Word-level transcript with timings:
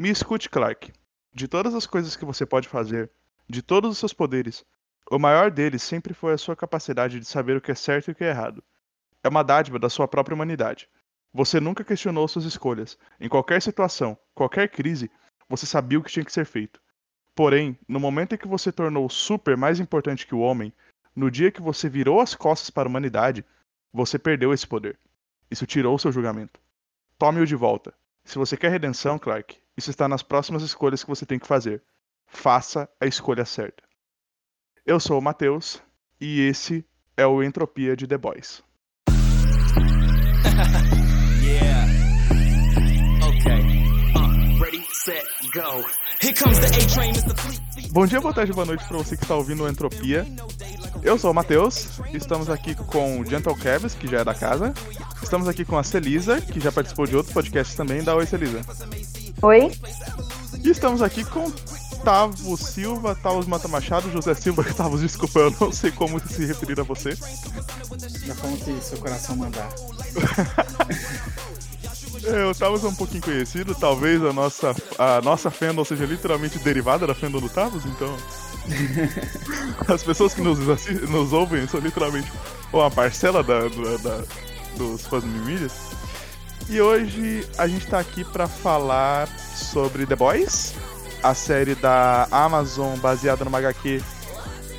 Me 0.00 0.08
escute, 0.08 0.48
Clark. 0.48 0.90
De 1.30 1.46
todas 1.46 1.74
as 1.74 1.86
coisas 1.86 2.16
que 2.16 2.24
você 2.24 2.46
pode 2.46 2.66
fazer, 2.66 3.10
de 3.46 3.60
todos 3.60 3.90
os 3.90 3.98
seus 3.98 4.14
poderes, 4.14 4.64
o 5.10 5.18
maior 5.18 5.50
deles 5.50 5.82
sempre 5.82 6.14
foi 6.14 6.32
a 6.32 6.38
sua 6.38 6.56
capacidade 6.56 7.20
de 7.20 7.26
saber 7.26 7.58
o 7.58 7.60
que 7.60 7.70
é 7.70 7.74
certo 7.74 8.08
e 8.08 8.12
o 8.12 8.14
que 8.14 8.24
é 8.24 8.30
errado. 8.30 8.64
É 9.22 9.28
uma 9.28 9.42
dádiva 9.42 9.78
da 9.78 9.90
sua 9.90 10.08
própria 10.08 10.34
humanidade. 10.34 10.88
Você 11.34 11.60
nunca 11.60 11.84
questionou 11.84 12.26
suas 12.26 12.46
escolhas. 12.46 12.96
Em 13.20 13.28
qualquer 13.28 13.60
situação, 13.60 14.16
qualquer 14.34 14.70
crise, 14.70 15.10
você 15.46 15.66
sabia 15.66 15.98
o 15.98 16.02
que 16.02 16.10
tinha 16.10 16.24
que 16.24 16.32
ser 16.32 16.46
feito. 16.46 16.80
Porém, 17.34 17.78
no 17.86 18.00
momento 18.00 18.34
em 18.34 18.38
que 18.38 18.48
você 18.48 18.72
tornou 18.72 19.04
o 19.04 19.10
super 19.10 19.54
mais 19.54 19.80
importante 19.80 20.26
que 20.26 20.34
o 20.34 20.40
homem, 20.40 20.72
no 21.14 21.30
dia 21.30 21.52
que 21.52 21.60
você 21.60 21.90
virou 21.90 22.22
as 22.22 22.34
costas 22.34 22.70
para 22.70 22.88
a 22.88 22.90
humanidade, 22.90 23.44
você 23.92 24.18
perdeu 24.18 24.54
esse 24.54 24.66
poder. 24.66 24.98
Isso 25.50 25.66
tirou 25.66 25.98
seu 25.98 26.10
julgamento. 26.10 26.58
Tome-o 27.18 27.44
de 27.44 27.54
volta. 27.54 27.92
Se 28.24 28.38
você 28.38 28.56
quer 28.56 28.70
redenção, 28.70 29.18
Clark, 29.18 29.59
isso 29.80 29.90
está 29.90 30.06
nas 30.06 30.22
próximas 30.22 30.62
escolhas 30.62 31.02
que 31.02 31.08
você 31.08 31.24
tem 31.24 31.38
que 31.38 31.46
fazer. 31.46 31.82
Faça 32.26 32.88
a 33.00 33.06
escolha 33.06 33.44
certa. 33.46 33.82
Eu 34.86 35.00
sou 35.00 35.18
o 35.18 35.22
Matheus 35.22 35.82
e 36.20 36.42
esse 36.42 36.84
é 37.16 37.26
o 37.26 37.42
Entropia 37.42 37.96
de 37.96 38.06
The 38.06 38.18
Boys. 38.18 38.62
Bom 47.90 48.06
dia, 48.06 48.20
boa 48.20 48.34
tarde, 48.34 48.52
boa 48.52 48.66
noite 48.66 48.84
para 48.86 48.98
você 48.98 49.16
que 49.16 49.24
está 49.24 49.34
ouvindo 49.34 49.64
o 49.64 49.68
Entropia. 49.68 50.26
Eu 51.02 51.18
sou 51.18 51.30
o 51.30 51.34
Matheus, 51.34 51.98
estamos 52.12 52.50
aqui 52.50 52.74
com 52.74 53.20
o 53.20 53.24
Gentle 53.24 53.56
Cabs, 53.56 53.94
que 53.94 54.06
já 54.06 54.20
é 54.20 54.24
da 54.24 54.34
casa. 54.34 54.74
Estamos 55.22 55.48
aqui 55.48 55.64
com 55.64 55.78
a 55.78 55.82
Celisa, 55.82 56.40
que 56.40 56.60
já 56.60 56.70
participou 56.70 57.06
de 57.06 57.16
outros 57.16 57.32
podcasts 57.32 57.74
também. 57.74 58.04
Dá 58.04 58.14
oi, 58.14 58.26
Celisa. 58.26 58.60
Oi. 59.42 59.70
E 60.62 60.70
estamos 60.70 61.00
aqui 61.00 61.24
com 61.24 61.50
Tavo 62.04 62.56
Silva, 62.56 63.14
Tavos 63.14 63.46
Mata 63.46 63.68
Machado, 63.68 64.10
José 64.10 64.34
Silva, 64.34 64.62
Tavos, 64.74 65.00
desculpa, 65.00 65.40
eu 65.40 65.54
não 65.58 65.72
sei 65.72 65.90
como 65.90 66.20
se 66.20 66.44
referir 66.44 66.78
a 66.80 66.82
você. 66.82 67.16
Já 68.26 68.34
como 68.34 68.56
que 68.58 68.78
seu 68.82 68.98
coração 68.98 69.36
mandar. 69.36 69.68
é, 72.24 72.44
o 72.44 72.54
Tavos 72.54 72.84
é 72.84 72.88
um 72.88 72.94
pouquinho 72.94 73.22
conhecido, 73.22 73.74
talvez 73.74 74.22
a 74.22 74.32
nossa, 74.32 74.74
a 74.98 75.22
nossa 75.22 75.50
fandom 75.50 75.84
seja 75.84 76.04
literalmente 76.04 76.58
derivada 76.58 77.06
da 77.06 77.14
fandom 77.14 77.40
do 77.40 77.48
Tavos, 77.48 77.84
então. 77.86 78.14
As 79.88 80.02
pessoas 80.02 80.34
que 80.34 80.42
nos, 80.42 80.58
nos 81.08 81.32
ouvem 81.32 81.66
são 81.66 81.80
literalmente 81.80 82.30
uma 82.72 82.90
parcela 82.90 83.42
da, 83.42 83.60
da, 83.60 83.96
da 84.02 84.24
dos 84.76 85.06
fãs 85.06 85.24
mídias. 85.24 85.89
E 86.70 86.80
hoje 86.80 87.44
a 87.58 87.66
gente 87.66 87.84
tá 87.88 87.98
aqui 87.98 88.22
para 88.22 88.46
falar 88.46 89.26
sobre 89.56 90.06
The 90.06 90.14
Boys, 90.14 90.72
a 91.20 91.34
série 91.34 91.74
da 91.74 92.28
Amazon 92.30 92.96
baseada 93.00 93.44
no 93.44 93.54
HQ 93.54 94.00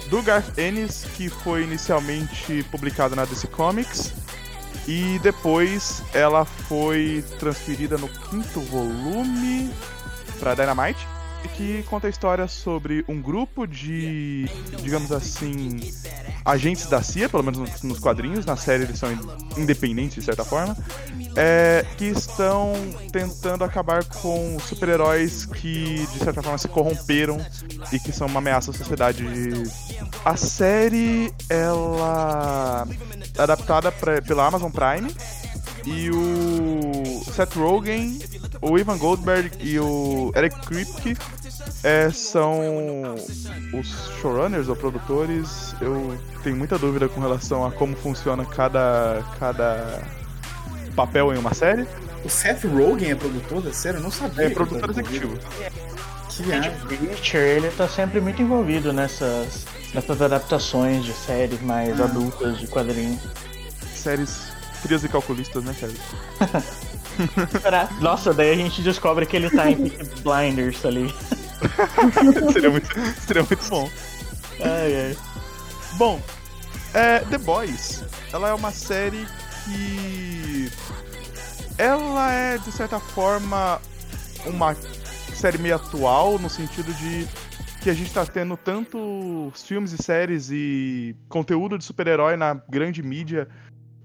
do 0.10 0.22
Garth 0.22 0.58
Ennis, 0.58 1.06
que 1.18 1.28
foi 1.28 1.64
inicialmente 1.64 2.64
publicada 2.72 3.14
na 3.14 3.26
DC 3.26 3.48
Comics 3.48 4.14
e 4.88 5.20
depois 5.22 6.02
ela 6.14 6.46
foi 6.46 7.26
transferida 7.38 7.98
no 7.98 8.08
quinto 8.08 8.62
volume 8.62 9.70
para 10.40 10.56
Dynamite 10.56 11.06
que 11.50 11.84
conta 11.84 12.08
a 12.08 12.10
história 12.10 12.48
sobre 12.48 13.04
um 13.08 13.22
grupo 13.22 13.66
de, 13.66 14.50
digamos 14.82 15.12
assim, 15.12 15.80
agentes 16.44 16.88
da 16.88 17.02
CIA, 17.02 17.30
pelo 17.30 17.44
menos 17.44 17.82
nos 17.82 18.00
quadrinhos, 18.00 18.46
na 18.46 18.56
série 18.56 18.84
eles 18.84 19.00
são 19.00 19.10
independentes 19.58 20.16
de 20.16 20.24
certa 20.24 20.44
forma, 20.44 20.76
é, 21.36 21.86
que 21.98 22.06
estão 22.06 22.74
tentando 23.12 23.64
acabar 23.64 24.04
com 24.04 24.58
super-heróis 24.60 25.46
que 25.46 26.06
de 26.08 26.20
certa 26.20 26.42
forma 26.42 26.58
se 26.58 26.68
corromperam 26.68 27.38
e 27.92 28.00
que 28.00 28.12
são 28.12 28.28
uma 28.28 28.40
ameaça 28.40 28.72
à 28.72 28.74
sociedade. 28.74 29.24
A 30.26 30.36
série 30.36 31.34
ela 31.50 32.88
é 33.38 33.42
adaptada 33.42 33.92
pra, 33.92 34.22
pela 34.22 34.48
Amazon 34.48 34.72
Prime 34.72 35.12
e 35.86 36.10
o 36.12 37.24
Seth 37.32 37.56
Rogen, 37.56 38.20
o 38.62 38.78
Ivan 38.78 38.98
Goldberg 38.98 39.52
e 39.60 39.80
o 39.80 40.32
Eric 40.36 40.60
Kripke 40.66 41.18
é, 41.84 42.10
são 42.12 43.16
os 43.74 43.88
showrunners 44.22 44.68
ou 44.68 44.76
produtores. 44.76 45.76
Eu 45.82 46.18
tenho 46.44 46.56
muita 46.56 46.78
dúvida 46.78 47.10
com 47.10 47.20
relação 47.20 47.66
a 47.66 47.72
como 47.72 47.96
funciona 47.96 48.46
cada, 48.46 49.24
cada 49.40 50.02
papel 50.96 51.34
em 51.34 51.38
uma 51.38 51.54
série. 51.54 51.88
O 52.24 52.30
Seth 52.30 52.66
Rogen 52.66 53.12
é 53.12 53.16
produtor 53.16 53.62
da 53.62 53.74
série? 53.74 53.98
Eu 53.98 54.04
não 54.04 54.12
sabia. 54.12 54.46
É 54.46 54.50
produtor 54.50 54.92
executivo. 54.92 55.38
Que 56.30 56.44
Richard, 56.44 57.38
ele 57.38 57.70
tá 57.72 57.88
sempre 57.88 58.22
muito 58.22 58.42
envolvido 58.42 58.94
nessas, 58.94 59.66
nessas 59.94 60.22
adaptações 60.22 61.04
de 61.04 61.14
séries 61.14 61.62
mais 61.62 62.00
ah. 62.00 62.06
adultas 62.06 62.60
de 62.60 62.68
quadrinhos. 62.68 63.22
Séries 63.94 64.51
frias 64.82 65.04
e 65.04 65.10
calculistas, 65.10 65.64
né, 65.64 65.76
Kevin? 65.80 65.98
Nossa, 68.02 68.34
daí 68.34 68.52
a 68.52 68.56
gente 68.56 68.82
descobre 68.82 69.26
que 69.26 69.36
ele 69.36 69.50
tá 69.50 69.70
em 69.70 69.92
Blinders 70.24 70.86
ali. 70.86 71.14
seria, 72.52 72.70
muito, 72.70 72.88
seria 73.26 73.44
muito 73.44 73.70
bom. 73.70 73.90
Ai, 74.60 74.96
ai. 74.96 75.18
Bom, 75.98 76.22
é, 76.94 77.20
The 77.20 77.38
Boys, 77.38 78.04
ela 78.34 78.50
é 78.50 78.54
uma 78.54 78.72
série 78.72 79.26
que. 79.66 80.72
Ela 81.78 82.32
é, 82.32 82.58
de 82.58 82.72
certa 82.72 83.00
forma, 83.00 83.82
uma 84.46 84.76
série 85.34 85.58
meio 85.58 85.76
atual, 85.76 86.38
no 86.38 86.50
sentido 86.50 86.94
de 86.94 87.28
que 87.82 87.90
a 87.90 87.94
gente 87.94 88.14
tá 88.14 88.24
tendo 88.26 88.56
tanto 88.56 89.52
filmes 89.56 89.92
e 89.92 89.98
séries 89.98 90.50
e 90.52 91.16
conteúdo 91.28 91.80
de 91.80 91.84
super-herói 91.84 92.38
na 92.38 92.54
grande 92.54 93.02
mídia 93.02 93.48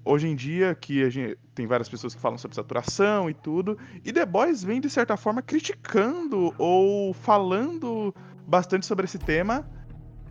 hoje 0.07 0.29
em 0.29 0.37
dia, 0.37 0.75
que 0.75 1.03
a 1.03 1.11
gente 1.11 1.37
tem 1.55 1.67
várias 1.67 1.89
pessoas 1.89 2.15
que 2.15 2.21
falam 2.21 2.39
sobre 2.39 2.55
saturação 2.55 3.29
e 3.29 3.35
tudo, 3.35 3.77
e 4.05 4.13
The 4.13 4.25
Boys 4.25 4.63
vem 4.63 4.81
de 4.81 4.89
certa 4.89 5.17
forma 5.17 5.43
criticando 5.43 6.55
ou 6.57 7.13
falando 7.13 8.15
bastante 8.47 8.87
sobre 8.87 9.05
esse 9.05 9.19
tema 9.19 9.69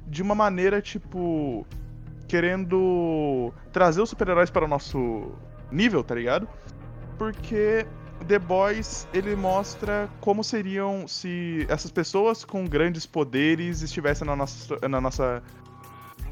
de 0.07 0.23
uma 0.23 0.33
maneira 0.33 0.81
tipo 0.81 1.67
querendo 2.27 3.53
trazer 3.71 4.01
os 4.01 4.09
super-heróis 4.09 4.49
para 4.49 4.65
o 4.65 4.67
nosso 4.67 5.31
nível, 5.71 6.03
tá 6.03 6.15
ligado? 6.15 6.47
Porque 7.17 7.85
The 8.27 8.39
Boys 8.39 9.07
ele 9.13 9.35
mostra 9.35 10.09
como 10.21 10.43
seriam 10.43 11.07
se 11.07 11.65
essas 11.69 11.91
pessoas 11.91 12.45
com 12.45 12.65
grandes 12.65 13.05
poderes 13.05 13.81
estivessem 13.81 14.25
na 14.25 14.35
nossa, 14.35 14.87
na 14.87 15.01
nossa 15.01 15.43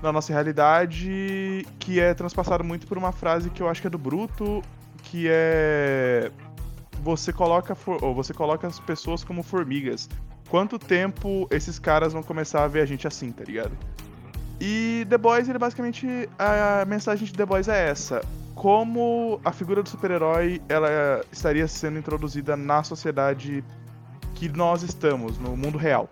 na 0.03 0.11
nossa 0.11 0.33
realidade 0.33 1.65
que 1.79 1.99
é 1.99 2.13
transpassado 2.13 2.63
muito 2.63 2.85
por 2.85 2.97
uma 2.97 3.13
frase 3.13 3.49
que 3.49 3.63
eu 3.63 3.69
acho 3.69 3.81
que 3.81 3.87
é 3.87 3.89
do 3.89 3.97
Bruto, 3.97 4.61
que 5.03 5.27
é 5.29 6.29
você 7.01 7.33
coloca 7.33 7.75
ou 8.01 8.13
você 8.13 8.33
coloca 8.33 8.67
as 8.67 8.79
pessoas 8.79 9.23
como 9.23 9.41
formigas. 9.41 10.09
Quanto 10.49 10.77
tempo 10.77 11.47
esses 11.49 11.79
caras 11.79 12.13
vão 12.13 12.21
começar 12.21 12.63
a 12.63 12.67
ver 12.67 12.81
a 12.81 12.85
gente 12.85 13.07
assim, 13.07 13.31
tá 13.31 13.43
ligado? 13.43 13.71
E 14.59 15.05
The 15.09 15.17
Boys, 15.17 15.49
ele 15.49 15.57
basicamente 15.57 16.29
a 16.37 16.85
mensagem 16.85 17.25
de 17.25 17.33
The 17.33 17.45
Boys 17.45 17.67
é 17.67 17.89
essa: 17.89 18.21
como 18.55 19.39
a 19.43 19.51
figura 19.51 19.81
do 19.81 19.89
super-herói 19.89 20.61
ela 20.67 21.23
estaria 21.31 21.67
sendo 21.67 21.97
introduzida 21.97 22.55
na 22.55 22.83
sociedade 22.83 23.63
que 24.35 24.49
nós 24.49 24.83
estamos, 24.83 25.37
no 25.37 25.55
mundo 25.55 25.77
real. 25.77 26.09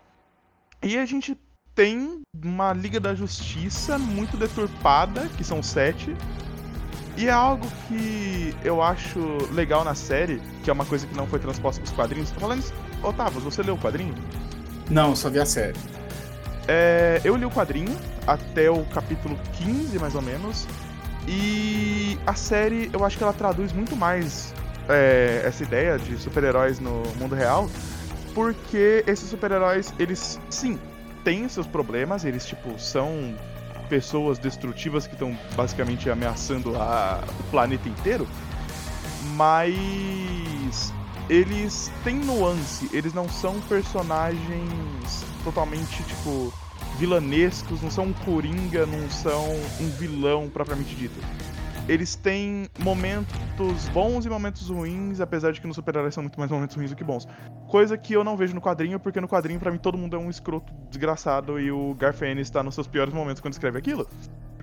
E 0.81 0.97
a 0.97 1.05
gente 1.05 1.37
tem 1.81 2.21
uma 2.45 2.73
Liga 2.73 2.99
da 2.99 3.15
Justiça 3.15 3.97
muito 3.97 4.37
deturpada, 4.37 5.27
que 5.35 5.43
são 5.43 5.63
sete. 5.63 6.15
E 7.17 7.27
é 7.27 7.31
algo 7.31 7.67
que 7.87 8.55
eu 8.63 8.83
acho 8.83 9.19
legal 9.51 9.83
na 9.83 9.95
série, 9.95 10.39
que 10.63 10.69
é 10.69 10.73
uma 10.73 10.85
coisa 10.85 11.07
que 11.07 11.17
não 11.17 11.25
foi 11.25 11.39
transposta 11.39 11.81
pros 11.81 11.91
quadrinhos. 11.95 12.29
Falando 12.29 12.59
isso. 12.59 12.71
Otávio, 13.01 13.41
você 13.41 13.63
leu 13.63 13.73
o 13.73 13.79
quadrinho? 13.79 14.13
Não, 14.91 15.15
só 15.15 15.27
vi 15.27 15.39
a 15.39 15.45
série. 15.45 15.79
É, 16.67 17.19
eu 17.23 17.35
li 17.35 17.45
o 17.45 17.49
quadrinho 17.49 17.97
até 18.27 18.69
o 18.69 18.85
capítulo 18.85 19.35
15, 19.53 19.97
mais 19.97 20.13
ou 20.13 20.21
menos. 20.21 20.67
E 21.27 22.15
a 22.27 22.35
série, 22.35 22.91
eu 22.93 23.03
acho 23.03 23.17
que 23.17 23.23
ela 23.23 23.33
traduz 23.33 23.73
muito 23.73 23.95
mais 23.95 24.53
é, 24.87 25.41
essa 25.43 25.63
ideia 25.63 25.97
de 25.97 26.15
super-heróis 26.19 26.79
no 26.79 27.01
mundo 27.17 27.33
real. 27.33 27.67
Porque 28.35 29.03
esses 29.07 29.27
super-heróis, 29.27 29.91
eles, 29.97 30.39
sim, 30.47 30.79
têm 31.23 31.47
seus 31.49 31.67
problemas, 31.67 32.25
eles, 32.25 32.45
tipo, 32.45 32.79
são 32.79 33.35
pessoas 33.89 34.39
destrutivas 34.39 35.05
que 35.05 35.13
estão 35.13 35.37
basicamente 35.55 36.09
ameaçando 36.09 36.75
a, 36.75 37.23
o 37.39 37.43
planeta 37.51 37.89
inteiro, 37.89 38.27
mas 39.35 40.93
eles 41.29 41.91
têm 42.03 42.15
nuance, 42.15 42.89
eles 42.93 43.13
não 43.13 43.27
são 43.29 43.59
personagens 43.61 45.25
totalmente, 45.43 46.03
tipo, 46.03 46.53
vilanescos, 46.97 47.81
não 47.81 47.91
são 47.91 48.05
um 48.05 48.13
coringa, 48.13 48.85
não 48.85 49.09
são 49.09 49.45
um 49.79 49.89
vilão 49.91 50.49
propriamente 50.49 50.95
dito. 50.95 51.19
Eles 51.91 52.15
têm 52.15 52.69
momentos 52.79 53.89
bons 53.89 54.25
e 54.25 54.29
momentos 54.29 54.69
ruins, 54.69 55.19
apesar 55.19 55.51
de 55.51 55.59
que 55.59 55.67
no 55.67 55.73
Super-Heróis 55.73 56.13
são 56.13 56.23
muito 56.23 56.39
mais 56.39 56.49
momentos 56.49 56.73
ruins 56.73 56.89
do 56.89 56.95
que 56.95 57.03
bons. 57.03 57.27
Coisa 57.67 57.97
que 57.97 58.13
eu 58.13 58.23
não 58.23 58.37
vejo 58.37 58.55
no 58.55 58.61
quadrinho, 58.61 58.97
porque 58.97 59.19
no 59.19 59.27
quadrinho, 59.27 59.59
para 59.59 59.69
mim, 59.69 59.77
todo 59.77 59.97
mundo 59.97 60.15
é 60.15 60.19
um 60.19 60.29
escroto 60.29 60.71
desgraçado 60.89 61.59
e 61.59 61.69
o 61.69 61.93
Garfield 61.95 62.39
está 62.39 62.63
nos 62.63 62.75
seus 62.75 62.87
piores 62.87 63.13
momentos 63.13 63.41
quando 63.41 63.51
escreve 63.51 63.77
aquilo. 63.77 64.07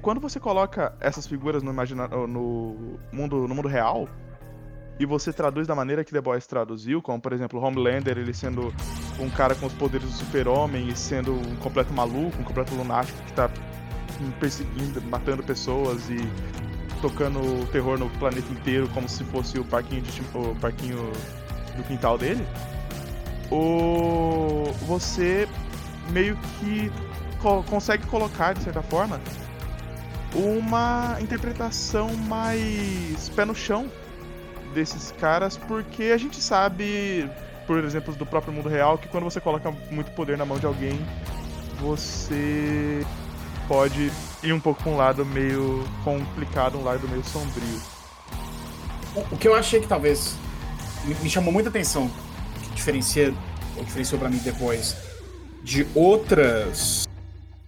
Quando 0.01 0.23
você 0.23 0.41
coloca 0.41 0.95
essas 1.01 1.27
figuras 1.27 1.63
no, 1.63 1.71
no, 2.27 2.99
mundo, 3.13 3.47
no 3.47 3.55
mundo 3.55 3.69
real, 3.69 4.09
e 4.99 5.05
você 5.05 5.31
traduz 5.31 5.67
da 5.67 5.75
maneira 5.75 6.03
que 6.03 6.13
The 6.13 6.23
Boys 6.23 6.47
traduziu, 6.47 7.03
como 7.03 7.21
por 7.21 7.35
exemplo 7.35 7.61
Homelander, 7.61 8.17
ele 8.17 8.33
sendo 8.33 8.73
um 9.21 9.29
cara 9.29 9.55
com 9.55 9.67
os 9.67 9.75
poderes 9.75 10.09
do 10.09 10.15
super-homem 10.15 10.89
e 10.89 10.97
sendo 10.97 11.35
um 11.35 11.57
completo 11.57 11.93
maluco, 11.93 12.41
um 12.41 12.45
completo 12.45 12.75
lunático 12.75 13.23
que 13.25 13.35
tá 13.35 13.51
perseguindo, 14.41 15.03
matando 15.03 15.43
pessoas 15.43 16.09
e 16.09 16.17
tocando 17.00 17.67
terror 17.71 17.99
no 17.99 18.09
planeta 18.11 18.53
inteiro 18.53 18.89
como 18.95 19.09
se 19.09 19.25
fosse 19.25 19.59
o 19.59 19.65
parquinho, 19.65 20.03
de, 20.03 20.23
o 20.35 20.55
parquinho 20.56 21.12
do 21.77 21.83
quintal 21.85 22.19
dele, 22.19 22.47
o 23.50 24.65
você 24.87 25.49
meio 26.11 26.37
que 26.59 26.91
co 27.41 27.62
consegue 27.65 28.06
colocar 28.06 28.53
de 28.53 28.62
certa 28.62 28.83
forma 28.83 29.21
uma 30.35 31.17
interpretação 31.21 32.15
mais 32.15 33.29
pé 33.31 33.45
no 33.45 33.55
chão 33.55 33.91
desses 34.75 35.12
caras, 35.12 35.56
porque 35.56 36.05
a 36.05 36.19
gente 36.19 36.41
sabe, 36.41 37.29
por 37.67 37.83
exemplos 37.83 38.17
do 38.17 38.27
próprio 38.27 38.53
mundo 38.53 38.69
real, 38.69 38.99
que 38.99 39.09
quando 39.09 39.25
você 39.25 39.41
coloca 39.41 39.71
muito 39.91 40.11
poder 40.12 40.37
na 40.37 40.45
mão 40.45 40.59
de 40.59 40.67
alguém, 40.67 41.00
você 41.81 43.05
pode 43.69 44.11
ir 44.43 44.53
um 44.53 44.59
pouco 44.59 44.82
para 44.82 44.91
um 44.91 44.97
lado 44.97 45.25
meio 45.25 45.85
complicado, 46.03 46.79
um 46.79 46.82
lado 46.82 47.06
meio 47.09 47.23
sombrio. 47.23 47.81
O 49.31 49.37
que 49.37 49.47
eu 49.47 49.55
achei 49.55 49.81
que 49.81 49.87
talvez 49.87 50.37
me 51.05 51.29
chamou 51.29 51.53
muita 51.53 51.69
atenção, 51.69 52.11
que 52.62 52.70
diferencia, 52.70 53.32
ou 53.76 53.85
diferenciou 53.85 54.19
para 54.19 54.31
mim 54.31 54.38
depois, 54.38 54.97
de 55.62 55.87
outras 55.94 57.06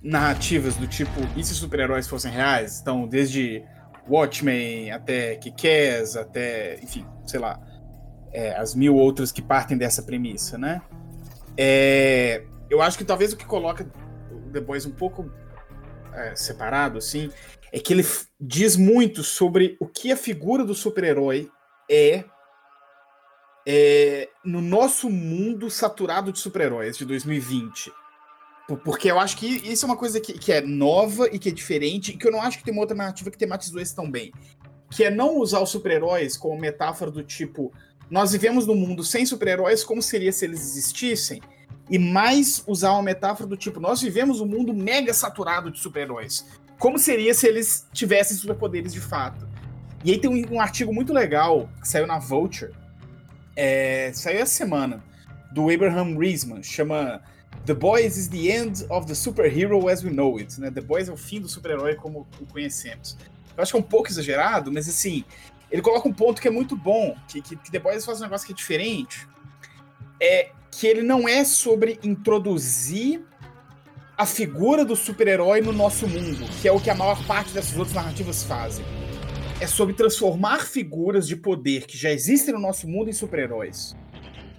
narrativas 0.02 0.76
do 0.76 0.87
tipo, 0.87 1.20
e 1.37 1.44
se 1.44 1.55
super-heróis 1.55 2.08
fossem 2.08 2.32
reais? 2.32 2.81
Então, 2.81 3.06
desde 3.06 3.62
Watchmen 4.08 4.91
até 4.91 5.37
Kick-Ass, 5.37 6.17
até, 6.17 6.79
enfim, 6.82 7.06
sei 7.26 7.41
lá, 7.41 7.61
é, 8.32 8.56
as 8.56 8.75
mil 8.75 8.96
outras 8.96 9.31
que 9.31 9.43
partem 9.43 9.76
dessa 9.76 10.03
premissa, 10.03 10.56
né? 10.56 10.81
É, 11.56 12.44
eu 12.70 12.81
acho 12.81 12.96
que 12.96 13.05
talvez 13.05 13.32
o 13.32 13.37
que 13.37 13.44
coloca 13.44 13.87
o 14.31 14.50
The 14.50 14.61
Boys 14.61 14.87
um 14.87 14.93
pouco 14.93 15.31
é, 16.15 16.35
separado, 16.35 16.99
assim, 16.99 17.31
é 17.73 17.79
que 17.79 17.93
ele 17.93 18.07
diz 18.41 18.77
muito 18.77 19.23
sobre 19.23 19.77
o 19.81 19.87
que 19.87 20.11
a 20.11 20.17
figura 20.17 20.65
do 20.65 20.75
super-herói 20.75 21.51
é, 21.91 22.25
é, 23.67 24.29
no 24.45 24.61
nosso 24.61 25.09
mundo 25.09 25.71
saturado 25.71 26.33
de 26.33 26.39
super-heróis 26.39 26.97
de 26.97 27.05
2020. 27.05 27.93
Porque 28.85 29.11
eu 29.11 29.19
acho 29.19 29.37
que 29.37 29.47
isso 29.47 29.85
é 29.85 29.89
uma 29.89 29.97
coisa 29.97 30.21
que, 30.21 30.33
que 30.35 30.53
é 30.53 30.61
nova 30.61 31.29
e 31.33 31.39
que 31.39 31.49
é 31.49 31.53
diferente, 31.53 32.13
e 32.13 32.17
que 32.17 32.27
eu 32.27 32.33
não 32.33 32.41
acho 32.41 32.59
que 32.59 32.65
tem 32.65 32.73
uma 32.73 32.83
outra 32.83 32.97
narrativa 32.97 33.31
que 33.31 33.39
tematizou 33.39 33.81
isso 33.81 33.97
tão 33.97 34.09
bem. 34.11 34.33
Que 34.91 35.05
é 35.05 35.11
não 35.11 35.39
usar 35.39 35.61
os 35.61 35.71
super-heróis 35.71 36.37
como 36.37 36.61
metáfora 36.61 37.11
do 37.11 37.23
tipo, 37.23 37.73
nós 38.09 38.33
vivemos 38.33 38.67
num 38.67 38.75
mundo 38.75 39.03
sem 39.03 39.27
super-heróis, 39.27 39.85
como 39.85 40.03
seria 40.03 40.33
se 40.33 40.45
eles 40.45 40.61
existissem? 40.61 41.41
E 41.91 41.99
mais 41.99 42.63
usar 42.67 42.93
uma 42.93 43.03
metáfora 43.03 43.49
do 43.49 43.57
tipo: 43.57 43.81
nós 43.81 44.01
vivemos 44.01 44.41
um 44.41 44.47
mundo 44.47 44.73
mega 44.73 45.13
saturado 45.13 45.71
de 45.71 45.81
super-heróis. 45.81 46.47
Como 46.79 46.99
seria 46.99 47.35
se 47.35 47.47
eles 47.47 47.87
tivessem 47.93 48.37
superpoderes 48.37 48.93
de 48.93 49.01
fato? 49.01 49.47
E 50.05 50.13
aí 50.13 50.19
tem 50.19 50.31
um, 50.31 50.55
um, 50.55 50.61
artigo 50.61 50.95
muito 50.95 51.13
legal 51.13 51.69
que 51.81 51.87
saiu 51.87 52.07
na 52.07 52.19
Vulture, 52.19 52.73
é, 53.55 54.13
saiu 54.15 54.41
essa 54.41 54.55
semana, 54.55 55.05
do 55.53 55.69
Abraham 55.69 56.17
Reisman, 56.17 56.63
chama 56.63 57.21
The 57.67 57.75
Boys 57.75 58.17
is 58.17 58.29
the 58.29 58.49
End 58.49 58.87
of 58.89 59.07
the 59.07 59.15
Superhero 59.15 59.89
as 59.89 60.03
We 60.03 60.11
Know 60.11 60.39
It. 60.39 60.59
Né? 60.59 60.71
The 60.71 60.81
Boys 60.81 61.09
é 61.09 61.13
o 61.13 61.17
fim 61.17 61.41
do 61.41 61.49
super-herói 61.49 61.97
como 61.97 62.27
o 62.41 62.47
conhecemos. 62.47 63.19
Eu 63.55 63.63
acho 63.63 63.73
que 63.73 63.77
é 63.77 63.81
um 63.81 63.87
pouco 63.87 64.09
exagerado, 64.09 64.73
mas 64.73 64.89
assim, 64.89 65.25
ele 65.71 65.83
coloca 65.83 66.09
um 66.09 66.13
ponto 66.15 66.41
que 66.41 66.49
é 66.49 66.51
muito 66.51 66.75
bom, 66.75 67.15
que, 67.29 67.43
que, 67.43 67.57
que 67.57 67.71
The 67.71 67.79
Boys 67.79 68.05
faz 68.07 68.21
um 68.21 68.25
negócio 68.25 68.47
que 68.47 68.53
é 68.55 68.57
diferente. 68.57 69.29
É 70.19 70.51
que 70.70 70.87
ele 70.87 71.02
não 71.02 71.28
é 71.28 71.44
sobre 71.44 71.99
introduzir 72.02 73.22
a 74.17 74.26
figura 74.26 74.84
do 74.84 74.94
super-herói 74.94 75.61
no 75.61 75.72
nosso 75.72 76.06
mundo, 76.06 76.44
que 76.61 76.69
é 76.69 76.72
o 76.72 76.78
que 76.78 76.90
a 76.90 76.94
maior 76.94 77.25
parte 77.26 77.52
dessas 77.52 77.76
outras 77.76 77.94
narrativas 77.94 78.43
fazem. 78.43 78.84
É 79.61 79.67
sobre 79.67 79.94
transformar 79.94 80.61
figuras 80.61 81.26
de 81.26 81.37
poder 81.37 81.87
que 81.87 81.96
já 81.96 82.11
existem 82.11 82.55
no 82.55 82.61
nosso 82.61 82.87
mundo 82.87 83.08
em 83.08 83.12
super-heróis. 83.12 83.96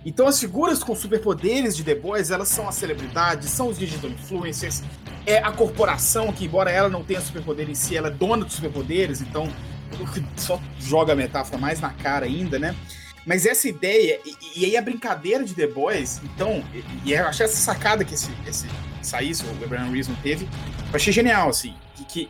Então 0.03 0.27
as 0.27 0.39
figuras 0.39 0.83
com 0.83 0.95
superpoderes 0.95 1.75
de 1.75 1.83
The 1.83 1.95
Boys, 1.95 2.31
elas 2.31 2.47
são 2.47 2.67
as 2.67 2.75
celebridades, 2.75 3.49
são 3.49 3.67
os 3.67 3.77
digital 3.77 4.09
influencers, 4.09 4.81
é 5.27 5.37
a 5.37 5.51
corporação 5.51 6.33
que, 6.33 6.45
embora 6.45 6.71
ela 6.71 6.89
não 6.89 7.03
tenha 7.03 7.21
superpoder 7.21 7.69
em 7.69 7.75
si, 7.75 7.95
ela 7.95 8.07
é 8.07 8.11
dona 8.11 8.43
dos 8.43 8.55
superpoderes, 8.55 9.21
então 9.21 9.47
só 10.35 10.59
joga 10.79 11.13
a 11.13 11.15
metáfora 11.15 11.59
mais 11.59 11.79
na 11.79 11.91
cara 11.91 12.25
ainda, 12.25 12.57
né? 12.57 12.75
Mas 13.25 13.45
essa 13.45 13.67
ideia, 13.67 14.19
e, 14.25 14.61
e, 14.61 14.65
aí 14.65 14.77
a 14.77 14.81
brincadeira 14.81 15.43
de 15.43 15.53
The 15.53 15.67
Boys, 15.67 16.19
então, 16.23 16.63
e, 16.73 17.09
e 17.09 17.13
eu 17.13 17.27
achei 17.27 17.45
essa 17.45 17.57
sacada 17.57 18.03
que 18.03 18.15
esse, 18.15 18.31
esse 18.47 18.67
saísse, 19.01 19.45
o 19.45 19.63
Abraham 19.63 19.91
Reason 19.91 20.15
teve, 20.23 20.45
eu 20.45 20.95
achei 20.95 21.13
genial, 21.13 21.49
assim, 21.49 21.75
que, 21.95 22.05
que 22.05 22.29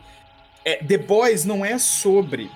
é, 0.64 0.76
The 0.84 0.98
Boys 0.98 1.44
não 1.44 1.64
é 1.64 1.78
sobre 1.78 2.50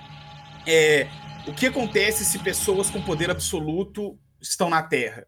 é, 0.67 1.07
o 1.47 1.53
que 1.53 1.65
acontece 1.65 2.23
se 2.23 2.39
pessoas 2.39 2.89
com 2.89 3.01
poder 3.01 3.29
absoluto 3.31 4.17
estão 4.39 4.69
na 4.69 4.83
Terra, 4.83 5.25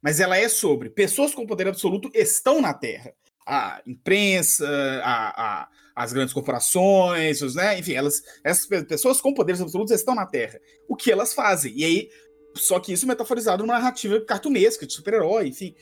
mas 0.00 0.20
ela 0.20 0.36
é 0.36 0.48
sobre 0.48 0.88
pessoas 0.88 1.34
com 1.34 1.46
poder 1.46 1.66
absoluto 1.66 2.10
estão 2.14 2.60
na 2.60 2.74
Terra. 2.74 3.12
A 3.44 3.82
imprensa, 3.84 4.68
a, 5.02 5.62
a 5.62 5.68
as 5.94 6.12
grandes 6.12 6.32
corporações, 6.32 7.42
os, 7.42 7.54
né? 7.54 7.78
enfim, 7.78 7.92
elas, 7.92 8.22
essas 8.42 8.66
pessoas 8.66 9.20
com 9.20 9.34
poderes 9.34 9.60
absolutos 9.60 9.92
estão 9.92 10.14
na 10.14 10.26
Terra. 10.26 10.58
O 10.88 10.96
que 10.96 11.12
elas 11.12 11.34
fazem? 11.34 11.72
E 11.76 11.84
aí 11.84 12.10
só 12.54 12.78
que 12.78 12.92
isso 12.92 13.06
metaforizado 13.06 13.62
numa 13.62 13.74
narrativa 13.74 14.20
cartunesca, 14.20 14.86
de 14.86 14.92
super-herói, 14.92 15.48
enfim. 15.48 15.74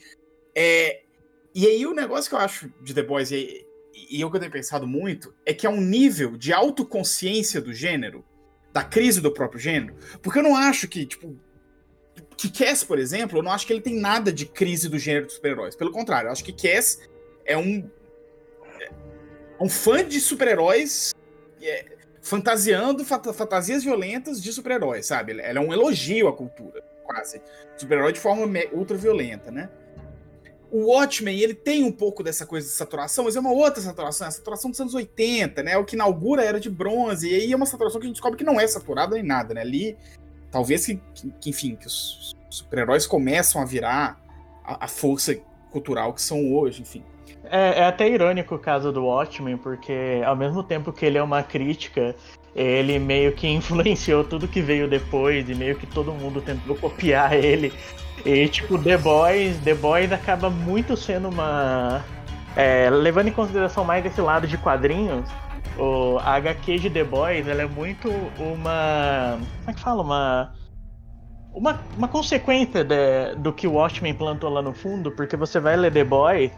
É, 0.55 1.01
e 1.53 1.67
aí 1.67 1.85
o 1.85 1.93
negócio 1.93 2.29
que 2.29 2.35
eu 2.35 2.39
acho 2.39 2.71
de 2.81 2.93
The 2.93 3.03
Boys, 3.03 3.31
e, 3.31 3.65
e 4.09 4.21
eu 4.21 4.29
que 4.29 4.37
eu 4.37 4.39
tenho 4.39 4.51
pensado 4.51 4.87
muito, 4.87 5.33
é 5.45 5.53
que 5.53 5.65
é 5.65 5.69
um 5.69 5.81
nível 5.81 6.37
de 6.37 6.53
autoconsciência 6.53 7.61
do 7.61 7.73
gênero, 7.73 8.23
da 8.71 8.83
crise 8.83 9.19
do 9.19 9.33
próprio 9.33 9.59
gênero, 9.59 9.95
porque 10.21 10.39
eu 10.39 10.43
não 10.43 10.55
acho 10.55 10.87
que, 10.87 11.05
tipo, 11.05 11.37
que 12.37 12.49
Cass, 12.49 12.83
por 12.83 12.97
exemplo, 12.97 13.39
eu 13.39 13.43
não 13.43 13.51
acho 13.51 13.67
que 13.67 13.73
ele 13.73 13.81
tem 13.81 13.99
nada 13.99 14.31
de 14.31 14.45
crise 14.45 14.89
do 14.89 14.97
gênero 14.97 15.25
dos 15.25 15.35
super-heróis. 15.35 15.75
Pelo 15.75 15.91
contrário, 15.91 16.27
eu 16.27 16.31
acho 16.31 16.43
que 16.43 16.53
Cass 16.53 16.99
é 17.45 17.57
um 17.57 17.89
é 19.59 19.63
um 19.63 19.69
fã 19.69 20.03
de 20.03 20.19
super-heróis 20.19 21.13
é, 21.61 21.85
fantasiando 22.21 23.03
fantasias 23.03 23.83
violentas 23.83 24.41
de 24.41 24.53
super-heróis, 24.53 25.07
sabe? 25.07 25.39
Ela 25.39 25.59
é 25.59 25.61
um 25.61 25.73
elogio 25.73 26.27
à 26.27 26.33
cultura, 26.33 26.83
quase. 27.03 27.41
Super-herói 27.75 28.13
de 28.13 28.19
forma 28.19 28.47
ultra 28.71 28.95
violenta, 28.95 29.51
né? 29.51 29.69
O 30.71 30.85
Watchmen, 30.85 31.37
ele 31.37 31.53
tem 31.53 31.83
um 31.83 31.91
pouco 31.91 32.23
dessa 32.23 32.45
coisa 32.45 32.65
de 32.65 32.73
saturação, 32.73 33.25
mas 33.25 33.35
é 33.35 33.39
uma 33.39 33.51
outra 33.51 33.81
saturação, 33.81 34.25
é 34.25 34.29
a 34.29 34.31
saturação 34.31 34.71
dos 34.71 34.79
anos 34.79 34.93
80, 34.93 35.61
né? 35.63 35.77
O 35.77 35.83
que 35.83 35.95
inaugura 35.95 36.43
era 36.43 36.59
de 36.59 36.69
bronze, 36.69 37.29
e 37.29 37.35
aí 37.35 37.51
é 37.51 37.55
uma 37.55 37.65
saturação 37.65 37.99
que 37.99 38.05
a 38.05 38.07
gente 38.07 38.15
descobre 38.15 38.37
que 38.37 38.45
não 38.45 38.59
é 38.59 38.65
saturada 38.67 39.15
nem 39.15 39.23
nada, 39.23 39.53
né? 39.53 39.61
Ali, 39.61 39.97
talvez 40.49 40.85
que, 40.85 41.01
que 41.41 41.49
enfim, 41.49 41.75
que 41.75 41.87
os 41.87 42.33
super-heróis 42.49 43.05
começam 43.05 43.61
a 43.61 43.65
virar 43.65 44.21
a, 44.63 44.85
a 44.85 44.87
força 44.87 45.35
cultural 45.71 46.13
que 46.13 46.21
são 46.21 46.53
hoje, 46.53 46.83
enfim. 46.83 47.03
É, 47.45 47.81
é, 47.81 47.85
até 47.85 48.07
irônico 48.07 48.55
o 48.55 48.59
caso 48.59 48.91
do 48.91 49.05
Watchmen, 49.05 49.57
porque 49.57 50.21
ao 50.25 50.35
mesmo 50.35 50.63
tempo 50.63 50.93
que 50.93 51.05
ele 51.05 51.17
é 51.17 51.23
uma 51.23 51.43
crítica, 51.43 52.15
ele 52.55 52.97
meio 52.97 53.33
que 53.33 53.47
influenciou 53.51 54.23
tudo 54.23 54.47
que 54.47 54.61
veio 54.61 54.87
depois 54.87 55.49
e 55.49 55.55
meio 55.55 55.75
que 55.75 55.85
todo 55.85 56.13
mundo 56.13 56.41
tentou 56.41 56.75
copiar 56.75 57.33
ele. 57.33 57.73
E 58.25 58.47
tipo, 58.47 58.77
The 58.77 58.97
Boys, 58.97 59.59
The 59.59 59.73
Boys 59.73 60.11
acaba 60.11 60.49
muito 60.49 60.95
sendo 60.95 61.29
uma. 61.29 62.03
É, 62.55 62.89
levando 62.89 63.27
em 63.27 63.31
consideração 63.33 63.83
mais 63.83 64.05
esse 64.05 64.21
lado 64.21 64.45
de 64.45 64.57
quadrinhos, 64.57 65.29
o, 65.77 66.17
a 66.19 66.35
HQ 66.35 66.79
de 66.79 66.89
The 66.89 67.03
Boys 67.03 67.47
ela 67.47 67.63
é 67.63 67.67
muito 67.67 68.09
uma. 68.37 69.39
Como 69.59 69.69
é 69.69 69.73
que 69.73 69.79
fala? 69.79 70.01
Uma. 70.03 70.53
Uma, 71.53 71.81
uma 71.97 72.07
consequência 72.07 72.81
de, 72.81 73.35
do 73.35 73.51
que 73.51 73.67
o 73.67 73.73
Watchmen 73.73 74.13
plantou 74.13 74.49
lá 74.49 74.61
no 74.61 74.71
fundo, 74.71 75.11
porque 75.11 75.35
você 75.35 75.59
vai 75.59 75.75
ler 75.75 75.91
The 75.91 76.05
Boys 76.05 76.51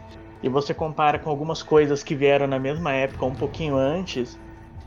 e 0.44 0.48
você 0.50 0.74
compara 0.74 1.18
com 1.18 1.30
algumas 1.30 1.62
coisas 1.62 2.02
que 2.02 2.14
vieram 2.14 2.46
na 2.46 2.58
mesma 2.58 2.92
época, 2.92 3.24
um 3.24 3.34
pouquinho 3.34 3.76
antes, 3.76 4.38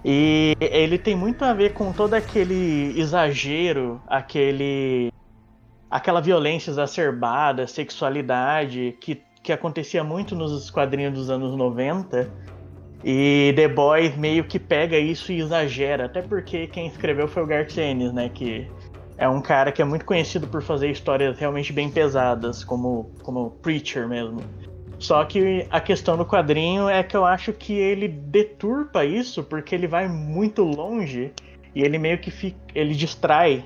e 0.06 0.54
ele 0.62 1.00
tem 1.00 1.16
muito 1.16 1.44
a 1.44 1.52
ver 1.52 1.74
com 1.74 1.92
todo 1.92 2.14
aquele 2.14 2.94
exagero, 2.96 4.00
aquele 4.06 5.08
aquela 5.90 6.22
violência 6.22 6.70
exacerbada, 6.70 7.66
sexualidade 7.66 8.96
que, 9.02 9.24
que 9.42 9.52
acontecia 9.52 10.04
muito 10.04 10.36
nos 10.36 10.70
quadrinhos 10.70 11.16
dos 11.16 11.30
anos 11.32 11.58
90. 11.58 12.32
E 13.04 13.52
The 13.56 13.68
Boys 13.68 14.16
meio 14.16 14.44
que 14.44 14.60
pega 14.60 15.00
isso 15.00 15.32
e 15.32 15.40
exagera, 15.40 16.06
até 16.06 16.22
porque 16.22 16.68
quem 16.68 16.86
escreveu 16.86 17.28
foi 17.28 17.42
o 17.42 17.48
Garth 17.48 17.78
Ennis, 17.78 18.14
né, 18.14 18.30
que 18.30 18.68
é 19.18 19.28
um 19.28 19.42
cara 19.42 19.72
que 19.72 19.82
é 19.82 19.86
muito 19.86 20.06
conhecido 20.06 20.48
por 20.48 20.62
fazer 20.62 20.92
histórias 20.92 21.40
realmente 21.40 21.74
bem 21.74 21.90
pesadas, 21.90 22.64
como 22.64 23.10
como 23.24 23.52
Preacher 23.62 24.08
mesmo. 24.08 24.42
Só 25.00 25.24
que 25.26 25.66
a 25.70 25.80
questão 25.80 26.18
do 26.18 26.26
quadrinho 26.26 26.90
é 26.90 27.04
que 27.04 27.16
eu 27.16 27.24
acho 27.24 27.54
que 27.54 27.74
ele 27.74 28.08
deturpa 28.08 29.06
isso 29.06 29.44
porque 29.44 29.76
ele 29.76 29.88
vai 29.88 30.08
muito 30.08 30.64
longe 30.64 31.32
e 31.76 31.84
ele 31.84 32.00
meio 32.00 32.18
que 32.18 32.32
fica, 32.32 32.58
ele 32.74 32.96
distrai 32.96 33.64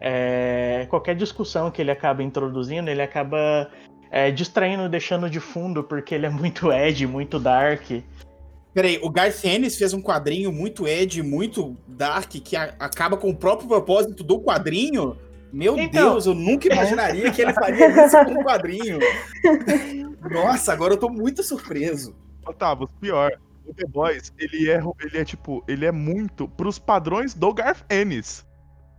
é, 0.00 0.86
qualquer 0.88 1.14
discussão 1.14 1.70
que 1.70 1.82
ele 1.82 1.90
acaba 1.90 2.22
introduzindo, 2.22 2.90
ele 2.90 3.02
acaba 3.02 3.70
é, 4.10 4.30
distraindo, 4.30 4.88
deixando 4.88 5.28
de 5.28 5.38
fundo 5.38 5.84
porque 5.84 6.14
ele 6.14 6.26
é 6.26 6.30
muito 6.30 6.72
Ed, 6.72 7.06
muito 7.06 7.38
dark. 7.38 7.82
Peraí, 8.72 8.98
o 9.02 9.10
Garth 9.10 9.44
Ennis 9.44 9.76
fez 9.76 9.92
um 9.92 10.00
quadrinho 10.00 10.50
muito 10.50 10.88
Ed, 10.88 11.22
muito 11.22 11.76
dark, 11.86 12.30
que 12.30 12.56
a, 12.56 12.74
acaba 12.78 13.18
com 13.18 13.28
o 13.28 13.36
próprio 13.36 13.68
propósito 13.68 14.24
do 14.24 14.40
quadrinho? 14.40 15.18
Meu 15.52 15.78
então, 15.78 16.12
Deus, 16.12 16.24
eu 16.24 16.34
nunca 16.34 16.72
imaginaria 16.72 17.30
que 17.30 17.42
ele 17.42 17.52
faria 17.52 18.06
isso 18.06 18.16
com 18.24 18.40
um 18.40 18.42
quadrinho. 18.42 18.98
Nossa, 20.30 20.72
agora 20.72 20.94
eu 20.94 20.98
tô 20.98 21.08
muito 21.08 21.42
surpreso. 21.42 22.16
Otávio, 22.46 22.88
pior, 23.00 23.32
o 23.66 23.74
The 23.74 23.86
Boys, 23.86 24.32
ele 24.38 24.70
é, 24.70 24.80
ele 25.00 25.18
é 25.18 25.24
tipo, 25.24 25.64
ele 25.68 25.86
é 25.86 25.92
muito 25.92 26.48
pros 26.48 26.78
padrões 26.78 27.34
do 27.34 27.52
Garth 27.52 27.84
Ennis. 27.90 28.46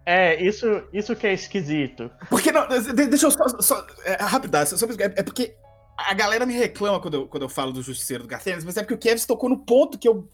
É, 0.05 0.41
isso, 0.41 0.65
isso 0.91 1.15
que 1.15 1.27
é 1.27 1.33
esquisito. 1.33 2.11
Porque 2.29 2.51
não, 2.51 2.67
deixa 2.67 3.27
eu 3.27 3.31
só, 3.31 3.47
só 3.61 3.87
é, 4.03 4.21
rapidão, 4.21 4.65
só, 4.65 4.85
é, 4.85 5.19
é 5.19 5.23
porque 5.23 5.55
a 5.97 6.13
galera 6.13 6.45
me 6.45 6.53
reclama 6.53 6.99
quando 6.99 7.13
eu, 7.13 7.27
quando 7.27 7.43
eu 7.43 7.49
falo 7.49 7.71
do 7.71 7.81
Justiceiro 7.81 8.23
do 8.23 8.29
Garth 8.29 8.47
Ennis, 8.47 8.65
mas 8.65 8.77
é 8.77 8.81
porque 8.81 8.95
o 8.95 8.97
Kevin 8.97 9.25
tocou 9.25 9.49
no 9.49 9.65
ponto 9.65 9.97
que 9.97 10.07
eu 10.07 10.27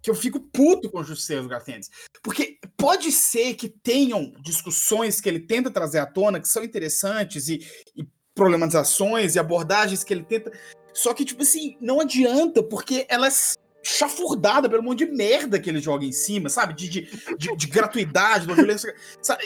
que 0.00 0.08
eu 0.08 0.14
fico 0.14 0.38
puto 0.38 0.88
com 0.88 1.00
o 1.00 1.04
Justiceiro 1.04 1.42
do 1.42 1.48
Garth 1.48 1.68
Ennis. 1.68 1.90
Porque 2.22 2.58
pode 2.76 3.10
ser 3.10 3.54
que 3.54 3.68
tenham 3.68 4.32
discussões 4.40 5.20
que 5.20 5.28
ele 5.28 5.40
tenta 5.40 5.72
trazer 5.72 5.98
à 5.98 6.06
tona 6.06 6.38
que 6.40 6.48
são 6.48 6.62
interessantes 6.62 7.48
e, 7.48 7.58
e 7.96 8.06
problematizações 8.38 9.34
e 9.34 9.38
abordagens 9.38 10.04
que 10.04 10.14
ele 10.14 10.22
tenta. 10.22 10.52
Só 10.94 11.12
que, 11.12 11.24
tipo 11.24 11.42
assim, 11.42 11.76
não 11.80 12.00
adianta, 12.00 12.62
porque 12.62 13.04
elas 13.08 13.58
chafurdada 13.82 14.68
pelo 14.68 14.82
monte 14.82 15.06
de 15.06 15.12
merda 15.12 15.58
que 15.58 15.70
ele 15.70 15.80
joga 15.80 16.04
em 16.04 16.12
cima, 16.12 16.48
sabe? 16.48 16.74
De, 16.74 16.88
de, 16.88 17.00
de, 17.36 17.56
de 17.56 17.66
gratuidade, 17.66 18.46
da 18.46 18.54
violência. 18.54 18.94
Sabe? 19.22 19.44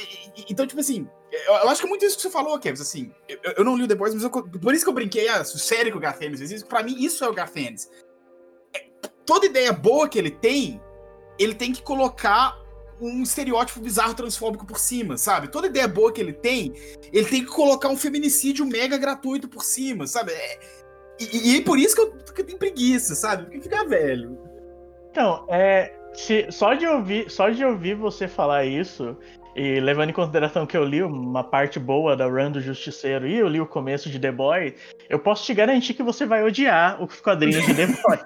Então, 0.48 0.66
tipo 0.66 0.80
assim, 0.80 1.08
eu, 1.30 1.68
acho 1.68 1.80
que 1.80 1.86
é 1.86 1.88
muito 1.88 2.04
isso 2.04 2.16
que 2.16 2.22
você 2.22 2.30
falou, 2.30 2.58
Kevin. 2.58 2.80
Assim, 2.80 3.12
eu, 3.28 3.52
eu 3.58 3.64
não 3.64 3.76
li 3.76 3.84
o 3.84 3.96
Boys, 3.96 4.14
mas 4.14 4.22
eu, 4.22 4.30
por 4.30 4.74
isso 4.74 4.84
que 4.84 4.90
eu 4.90 4.94
brinquei, 4.94 5.28
ah, 5.28 5.44
sério 5.44 5.92
que 5.92 5.98
o 5.98 6.00
isso. 6.40 6.66
Pra 6.66 6.82
mim, 6.82 6.96
isso 6.98 7.24
é 7.24 7.28
o 7.28 7.34
Garth 7.34 7.56
Ennis. 7.56 7.90
É, 8.74 8.86
toda 9.24 9.46
ideia 9.46 9.72
boa 9.72 10.08
que 10.08 10.18
ele 10.18 10.30
tem, 10.30 10.80
ele 11.38 11.54
tem 11.54 11.72
que 11.72 11.82
colocar 11.82 12.61
um 13.06 13.22
estereótipo 13.22 13.80
bizarro 13.80 14.14
transfóbico 14.14 14.66
por 14.66 14.78
cima, 14.78 15.16
sabe? 15.18 15.48
Toda 15.48 15.66
ideia 15.66 15.88
boa 15.88 16.12
que 16.12 16.20
ele 16.20 16.32
tem, 16.32 16.72
ele 17.12 17.26
tem 17.26 17.44
que 17.44 17.50
colocar 17.50 17.88
um 17.88 17.96
feminicídio 17.96 18.64
mega 18.66 18.96
gratuito 18.96 19.48
por 19.48 19.64
cima, 19.64 20.06
sabe? 20.06 20.32
É, 20.32 20.58
e, 21.20 21.56
e, 21.56 21.60
por 21.60 21.78
isso 21.78 21.94
que 21.94 22.00
eu, 22.00 22.12
que 22.12 22.40
eu 22.40 22.46
tenho 22.46 22.58
preguiça, 22.58 23.14
sabe? 23.14 23.44
Porque 23.44 23.60
fica 23.60 23.84
velho. 23.84 24.38
Então, 25.10 25.44
é, 25.48 25.92
se, 26.14 26.46
só, 26.50 26.74
de 26.74 26.86
ouvir, 26.86 27.30
só 27.30 27.50
de 27.50 27.64
ouvir 27.64 27.94
você 27.94 28.26
falar 28.26 28.64
isso, 28.64 29.16
e 29.54 29.80
levando 29.80 30.10
em 30.10 30.14
consideração 30.14 30.64
que 30.64 30.76
eu 30.76 30.84
li 30.84 31.02
uma 31.02 31.44
parte 31.44 31.78
boa 31.78 32.16
da 32.16 32.26
Run 32.26 32.52
do 32.52 32.60
Justiceiro 32.60 33.26
e 33.26 33.36
eu 33.36 33.48
li 33.48 33.60
o 33.60 33.66
começo 33.66 34.08
de 34.08 34.18
The 34.18 34.32
Boy, 34.32 34.74
eu 35.10 35.18
posso 35.18 35.44
te 35.44 35.52
garantir 35.52 35.94
que 35.94 36.02
você 36.02 36.24
vai 36.24 36.42
odiar 36.42 37.02
os 37.02 37.20
quadrinhos 37.20 37.64
de 37.66 37.74
The 37.74 37.86
Boy. 37.86 38.18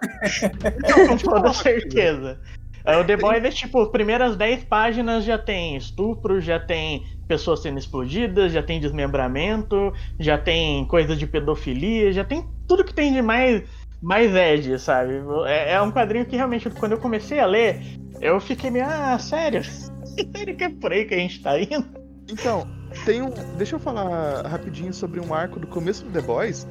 Com 1.09 1.17
toda 1.17 1.53
certeza. 1.53 2.41
O 2.87 3.05
The 3.05 3.17
Boy 3.17 3.39
é 3.39 3.51
tipo, 3.51 3.85
primeiras 3.89 4.37
10 4.37 4.65
páginas 4.65 5.25
já 5.25 5.37
tem 5.37 5.77
estupro, 5.77 6.41
já 6.41 6.61
tem 6.61 7.05
pessoas 7.27 7.61
sendo 7.61 7.79
explodidas, 7.79 8.53
já 8.53 8.63
tem 8.63 8.79
desmembramento, 8.79 9.93
já 10.21 10.39
tem 10.39 10.85
coisa 10.87 11.17
de 11.17 11.27
pedofilia, 11.27 12.13
já 12.13 12.25
tem 12.25 12.47
tudo 12.69 12.85
que 12.85 12.95
tem 12.95 13.13
de 13.13 13.21
mais, 13.21 13.65
mais 14.01 14.33
edge, 14.33 14.79
sabe? 14.79 15.15
É, 15.47 15.73
é 15.73 15.83
um 15.83 15.91
quadrinho 15.91 16.25
que 16.27 16.37
realmente, 16.37 16.71
quando 16.71 16.93
eu 16.93 16.99
comecei 16.99 17.41
a 17.41 17.47
ler, 17.47 17.81
eu 18.21 18.39
fiquei 18.41 18.71
meio, 18.71 18.87
ah, 18.87 19.19
sério? 19.19 19.65
sério 19.65 20.57
que 20.57 20.65
é 20.65 20.69
por 20.69 20.93
aí 20.93 21.05
que 21.05 21.15
a 21.15 21.19
gente 21.19 21.43
tá 21.43 21.61
indo? 21.61 21.85
Então, 22.31 22.69
tem 23.05 23.23
um. 23.23 23.31
Deixa 23.57 23.77
eu 23.77 23.81
falar 23.81 24.47
rapidinho 24.47 24.93
sobre 24.93 25.21
um 25.21 25.35
arco 25.35 25.59
do 25.59 25.67
começo 25.67 26.05
do 26.05 26.13
The 26.13 26.21
Boys. 26.21 26.67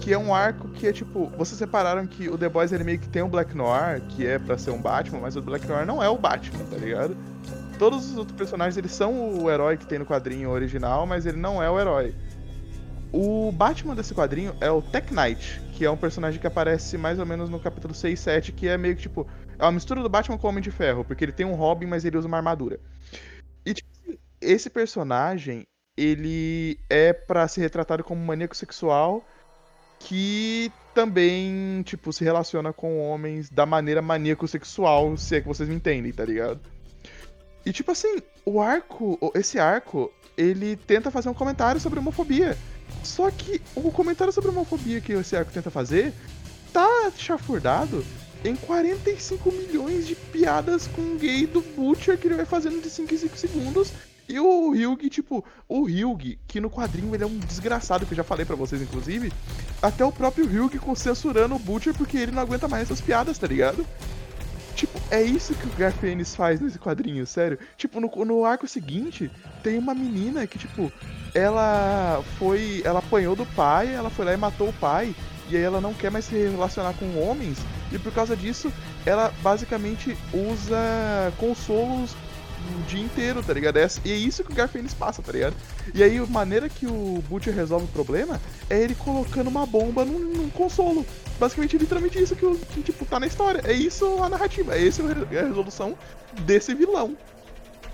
Que 0.00 0.12
é 0.12 0.18
um 0.18 0.34
arco 0.34 0.68
que 0.68 0.86
é 0.86 0.92
tipo. 0.92 1.26
Vocês 1.36 1.58
separaram 1.58 2.06
que 2.06 2.28
o 2.28 2.38
The 2.38 2.48
Boys 2.48 2.72
ele 2.72 2.84
meio 2.84 2.98
que 2.98 3.08
tem 3.08 3.22
um 3.22 3.28
Black 3.28 3.56
Noir, 3.56 4.00
que 4.08 4.26
é 4.26 4.38
para 4.38 4.56
ser 4.56 4.70
um 4.70 4.80
Batman, 4.80 5.20
mas 5.20 5.36
o 5.36 5.42
Black 5.42 5.66
Noir 5.66 5.86
não 5.86 6.02
é 6.02 6.08
o 6.08 6.16
Batman, 6.16 6.64
tá 6.64 6.76
ligado? 6.76 7.16
Todos 7.78 8.10
os 8.10 8.16
outros 8.16 8.36
personagens 8.36 8.76
eles 8.76 8.92
são 8.92 9.42
o 9.42 9.50
herói 9.50 9.76
que 9.76 9.86
tem 9.86 9.98
no 9.98 10.06
quadrinho 10.06 10.50
original, 10.50 11.06
mas 11.06 11.26
ele 11.26 11.38
não 11.38 11.62
é 11.62 11.70
o 11.70 11.78
herói. 11.78 12.14
O 13.12 13.50
Batman 13.50 13.94
desse 13.94 14.14
quadrinho 14.14 14.54
é 14.60 14.70
o 14.70 14.80
Tech 14.80 15.12
Knight, 15.12 15.60
que 15.72 15.84
é 15.84 15.90
um 15.90 15.96
personagem 15.96 16.40
que 16.40 16.46
aparece 16.46 16.96
mais 16.96 17.18
ou 17.18 17.26
menos 17.26 17.50
no 17.50 17.58
capítulo 17.58 17.92
6 17.92 18.18
e 18.18 18.22
7, 18.22 18.52
que 18.52 18.68
é 18.68 18.78
meio 18.78 18.94
que 18.94 19.02
tipo. 19.02 19.26
É 19.58 19.64
uma 19.64 19.72
mistura 19.72 20.02
do 20.02 20.08
Batman 20.08 20.38
com 20.38 20.46
o 20.46 20.50
Homem 20.50 20.62
de 20.62 20.70
Ferro, 20.70 21.04
porque 21.04 21.24
ele 21.24 21.32
tem 21.32 21.44
um 21.44 21.54
Robin, 21.54 21.86
mas 21.86 22.04
ele 22.04 22.16
usa 22.16 22.28
uma 22.28 22.36
armadura. 22.36 22.78
E 23.66 23.74
tipo, 23.74 23.90
esse 24.40 24.70
personagem, 24.70 25.66
ele 25.96 26.78
é 26.88 27.12
para 27.12 27.46
ser 27.48 27.62
retratado 27.62 28.04
como 28.04 28.24
maníaco 28.24 28.56
sexual 28.56 29.26
que 30.00 30.72
também, 30.92 31.82
tipo, 31.84 32.12
se 32.12 32.24
relaciona 32.24 32.72
com 32.72 33.00
homens 33.00 33.48
da 33.48 33.64
maneira 33.64 34.02
maníaco 34.02 34.48
sexual, 34.48 35.16
se 35.16 35.36
é 35.36 35.40
que 35.40 35.46
vocês 35.46 35.68
me 35.68 35.74
entendem, 35.74 36.12
tá 36.12 36.24
ligado? 36.24 36.60
E 37.64 37.72
tipo 37.72 37.92
assim, 37.92 38.18
o 38.44 38.60
arco, 38.60 39.18
esse 39.34 39.58
arco, 39.58 40.10
ele 40.36 40.76
tenta 40.76 41.10
fazer 41.10 41.28
um 41.28 41.34
comentário 41.34 41.80
sobre 41.80 41.98
homofobia. 41.98 42.56
Só 43.04 43.30
que 43.30 43.62
o 43.74 43.92
comentário 43.92 44.32
sobre 44.32 44.50
homofobia 44.50 45.00
que 45.00 45.12
esse 45.12 45.36
arco 45.36 45.52
tenta 45.52 45.70
fazer 45.70 46.12
tá 46.72 47.12
chafurdado 47.16 48.04
em 48.44 48.56
45 48.56 49.52
milhões 49.52 50.06
de 50.06 50.14
piadas 50.14 50.86
com 50.86 51.02
um 51.02 51.18
gay 51.18 51.46
do 51.46 51.60
Butcher 51.60 52.18
que 52.18 52.26
ele 52.26 52.36
vai 52.36 52.46
fazendo 52.46 52.80
de 52.82 52.88
5 52.88 53.14
em 53.14 53.18
5 53.18 53.36
segundos. 53.36 53.92
E 54.30 54.38
o 54.38 54.70
Hyug, 54.70 55.10
tipo, 55.10 55.44
o 55.68 55.84
Hyug, 55.84 56.38
que 56.46 56.60
no 56.60 56.70
quadrinho 56.70 57.12
ele 57.12 57.24
é 57.24 57.26
um 57.26 57.36
desgraçado, 57.40 58.06
que 58.06 58.12
eu 58.12 58.16
já 58.16 58.22
falei 58.22 58.46
para 58.46 58.54
vocês, 58.54 58.80
inclusive. 58.80 59.32
Até 59.82 60.04
o 60.04 60.12
próprio 60.12 60.46
Hyug 60.46 60.78
censurando 60.94 61.56
o 61.56 61.58
Butcher 61.58 61.92
porque 61.92 62.16
ele 62.16 62.30
não 62.30 62.40
aguenta 62.40 62.68
mais 62.68 62.84
essas 62.84 63.00
piadas, 63.00 63.36
tá 63.38 63.48
ligado? 63.48 63.84
Tipo, 64.76 65.00
é 65.10 65.20
isso 65.20 65.52
que 65.52 65.66
o 65.66 65.70
Garth 65.76 66.04
Ennis 66.04 66.36
faz 66.36 66.60
nesse 66.60 66.78
quadrinho, 66.78 67.26
sério. 67.26 67.58
Tipo, 67.76 68.00
no, 68.00 68.08
no 68.24 68.44
arco 68.44 68.68
seguinte, 68.68 69.28
tem 69.64 69.78
uma 69.78 69.94
menina 69.94 70.46
que, 70.46 70.58
tipo, 70.58 70.92
ela 71.34 72.22
foi. 72.38 72.82
Ela 72.84 73.00
apanhou 73.00 73.34
do 73.34 73.44
pai, 73.44 73.92
ela 73.92 74.10
foi 74.10 74.24
lá 74.24 74.32
e 74.32 74.36
matou 74.36 74.68
o 74.68 74.74
pai. 74.74 75.12
E 75.48 75.56
aí 75.56 75.62
ela 75.62 75.80
não 75.80 75.92
quer 75.92 76.12
mais 76.12 76.26
se 76.26 76.36
relacionar 76.36 76.94
com 76.94 77.20
homens. 77.20 77.58
E 77.90 77.98
por 77.98 78.12
causa 78.12 78.36
disso, 78.36 78.72
ela 79.04 79.34
basicamente 79.42 80.16
usa 80.32 81.32
consolos 81.36 82.14
o 82.78 82.82
dia 82.82 83.02
inteiro, 83.02 83.42
tá 83.42 83.52
ligado? 83.52 83.78
E 84.04 84.12
é 84.12 84.14
isso 84.14 84.44
que 84.44 84.52
o 84.52 84.54
Garfênis 84.54 84.94
passa, 84.94 85.22
tá 85.22 85.32
ligado? 85.32 85.54
E 85.94 86.02
aí 86.02 86.18
a 86.18 86.26
maneira 86.26 86.68
que 86.68 86.86
o 86.86 87.22
Butcher 87.28 87.54
resolve 87.54 87.84
o 87.86 87.88
problema 87.88 88.40
é 88.68 88.80
ele 88.80 88.94
colocando 88.94 89.48
uma 89.48 89.66
bomba 89.66 90.04
num, 90.04 90.18
num 90.18 90.50
consolo. 90.50 91.04
Basicamente, 91.38 91.78
literalmente 91.78 92.22
isso 92.22 92.36
que, 92.36 92.56
que, 92.72 92.82
tipo, 92.82 93.04
tá 93.04 93.18
na 93.18 93.26
história. 93.26 93.62
É 93.64 93.72
isso 93.72 94.22
a 94.22 94.28
narrativa, 94.28 94.74
é 94.74 94.86
essa 94.86 95.02
a 95.02 95.42
resolução 95.42 95.96
desse 96.42 96.74
vilão. 96.74 97.16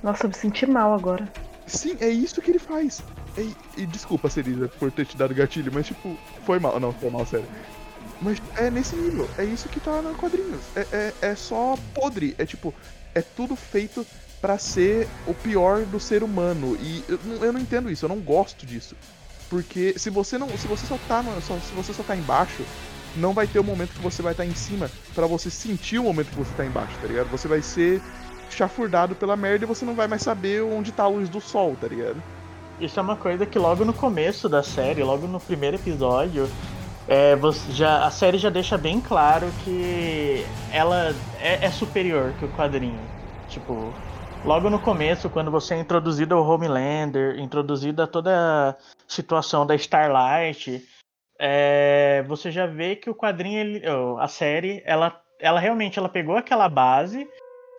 Nossa, 0.02 0.24
eu 0.26 0.28
me 0.28 0.34
senti 0.34 0.66
mal 0.66 0.94
agora. 0.94 1.30
Sim, 1.66 1.96
é 2.00 2.08
isso 2.08 2.40
que 2.40 2.50
ele 2.50 2.58
faz. 2.58 3.02
E, 3.36 3.54
e 3.76 3.86
desculpa, 3.86 4.30
Cerisa, 4.30 4.68
por 4.68 4.90
ter 4.92 5.04
te 5.04 5.16
dado 5.16 5.34
gatilho, 5.34 5.70
mas 5.72 5.86
tipo, 5.86 6.16
foi 6.44 6.58
mal. 6.58 6.78
Não, 6.78 6.92
foi 6.92 7.10
mal, 7.10 7.26
sério. 7.26 7.46
Mas 8.20 8.40
é 8.56 8.70
nesse 8.70 8.96
nível, 8.96 9.28
é 9.36 9.44
isso 9.44 9.68
que 9.68 9.78
tá 9.80 10.00
nos 10.00 10.16
quadrinhos. 10.16 10.60
É, 10.74 10.86
é, 10.92 11.12
é 11.30 11.34
só 11.34 11.76
podre, 11.94 12.34
é 12.38 12.46
tipo, 12.46 12.72
é 13.14 13.20
tudo 13.20 13.54
feito 13.54 14.06
para 14.46 14.58
ser 14.58 15.08
o 15.26 15.34
pior 15.34 15.84
do 15.84 15.98
ser 15.98 16.22
humano. 16.22 16.78
E 16.80 17.02
eu, 17.08 17.18
eu, 17.42 17.52
não 17.52 17.58
entendo 17.58 17.90
isso, 17.90 18.04
eu 18.04 18.08
não 18.08 18.20
gosto 18.20 18.64
disso. 18.64 18.94
Porque 19.50 19.98
se 19.98 20.08
você 20.08 20.38
não. 20.38 20.48
Se 20.56 20.68
você 20.68 20.86
só 20.86 20.96
tá. 21.08 21.20
No, 21.20 21.40
se 21.42 21.74
você 21.74 21.92
só 21.92 22.04
tá 22.04 22.14
embaixo, 22.14 22.62
não 23.16 23.32
vai 23.32 23.48
ter 23.48 23.58
o 23.58 23.64
momento 23.64 23.90
que 23.90 24.00
você 24.00 24.22
vai 24.22 24.34
estar 24.34 24.44
tá 24.44 24.48
em 24.48 24.54
cima 24.54 24.88
para 25.16 25.26
você 25.26 25.50
sentir 25.50 25.98
o 25.98 26.04
momento 26.04 26.28
que 26.28 26.36
você 26.36 26.52
tá 26.56 26.64
embaixo, 26.64 26.96
tá 27.02 27.08
ligado? 27.08 27.28
Você 27.28 27.48
vai 27.48 27.60
ser 27.60 28.00
chafurdado 28.48 29.16
pela 29.16 29.34
merda 29.34 29.64
e 29.64 29.66
você 29.66 29.84
não 29.84 29.96
vai 29.96 30.06
mais 30.06 30.22
saber 30.22 30.62
onde 30.62 30.92
tá 30.92 31.02
a 31.02 31.08
luz 31.08 31.28
do 31.28 31.40
sol, 31.40 31.76
tá 31.80 31.88
ligado? 31.88 32.22
Isso 32.80 33.00
é 33.00 33.02
uma 33.02 33.16
coisa 33.16 33.44
que 33.46 33.58
logo 33.58 33.84
no 33.84 33.92
começo 33.92 34.48
da 34.48 34.62
série, 34.62 35.02
logo 35.02 35.26
no 35.26 35.40
primeiro 35.40 35.74
episódio, 35.74 36.48
é, 37.08 37.34
você 37.34 37.72
já, 37.72 38.06
a 38.06 38.12
série 38.12 38.38
já 38.38 38.50
deixa 38.50 38.78
bem 38.78 39.00
claro 39.00 39.48
que 39.64 40.46
ela 40.70 41.12
é, 41.40 41.64
é, 41.64 41.70
superior 41.72 42.32
que 42.38 42.44
o 42.44 42.48
quadrinho. 42.50 43.00
Tipo, 43.48 43.92
logo 44.46 44.70
no 44.70 44.78
começo, 44.78 45.28
quando 45.28 45.50
você 45.50 45.74
é 45.74 45.78
introduzido 45.78 46.34
ao 46.34 46.48
Homelander, 46.48 47.38
introduzida 47.38 48.06
toda 48.06 48.70
a 48.70 48.76
situação 49.08 49.66
da 49.66 49.74
Starlight, 49.74 50.82
é, 51.38 52.24
você 52.26 52.50
já 52.50 52.64
vê 52.64 52.94
que 52.96 53.10
o 53.10 53.14
quadrinho, 53.14 53.58
ele, 53.58 53.82
a 54.18 54.28
série, 54.28 54.82
ela 54.86 55.20
ela 55.38 55.60
realmente 55.60 55.98
ela 55.98 56.08
pegou 56.08 56.34
aquela 56.34 56.66
base, 56.66 57.28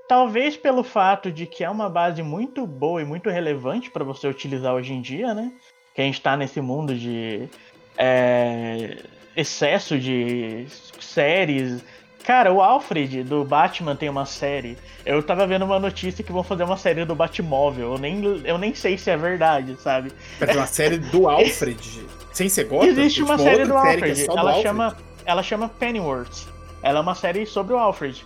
talvez 0.07 0.55
pelo 0.55 0.83
fato 0.83 1.31
de 1.31 1.47
que 1.47 1.63
é 1.63 1.69
uma 1.69 1.89
base 1.89 2.21
muito 2.21 2.67
boa 2.67 3.01
e 3.01 3.05
muito 3.05 3.29
relevante 3.29 3.89
para 3.89 4.03
você 4.03 4.27
utilizar 4.27 4.75
hoje 4.75 4.93
em 4.93 5.01
dia, 5.01 5.33
né? 5.33 5.51
Que 5.95 6.01
a 6.01 6.03
gente 6.03 6.15
está 6.15 6.37
nesse 6.37 6.61
mundo 6.61 6.93
de 6.93 7.49
é, 7.97 8.97
excesso 9.35 9.97
de 9.97 10.67
séries. 10.99 11.83
Cara, 12.27 12.51
o 12.51 12.61
Alfred 12.61 13.23
do 13.23 13.45
Batman 13.45 13.95
tem 13.95 14.09
uma 14.09 14.25
série. 14.25 14.77
Eu 15.05 15.23
tava 15.23 15.47
vendo 15.47 15.63
uma 15.63 15.79
notícia 15.79 16.21
que 16.21 16.31
vão 16.33 16.43
fazer 16.43 16.63
uma 16.63 16.75
série 16.75 17.05
do 17.05 17.15
Batmóvel. 17.15 17.93
Eu 17.93 17.97
nem, 17.97 18.21
eu 18.43 18.57
nem 18.57 18.75
sei 18.75 18.97
se 18.97 19.09
é 19.09 19.15
verdade, 19.15 19.77
sabe? 19.79 20.11
Mas 20.37 20.53
uma 20.53 20.67
série 20.67 20.97
do 20.97 21.29
Alfred, 21.29 22.05
sem 22.33 22.49
ser 22.49 22.65
Gotham? 22.65 22.89
Existe 22.89 23.23
uma 23.23 23.37
Tipo, 23.37 23.49
série 23.49 23.63
do 23.65 23.73
série 23.75 23.87
é 23.87 23.93
Alfred. 23.93 24.25
do 24.25 24.31
ela, 24.31 24.41
Alfred? 24.41 24.61
chama, 24.61 24.97
ela 25.25 25.41
chama 25.41 25.69
Pennyworth. 25.69 26.47
Ela 26.83 26.99
é 26.99 27.01
uma 27.01 27.15
série 27.15 27.45
sobre 27.45 27.73
o 27.73 27.77
Alfred. 27.77 28.25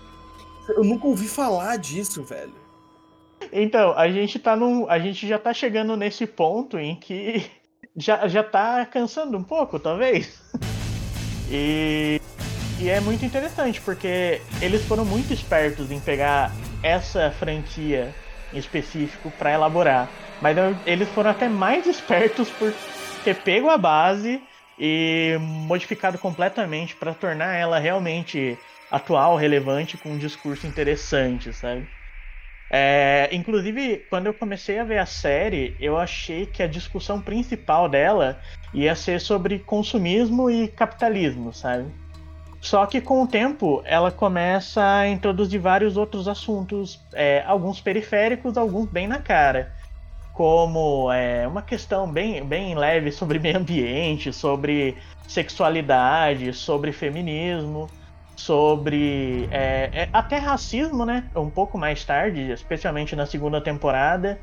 Eu 0.69 0.83
nunca 0.83 1.05
ouvi 1.05 1.27
falar 1.27 1.77
disso, 1.77 2.23
velho. 2.23 2.55
Então, 3.53 3.93
a 3.95 4.09
gente 4.09 4.39
tá 4.39 4.55
num. 4.55 4.89
A 4.89 4.97
gente 4.97 5.27
já 5.27 5.37
tá 5.37 5.53
chegando 5.53 5.95
nesse 5.95 6.25
ponto 6.25 6.79
em 6.79 6.95
que 6.95 7.45
já, 7.95 8.27
já 8.27 8.43
tá 8.43 8.83
cansando 8.83 9.37
um 9.37 9.43
pouco, 9.43 9.77
talvez. 9.79 10.41
E, 11.53 12.21
e 12.81 12.89
é 12.89 12.99
muito 12.99 13.23
interessante, 13.25 13.79
porque 13.81 14.47
eles 14.59 14.83
foram 14.83 15.05
muito 15.05 15.33
espertos 15.33 15.91
em 15.91 16.01
pegar 16.01 16.59
essa 16.81 17.31
franquia 17.31 18.15
em 18.51 18.57
específico 18.57 19.31
para 19.31 19.51
elaborar. 19.53 20.17
Mas 20.39 20.57
eles 20.85 21.09
foram 21.09 21.29
até 21.29 21.47
mais 21.47 21.85
espertos 21.85 22.51
por 22.51 22.73
ter 23.23 23.43
pego 23.43 23.69
a 23.69 23.77
base 23.77 24.47
e 24.77 25.37
modificado 25.39 26.17
completamente 26.17 26.95
para 26.95 27.13
tornar 27.13 27.55
ela 27.55 27.77
realmente 27.77 28.59
atual, 28.89 29.35
relevante, 29.35 29.97
com 29.97 30.13
um 30.13 30.17
discurso 30.17 30.65
interessante, 30.65 31.53
sabe? 31.53 31.87
É, 32.69 33.29
inclusive, 33.33 33.99
quando 34.09 34.27
eu 34.27 34.33
comecei 34.33 34.79
a 34.79 34.83
ver 34.83 34.97
a 34.99 35.05
série, 35.05 35.75
eu 35.79 35.97
achei 35.97 36.47
que 36.47 36.63
a 36.63 36.67
discussão 36.67 37.21
principal 37.21 37.89
dela 37.89 38.41
ia 38.73 38.95
ser 38.95 39.19
sobre 39.21 39.59
consumismo 39.59 40.49
e 40.49 40.67
capitalismo, 40.69 41.53
sabe? 41.53 41.93
Só 42.61 42.85
que 42.85 43.01
com 43.01 43.23
o 43.23 43.27
tempo 43.27 43.81
ela 43.85 44.11
começa 44.11 44.81
a 44.83 45.07
introduzir 45.09 45.59
vários 45.59 45.97
outros 45.97 46.27
assuntos, 46.27 47.03
é, 47.13 47.43
alguns 47.45 47.81
periféricos, 47.81 48.57
alguns 48.57 48.87
bem 48.89 49.07
na 49.07 49.19
cara. 49.19 49.73
Como 50.31 51.11
é, 51.11 51.47
uma 51.47 51.61
questão 51.61 52.09
bem, 52.11 52.45
bem 52.45 52.75
leve 52.75 53.11
sobre 53.11 53.39
meio 53.39 53.57
ambiente, 53.57 54.31
sobre 54.31 54.97
sexualidade, 55.27 56.53
sobre 56.53 56.91
feminismo 56.91 57.89
sobre 58.41 59.47
é, 59.51 59.89
é, 59.93 60.09
até 60.11 60.37
racismo, 60.37 61.05
né? 61.05 61.29
Um 61.35 61.49
pouco 61.49 61.77
mais 61.77 62.03
tarde, 62.03 62.51
especialmente 62.51 63.15
na 63.15 63.25
segunda 63.25 63.61
temporada. 63.61 64.39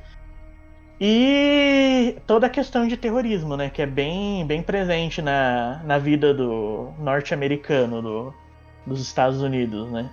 E 1.00 2.17
toda 2.26 2.47
a 2.49 2.50
questão 2.50 2.87
de 2.87 2.97
terrorismo, 2.97 3.57
né? 3.57 3.71
Que 3.71 3.83
é 3.83 3.87
bem, 3.87 4.45
bem 4.47 4.62
presente 4.62 5.23
na, 5.23 5.81
na 5.85 5.99
vida 5.99 6.35
do 6.35 6.93
norte-americano, 6.99 8.02
do, 8.02 8.35
dos 8.85 9.00
Estados 9.00 9.40
Unidos, 9.40 9.90
né? 9.93 10.11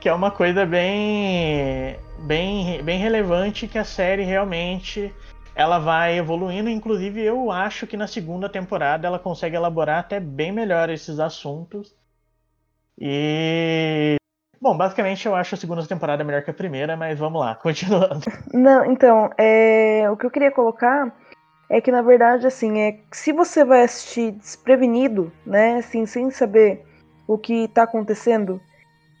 Que 0.00 0.08
é 0.08 0.12
uma 0.12 0.30
coisa 0.30 0.66
bem, 0.66 1.96
bem, 2.26 2.82
bem 2.82 2.98
relevante 2.98 3.68
que 3.68 3.78
a 3.78 3.84
série 3.84 4.24
realmente 4.24 5.14
ela 5.54 5.78
vai 5.78 6.18
evoluindo. 6.18 6.68
Inclusive, 6.68 7.22
eu 7.22 7.50
acho 7.50 7.86
que 7.86 7.96
na 7.96 8.06
segunda 8.08 8.48
temporada 8.48 9.06
ela 9.06 9.18
consegue 9.18 9.56
elaborar 9.56 10.00
até 10.00 10.18
bem 10.18 10.50
melhor 10.50 10.90
esses 10.90 11.20
assuntos. 11.20 11.94
E. 12.98 14.16
Bom, 14.60 14.76
basicamente 14.76 15.26
eu 15.26 15.34
acho 15.34 15.54
a 15.54 15.58
segunda 15.58 15.86
temporada 15.86 16.24
melhor 16.24 16.42
que 16.42 16.50
a 16.50 16.54
primeira, 16.54 16.96
mas 16.96 17.18
vamos 17.18 17.40
lá, 17.40 17.54
continuando. 17.60 18.20
Não, 18.52 18.84
então, 18.84 19.30
é, 19.36 20.08
o 20.10 20.16
que 20.16 20.26
eu 20.26 20.30
queria 20.30 20.50
colocar 20.50 21.12
é 21.68 21.80
que, 21.80 21.90
na 21.90 22.02
verdade, 22.02 22.46
assim, 22.46 22.78
é 22.78 22.98
se 23.12 23.32
você 23.32 23.64
vai 23.64 23.82
assistir 23.82 24.32
desprevenido, 24.32 25.32
né, 25.44 25.76
assim, 25.76 26.06
sem 26.06 26.30
saber 26.30 26.84
o 27.26 27.36
que 27.36 27.68
tá 27.68 27.82
acontecendo, 27.82 28.60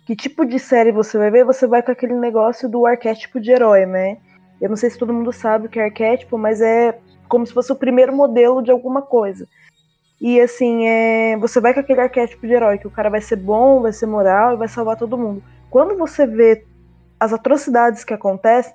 que 0.06 0.14
tipo 0.14 0.44
de 0.46 0.58
série 0.58 0.92
você 0.92 1.18
vai 1.18 1.30
ver, 1.30 1.44
você 1.44 1.66
vai 1.66 1.82
com 1.82 1.90
aquele 1.90 2.14
negócio 2.14 2.68
do 2.68 2.86
arquétipo 2.86 3.40
de 3.40 3.50
herói, 3.50 3.84
né? 3.84 4.18
Eu 4.60 4.68
não 4.68 4.76
sei 4.76 4.88
se 4.88 4.98
todo 4.98 5.12
mundo 5.12 5.32
sabe 5.32 5.66
o 5.66 5.68
que 5.68 5.80
é 5.80 5.84
arquétipo, 5.84 6.38
mas 6.38 6.60
é 6.60 6.98
como 7.28 7.44
se 7.44 7.52
fosse 7.52 7.72
o 7.72 7.76
primeiro 7.76 8.14
modelo 8.14 8.62
de 8.62 8.70
alguma 8.70 9.02
coisa. 9.02 9.48
E 10.20 10.40
assim, 10.40 10.86
é, 10.86 11.36
você 11.36 11.60
vai 11.60 11.74
com 11.74 11.80
aquele 11.80 12.00
arquétipo 12.00 12.46
de 12.46 12.52
herói, 12.52 12.78
que 12.78 12.86
o 12.86 12.90
cara 12.90 13.10
vai 13.10 13.20
ser 13.20 13.36
bom, 13.36 13.82
vai 13.82 13.92
ser 13.92 14.06
moral 14.06 14.54
e 14.54 14.56
vai 14.56 14.68
salvar 14.68 14.96
todo 14.96 15.18
mundo. 15.18 15.42
Quando 15.70 15.96
você 15.96 16.26
vê 16.26 16.64
as 17.20 17.32
atrocidades 17.32 18.02
que 18.02 18.14
acontecem, 18.14 18.74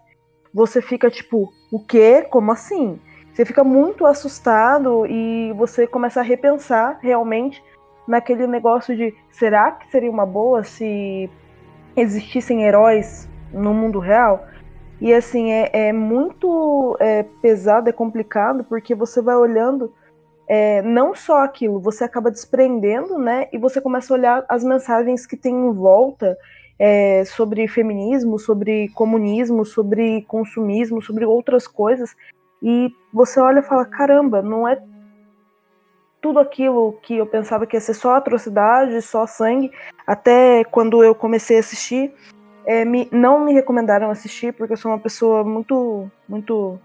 você 0.54 0.82
fica 0.82 1.10
tipo, 1.10 1.52
o 1.72 1.80
quê? 1.80 2.26
Como 2.30 2.52
assim? 2.52 3.00
Você 3.34 3.46
fica 3.46 3.64
muito 3.64 4.06
assustado 4.06 5.06
e 5.08 5.54
você 5.54 5.88
começa 5.88 6.20
a 6.20 6.24
repensar 6.24 7.00
realmente 7.02 7.64
naquele 8.08 8.46
negócio 8.46 8.96
de 8.96 9.16
será 9.32 9.72
que 9.72 9.90
seria 9.90 10.12
uma 10.12 10.26
boa 10.26 10.64
se 10.64 11.30
existissem 11.96 12.64
heróis 12.64 13.28
no 13.54 13.74
mundo 13.74 14.00
real? 14.00 14.46
E 15.00 15.14
assim, 15.14 15.52
é, 15.52 15.70
é 15.88 15.94
muito 15.94 16.96
é, 17.00 17.24
pesado, 17.42 17.90
é 17.90 17.94
complicado, 17.94 18.64
porque 18.66 18.94
você 18.94 19.22
vai 19.22 19.36
olhando 19.36 19.92
é, 20.54 20.82
não 20.82 21.16
só 21.16 21.46
aquilo, 21.46 21.80
você 21.80 22.04
acaba 22.04 22.30
desprendendo, 22.30 23.18
né? 23.18 23.48
E 23.54 23.58
você 23.58 23.80
começa 23.80 24.14
a 24.14 24.18
olhar 24.18 24.46
as 24.50 24.66
mensagens 24.66 25.26
que 25.26 25.38
tem 25.38 25.56
em 25.56 25.72
volta 25.72 26.38
é, 26.78 27.24
sobre 27.24 27.70
feminismo, 27.70 28.38
sobre 28.38 28.90
comunismo, 28.90 29.66
sobre 29.66 30.24
consumismo, 30.24 31.02
sobre 31.02 31.24
outras 31.24 31.66
coisas. 31.66 32.14
E 32.62 32.94
você 33.14 33.40
olha 33.40 33.60
e 33.60 33.64
fala: 33.64 33.86
caramba, 33.86 34.42
não 34.42 34.68
é 34.68 34.78
tudo 36.22 36.38
aquilo 36.38 37.00
que 37.02 37.16
eu 37.16 37.26
pensava 37.26 37.66
que 37.66 37.78
ia 37.78 37.82
ser 37.82 37.94
só 37.94 38.16
atrocidade, 38.16 39.02
só 39.02 39.26
sangue. 39.26 39.72
Até 40.06 40.66
quando 40.66 41.02
eu 41.02 41.16
comecei 41.16 41.56
a 41.56 41.60
assistir, 41.62 42.14
é, 42.66 42.84
me, 42.84 43.08
não 43.10 43.40
me 43.40 43.54
recomendaram 43.54 44.12
assistir 44.12 44.52
porque 44.52 44.74
eu 44.74 44.78
sou 44.78 44.92
uma 44.92 45.00
pessoa 45.00 45.46
muito, 45.46 46.12
muito 46.28 46.78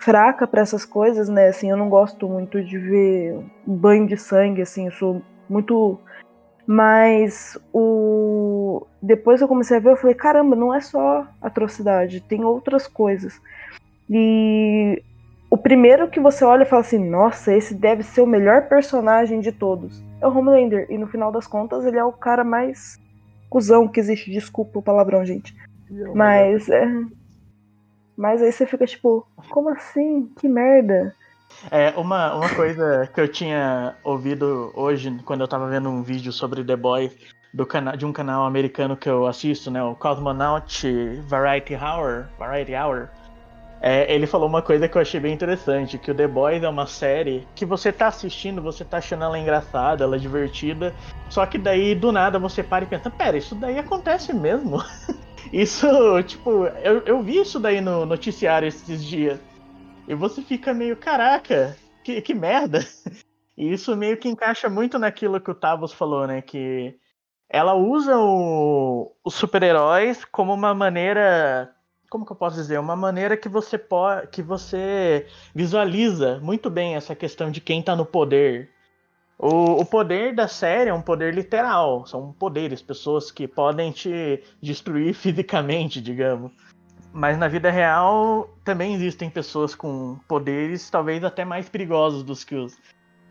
fraca 0.00 0.46
para 0.46 0.62
essas 0.62 0.84
coisas, 0.84 1.28
né? 1.28 1.48
Assim, 1.48 1.70
eu 1.70 1.76
não 1.76 1.88
gosto 1.88 2.28
muito 2.28 2.62
de 2.64 2.78
ver 2.78 3.38
banho 3.66 4.06
de 4.06 4.16
sangue, 4.16 4.62
assim, 4.62 4.86
eu 4.86 4.92
sou 4.92 5.22
muito. 5.48 5.98
Mas 6.66 7.58
o 7.72 8.86
depois 9.02 9.40
eu 9.40 9.48
comecei 9.48 9.76
a 9.76 9.80
ver, 9.80 9.90
eu 9.90 9.96
falei, 9.96 10.14
caramba, 10.14 10.54
não 10.54 10.74
é 10.74 10.80
só 10.80 11.26
atrocidade, 11.40 12.20
tem 12.20 12.44
outras 12.44 12.86
coisas. 12.86 13.40
E 14.08 15.02
o 15.50 15.56
primeiro 15.56 16.08
que 16.08 16.20
você 16.20 16.44
olha 16.44 16.62
e 16.62 16.66
fala 16.66 16.82
assim, 16.82 16.98
nossa, 16.98 17.54
esse 17.54 17.74
deve 17.74 18.02
ser 18.02 18.20
o 18.20 18.26
melhor 18.26 18.68
personagem 18.68 19.40
de 19.40 19.52
todos. 19.52 20.02
É 20.20 20.26
o 20.26 20.36
Homelander. 20.36 20.86
E 20.88 20.96
no 20.96 21.06
final 21.06 21.32
das 21.32 21.46
contas, 21.46 21.84
ele 21.84 21.98
é 21.98 22.04
o 22.04 22.12
cara 22.12 22.44
mais 22.44 23.00
cuzão 23.48 23.88
que 23.88 23.98
existe. 23.98 24.30
Desculpa 24.30 24.78
o 24.78 24.82
palavrão, 24.82 25.24
gente. 25.24 25.54
Mas 26.14 26.68
é. 26.68 26.86
Mas 28.16 28.42
aí 28.42 28.52
você 28.52 28.66
fica 28.66 28.86
tipo, 28.86 29.26
como 29.48 29.68
assim? 29.70 30.30
Que 30.38 30.48
merda. 30.48 31.14
É, 31.70 31.90
uma, 31.96 32.34
uma 32.34 32.48
coisa 32.54 33.08
que 33.12 33.20
eu 33.20 33.28
tinha 33.28 33.94
ouvido 34.04 34.72
hoje, 34.74 35.18
quando 35.24 35.40
eu 35.40 35.48
tava 35.48 35.68
vendo 35.68 35.88
um 35.88 36.02
vídeo 36.02 36.32
sobre 36.32 36.64
The 36.64 36.76
Boys, 36.76 37.12
do 37.52 37.66
cana 37.66 37.96
de 37.96 38.06
um 38.06 38.12
canal 38.12 38.44
americano 38.44 38.96
que 38.96 39.08
eu 39.08 39.26
assisto, 39.26 39.70
né? 39.70 39.82
O 39.82 39.94
Cosmonaut 39.94 40.86
Variety 41.26 41.74
Hour. 41.74 42.26
Variety 42.38 42.74
Hour. 42.74 43.08
É, 43.82 44.12
ele 44.14 44.26
falou 44.26 44.46
uma 44.46 44.60
coisa 44.60 44.86
que 44.86 44.96
eu 44.96 45.00
achei 45.00 45.18
bem 45.18 45.32
interessante, 45.32 45.96
que 45.96 46.10
o 46.10 46.14
The 46.14 46.28
Boys 46.28 46.62
é 46.62 46.68
uma 46.68 46.86
série 46.86 47.48
que 47.54 47.64
você 47.64 47.90
tá 47.90 48.08
assistindo, 48.08 48.60
você 48.60 48.84
tá 48.84 48.98
achando 48.98 49.24
ela 49.24 49.38
engraçada, 49.38 50.04
ela 50.04 50.16
é 50.16 50.18
divertida, 50.18 50.94
só 51.30 51.46
que 51.46 51.56
daí 51.56 51.94
do 51.94 52.12
nada 52.12 52.38
você 52.38 52.62
para 52.62 52.84
e 52.84 52.86
pensa, 52.86 53.08
pera, 53.08 53.38
isso 53.38 53.54
daí 53.54 53.78
acontece 53.78 54.34
mesmo? 54.34 54.84
isso, 55.52 55.86
tipo, 56.24 56.66
eu, 56.82 57.00
eu 57.00 57.22
vi 57.22 57.38
isso 57.40 57.58
daí 57.58 57.80
no 57.80 58.06
noticiário 58.06 58.68
esses 58.68 59.04
dias. 59.04 59.38
E 60.08 60.14
você 60.14 60.42
fica 60.42 60.72
meio, 60.74 60.96
caraca, 60.96 61.76
que, 62.04 62.20
que 62.20 62.34
merda. 62.34 62.80
E 63.58 63.74
isso 63.74 63.94
meio 63.94 64.16
que 64.16 64.26
encaixa 64.26 64.70
muito 64.70 64.98
naquilo 64.98 65.38
que 65.38 65.50
o 65.50 65.54
Tavos 65.54 65.92
falou, 65.92 66.26
né? 66.26 66.40
Que 66.40 66.98
ela 67.46 67.74
usa 67.74 68.16
o, 68.16 69.14
os 69.22 69.34
super-heróis 69.34 70.24
como 70.24 70.54
uma 70.54 70.72
maneira 70.72 71.70
como 72.10 72.26
que 72.26 72.32
eu 72.32 72.36
posso 72.36 72.56
dizer, 72.56 72.78
uma 72.78 72.96
maneira 72.96 73.36
que 73.36 73.48
você 73.48 73.78
pode, 73.78 74.26
que 74.26 74.42
você 74.42 75.26
visualiza 75.54 76.40
muito 76.40 76.68
bem 76.68 76.96
essa 76.96 77.14
questão 77.14 77.52
de 77.52 77.60
quem 77.60 77.80
tá 77.80 77.94
no 77.94 78.04
poder. 78.04 78.68
O, 79.42 79.80
o 79.80 79.86
poder 79.86 80.34
da 80.34 80.46
série 80.46 80.90
é 80.90 80.94
um 80.94 81.00
poder 81.00 81.32
literal, 81.32 82.06
são 82.06 82.30
poderes, 82.30 82.82
pessoas 82.82 83.32
que 83.32 83.48
podem 83.48 83.90
te 83.90 84.42
destruir 84.60 85.14
fisicamente, 85.16 85.98
digamos. 85.98 86.52
Mas 87.10 87.38
na 87.38 87.48
vida 87.48 87.70
real 87.70 88.54
também 88.62 88.94
existem 88.94 89.30
pessoas 89.30 89.74
com 89.74 90.18
poderes 90.28 90.90
talvez 90.90 91.24
até 91.24 91.44
mais 91.44 91.68
perigosos 91.70 92.22
dos 92.22 92.44
que 92.44 92.54
os 92.54 92.76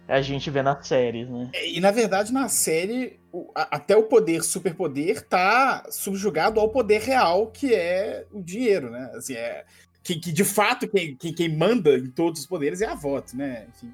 a 0.08 0.22
gente 0.22 0.50
vê 0.50 0.64
nas 0.64 0.88
séries, 0.88 1.30
né? 1.30 1.52
É, 1.54 1.70
e 1.70 1.80
na 1.80 1.92
verdade, 1.92 2.34
na 2.34 2.50
série, 2.50 3.20
o, 3.32 3.52
a, 3.54 3.76
até 3.76 3.96
o 3.96 4.02
poder 4.02 4.42
superpoder 4.42 5.22
tá 5.22 5.86
subjugado 5.92 6.60
ao 6.60 6.70
poder 6.70 7.02
real, 7.02 7.46
que 7.52 7.76
é 7.76 8.26
o 8.32 8.42
dinheiro, 8.42 8.90
né? 8.90 9.12
Assim, 9.14 9.36
é, 9.36 9.64
que, 10.02 10.16
que 10.16 10.32
de 10.32 10.44
fato 10.44 10.88
quem, 10.88 11.16
quem, 11.16 11.32
quem, 11.32 11.56
manda 11.56 11.96
em 11.96 12.10
todos 12.10 12.40
os 12.40 12.48
poderes 12.48 12.82
é 12.82 12.88
a 12.88 12.96
voto, 12.96 13.38
né? 13.38 13.68
Enfim. 13.70 13.94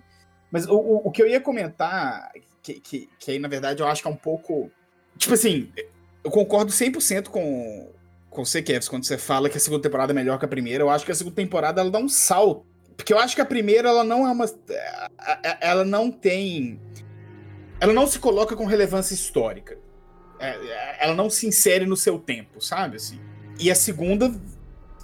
Mas 0.56 0.68
o, 0.68 0.76
o, 0.76 1.08
o 1.08 1.12
que 1.12 1.22
eu 1.22 1.28
ia 1.28 1.42
comentar, 1.42 2.32
que, 2.64 2.80
que, 2.80 3.10
que 3.20 3.32
aí 3.32 3.40
na 3.40 3.48
verdade 3.48 3.82
eu 3.82 3.88
acho 3.88 4.02
que 4.02 4.08
é 4.08 4.12
um 4.12 4.16
pouco. 4.16 4.72
Tipo 5.18 5.34
assim, 5.34 5.70
eu 6.24 6.32
concordo 6.32 6.72
100% 6.72 7.28
com, 7.28 7.90
com 8.30 8.46
você, 8.46 8.62
Kevs, 8.62 8.88
quando 8.88 9.06
você 9.06 9.18
fala 9.18 9.50
que 9.50 9.58
a 9.58 9.60
segunda 9.60 9.82
temporada 9.82 10.14
é 10.14 10.16
melhor 10.16 10.40
que 10.40 10.46
a 10.46 10.48
primeira. 10.48 10.84
Eu 10.84 10.90
acho 10.90 11.06
que 11.06 11.12
a 11.12 11.16
segunda 11.16 11.36
temporada 11.36 11.82
ela 11.82 11.92
dá 11.92 12.00
um 12.00 12.10
salto 12.10 12.66
porque 12.96 13.14
eu 13.14 13.20
acho 13.20 13.36
que 13.36 13.42
a 13.42 13.46
primeira, 13.46 13.90
ela 13.90 14.04
não 14.04 14.26
é 14.26 14.32
uma. 14.32 14.46
Ela 15.60 15.84
não 15.84 16.12
tem. 16.12 16.80
Ela 17.80 17.94
não 17.94 18.08
se 18.08 18.20
coloca 18.20 18.56
com 18.56 18.66
relevância 18.66 19.14
histórica. 19.14 19.78
É, 20.40 21.06
ela 21.06 21.14
não 21.14 21.30
se 21.30 21.46
insere 21.46 21.86
no 21.86 21.98
seu 21.98 22.18
tempo, 22.18 22.62
sabe? 22.62 22.96
Assim. 22.96 23.20
E 23.60 23.70
a 23.70 23.76
segunda 23.76 24.34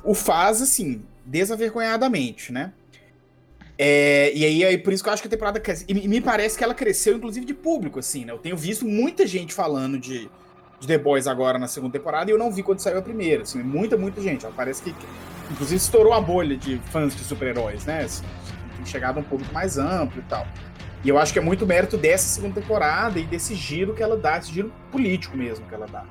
o 0.03 0.13
faz, 0.13 0.61
assim, 0.61 1.03
desavergonhadamente, 1.25 2.51
né? 2.51 2.73
É, 3.83 4.31
e 4.35 4.45
aí, 4.45 4.63
aí, 4.63 4.77
por 4.77 4.93
isso 4.93 5.01
que 5.01 5.09
eu 5.09 5.13
acho 5.13 5.23
que 5.23 5.27
a 5.27 5.31
temporada 5.31 5.59
cresce. 5.59 5.85
E 5.87 6.07
me 6.07 6.21
parece 6.21 6.55
que 6.55 6.63
ela 6.63 6.75
cresceu, 6.75 7.15
inclusive, 7.15 7.45
de 7.45 7.53
público, 7.53 7.97
assim, 7.97 8.25
né? 8.25 8.31
Eu 8.31 8.37
tenho 8.37 8.55
visto 8.55 8.85
muita 8.85 9.25
gente 9.25 9.55
falando 9.55 9.97
de, 9.97 10.29
de 10.79 10.87
The 10.87 10.99
Boys 10.99 11.25
agora 11.25 11.57
na 11.57 11.67
segunda 11.67 11.93
temporada 11.93 12.29
e 12.29 12.33
eu 12.33 12.37
não 12.37 12.51
vi 12.51 12.61
quando 12.61 12.79
saiu 12.79 12.99
a 12.99 13.01
primeira, 13.01 13.41
assim, 13.41 13.63
muita, 13.63 13.97
muita 13.97 14.21
gente. 14.21 14.45
Ela 14.45 14.53
parece 14.55 14.83
que 14.83 14.93
Inclusive 15.51 15.77
estourou 15.77 16.13
a 16.13 16.21
bolha 16.21 16.55
de 16.55 16.77
fãs 16.91 17.13
de 17.13 17.23
super-heróis, 17.23 17.85
né? 17.85 18.03
Assim, 18.05 18.23
tem 18.77 18.85
chegado 18.85 19.17
a 19.17 19.19
um 19.19 19.23
público 19.23 19.53
mais 19.53 19.77
amplo 19.77 20.21
e 20.21 20.29
tal. 20.29 20.47
E 21.03 21.09
eu 21.09 21.17
acho 21.17 21.33
que 21.33 21.39
é 21.39 21.41
muito 21.41 21.67
mérito 21.67 21.97
dessa 21.97 22.27
segunda 22.29 22.61
temporada 22.61 23.19
e 23.19 23.25
desse 23.25 23.53
giro 23.53 23.93
que 23.93 24.01
ela 24.01 24.15
dá, 24.15 24.37
esse 24.37 24.51
giro 24.51 24.71
político 24.91 25.35
mesmo 25.35 25.67
que 25.67 25.75
ela 25.75 25.87
dá. 25.87 26.05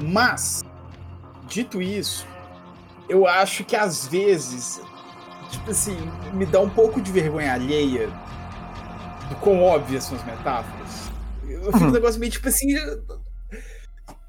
Mas, 0.00 0.62
dito 1.48 1.82
isso, 1.82 2.26
eu 3.08 3.26
acho 3.26 3.64
que 3.64 3.74
às 3.74 4.06
vezes, 4.06 4.80
tipo 5.50 5.70
assim, 5.70 5.96
me 6.32 6.46
dá 6.46 6.60
um 6.60 6.70
pouco 6.70 7.00
de 7.00 7.10
vergonha 7.10 7.52
alheia 7.52 8.08
do 9.28 9.36
quão 9.36 9.62
óbvias 9.62 10.04
são 10.04 10.16
as 10.16 10.24
metáforas. 10.24 11.10
Eu 11.48 11.72
fico 11.72 11.84
um 11.84 11.90
negócio 11.90 12.20
meio 12.20 12.32
tipo 12.32 12.48
assim. 12.48 12.76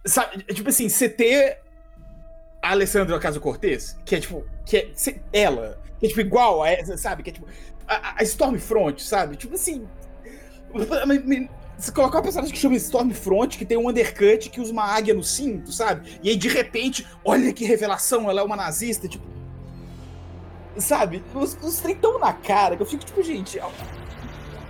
Sabe, 0.05 0.43
tipo 0.43 0.69
assim, 0.69 0.89
você 0.89 1.07
ter 1.07 1.60
a 2.62 2.71
Alessandra 2.71 3.15
Ocasio-Cortez, 3.15 3.97
que 4.05 4.15
é 4.15 4.19
tipo, 4.19 4.43
que 4.65 4.77
é 4.77 4.91
ela, 5.31 5.79
que 5.99 6.05
é 6.05 6.10
tipo 6.10 6.21
igual 6.21 6.63
a 6.63 6.69
essa, 6.69 6.97
sabe? 6.97 7.23
Que 7.23 7.29
é 7.29 7.34
tipo, 7.34 7.47
a, 7.88 8.19
a 8.19 8.23
Stormfront, 8.23 9.03
sabe? 9.03 9.36
Tipo 9.36 9.55
assim. 9.55 9.88
Você 11.77 11.91
colocar 11.91 12.17
uma 12.17 12.23
personagem 12.23 12.53
que 12.53 12.60
chama 12.60 12.75
Stormfront, 12.75 13.57
que 13.57 13.65
tem 13.65 13.75
um 13.75 13.89
undercut, 13.89 14.51
que 14.51 14.62
usa 14.62 14.71
uma 14.71 14.84
águia 14.84 15.15
no 15.15 15.23
cinto, 15.23 15.71
sabe? 15.71 16.19
E 16.21 16.29
aí, 16.29 16.36
de 16.36 16.47
repente, 16.47 17.07
olha 17.25 17.51
que 17.51 17.65
revelação, 17.65 18.29
ela 18.29 18.41
é 18.41 18.43
uma 18.43 18.55
nazista, 18.55 19.07
tipo. 19.07 19.25
Sabe? 20.77 21.23
Os, 21.34 21.57
os 21.62 21.77
trem 21.77 21.95
tão 21.95 22.19
na 22.19 22.34
cara 22.34 22.75
que 22.75 22.81
eu 22.81 22.88
fico 22.88 23.03
tipo, 23.03 23.21
gente. 23.21 23.60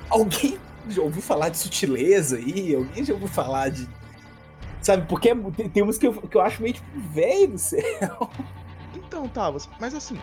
Alguém 0.09 0.57
já 0.89 1.01
ouviu 1.01 1.21
falar 1.21 1.49
de 1.49 1.57
sutileza 1.57 2.37
aí? 2.37 2.75
Alguém 2.75 3.05
já 3.05 3.13
ouviu 3.13 3.27
falar 3.27 3.69
de 3.69 3.87
Sabe? 4.81 5.05
Porque 5.07 5.29
é 5.29 5.35
tem, 5.35 5.69
tem 5.69 5.83
umas 5.83 5.97
que 5.97 6.07
eu, 6.07 6.13
que 6.13 6.35
eu 6.35 6.41
acho 6.41 6.61
meio 6.61 6.73
tipo, 6.73 6.87
velho 6.99 7.49
do 7.49 7.57
céu. 7.57 8.29
Então, 8.95 9.27
Tavas, 9.27 9.69
mas 9.79 9.93
assim, 9.93 10.17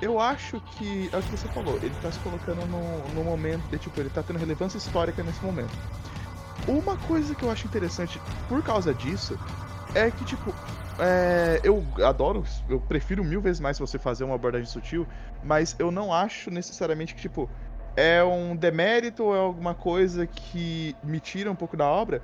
eu 0.00 0.18
acho 0.18 0.60
que 0.72 1.08
é 1.12 1.16
o 1.16 1.22
que 1.22 1.30
você 1.30 1.46
falou, 1.48 1.76
ele 1.76 1.94
tá 2.02 2.10
se 2.10 2.18
colocando 2.20 2.66
no, 2.66 3.14
no 3.14 3.24
momento, 3.24 3.62
de, 3.70 3.78
tipo, 3.78 4.00
ele 4.00 4.10
tá 4.10 4.22
tendo 4.22 4.38
relevância 4.38 4.78
histórica 4.78 5.22
nesse 5.22 5.42
momento. 5.44 5.70
Uma 6.66 6.96
coisa 6.96 7.34
que 7.34 7.42
eu 7.42 7.50
acho 7.50 7.66
interessante 7.66 8.20
por 8.48 8.62
causa 8.62 8.94
disso 8.94 9.38
é 9.94 10.10
que, 10.10 10.24
tipo, 10.24 10.54
é, 10.98 11.60
eu 11.62 11.84
adoro, 12.04 12.44
eu 12.68 12.80
prefiro 12.80 13.24
mil 13.24 13.40
vezes 13.40 13.60
mais 13.60 13.78
você 13.78 13.98
fazer 13.98 14.24
uma 14.24 14.34
abordagem 14.34 14.66
sutil, 14.66 15.06
mas 15.42 15.74
eu 15.78 15.90
não 15.90 16.12
acho 16.12 16.50
necessariamente 16.50 17.14
que, 17.14 17.22
tipo, 17.22 17.48
é 17.96 18.22
um 18.22 18.56
demérito 18.56 19.24
ou 19.24 19.34
é 19.34 19.38
alguma 19.38 19.74
coisa 19.74 20.26
que 20.26 20.96
me 21.02 21.20
tira 21.20 21.50
um 21.50 21.56
pouco 21.56 21.76
da 21.76 21.86
obra, 21.86 22.22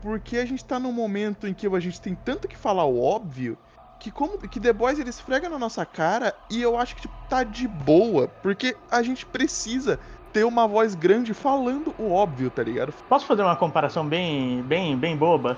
porque 0.00 0.38
a 0.38 0.46
gente 0.46 0.64
tá 0.64 0.78
num 0.78 0.92
momento 0.92 1.46
em 1.46 1.54
que 1.54 1.66
a 1.66 1.80
gente 1.80 2.00
tem 2.00 2.14
tanto 2.14 2.48
que 2.48 2.56
falar 2.56 2.84
o 2.84 3.00
óbvio 3.00 3.58
que 3.98 4.10
como 4.10 4.38
que 4.38 4.60
The 4.60 4.72
Boys 4.72 4.98
ele 4.98 5.10
esfrega 5.10 5.48
na 5.48 5.58
nossa 5.58 5.84
cara 5.86 6.34
e 6.50 6.60
eu 6.60 6.76
acho 6.76 6.94
que 6.94 7.02
tipo, 7.02 7.14
tá 7.28 7.42
de 7.42 7.66
boa, 7.66 8.28
porque 8.42 8.76
a 8.90 9.02
gente 9.02 9.24
precisa 9.24 9.98
ter 10.32 10.44
uma 10.44 10.66
voz 10.66 10.94
grande 10.94 11.32
falando 11.32 11.94
o 11.98 12.12
óbvio, 12.12 12.50
tá 12.50 12.62
ligado? 12.62 12.92
Posso 13.08 13.26
fazer 13.26 13.42
uma 13.42 13.56
comparação 13.56 14.06
bem 14.06 14.62
bem 14.62 14.96
bem 14.96 15.16
boba? 15.16 15.56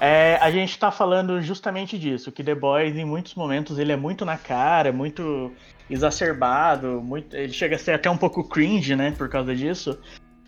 É, 0.00 0.38
a 0.40 0.50
gente 0.50 0.78
tá 0.78 0.90
falando 0.90 1.42
justamente 1.42 1.98
disso, 1.98 2.32
que 2.32 2.42
The 2.42 2.54
Boys 2.54 2.96
em 2.96 3.04
muitos 3.04 3.34
momentos 3.34 3.78
ele 3.78 3.92
é 3.92 3.96
muito 3.96 4.24
na 4.24 4.38
cara, 4.38 4.90
muito 4.90 5.52
exacerbado, 5.90 7.02
muito, 7.02 7.36
ele 7.36 7.52
chega 7.52 7.76
a 7.76 7.78
ser 7.78 7.92
até 7.92 8.08
um 8.08 8.16
pouco 8.16 8.42
cringe, 8.48 8.96
né, 8.96 9.10
por 9.10 9.28
causa 9.28 9.54
disso. 9.54 9.98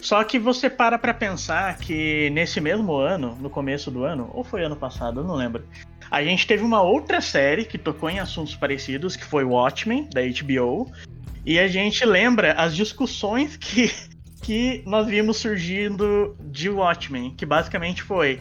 Só 0.01 0.25
que 0.25 0.39
você 0.39 0.71
para 0.71 0.99
pra 0.99 1.13
pensar 1.13 1.77
que 1.77 2.31
nesse 2.31 2.63
mesmo 2.63 2.95
ano, 2.95 3.37
no 3.41 3.51
começo 3.51 3.91
do 3.91 4.05
ano, 4.05 4.31
ou 4.33 4.43
foi 4.43 4.65
ano 4.65 4.75
passado, 4.75 5.21
eu 5.21 5.25
não 5.25 5.35
lembro, 5.35 5.65
a 6.11 6.25
gente 6.25 6.47
teve 6.47 6.65
uma 6.65 6.81
outra 6.81 7.21
série 7.21 7.67
que 7.67 7.77
tocou 7.77 8.09
em 8.09 8.19
assuntos 8.19 8.57
parecidos, 8.57 9.17
que 9.17 9.25
foi 9.25 9.45
Watchmen, 9.45 10.09
da 10.13 10.23
HBO, 10.23 10.91
e 11.45 11.59
a 11.59 11.69
gente 11.69 12.05
lembra 12.07 12.53
as 12.55 12.75
discussões 12.75 13.57
que, 13.61 13.93
que 14.43 14.83
nós 14.87 15.07
vimos 15.07 15.37
surgindo 15.37 16.35
de 16.41 16.71
Watchmen, 16.71 17.35
que 17.37 17.45
basicamente 17.45 18.03
foi 18.03 18.41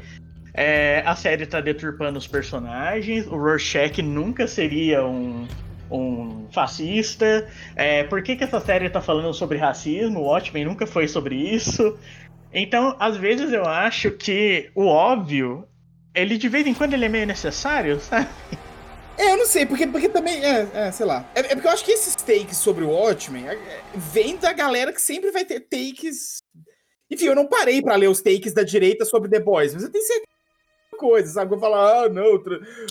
é, 0.53 1.01
a 1.05 1.15
série 1.15 1.45
tá 1.45 1.61
deturpando 1.61 2.17
os 2.17 2.27
personagens, 2.27 3.25
o 3.27 3.37
Rorschach 3.37 4.01
nunca 4.01 4.47
seria 4.47 5.05
um, 5.05 5.47
um 5.89 6.47
fascista. 6.51 7.47
É, 7.75 8.03
por 8.03 8.21
que, 8.21 8.35
que 8.35 8.43
essa 8.43 8.59
série 8.59 8.89
tá 8.89 9.01
falando 9.01 9.33
sobre 9.33 9.57
racismo? 9.57 10.19
O 10.19 10.23
Watchmen 10.23 10.65
nunca 10.65 10.85
foi 10.85 11.07
sobre 11.07 11.35
isso. 11.35 11.97
Então, 12.53 12.95
às 12.99 13.15
vezes 13.15 13.53
eu 13.53 13.65
acho 13.65 14.11
que 14.11 14.69
o 14.75 14.85
óbvio, 14.85 15.67
ele 16.13 16.37
de 16.37 16.49
vez 16.49 16.67
em 16.67 16.73
quando 16.73 16.93
ele 16.93 17.05
é 17.05 17.09
meio 17.09 17.25
necessário, 17.25 17.99
sabe? 18.01 18.27
É, 19.17 19.33
eu 19.33 19.37
não 19.37 19.45
sei, 19.45 19.65
porque, 19.65 19.87
porque 19.87 20.09
também, 20.09 20.43
é, 20.43 20.67
é 20.73 20.91
sei 20.91 21.05
lá. 21.05 21.29
É, 21.33 21.39
é, 21.39 21.55
porque 21.55 21.67
eu 21.67 21.71
acho 21.71 21.85
que 21.85 21.91
esses 21.91 22.15
takes 22.15 22.57
sobre 22.57 22.83
o 22.83 22.89
Watchmen 22.89 23.47
é, 23.47 23.53
é, 23.53 23.81
vem 23.95 24.35
da 24.35 24.51
galera 24.51 24.91
que 24.91 25.01
sempre 25.01 25.31
vai 25.31 25.45
ter 25.45 25.61
takes. 25.61 26.41
Enfim, 27.09 27.25
eu 27.25 27.35
não 27.35 27.45
parei 27.45 27.81
para 27.81 27.95
ler 27.95 28.09
os 28.09 28.21
takes 28.21 28.53
da 28.53 28.63
direita 28.63 29.05
sobre 29.05 29.29
The 29.29 29.39
Boys, 29.39 29.73
mas 29.73 29.83
eu 29.83 29.91
tenho 29.91 30.05
certeza 30.05 30.30
coisa, 31.01 31.33
sabe? 31.33 31.55
Eu 31.55 31.59
falar, 31.59 32.03
ah, 32.03 32.09
não, 32.09 32.43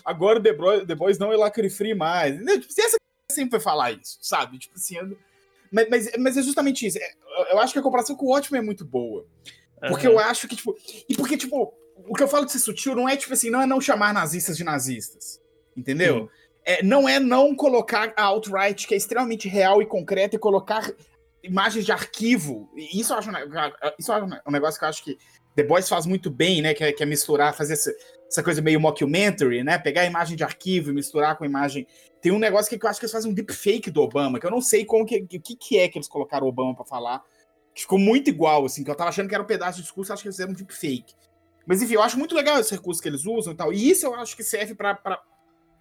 agora 0.04 0.42
The 0.42 0.52
Boys, 0.52 0.86
The 0.86 0.94
Boys 0.96 1.18
não 1.18 1.32
é 1.32 1.36
lacre 1.36 1.70
free 1.70 1.94
mais. 1.94 2.36
Tipo, 2.36 2.72
se 2.72 2.82
essa 2.82 2.96
sempre 3.30 3.52
vai 3.52 3.60
falar 3.60 3.92
isso, 3.92 4.18
sabe? 4.20 4.58
Tipo 4.58 4.74
assim, 4.76 4.96
mas, 5.70 5.88
mas, 5.88 6.10
mas, 6.18 6.36
é 6.36 6.42
justamente 6.42 6.84
isso. 6.84 6.98
É, 6.98 7.12
eu 7.52 7.60
acho 7.60 7.72
que 7.72 7.78
a 7.78 7.82
comparação 7.82 8.16
com 8.16 8.26
o 8.26 8.30
Watchmen 8.30 8.60
é 8.60 8.64
muito 8.64 8.84
boa. 8.84 9.24
Porque 9.88 10.08
uhum. 10.08 10.14
eu 10.14 10.18
acho 10.18 10.48
que, 10.48 10.56
tipo. 10.56 10.76
E 11.08 11.14
porque, 11.14 11.36
tipo, 11.36 11.72
o 12.08 12.14
que 12.14 12.22
eu 12.22 12.28
falo 12.28 12.44
de 12.44 12.52
ser 12.52 12.58
sutil 12.58 12.94
não 12.94 13.08
é, 13.08 13.16
tipo 13.16 13.32
assim, 13.32 13.50
não 13.50 13.62
é 13.62 13.66
não 13.66 13.80
chamar 13.80 14.12
nazistas 14.12 14.56
de 14.56 14.64
nazistas. 14.64 15.40
Entendeu? 15.76 16.28
É, 16.64 16.82
não 16.82 17.08
é 17.08 17.20
não 17.20 17.54
colocar 17.54 18.12
a 18.16 18.24
outright, 18.24 18.86
que 18.86 18.94
é 18.94 18.96
extremamente 18.96 19.48
real 19.48 19.80
e 19.80 19.86
concreta, 19.86 20.36
e 20.36 20.38
colocar 20.38 20.92
imagens 21.42 21.86
de 21.86 21.92
arquivo. 21.92 22.70
Isso 22.76 23.12
eu 23.12 23.18
acho, 23.18 23.30
isso 23.98 24.12
é 24.12 24.42
um 24.46 24.52
negócio 24.52 24.78
que 24.78 24.84
eu 24.84 24.88
acho 24.88 25.04
que 25.04 25.18
The 25.60 25.66
Boys 25.66 25.88
faz 25.88 26.06
muito 26.06 26.30
bem, 26.30 26.62
né? 26.62 26.72
Que 26.72 26.84
é, 26.84 26.92
que 26.92 27.02
é 27.02 27.06
misturar, 27.06 27.54
fazer 27.54 27.74
essa, 27.74 27.94
essa, 28.26 28.42
coisa 28.42 28.62
meio 28.62 28.80
mockumentary, 28.80 29.62
né? 29.62 29.78
Pegar 29.78 30.02
a 30.02 30.06
imagem 30.06 30.34
de 30.36 30.42
arquivo 30.42 30.90
e 30.90 30.94
misturar 30.94 31.36
com 31.36 31.44
a 31.44 31.46
imagem. 31.46 31.86
Tem 32.20 32.32
um 32.32 32.38
negócio 32.38 32.70
que 32.70 32.84
eu 32.84 32.88
acho 32.88 32.98
que 32.98 33.04
eles 33.04 33.12
fazem 33.12 33.30
um 33.30 33.34
deepfake 33.34 33.90
do 33.90 34.00
Obama, 34.00 34.40
que 34.40 34.46
eu 34.46 34.50
não 34.50 34.62
sei 34.62 34.84
como 34.86 35.04
que, 35.04 35.18
o 35.18 35.26
que, 35.26 35.56
que 35.56 35.78
é 35.78 35.88
que 35.88 35.98
eles 35.98 36.08
colocaram 36.08 36.46
o 36.46 36.48
Obama 36.48 36.74
para 36.74 36.84
falar. 36.86 37.22
Que 37.74 37.82
ficou 37.82 37.98
muito 37.98 38.30
igual, 38.30 38.64
assim, 38.64 38.82
que 38.82 38.90
eu 38.90 38.94
tava 38.94 39.10
achando 39.10 39.28
que 39.28 39.34
era 39.34 39.44
um 39.44 39.46
pedaço 39.46 39.76
de 39.76 39.82
discurso, 39.82 40.12
acho 40.12 40.22
que 40.22 40.28
eles 40.28 40.36
fizeram 40.36 40.52
um 40.52 40.56
deepfake. 40.56 41.14
Mas 41.66 41.82
enfim, 41.82 41.94
eu 41.94 42.02
acho 42.02 42.18
muito 42.18 42.34
legal 42.34 42.58
esse 42.58 42.74
recurso 42.74 43.02
que 43.02 43.08
eles 43.08 43.26
usam 43.26 43.52
e 43.52 43.56
tal. 43.56 43.72
E 43.72 43.90
isso 43.90 44.06
eu 44.06 44.14
acho 44.14 44.34
que 44.34 44.42
serve 44.42 44.74
para 44.74 45.22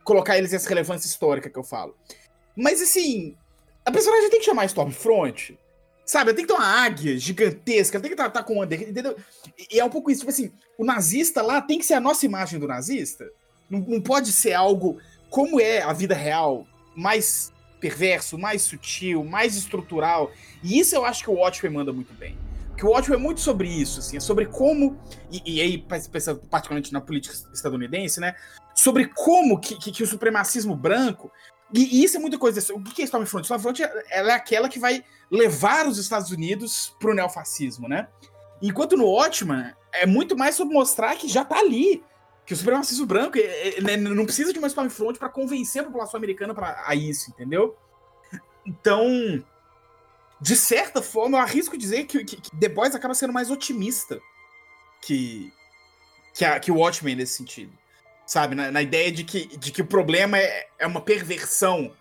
colocar 0.04 0.38
eles 0.38 0.52
nessa 0.52 0.68
relevância 0.68 1.08
histórica 1.08 1.50
que 1.50 1.58
eu 1.58 1.64
falo. 1.64 1.96
Mas 2.56 2.82
assim, 2.82 3.38
a 3.86 3.92
personagem 3.92 4.30
tem 4.30 4.40
que 4.40 4.46
chamar 4.46 4.66
Stormfront. 4.66 5.58
Sabe, 6.10 6.34
tem 6.34 6.44
que 6.44 6.52
ter 6.52 6.58
uma 6.58 6.66
águia 6.66 7.16
gigantesca, 7.20 8.00
tem 8.00 8.10
que 8.10 8.16
tratar 8.16 8.42
com 8.42 8.64
under, 8.64 8.82
entendeu? 8.82 9.16
E 9.72 9.80
é 9.80 9.86
um 9.86 9.92
pouco 9.92 10.10
isso, 10.10 10.22
tipo 10.22 10.32
assim, 10.32 10.52
o 10.76 10.84
nazista 10.84 11.44
lá 11.44 11.62
tem 11.62 11.78
que 11.78 11.86
ser 11.86 11.94
a 11.94 12.00
nossa 12.00 12.26
imagem 12.26 12.60
do 12.60 12.68
nazista. 12.68 13.30
Não, 13.70 13.80
não 13.82 14.02
pode 14.02 14.32
ser 14.32 14.54
algo 14.54 14.98
como 15.30 15.62
é 15.62 15.84
a 15.84 15.94
vida 15.94 16.16
real, 16.16 16.66
mais 16.96 17.54
perverso, 17.80 18.40
mais 18.40 18.64
sutil, 18.64 19.24
mais 19.24 19.56
estrutural. 19.56 20.32
E 20.64 20.80
isso 20.80 20.96
eu 20.96 21.06
acho 21.06 21.24
que 21.24 21.30
o 21.30 21.36
Watchmen 21.36 21.74
manda 21.74 21.94
muito 21.94 22.12
bem. 22.16 22.36
Porque 22.70 22.84
o 22.84 22.90
Watchmen 22.90 23.20
é 23.20 23.22
muito 23.22 23.42
sobre 23.42 23.70
isso, 23.70 24.00
assim, 24.00 24.18
é 24.18 24.20
sobre 24.20 24.48
como, 24.48 24.98
e, 25.32 25.58
e 25.58 25.62
aí, 25.62 25.78
pensando 25.78 26.40
particularmente 26.50 26.92
na 26.92 27.02
política 27.02 27.36
estadunidense, 27.54 28.20
né? 28.20 28.34
Sobre 28.74 29.06
como 29.06 29.60
que, 29.60 29.76
que, 29.78 29.92
que 29.92 30.02
o 30.02 30.08
supremacismo 30.08 30.76
branco 30.76 31.32
E, 31.74 32.04
isso 32.04 32.18
é 32.18 32.20
muita 32.20 32.38
coisa. 32.38 32.74
O 32.74 32.84
que 32.84 33.02
é 33.02 33.06
Stormfront? 33.06 33.44
Stormfront 33.44 33.82
ela 34.10 34.32
é 34.32 34.36
aquela 34.36 34.70
que 34.70 34.80
vai 34.80 35.04
levar 35.30 35.88
os 35.88 35.98
Estados 35.98 36.32
Unidos 36.32 36.96
pro 37.00 37.14
neofascismo, 37.14 37.88
né? 37.88 38.08
Enquanto 38.62 38.98
no 38.98 39.06
Watchman 39.06 39.74
é 39.94 40.06
muito 40.06 40.38
mais 40.38 40.56
sobre 40.56 40.74
mostrar 40.74 41.16
que 41.16 41.28
já 41.28 41.46
tá 41.46 41.58
ali. 41.60 42.04
Que 42.46 42.54
o 42.54 42.58
supremacismo 42.58 43.06
branco 43.06 43.38
é, 43.38 43.78
é, 43.78 43.82
né, 43.82 43.96
não 43.96 44.26
precisa 44.26 44.52
de 44.52 44.58
uma 44.58 44.68
Stormfront 44.68 45.20
para 45.20 45.30
convencer 45.30 45.84
a 45.84 45.86
população 45.86 46.18
americana 46.18 46.54
pra, 46.54 46.84
a 46.86 46.96
isso, 46.96 47.30
entendeu? 47.30 47.78
Então, 48.66 49.44
de 50.42 50.56
certa 50.56 51.02
forma, 51.02 51.38
eu 51.38 51.42
arrisco 51.42 51.78
dizer 51.78 52.06
que, 52.06 52.24
que, 52.24 52.38
que 52.38 52.58
The 52.58 52.70
Boys 52.70 52.96
acaba 52.96 53.14
sendo 53.14 53.34
mais 53.34 53.52
otimista 53.52 54.20
que, 55.02 55.54
que, 56.34 56.44
a, 56.44 56.60
que 56.60 56.72
o 56.72 56.78
Watchmen 56.78 57.16
nesse 57.16 57.34
sentido. 57.34 57.72
Sabe? 58.30 58.54
Na, 58.54 58.70
na, 58.70 58.80
ideia 58.80 59.12
de 59.12 59.24
que, 59.24 59.58
de 59.58 59.72
que 59.72 59.82
o 59.82 59.88
problema 59.88 60.38
é, 60.38 60.68
é 60.78 60.86
uma 60.86 61.02
perversão 61.02 61.92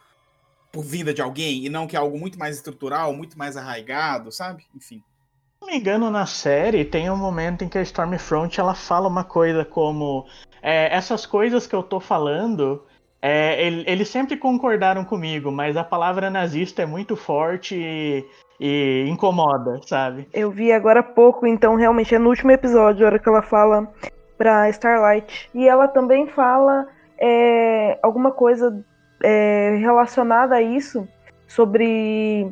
por 0.70 0.84
vinda 0.84 1.14
de 1.14 1.22
alguém 1.22 1.64
e 1.64 1.70
não 1.70 1.86
que 1.86 1.96
é 1.96 1.98
algo 1.98 2.18
muito 2.18 2.38
mais 2.38 2.56
estrutural, 2.56 3.14
muito 3.14 3.38
mais 3.38 3.56
arraigado, 3.56 4.30
sabe? 4.30 4.66
Enfim. 4.76 4.98
Se 4.98 5.62
não 5.62 5.68
me 5.68 5.78
engano, 5.78 6.10
na 6.10 6.26
série 6.26 6.84
tem 6.84 7.10
um 7.10 7.16
momento 7.16 7.64
em 7.64 7.68
que 7.68 7.78
a 7.78 7.82
Stormfront 7.82 8.60
ela 8.60 8.74
fala 8.74 9.08
uma 9.08 9.24
coisa 9.24 9.64
como 9.64 10.26
é, 10.60 10.94
essas 10.94 11.24
coisas 11.24 11.66
que 11.66 11.74
eu 11.74 11.82
tô 11.82 11.98
falando 11.98 12.84
é, 13.22 13.66
eles 13.66 14.10
sempre 14.10 14.36
concordaram 14.36 15.06
comigo, 15.06 15.50
mas 15.50 15.78
a 15.78 15.82
palavra 15.82 16.28
nazista 16.28 16.82
é 16.82 16.86
muito 16.86 17.16
forte 17.16 17.74
e, 17.74 18.22
e, 18.60 19.08
incomoda, 19.08 19.80
sabe? 19.86 20.28
Eu 20.30 20.50
vi 20.50 20.72
agora 20.72 21.00
há 21.00 21.02
pouco, 21.02 21.46
então 21.46 21.74
realmente 21.74 22.14
é 22.14 22.18
no 22.18 22.28
último 22.28 22.50
episódio, 22.50 23.06
a 23.06 23.08
hora 23.08 23.18
que 23.18 23.28
ela 23.30 23.42
fala 23.42 23.90
pra 24.38 24.70
Starlight. 24.70 25.50
E 25.52 25.68
ela 25.68 25.86
também 25.88 26.26
fala 26.28 26.86
é, 27.18 27.98
alguma 28.02 28.30
coisa 28.30 28.82
é, 29.22 29.76
relacionada 29.80 30.54
a 30.54 30.62
isso, 30.62 31.06
sobre 31.46 32.48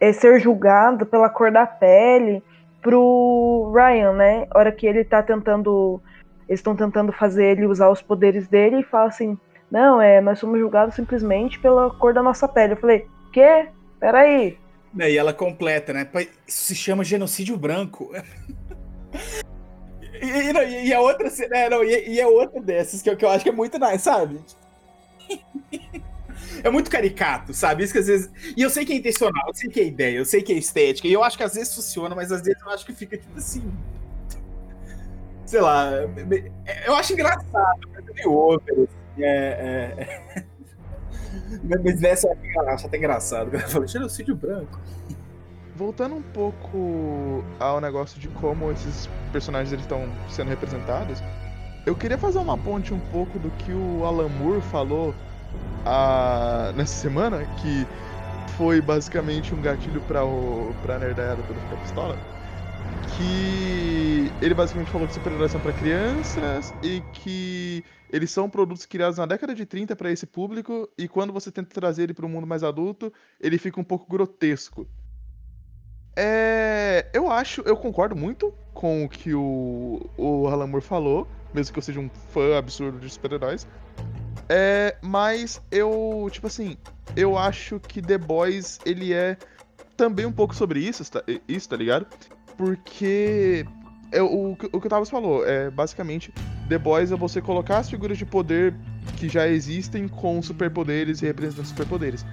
é, 0.00 0.12
ser 0.12 0.40
julgado 0.40 1.06
pela 1.06 1.30
cor 1.30 1.50
da 1.50 1.66
pele, 1.66 2.42
pro 2.82 3.72
Ryan, 3.74 4.12
né? 4.12 4.46
A 4.50 4.58
hora 4.58 4.72
que 4.72 4.86
ele 4.86 5.04
tá 5.04 5.22
tentando. 5.22 6.02
Eles 6.46 6.60
estão 6.60 6.76
tentando 6.76 7.10
fazer 7.10 7.52
ele 7.52 7.66
usar 7.66 7.88
os 7.88 8.02
poderes 8.02 8.46
dele 8.46 8.80
e 8.80 8.84
fala 8.84 9.08
assim 9.08 9.38
não, 9.74 10.00
é, 10.00 10.20
nós 10.20 10.38
somos 10.38 10.60
julgados 10.60 10.94
simplesmente 10.94 11.58
pela 11.58 11.90
cor 11.90 12.14
da 12.14 12.22
nossa 12.22 12.46
pele. 12.46 12.74
Eu 12.74 12.76
falei, 12.76 13.08
quê? 13.32 13.66
Peraí. 13.98 14.56
E 14.96 15.18
ela 15.18 15.32
completa, 15.32 15.92
né? 15.92 16.08
Isso 16.46 16.62
se 16.64 16.76
chama 16.76 17.02
genocídio 17.02 17.56
branco. 17.56 18.12
e, 20.24 20.52
e, 20.52 20.86
e, 20.88 20.94
a 20.94 21.00
outra, 21.00 21.30
né, 21.48 21.68
não, 21.68 21.84
e, 21.84 22.08
e 22.08 22.20
é 22.20 22.26
outra 22.26 22.60
dessas 22.60 23.02
que 23.02 23.10
eu, 23.10 23.16
que 23.16 23.24
eu 23.24 23.30
acho 23.30 23.44
que 23.44 23.50
é 23.50 23.52
muito 23.52 23.78
nice, 23.78 24.04
sabe? 24.04 24.40
é 26.62 26.70
muito 26.70 26.90
caricato, 26.90 27.52
sabe? 27.52 27.84
Isso 27.84 27.92
que 27.92 27.98
às 27.98 28.06
vezes. 28.06 28.30
E 28.56 28.62
eu 28.62 28.70
sei 28.70 28.84
que 28.84 28.92
é 28.92 28.96
intencional, 28.96 29.48
eu 29.48 29.54
sei 29.54 29.70
que 29.70 29.80
é 29.80 29.84
ideia, 29.84 30.16
eu 30.16 30.24
sei 30.24 30.42
que 30.42 30.52
é 30.52 30.56
estética, 30.56 31.06
e 31.06 31.12
eu 31.12 31.22
acho 31.22 31.36
que 31.36 31.42
às 31.42 31.54
vezes 31.54 31.74
funciona, 31.74 32.14
mas 32.14 32.32
às 32.32 32.42
vezes 32.42 32.60
eu 32.60 32.70
acho 32.70 32.86
que 32.86 32.92
fica 32.92 33.16
tipo 33.16 33.36
assim. 33.36 33.72
Sei 35.44 35.60
lá. 35.60 35.90
Eu 36.86 36.94
acho 36.94 37.12
engraçado, 37.12 37.88
mas 37.92 38.08
é 38.08 38.12
meio 38.12 38.32
over, 38.32 38.72
assim. 38.72 39.22
É, 39.22 39.96
é... 39.98 40.44
Mas 41.62 42.00
nessa 42.00 42.28
eu 42.28 42.68
acho 42.68 42.86
até 42.86 42.96
engraçado. 42.96 43.48
O 43.48 43.50
cara 43.52 43.68
falou, 43.68 43.86
genocídio 43.86 44.34
branco. 44.34 44.80
Voltando 45.76 46.14
um 46.14 46.22
pouco 46.22 47.44
ao 47.58 47.80
negócio 47.80 48.20
de 48.20 48.28
como 48.28 48.70
esses 48.70 49.08
personagens 49.32 49.72
estão 49.80 50.08
sendo 50.28 50.48
representados, 50.48 51.18
eu 51.84 51.94
queria 51.94 52.16
fazer 52.16 52.38
uma 52.38 52.56
ponte 52.56 52.94
um 52.94 53.00
pouco 53.10 53.38
do 53.38 53.50
que 53.50 53.72
o 53.72 54.04
Alan 54.04 54.28
Moore 54.28 54.60
falou 54.62 55.14
a... 55.84 56.72
nessa 56.76 56.94
semana, 56.94 57.44
que 57.60 57.86
foi 58.56 58.80
basicamente 58.80 59.52
um 59.52 59.60
gatilho 59.60 60.00
para 60.02 60.24
o 60.24 60.72
pra 60.82 60.98
nerdada 60.98 61.42
toda 61.42 61.58
ficar 61.60 61.76
pistola 61.82 62.34
que 63.16 64.32
ele 64.40 64.54
basicamente 64.54 64.90
falou 64.90 65.06
que 65.06 65.14
super-heróis 65.14 65.52
são 65.52 65.60
para 65.60 65.72
crianças 65.72 66.72
e 66.82 67.00
que 67.12 67.84
eles 68.10 68.30
são 68.30 68.48
produtos 68.48 68.86
criados 68.86 69.18
na 69.18 69.26
década 69.26 69.54
de 69.54 69.64
30 69.64 69.94
para 69.94 70.10
esse 70.10 70.26
público 70.26 70.88
e 70.98 71.06
quando 71.08 71.32
você 71.32 71.50
tenta 71.50 71.70
trazer 71.72 72.04
ele 72.04 72.14
para 72.14 72.26
um 72.26 72.28
mundo 72.28 72.46
mais 72.46 72.62
adulto, 72.62 73.12
ele 73.40 73.58
fica 73.58 73.80
um 73.80 73.84
pouco 73.84 74.10
grotesco. 74.10 74.86
É, 76.16 77.06
eu 77.12 77.30
acho, 77.30 77.62
eu 77.62 77.76
concordo 77.76 78.14
muito 78.14 78.52
com 78.72 79.04
o 79.04 79.08
que 79.08 79.34
o, 79.34 80.08
o 80.16 80.46
Alan 80.48 80.66
Moore 80.66 80.84
falou, 80.84 81.26
mesmo 81.52 81.72
que 81.72 81.78
eu 81.78 81.82
seja 81.82 82.00
um 82.00 82.10
fã 82.30 82.56
absurdo 82.56 82.98
de 82.98 83.10
super-heróis. 83.10 83.66
É, 84.48 84.96
mas 85.02 85.60
eu, 85.70 86.28
tipo 86.30 86.46
assim, 86.46 86.76
eu 87.16 87.38
acho 87.38 87.80
que 87.80 88.02
The 88.02 88.18
Boys, 88.18 88.78
ele 88.84 89.12
é 89.12 89.36
também 89.96 90.26
um 90.26 90.32
pouco 90.32 90.54
sobre 90.54 90.80
isso, 90.80 91.10
tá, 91.10 91.22
isso, 91.48 91.68
tá 91.68 91.76
ligado? 91.76 92.06
porque 92.56 93.66
é, 94.12 94.22
o, 94.22 94.52
o 94.52 94.56
que 94.56 94.86
o 94.86 94.90
Tavis 94.90 95.10
falou 95.10 95.46
é 95.46 95.70
basicamente 95.70 96.32
The 96.68 96.78
Boys 96.78 97.12
é 97.12 97.16
você 97.16 97.40
colocar 97.40 97.78
as 97.78 97.90
figuras 97.90 98.16
de 98.16 98.24
poder 98.24 98.74
que 99.16 99.28
já 99.28 99.46
existem 99.48 100.08
com 100.08 100.40
superpoderes 100.42 101.22
e 101.22 101.26
representando 101.26 101.66
superpoderes. 101.66 102.24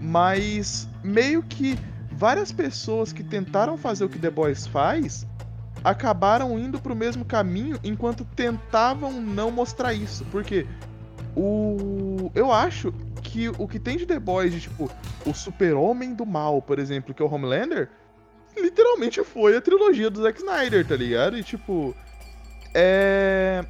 Mas 0.00 0.88
meio 1.02 1.42
que 1.42 1.78
várias 2.16 2.50
pessoas 2.50 3.12
que 3.12 3.22
tentaram 3.22 3.76
fazer 3.76 4.04
o 4.04 4.08
que 4.08 4.18
The 4.18 4.30
Boys 4.30 4.66
faz 4.66 5.26
acabaram 5.84 6.58
indo 6.58 6.80
para 6.80 6.92
o 6.92 6.96
mesmo 6.96 7.24
caminho 7.24 7.78
enquanto 7.84 8.24
tentavam 8.24 9.20
não 9.20 9.50
mostrar 9.50 9.92
isso. 9.92 10.24
Porque 10.32 10.66
o 11.36 12.30
eu 12.34 12.50
acho 12.50 12.92
que 13.22 13.48
o 13.50 13.68
que 13.68 13.78
tem 13.78 13.96
de 13.96 14.06
The 14.06 14.18
Boys 14.18 14.52
de 14.52 14.60
tipo 14.60 14.90
o 15.24 15.34
super-homem 15.34 16.14
do 16.14 16.24
mal, 16.24 16.62
por 16.62 16.78
exemplo, 16.78 17.14
que 17.14 17.22
é 17.22 17.26
o 17.26 17.32
Homelander, 17.32 17.90
literalmente 18.56 19.22
foi 19.22 19.56
a 19.56 19.60
trilogia 19.60 20.10
do 20.10 20.22
Zack 20.22 20.38
Snyder, 20.38 20.86
tá 20.86 20.96
ligado? 20.96 21.36
E 21.36 21.42
tipo. 21.42 21.94
É. 22.74 23.64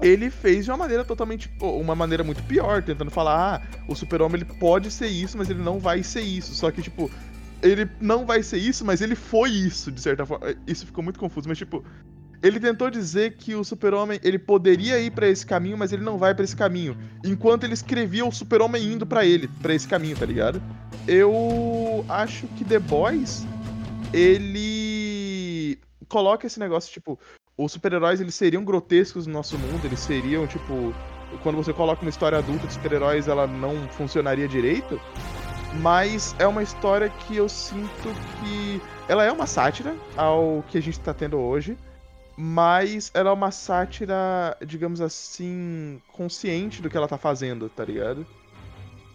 Ele 0.00 0.28
fez 0.28 0.64
de 0.64 0.70
uma 0.70 0.76
maneira 0.76 1.04
totalmente. 1.04 1.50
Uma 1.60 1.94
maneira 1.94 2.22
muito 2.22 2.42
pior, 2.42 2.82
tentando 2.82 3.10
falar, 3.10 3.62
ah, 3.62 3.82
o 3.88 3.94
super-homem 3.94 4.42
ele 4.42 4.58
pode 4.58 4.90
ser 4.90 5.06
isso, 5.06 5.38
mas 5.38 5.48
ele 5.48 5.62
não 5.62 5.78
vai 5.78 6.02
ser 6.02 6.20
isso. 6.20 6.54
Só 6.54 6.70
que, 6.70 6.82
tipo, 6.82 7.10
ele 7.64 7.88
não 7.98 8.26
vai 8.26 8.42
ser 8.42 8.58
isso, 8.58 8.84
mas 8.84 9.00
ele 9.00 9.14
foi 9.14 9.48
isso, 9.50 9.90
de 9.90 10.00
certa 10.00 10.26
forma. 10.26 10.54
Isso 10.66 10.84
ficou 10.86 11.02
muito 11.02 11.18
confuso, 11.18 11.48
mas 11.48 11.58
tipo. 11.58 11.84
Ele 12.42 12.60
tentou 12.60 12.90
dizer 12.90 13.38
que 13.38 13.54
o 13.54 13.64
Super-Homem 13.64 14.20
ele 14.22 14.38
poderia 14.38 15.00
ir 15.00 15.10
para 15.10 15.26
esse 15.26 15.46
caminho, 15.46 15.78
mas 15.78 15.94
ele 15.94 16.04
não 16.04 16.18
vai 16.18 16.34
para 16.34 16.44
esse 16.44 16.54
caminho. 16.54 16.94
Enquanto 17.24 17.64
ele 17.64 17.72
escrevia 17.72 18.22
o 18.22 18.30
Super-Homem 18.30 18.92
indo 18.92 19.06
para 19.06 19.24
ele, 19.24 19.48
para 19.62 19.74
esse 19.74 19.88
caminho, 19.88 20.14
tá 20.14 20.26
ligado? 20.26 20.62
Eu 21.08 22.04
acho 22.06 22.46
que 22.48 22.62
The 22.62 22.78
Boys 22.80 23.46
ele 24.12 25.78
coloca 26.06 26.46
esse 26.46 26.60
negócio, 26.60 26.92
tipo, 26.92 27.18
os 27.56 27.72
super-heróis 27.72 28.20
eles 28.20 28.34
seriam 28.34 28.62
grotescos 28.62 29.26
no 29.26 29.32
nosso 29.32 29.56
mundo, 29.56 29.86
eles 29.86 30.00
seriam, 30.00 30.46
tipo, 30.46 30.94
quando 31.42 31.56
você 31.56 31.72
coloca 31.72 32.02
uma 32.02 32.10
história 32.10 32.36
adulta 32.36 32.66
de 32.66 32.74
super-heróis, 32.74 33.26
ela 33.26 33.46
não 33.46 33.88
funcionaria 33.88 34.46
direito. 34.46 35.00
Mas 35.80 36.34
é 36.38 36.46
uma 36.46 36.62
história 36.62 37.08
que 37.08 37.36
eu 37.36 37.48
sinto 37.48 38.14
que 38.40 38.80
ela 39.08 39.24
é 39.24 39.32
uma 39.32 39.46
sátira 39.46 39.94
ao 40.16 40.64
que 40.68 40.78
a 40.78 40.80
gente 40.80 40.98
está 40.98 41.12
tendo 41.12 41.38
hoje, 41.38 41.76
mas 42.36 43.10
ela 43.14 43.30
é 43.30 43.32
uma 43.32 43.50
sátira, 43.50 44.56
digamos 44.64 45.00
assim, 45.00 46.00
consciente 46.12 46.80
do 46.80 46.88
que 46.88 46.96
ela 46.96 47.08
tá 47.08 47.18
fazendo, 47.18 47.68
tá 47.68 47.84
ligado? 47.84 48.26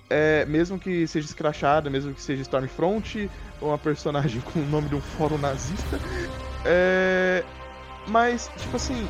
é, 0.09 0.45
mesmo 0.45 0.79
que 0.79 1.05
seja 1.07 1.27
escrachada, 1.27 1.89
mesmo 1.89 2.13
que 2.13 2.21
seja 2.21 2.41
Stormfront, 2.41 3.29
ou 3.61 3.69
uma 3.69 3.77
personagem 3.77 4.41
com 4.51 4.59
o 4.59 4.65
nome 4.65 4.89
de 4.89 4.95
um 4.95 5.01
fórum 5.01 5.37
nazista. 5.37 5.99
É, 6.65 7.43
mas, 8.07 8.49
tipo 8.57 8.75
assim, 8.75 9.07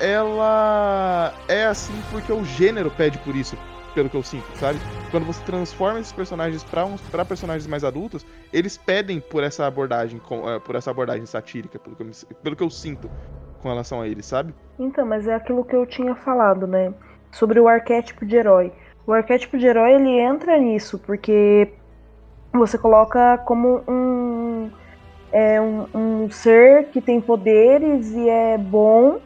ela 0.00 1.34
é 1.46 1.66
assim 1.66 1.92
porque 2.10 2.32
o 2.32 2.44
gênero 2.44 2.90
pede 2.90 3.18
por 3.18 3.36
isso, 3.36 3.56
pelo 3.94 4.08
que 4.08 4.16
eu 4.16 4.22
sinto, 4.22 4.46
sabe? 4.58 4.78
Quando 5.10 5.26
você 5.26 5.42
transforma 5.44 5.98
esses 5.98 6.12
personagens 6.12 6.62
para 6.62 6.86
pra 7.10 7.24
personagens 7.24 7.66
mais 7.66 7.84
adultos, 7.84 8.24
eles 8.52 8.76
pedem 8.76 9.20
por 9.20 9.42
essa 9.42 9.66
abordagem, 9.66 10.18
uh, 10.18 10.60
por 10.60 10.76
essa 10.76 10.90
abordagem 10.90 11.26
satírica, 11.26 11.78
pelo 11.78 11.96
que, 11.96 12.02
eu, 12.02 12.36
pelo 12.42 12.56
que 12.56 12.62
eu 12.62 12.70
sinto 12.70 13.10
com 13.60 13.68
relação 13.68 14.00
a 14.00 14.08
eles, 14.08 14.26
sabe? 14.26 14.54
Então, 14.78 15.04
mas 15.06 15.26
é 15.26 15.34
aquilo 15.34 15.64
que 15.64 15.74
eu 15.74 15.84
tinha 15.86 16.14
falado, 16.14 16.66
né? 16.66 16.92
Sobre 17.32 17.60
o 17.60 17.68
arquétipo 17.68 18.24
de 18.24 18.36
herói. 18.36 18.72
O 19.06 19.12
arquétipo 19.12 19.58
de 19.58 19.66
herói 19.66 19.92
ele 19.92 20.18
entra 20.18 20.58
nisso, 20.58 20.98
porque 20.98 21.72
você 22.52 22.78
coloca 22.78 23.38
como 23.38 23.82
um, 23.88 24.70
é, 25.32 25.60
um, 25.60 25.86
um 25.94 26.30
ser 26.30 26.86
que 26.86 27.00
tem 27.00 27.20
poderes 27.20 28.10
e 28.12 28.28
é 28.28 28.58
bom, 28.58 29.20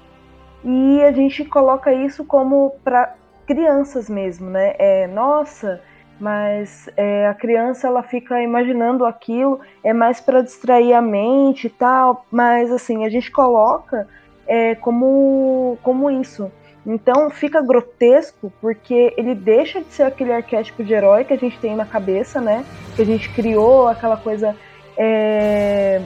e 0.64 1.02
a 1.02 1.12
gente 1.12 1.44
coloca 1.44 1.92
isso 1.92 2.24
como 2.24 2.74
para 2.82 3.14
crianças 3.46 4.08
mesmo, 4.08 4.50
né? 4.50 4.74
É, 4.78 5.06
nossa, 5.06 5.80
mas 6.18 6.88
é, 6.96 7.26
a 7.26 7.34
criança 7.34 7.86
ela 7.86 8.02
fica 8.02 8.40
imaginando 8.42 9.04
aquilo, 9.04 9.60
é 9.82 9.92
mais 9.92 10.20
para 10.20 10.42
distrair 10.42 10.92
a 10.92 11.02
mente 11.02 11.66
e 11.66 11.70
tal, 11.70 12.24
mas 12.30 12.70
assim, 12.70 13.04
a 13.04 13.08
gente 13.08 13.30
coloca 13.30 14.06
é, 14.46 14.74
como, 14.74 15.78
como 15.82 16.10
isso. 16.10 16.50
Então 16.86 17.30
fica 17.30 17.62
grotesco 17.62 18.52
porque 18.60 19.14
ele 19.16 19.34
deixa 19.34 19.80
de 19.80 19.92
ser 19.92 20.02
aquele 20.02 20.32
arquétipo 20.32 20.84
de 20.84 20.92
herói 20.92 21.24
que 21.24 21.32
a 21.32 21.38
gente 21.38 21.58
tem 21.58 21.74
na 21.74 21.86
cabeça, 21.86 22.40
né? 22.40 22.64
Que 22.94 23.02
a 23.02 23.06
gente 23.06 23.32
criou 23.32 23.88
aquela 23.88 24.18
coisa 24.18 24.54
é, 24.96 26.02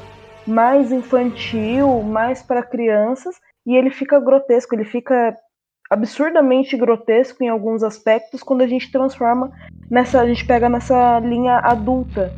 mais 0.46 0.92
infantil, 0.92 2.03
mais 2.03 2.42
para 2.42 2.62
crianças, 2.62 3.35
e 3.66 3.77
ele 3.77 3.90
fica 3.90 4.20
grotesco, 4.20 4.74
ele 4.74 4.85
fica 4.85 5.37
absurdamente 5.90 6.77
grotesco 6.77 7.42
em 7.42 7.48
alguns 7.48 7.83
aspectos 7.83 8.42
quando 8.42 8.62
a 8.62 8.66
gente 8.66 8.90
transforma 8.90 9.51
nessa, 9.90 10.20
a 10.20 10.27
gente 10.27 10.44
pega 10.44 10.68
nessa 10.68 11.18
linha 11.20 11.59
adulta. 11.59 12.33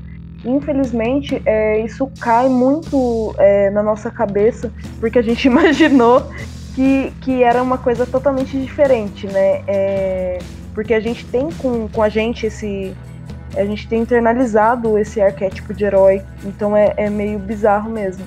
Infelizmente, 0.45 1.43
é, 1.45 1.85
isso 1.85 2.11
cai 2.19 2.49
muito 2.49 3.35
é, 3.39 3.71
na 3.71 3.83
nossa 3.83 4.11
cabeça, 4.11 4.73
porque 4.99 5.19
a 5.19 5.23
gente 5.23 5.45
imaginou 5.49 6.23
que, 6.75 7.13
que 7.21 7.43
era 7.43 7.63
uma 7.63 7.77
coisa 7.77 8.07
totalmente 8.07 8.59
diferente, 8.59 9.27
né? 9.27 9.63
É, 9.67 10.39
porque 10.75 10.95
a 10.95 11.01
gente 11.01 11.27
tem 11.27 11.51
com, 11.53 11.89
com 11.89 12.03
a 12.03 12.09
gente 12.09 12.47
esse. 12.47 12.97
A 13.57 13.65
gente 13.65 13.89
tem 13.89 14.03
internalizado 14.03 14.97
esse 14.97 15.21
arquétipo 15.21 15.75
de 15.75 15.85
herói, 15.85 16.23
então 16.45 16.77
é, 16.77 16.95
é 16.97 17.11
meio 17.11 17.37
bizarro 17.37 17.91
mesmo. 17.91 18.25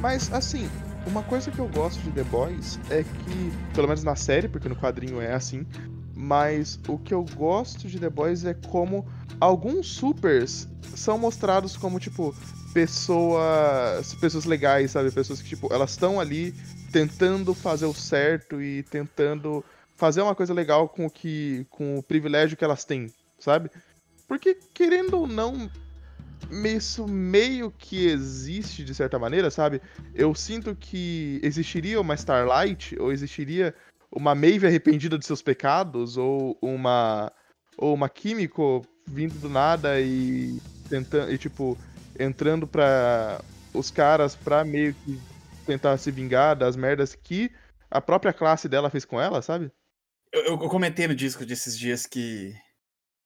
Mas, 0.00 0.32
assim, 0.32 0.68
uma 1.12 1.22
coisa 1.22 1.50
que 1.50 1.58
eu 1.58 1.68
gosto 1.68 2.00
de 2.00 2.10
The 2.10 2.24
Boys 2.24 2.80
é 2.88 3.02
que, 3.02 3.74
pelo 3.74 3.86
menos 3.86 4.02
na 4.02 4.16
série, 4.16 4.48
porque 4.48 4.66
no 4.66 4.74
quadrinho 4.74 5.20
é 5.20 5.34
assim, 5.34 5.66
mas 6.14 6.80
o 6.88 6.96
que 6.96 7.12
eu 7.12 7.22
gosto 7.34 7.86
de 7.86 8.00
The 8.00 8.08
Boys 8.08 8.46
é 8.46 8.54
como 8.54 9.06
alguns 9.38 9.88
supers 9.88 10.66
são 10.96 11.18
mostrados 11.18 11.76
como, 11.76 12.00
tipo, 12.00 12.34
pessoas 12.72 14.14
pessoas 14.14 14.46
legais, 14.46 14.92
sabe? 14.92 15.10
Pessoas 15.10 15.42
que, 15.42 15.50
tipo, 15.50 15.70
elas 15.70 15.90
estão 15.90 16.18
ali 16.18 16.54
tentando 16.90 17.52
fazer 17.52 17.84
o 17.84 17.92
certo 17.92 18.62
e 18.62 18.82
tentando 18.84 19.62
fazer 19.94 20.22
uma 20.22 20.34
coisa 20.34 20.54
legal 20.54 20.88
com 20.88 21.04
o 21.04 21.10
que 21.10 21.66
com 21.68 21.98
o 21.98 22.02
privilégio 22.02 22.56
que 22.56 22.64
elas 22.64 22.86
têm, 22.86 23.12
sabe? 23.38 23.70
Porque 24.26 24.56
querendo 24.72 25.18
ou 25.18 25.26
não, 25.26 25.70
isso 26.52 27.06
meio 27.08 27.70
que 27.70 28.06
existe 28.06 28.84
de 28.84 28.94
certa 28.94 29.18
maneira, 29.18 29.50
sabe? 29.50 29.80
Eu 30.14 30.34
sinto 30.34 30.74
que 30.74 31.40
existiria 31.42 32.00
uma 32.00 32.14
Starlight 32.14 32.98
ou 32.98 33.12
existiria 33.12 33.74
uma 34.10 34.34
Maeve 34.34 34.66
arrependida 34.66 35.18
de 35.18 35.24
seus 35.24 35.40
pecados 35.40 36.16
ou 36.16 36.58
uma 36.60 37.32
ou 37.78 37.94
uma 37.94 38.08
Químico 38.08 38.86
vindo 39.06 39.34
do 39.40 39.48
nada 39.48 40.00
e 40.00 40.60
tentando 40.88 41.32
e 41.32 41.38
tipo 41.38 41.78
entrando 42.18 42.66
para 42.66 43.40
os 43.72 43.90
caras 43.90 44.36
pra 44.36 44.64
meio 44.64 44.94
que 44.94 45.18
tentar 45.66 45.96
se 45.96 46.10
vingar 46.10 46.54
das 46.54 46.76
merdas 46.76 47.14
que 47.14 47.50
a 47.90 48.00
própria 48.00 48.32
classe 48.32 48.68
dela 48.68 48.90
fez 48.90 49.04
com 49.04 49.20
ela, 49.20 49.40
sabe? 49.40 49.70
Eu, 50.32 50.44
eu 50.44 50.58
comentei 50.58 51.06
no 51.06 51.14
disco 51.14 51.44
desses 51.44 51.78
dias 51.78 52.06
que 52.06 52.54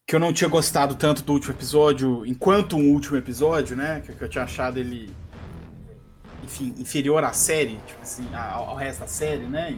que 0.07 0.15
eu 0.15 0.21
não 0.21 0.33
tinha 0.33 0.49
gostado 0.49 0.95
tanto 0.95 1.25
do 1.25 1.33
último 1.33 1.53
episódio, 1.53 2.25
enquanto 2.25 2.77
um 2.77 2.93
último 2.93 3.17
episódio, 3.17 3.77
né? 3.77 4.01
Que, 4.07 4.13
que 4.13 4.23
eu 4.23 4.29
tinha 4.29 4.45
achado 4.45 4.79
ele, 4.79 5.13
enfim, 6.45 6.73
inferior 6.79 7.25
à 7.25 7.33
série, 7.33 7.81
tipo 7.85 8.01
assim, 8.01 8.25
ao, 8.33 8.71
ao 8.71 8.77
resto 8.77 9.01
da 9.01 9.09
série, 9.09 9.43
né? 9.47 9.77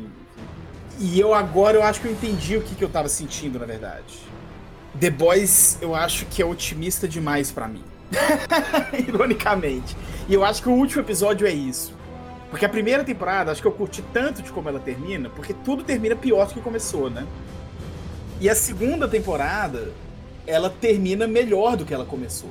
E, 0.99 1.15
e, 1.15 1.19
eu 1.19 1.33
agora 1.33 1.79
eu 1.79 1.83
acho 1.83 2.03
que 2.03 2.09
eu 2.09 2.13
entendi 2.13 2.59
o 2.59 2.63
que, 2.63 2.75
que 2.75 2.85
eu 2.85 2.91
tava 2.91 3.09
sentindo, 3.09 3.59
na 3.59 3.65
verdade. 3.65 4.19
The 5.01 5.09
Boys, 5.09 5.79
eu 5.81 5.95
acho 5.95 6.27
que 6.27 6.43
é 6.43 6.45
otimista 6.45 7.09
demais 7.09 7.51
para 7.51 7.67
mim. 7.67 7.85
Ironicamente. 9.09 9.97
E 10.29 10.35
eu 10.35 10.45
acho 10.45 10.63
que 10.63 10.69
o 10.69 10.73
último 10.73 11.01
episódio 11.01 11.47
é 11.47 11.53
isso. 11.53 11.95
Porque 12.51 12.67
a 12.67 12.69
primeira 12.69 13.03
temporada, 13.03 13.51
acho 13.51 13.63
que 13.63 13.69
eu 13.69 13.73
curti 13.73 14.03
tanto 14.13 14.43
de 14.43 14.53
como 14.53 14.69
ela 14.69 14.81
termina, 14.81 15.31
porque 15.31 15.55
tudo 15.55 15.83
termina 15.83 16.15
pior 16.15 16.49
do 16.49 16.53
que 16.53 16.61
começou, 16.61 17.09
né? 17.09 17.27
E 18.43 18.49
a 18.49 18.55
segunda 18.55 19.09
temporada, 19.09 19.91
ela 20.49 20.71
termina 20.71 21.27
melhor 21.27 21.77
do 21.77 21.85
que 21.85 21.93
ela 21.93 22.07
começou. 22.07 22.51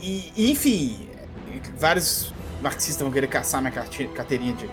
E, 0.00 0.32
enfim, 0.50 1.08
vários 1.76 2.32
marxistas 2.62 3.02
vão 3.02 3.10
querer 3.10 3.26
caçar 3.26 3.60
minha 3.60 3.72
carteirinha 3.72 4.54
de 4.54 4.70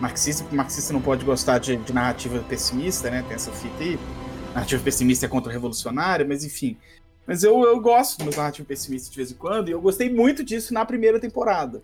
marxista, 0.00 0.42
porque 0.42 0.56
marxista 0.56 0.92
não 0.92 1.02
pode 1.02 1.24
gostar 1.24 1.58
de, 1.58 1.76
de 1.76 1.92
narrativa 1.92 2.38
pessimista, 2.48 3.10
né? 3.10 3.22
Tem 3.28 3.34
essa 3.34 3.52
fita 3.52 3.82
aí. 3.82 3.98
Narrativa 4.54 4.82
pessimista 4.82 5.26
é 5.26 5.28
contra-revolucionária, 5.28 6.26
mas 6.26 6.42
enfim. 6.42 6.76
Mas 7.26 7.44
eu, 7.44 7.62
eu 7.62 7.78
gosto 7.80 8.16
de 8.16 8.24
uma 8.24 8.36
narrativa 8.36 8.66
pessimista 8.66 9.10
de 9.10 9.16
vez 9.16 9.30
em 9.30 9.34
quando, 9.34 9.68
e 9.68 9.72
eu 9.72 9.80
gostei 9.80 10.08
muito 10.10 10.42
disso 10.42 10.72
na 10.72 10.84
primeira 10.84 11.20
temporada. 11.20 11.82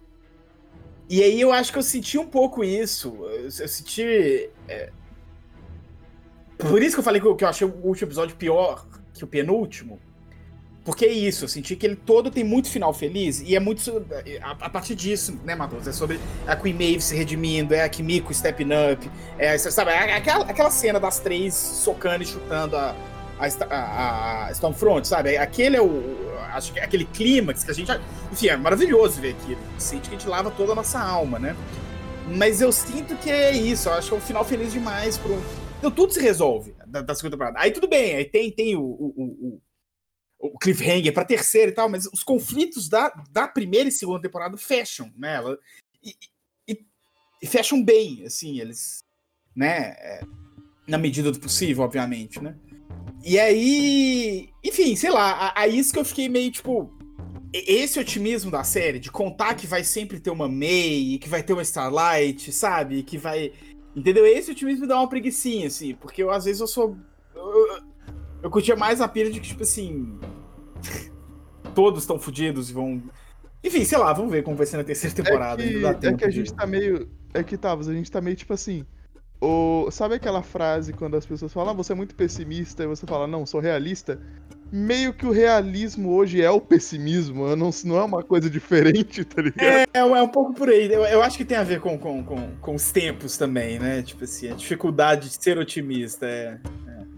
E 1.08 1.22
aí 1.22 1.40
eu 1.40 1.52
acho 1.52 1.70
que 1.70 1.78
eu 1.78 1.82
senti 1.82 2.18
um 2.18 2.26
pouco 2.26 2.64
isso. 2.64 3.14
Eu, 3.20 3.44
eu 3.44 3.68
senti. 3.68 4.50
É... 4.66 4.90
Por 6.58 6.82
isso 6.82 6.96
que 6.96 7.00
eu 7.00 7.04
falei 7.04 7.20
que 7.20 7.34
que 7.34 7.44
eu 7.44 7.48
achei 7.48 7.66
o 7.66 7.70
último 7.84 8.08
episódio 8.08 8.34
pior 8.34 8.86
que 9.16 9.24
o 9.24 9.26
penúltimo. 9.26 10.00
Porque 10.86 11.04
é 11.04 11.12
isso, 11.12 11.44
eu 11.44 11.48
senti 11.48 11.74
que 11.74 11.84
ele 11.84 11.96
todo 11.96 12.30
tem 12.30 12.44
muito 12.44 12.70
final 12.70 12.94
feliz, 12.94 13.42
e 13.44 13.56
é 13.56 13.60
muito. 13.60 13.82
A, 14.40 14.50
a 14.52 14.70
partir 14.70 14.94
disso, 14.94 15.36
né, 15.44 15.56
Matheus? 15.56 15.88
É 15.88 15.92
sobre 15.92 16.20
a 16.46 16.54
Queen 16.54 16.74
Maeve 16.74 17.00
se 17.00 17.16
redimindo, 17.16 17.74
é 17.74 17.82
a 17.82 17.88
Kimiko 17.88 18.32
stepping 18.32 18.68
up, 18.92 19.10
é, 19.36 19.58
sabe, 19.58 19.90
é 19.90 20.14
aquela, 20.14 20.44
aquela 20.44 20.70
cena 20.70 21.00
das 21.00 21.18
três 21.18 21.54
socando 21.54 22.22
e 22.22 22.26
chutando 22.26 22.76
a, 22.76 22.94
a, 23.68 24.46
a, 24.46 24.52
Stormfront, 24.52 25.08
sabe? 25.08 25.36
Aquele 25.36 25.76
é 25.76 25.82
o. 25.82 26.24
Acho 26.52 26.72
que 26.72 26.78
é 26.78 26.84
aquele 26.84 27.04
clímax 27.04 27.64
que 27.64 27.70
a 27.72 27.74
gente. 27.74 27.90
Enfim, 28.30 28.46
é 28.46 28.56
maravilhoso 28.56 29.20
ver 29.20 29.30
aquilo. 29.30 29.58
Sente 29.78 30.08
que 30.08 30.14
a 30.14 30.18
gente 30.18 30.28
lava 30.28 30.52
toda 30.52 30.70
a 30.70 30.74
nossa 30.76 31.00
alma, 31.00 31.40
né? 31.40 31.56
Mas 32.28 32.60
eu 32.60 32.70
sinto 32.70 33.16
que 33.16 33.28
é 33.28 33.50
isso, 33.50 33.88
eu 33.88 33.94
acho 33.94 34.08
que 34.10 34.14
é 34.14 34.18
um 34.18 34.20
final 34.20 34.44
feliz 34.44 34.72
demais 34.72 35.18
pro. 35.18 35.36
Então 35.78 35.90
tudo 35.90 36.12
se 36.12 36.20
resolve 36.20 36.76
da, 36.86 37.02
da 37.02 37.12
segunda 37.12 37.36
temporada. 37.36 37.58
Aí 37.58 37.72
tudo 37.72 37.88
bem, 37.88 38.14
aí 38.14 38.24
tem, 38.24 38.52
tem 38.52 38.76
o, 38.76 38.82
o, 38.82 39.14
o 39.16 39.60
o 40.54 40.58
cliffhanger 40.58 41.12
para 41.12 41.24
terceira 41.24 41.70
e 41.70 41.74
tal, 41.74 41.88
mas 41.88 42.06
os 42.06 42.22
conflitos 42.22 42.88
da, 42.88 43.08
da 43.30 43.46
primeira 43.48 43.88
e 43.88 43.92
segunda 43.92 44.20
temporada 44.20 44.56
fecham, 44.56 45.12
né? 45.16 45.36
Ela, 45.36 45.58
e, 46.02 46.14
e, 46.68 46.84
e 47.42 47.46
fecham 47.46 47.82
bem, 47.82 48.24
assim, 48.24 48.60
eles, 48.60 49.04
né? 49.54 49.94
É, 49.98 50.20
na 50.86 50.98
medida 50.98 51.32
do 51.32 51.40
possível, 51.40 51.84
obviamente, 51.84 52.42
né? 52.42 52.56
E 53.24 53.38
aí, 53.40 54.50
enfim, 54.62 54.94
sei 54.94 55.10
lá, 55.10 55.52
aí 55.56 55.76
isso 55.76 55.92
que 55.92 55.98
eu 55.98 56.04
fiquei 56.04 56.28
meio 56.28 56.50
tipo. 56.50 56.94
Esse 57.52 57.98
otimismo 57.98 58.50
da 58.50 58.62
série, 58.62 58.98
de 58.98 59.10
contar 59.10 59.54
que 59.54 59.66
vai 59.66 59.82
sempre 59.82 60.20
ter 60.20 60.30
uma 60.30 60.46
May, 60.48 61.18
que 61.20 61.28
vai 61.28 61.42
ter 61.42 61.54
uma 61.54 61.62
Starlight, 61.62 62.52
sabe? 62.52 63.02
Que 63.02 63.16
vai. 63.16 63.52
Entendeu? 63.94 64.26
Esse 64.26 64.50
otimismo 64.50 64.86
dá 64.86 64.98
uma 64.98 65.08
preguiçinha, 65.08 65.66
assim, 65.68 65.94
porque 65.94 66.22
eu, 66.22 66.30
às 66.30 66.44
vezes 66.44 66.60
eu 66.60 66.66
sou. 66.66 66.96
Eu, 67.34 67.82
eu 68.42 68.50
curtia 68.50 68.76
mais 68.76 69.00
a 69.00 69.08
pilha 69.08 69.30
de 69.30 69.40
que, 69.40 69.48
tipo 69.48 69.62
assim. 69.62 70.20
Todos 71.74 72.02
estão 72.02 72.18
fodidos 72.18 72.70
e 72.70 72.72
vão. 72.72 73.02
Enfim, 73.62 73.84
sei 73.84 73.98
lá, 73.98 74.12
vamos 74.12 74.30
ver 74.30 74.42
como 74.42 74.56
vai 74.56 74.66
ser 74.66 74.76
na 74.76 74.84
terceira 74.84 75.14
é 75.18 75.22
temporada. 75.22 75.62
É 75.62 75.94
que, 75.94 76.06
é 76.06 76.12
que 76.14 76.24
a 76.24 76.30
gente 76.30 76.52
tá 76.52 76.66
meio. 76.66 77.08
É 77.34 77.42
que, 77.42 77.56
Tavos, 77.56 77.88
a 77.88 77.92
gente 77.92 78.10
tá 78.10 78.20
meio 78.20 78.36
tipo 78.36 78.52
assim. 78.52 78.84
O... 79.40 79.90
Sabe 79.90 80.14
aquela 80.14 80.42
frase 80.42 80.92
quando 80.94 81.16
as 81.16 81.26
pessoas 81.26 81.52
falam, 81.52 81.70
ah, 81.70 81.76
você 81.76 81.92
é 81.92 81.94
muito 81.94 82.14
pessimista, 82.14 82.84
e 82.84 82.86
você 82.86 83.06
fala, 83.06 83.26
não, 83.26 83.44
sou 83.44 83.60
realista? 83.60 84.18
Meio 84.72 85.12
que 85.12 85.26
o 85.26 85.30
realismo 85.30 86.14
hoje 86.14 86.42
é 86.42 86.50
o 86.50 86.60
pessimismo, 86.60 87.54
não, 87.54 87.70
não 87.84 87.96
é 87.98 88.02
uma 88.02 88.22
coisa 88.22 88.48
diferente, 88.48 89.24
tá 89.24 89.42
ligado? 89.42 89.62
É, 89.62 89.86
é, 89.92 89.98
é 89.98 90.22
um 90.22 90.28
pouco 90.28 90.54
por 90.54 90.70
aí. 90.70 90.90
Eu, 90.90 91.04
eu, 91.04 91.22
acho 91.22 91.36
que 91.36 91.44
tem 91.44 91.58
a 91.58 91.62
ver 91.62 91.80
com, 91.80 91.98
com, 91.98 92.24
com, 92.24 92.56
com 92.60 92.74
os 92.74 92.90
tempos 92.90 93.36
também, 93.36 93.78
né? 93.78 94.02
Tipo 94.02 94.24
assim, 94.24 94.50
a 94.50 94.54
dificuldade 94.54 95.28
de 95.28 95.42
ser 95.42 95.58
otimista. 95.58 96.26
É, 96.26 96.58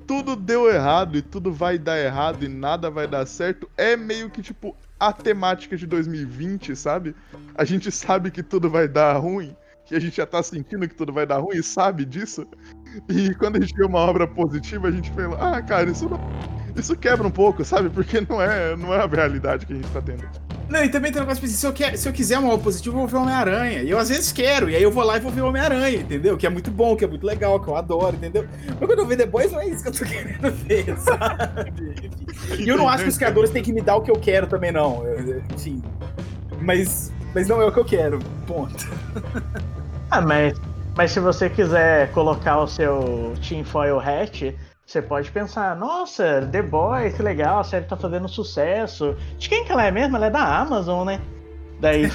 tudo 0.09 0.35
deu 0.35 0.73
errado 0.73 1.18
e 1.18 1.23
tudo 1.23 1.53
vai 1.53 1.79
dar 1.79 1.99
errado 1.99 2.42
e 2.42 2.49
nada 2.49 2.90
vai 2.90 3.07
dar 3.07 3.27
certo, 3.27 3.71
é 3.77 3.94
meio 3.94 4.31
que 4.31 4.40
tipo 4.40 4.75
a 4.99 5.12
temática 5.12 5.77
de 5.77 5.87
2020, 5.87 6.75
sabe? 6.75 7.14
A 7.55 7.62
gente 7.62 7.92
sabe 7.92 8.31
que 8.31 8.42
tudo 8.42 8.71
vai 8.71 8.88
dar 8.88 9.18
ruim, 9.18 9.55
que 9.85 9.94
a 9.94 10.01
gente 10.01 10.16
já 10.16 10.25
tá 10.25 10.42
sentindo 10.42 10.88
que 10.88 10.94
tudo 10.94 11.12
vai 11.12 11.27
dar 11.27 11.38
ruim 11.38 11.59
e 11.59 11.62
sabe 11.62 12.07
disso. 12.07 12.49
E 13.07 13.35
quando 13.35 13.57
a 13.57 13.61
gente 13.61 13.75
vê 13.75 13.85
uma 13.85 13.99
obra 13.99 14.27
positiva, 14.27 14.88
a 14.88 14.90
gente 14.90 15.12
fala, 15.12 15.57
ah, 15.57 15.62
cara, 15.62 15.90
isso 15.90 16.09
não... 16.09 16.18
isso 16.75 16.97
quebra 16.97 17.27
um 17.27 17.31
pouco, 17.31 17.62
sabe? 17.62 17.90
Porque 17.90 18.18
não 18.23 18.40
é, 18.40 18.75
não 18.77 18.94
é 18.94 19.01
a 19.01 19.07
realidade 19.07 19.66
que 19.66 19.75
a 19.75 19.77
gente 19.77 19.90
tá 19.90 20.01
tendo. 20.01 20.27
Não, 20.68 20.85
e 20.85 20.88
também 20.90 21.11
tem 21.11 21.22
um 21.22 21.24
negócio 21.24 21.42
assim, 21.42 21.54
se 21.54 21.66
eu, 21.66 21.72
quer, 21.72 21.96
se 21.96 22.07
eu 22.07 22.12
quiser 22.12 22.38
uma 22.38 22.52
obra 22.52 22.64
positiva, 22.64 22.94
eu 22.94 23.00
vou 23.00 23.09
ver 23.09 23.16
Homem-Aranha. 23.16 23.83
E 23.83 23.90
eu 23.90 23.98
às 23.98 24.11
vezes 24.11 24.31
quero, 24.31 24.68
e 24.68 24.76
aí 24.76 24.83
eu 24.83 24.90
vou 24.90 25.02
lá 25.02 25.16
e 25.16 25.20
vou 25.20 25.33
ver 25.33 25.40
Homem-Aranha, 25.40 25.98
entendeu? 25.98 26.37
Que 26.37 26.46
é 26.46 26.50
muito 26.50 26.70
bom, 26.70 26.94
que 26.94 27.04
é 27.04 27.09
muito 27.09 27.26
legal, 27.26 27.59
que 27.59 27.68
eu 27.68 27.74
adoro, 27.76 28.16
entendeu? 28.16 28.46
Mas 28.78 28.87
quando 28.87 28.98
eu 28.98 29.07
ver 29.07 29.16
The 29.16 29.26
Boys, 29.26 29.50
não 29.50 29.61
é 29.61 29.68
isso 29.68 29.83
que 29.83 29.88
eu 29.88 29.92
tô 29.92 30.04
querendo 30.11 30.50
ver, 30.50 30.98
sabe? 30.98 31.72
E 32.59 32.68
eu 32.68 32.76
não 32.76 32.88
acho 32.88 33.04
que 33.04 33.09
os 33.09 33.16
criadores 33.16 33.51
têm 33.51 33.62
que 33.62 33.72
me 33.72 33.80
dar 33.80 33.97
o 33.97 34.03
que 34.03 34.11
eu 34.11 34.18
quero 34.18 34.47
também, 34.47 34.70
não. 34.70 35.03
Enfim. 35.55 35.82
Mas, 36.61 37.12
mas 37.34 37.49
não 37.49 37.62
é 37.62 37.64
o 37.64 37.72
que 37.72 37.78
eu 37.78 37.84
quero, 37.84 38.18
ponto. 38.47 38.86
Ah, 40.11 40.20
mas, 40.20 40.59
mas 40.97 41.12
se 41.12 41.20
você 41.20 41.49
quiser 41.49 42.11
colocar 42.12 42.59
o 42.59 42.66
seu 42.66 43.34
tinfoil 43.40 43.99
hat 44.01 44.55
você 44.89 45.01
pode 45.03 45.30
pensar, 45.30 45.76
nossa, 45.76 46.49
The 46.51 46.62
Boys, 46.62 47.14
que 47.14 47.22
legal, 47.22 47.59
a 47.59 47.64
série 47.64 47.84
tá 47.84 47.95
fazendo 47.95 48.26
sucesso. 48.26 49.14
De 49.36 49.47
quem 49.47 49.62
que 49.62 49.70
ela 49.70 49.84
é 49.84 49.91
mesmo? 49.91 50.16
Ela 50.16 50.28
é 50.28 50.30
da 50.30 50.43
Amazon, 50.43 51.07
né? 51.07 51.20
Daí. 51.78 52.05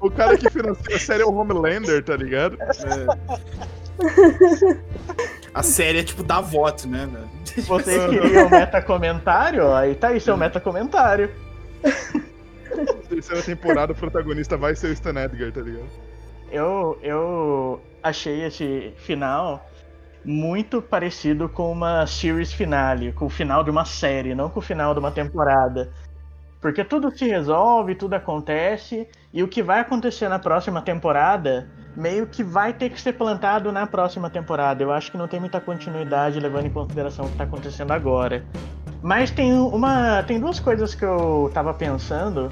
o 0.00 0.10
cara 0.10 0.36
que 0.36 0.50
financia 0.50 0.96
a 0.96 0.98
série 0.98 1.22
é 1.22 1.24
o 1.24 1.32
Homelander, 1.32 2.04
tá 2.04 2.16
ligado? 2.16 2.58
É. 2.60 2.66
A 5.54 5.62
série 5.62 6.00
é 6.00 6.02
tipo 6.02 6.24
dar 6.24 6.40
voto, 6.40 6.88
né? 6.88 7.08
Vocês 7.64 8.10
queriam 8.10 8.50
meta-comentário? 8.50 9.72
Aí 9.72 9.94
tá 9.94 10.08
aí 10.08 10.18
seu 10.18 10.36
meta-comentário. 10.36 11.30
Terceira 13.08 13.42
temporada, 13.42 13.92
o 13.92 13.96
protagonista 13.96 14.56
vai 14.56 14.74
ser 14.74 14.88
o 14.88 14.92
Stan 14.92 15.14
Edgar, 15.22 15.52
tá 15.52 15.60
ligado? 15.60 15.86
Eu, 16.50 16.98
eu 17.00 17.80
achei 18.02 18.42
esse 18.42 18.92
final 18.96 19.64
muito 20.24 20.80
parecido 20.80 21.48
com 21.48 21.70
uma 21.70 22.06
series 22.06 22.52
finale, 22.52 23.12
com 23.12 23.26
o 23.26 23.30
final 23.30 23.64
de 23.64 23.70
uma 23.70 23.84
série, 23.84 24.34
não 24.34 24.48
com 24.48 24.60
o 24.60 24.62
final 24.62 24.92
de 24.94 25.00
uma 25.00 25.10
temporada. 25.10 25.92
Porque 26.60 26.84
tudo 26.84 27.10
se 27.10 27.26
resolve, 27.26 27.96
tudo 27.96 28.14
acontece, 28.14 29.08
e 29.32 29.42
o 29.42 29.48
que 29.48 29.62
vai 29.62 29.80
acontecer 29.80 30.28
na 30.28 30.38
próxima 30.38 30.80
temporada 30.80 31.68
meio 31.96 32.26
que 32.26 32.42
vai 32.42 32.72
ter 32.72 32.90
que 32.90 33.00
ser 33.00 33.12
plantado 33.14 33.70
na 33.70 33.86
próxima 33.86 34.30
temporada. 34.30 34.82
Eu 34.82 34.92
acho 34.92 35.10
que 35.10 35.18
não 35.18 35.28
tem 35.28 35.40
muita 35.40 35.60
continuidade 35.60 36.40
levando 36.40 36.66
em 36.66 36.70
consideração 36.70 37.24
o 37.24 37.28
que 37.28 37.34
está 37.34 37.44
acontecendo 37.44 37.90
agora. 37.92 38.44
Mas 39.02 39.30
tem 39.30 39.52
uma. 39.52 40.22
Tem 40.22 40.38
duas 40.38 40.60
coisas 40.60 40.94
que 40.94 41.04
eu 41.04 41.50
tava 41.52 41.74
pensando. 41.74 42.48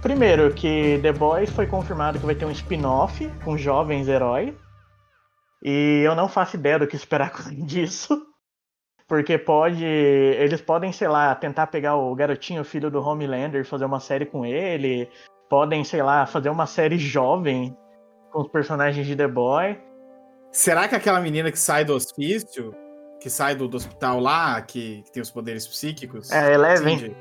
Primeiro, 0.00 0.52
que 0.52 0.98
The 1.00 1.12
Boys 1.12 1.50
foi 1.50 1.66
confirmado 1.66 2.18
que 2.18 2.26
vai 2.26 2.34
ter 2.34 2.44
um 2.44 2.50
spin-off 2.50 3.30
com 3.44 3.56
jovens 3.56 4.08
heróis. 4.08 4.52
E 5.62 6.02
eu 6.04 6.14
não 6.14 6.28
faço 6.28 6.56
ideia 6.56 6.78
do 6.78 6.86
que 6.86 6.96
esperar 6.96 7.32
disso. 7.52 8.26
Porque 9.06 9.36
pode. 9.36 9.84
Eles 9.84 10.60
podem, 10.60 10.90
sei 10.92 11.08
lá, 11.08 11.34
tentar 11.34 11.66
pegar 11.66 11.96
o 11.96 12.14
garotinho, 12.14 12.64
filho 12.64 12.90
do 12.90 13.02
Homelander, 13.02 13.60
e 13.60 13.64
fazer 13.64 13.84
uma 13.84 14.00
série 14.00 14.24
com 14.24 14.44
ele. 14.46 15.08
Podem, 15.50 15.84
sei 15.84 16.02
lá, 16.02 16.24
fazer 16.24 16.48
uma 16.48 16.66
série 16.66 16.96
jovem 16.96 17.76
com 18.30 18.40
os 18.40 18.48
personagens 18.48 19.06
de 19.06 19.14
The 19.14 19.28
Boy. 19.28 19.78
Será 20.50 20.88
que 20.88 20.94
aquela 20.94 21.20
menina 21.20 21.52
que 21.52 21.58
sai 21.58 21.84
do 21.84 21.94
hospício, 21.94 22.74
que 23.20 23.28
sai 23.28 23.54
do, 23.54 23.68
do 23.68 23.76
hospital 23.76 24.18
lá, 24.18 24.60
que, 24.62 25.02
que 25.02 25.12
tem 25.12 25.22
os 25.22 25.30
poderes 25.30 25.66
psíquicos? 25.66 26.30
É, 26.30 26.54
Eleven. 26.54 27.14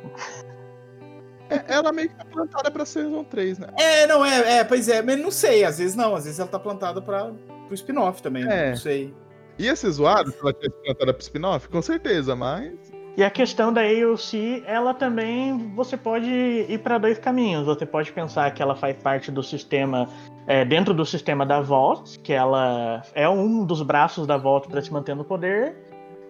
É, 1.49 1.73
ela 1.73 1.91
meio 1.91 2.09
que 2.09 2.15
tá 2.15 2.23
plantada 2.23 2.71
pra 2.71 2.85
Season 2.85 3.23
3, 3.25 3.59
né? 3.59 3.67
É, 3.77 4.07
não, 4.07 4.25
é, 4.25 4.59
é, 4.59 4.63
pois 4.63 4.87
é, 4.87 5.01
mas 5.01 5.19
não 5.19 5.31
sei, 5.31 5.65
às 5.65 5.79
vezes 5.79 5.95
não, 5.95 6.15
às 6.15 6.23
vezes 6.23 6.39
ela 6.39 6.49
tá 6.49 6.57
plantada 6.57 7.01
pra, 7.01 7.29
pro 7.72 7.76
spin-off 7.76 8.22
também, 8.22 8.43
É. 8.43 8.69
não 8.72 8.76
sei. 8.76 9.13
Ia 9.57 9.76
ser 9.76 9.91
zoado 9.91 10.32
se 10.32 10.39
ela 10.41 10.53
tivesse 10.53 10.82
plantada 10.84 11.13
pro 11.13 11.22
spin-off? 11.24 11.69
Com 11.69 11.82
certeza, 11.82 12.36
mas. 12.36 12.74
E 13.17 13.24
a 13.24 13.30
questão 13.30 13.74
da 13.74 13.82
AOC, 13.82 14.63
ela 14.65 14.93
também 14.93 15.74
você 15.76 15.97
pode 15.97 16.30
ir 16.30 16.80
para 16.80 16.97
dois 16.97 17.19
caminhos. 17.19 17.65
Você 17.65 17.86
pode 17.86 18.11
pensar 18.11 18.49
que 18.51 18.61
ela 18.61 18.74
faz 18.76 18.95
parte 18.97 19.30
do 19.30 19.43
sistema, 19.43 20.07
é, 20.47 20.63
dentro 20.63 20.93
do 20.93 21.05
sistema 21.05 21.45
da 21.45 21.59
Vault, 21.59 22.17
que 22.19 22.32
ela 22.32 23.01
é 23.13 23.28
um 23.28 23.65
dos 23.65 23.82
braços 23.82 24.26
da 24.26 24.38
Vault 24.38 24.67
para 24.69 24.82
se 24.82 24.91
manter 24.91 25.13
no 25.15 25.26
poder. 25.26 25.76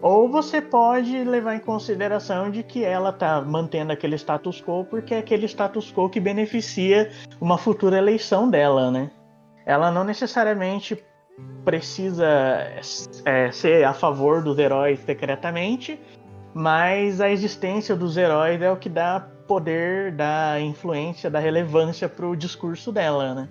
Ou 0.02 0.28
você 0.28 0.60
pode 0.60 1.24
levar 1.24 1.56
em 1.56 1.60
consideração 1.60 2.50
de 2.50 2.64
que 2.64 2.84
ela 2.84 3.14
tá 3.14 3.40
mantendo 3.40 3.92
aquele 3.92 4.16
status 4.18 4.60
quo 4.60 4.84
porque 4.84 5.14
é 5.14 5.20
aquele 5.20 5.46
status 5.46 5.94
quo 5.94 6.10
que 6.10 6.20
beneficia 6.20 7.12
uma 7.40 7.60
futura 7.60 8.00
eleição 8.00 8.50
dela, 8.50 8.90
né? 8.90 9.12
Ela 9.64 9.92
não 9.92 10.04
necessariamente 10.04 10.98
precisa 11.64 12.28
é, 13.26 13.52
ser 13.52 13.84
a 13.84 13.94
favor 13.94 14.42
dos 14.42 14.58
heróis 14.58 15.00
secretamente, 15.00 16.00
mas 16.54 17.22
a 17.22 17.30
existência 17.30 17.96
dos 17.96 18.18
heróis 18.18 18.62
é 18.62 18.72
o 18.72 18.78
que 18.78 18.90
dá 18.90 19.20
poder, 19.48 20.12
dá 20.12 20.60
influência, 20.60 21.30
dá 21.30 21.40
relevância 21.40 22.10
pro 22.10 22.36
discurso 22.36 22.92
dela, 22.92 23.34
né? 23.34 23.50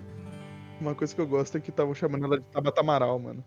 Uma 0.79 0.95
coisa 0.95 1.13
que 1.13 1.21
eu 1.21 1.27
gosto 1.27 1.57
é 1.57 1.61
que 1.61 1.69
estavam 1.69 1.93
chamando 1.93 2.25
ela 2.25 2.39
de 2.39 2.45
Tabata 2.45 2.81
Amaral, 2.81 3.19
mano. 3.19 3.43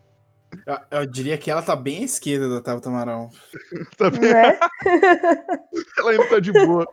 Eu, 0.66 1.00
eu 1.00 1.06
diria 1.06 1.36
que 1.36 1.50
ela 1.50 1.62
tá 1.62 1.74
bem 1.74 2.02
à 2.02 2.04
esquerda 2.04 2.48
da 2.48 2.60
Tabata 2.60 2.88
Amaral. 2.88 3.30
Tá 3.98 4.08
vendo? 4.08 4.32
Né? 4.32 4.58
Ela 5.98 6.10
ainda 6.12 6.28
tá 6.28 6.38
de 6.38 6.52
boa. 6.52 6.86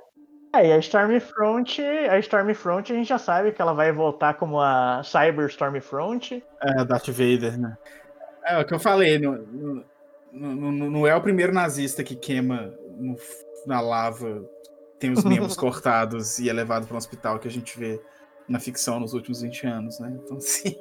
É, 0.54 0.68
e 0.68 0.72
a 0.74 0.78
Stormfront, 0.80 1.82
a 1.82 2.20
Stormfront 2.20 2.92
a 2.92 2.96
gente 2.96 3.08
já 3.08 3.18
sabe 3.18 3.52
que 3.54 3.62
ela 3.62 3.74
vai 3.74 3.92
voltar 3.92 4.34
como 4.34 4.60
a 4.60 5.02
Cyber 5.04 5.46
Stormfront. 5.48 6.44
É, 6.62 6.84
Darth 6.86 7.08
Vader, 7.08 7.60
né? 7.60 7.78
É 8.46 8.60
o 8.60 8.66
que 8.66 8.74
eu 8.74 8.80
falei, 8.80 9.18
não, 9.18 9.38
não, 10.34 10.72
não- 10.72 10.90
não 10.90 11.08
é 11.08 11.16
o 11.16 11.22
primeiro 11.22 11.54
nazista 11.54 12.04
que 12.04 12.16
queima 12.16 12.74
no- 12.98 13.16
na 13.66 13.80
lava, 13.80 14.44
tem 15.00 15.12
os 15.12 15.24
membros 15.24 15.56
cortados 15.56 16.38
e 16.40 16.50
é 16.50 16.54
levado 16.54 16.86
para 16.86 16.96
um 16.96 16.98
hospital 16.98 17.40
que 17.40 17.48
a 17.48 17.52
gente 17.52 17.78
vê 17.80 18.02
na 18.50 18.60
ficção 18.60 19.00
nos 19.00 19.14
últimos 19.14 19.42
20 19.42 19.66
anos, 19.66 20.00
né? 20.00 20.20
Então, 20.22 20.40
sim. 20.40 20.76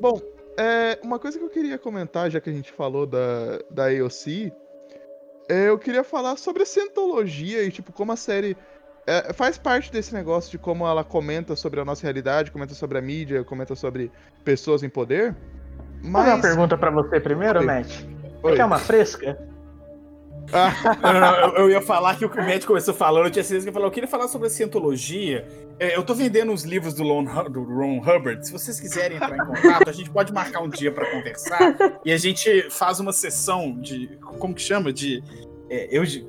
Bom, 0.00 0.20
é, 0.56 0.98
uma 1.02 1.18
coisa 1.18 1.36
que 1.38 1.44
eu 1.44 1.50
queria 1.50 1.78
comentar, 1.78 2.30
já 2.30 2.40
que 2.40 2.50
a 2.50 2.52
gente 2.52 2.70
falou 2.70 3.06
da, 3.06 3.58
da 3.70 3.86
AOC, 3.86 4.52
é, 5.48 5.68
eu 5.68 5.78
queria 5.78 6.04
falar 6.04 6.36
sobre 6.36 6.62
a 6.62 6.66
cientologia 6.66 7.62
e, 7.64 7.70
tipo, 7.70 7.90
como 7.92 8.12
a 8.12 8.16
série 8.16 8.56
é, 9.08 9.32
faz 9.32 9.56
parte 9.58 9.90
desse 9.90 10.12
negócio 10.14 10.50
de 10.50 10.58
como 10.58 10.86
ela 10.86 11.02
comenta 11.02 11.56
sobre 11.56 11.80
a 11.80 11.84
nossa 11.84 12.02
realidade, 12.02 12.50
comenta 12.50 12.74
sobre 12.74 12.98
a 12.98 13.00
mídia, 13.02 13.42
comenta 13.44 13.74
sobre 13.74 14.10
pessoas 14.44 14.82
em 14.82 14.88
poder. 14.88 15.34
Vou 16.02 16.12
fazer 16.12 16.28
uma 16.30 16.36
Mas. 16.36 16.40
pergunta 16.42 16.76
pra 16.78 16.90
você 16.90 17.18
primeiro, 17.20 17.60
Oi. 17.60 17.64
Matt. 17.66 17.88
Oi. 18.42 18.50
Você 18.50 18.56
quer 18.56 18.64
uma 18.64 18.78
fresca? 18.78 19.38
Ah, 20.52 20.72
Não, 21.12 21.20
não, 21.20 21.34
eu, 21.40 21.56
eu 21.64 21.70
ia 21.70 21.82
falar 21.82 22.16
que 22.16 22.24
o 22.24 22.30
que 22.30 22.38
o 22.40 22.42
Matt 22.42 22.64
começou 22.64 22.94
falando, 22.94 23.26
eu 23.26 23.30
tinha 23.30 23.42
certeza 23.44 23.64
que 23.64 23.68
ele 23.68 23.74
falou, 23.74 23.88
eu 23.88 23.92
queria 23.92 24.08
falar 24.08 24.28
sobre 24.28 24.46
a 24.46 24.50
cientologia. 24.50 25.46
É, 25.78 25.94
eu 25.96 26.02
tô 26.02 26.14
vendendo 26.14 26.52
os 26.52 26.62
livros 26.64 26.94
do, 26.94 27.02
Lon, 27.02 27.24
do 27.50 27.62
Ron 27.64 27.98
Hubbard. 27.98 28.46
Se 28.46 28.50
vocês 28.52 28.80
quiserem 28.80 29.16
entrar 29.18 29.36
em 29.36 29.44
contato, 29.46 29.88
a 29.90 29.92
gente 29.92 30.08
pode 30.08 30.32
marcar 30.32 30.60
um 30.62 30.68
dia 30.68 30.90
pra 30.90 31.04
conversar 31.10 31.76
e 32.04 32.10
a 32.12 32.16
gente 32.16 32.70
faz 32.70 32.98
uma 32.98 33.12
sessão 33.12 33.78
de. 33.78 34.16
Como 34.38 34.54
que 34.54 34.62
chama? 34.62 34.90
De. 34.92 35.22
É, 35.68 35.94
euge- 35.94 36.26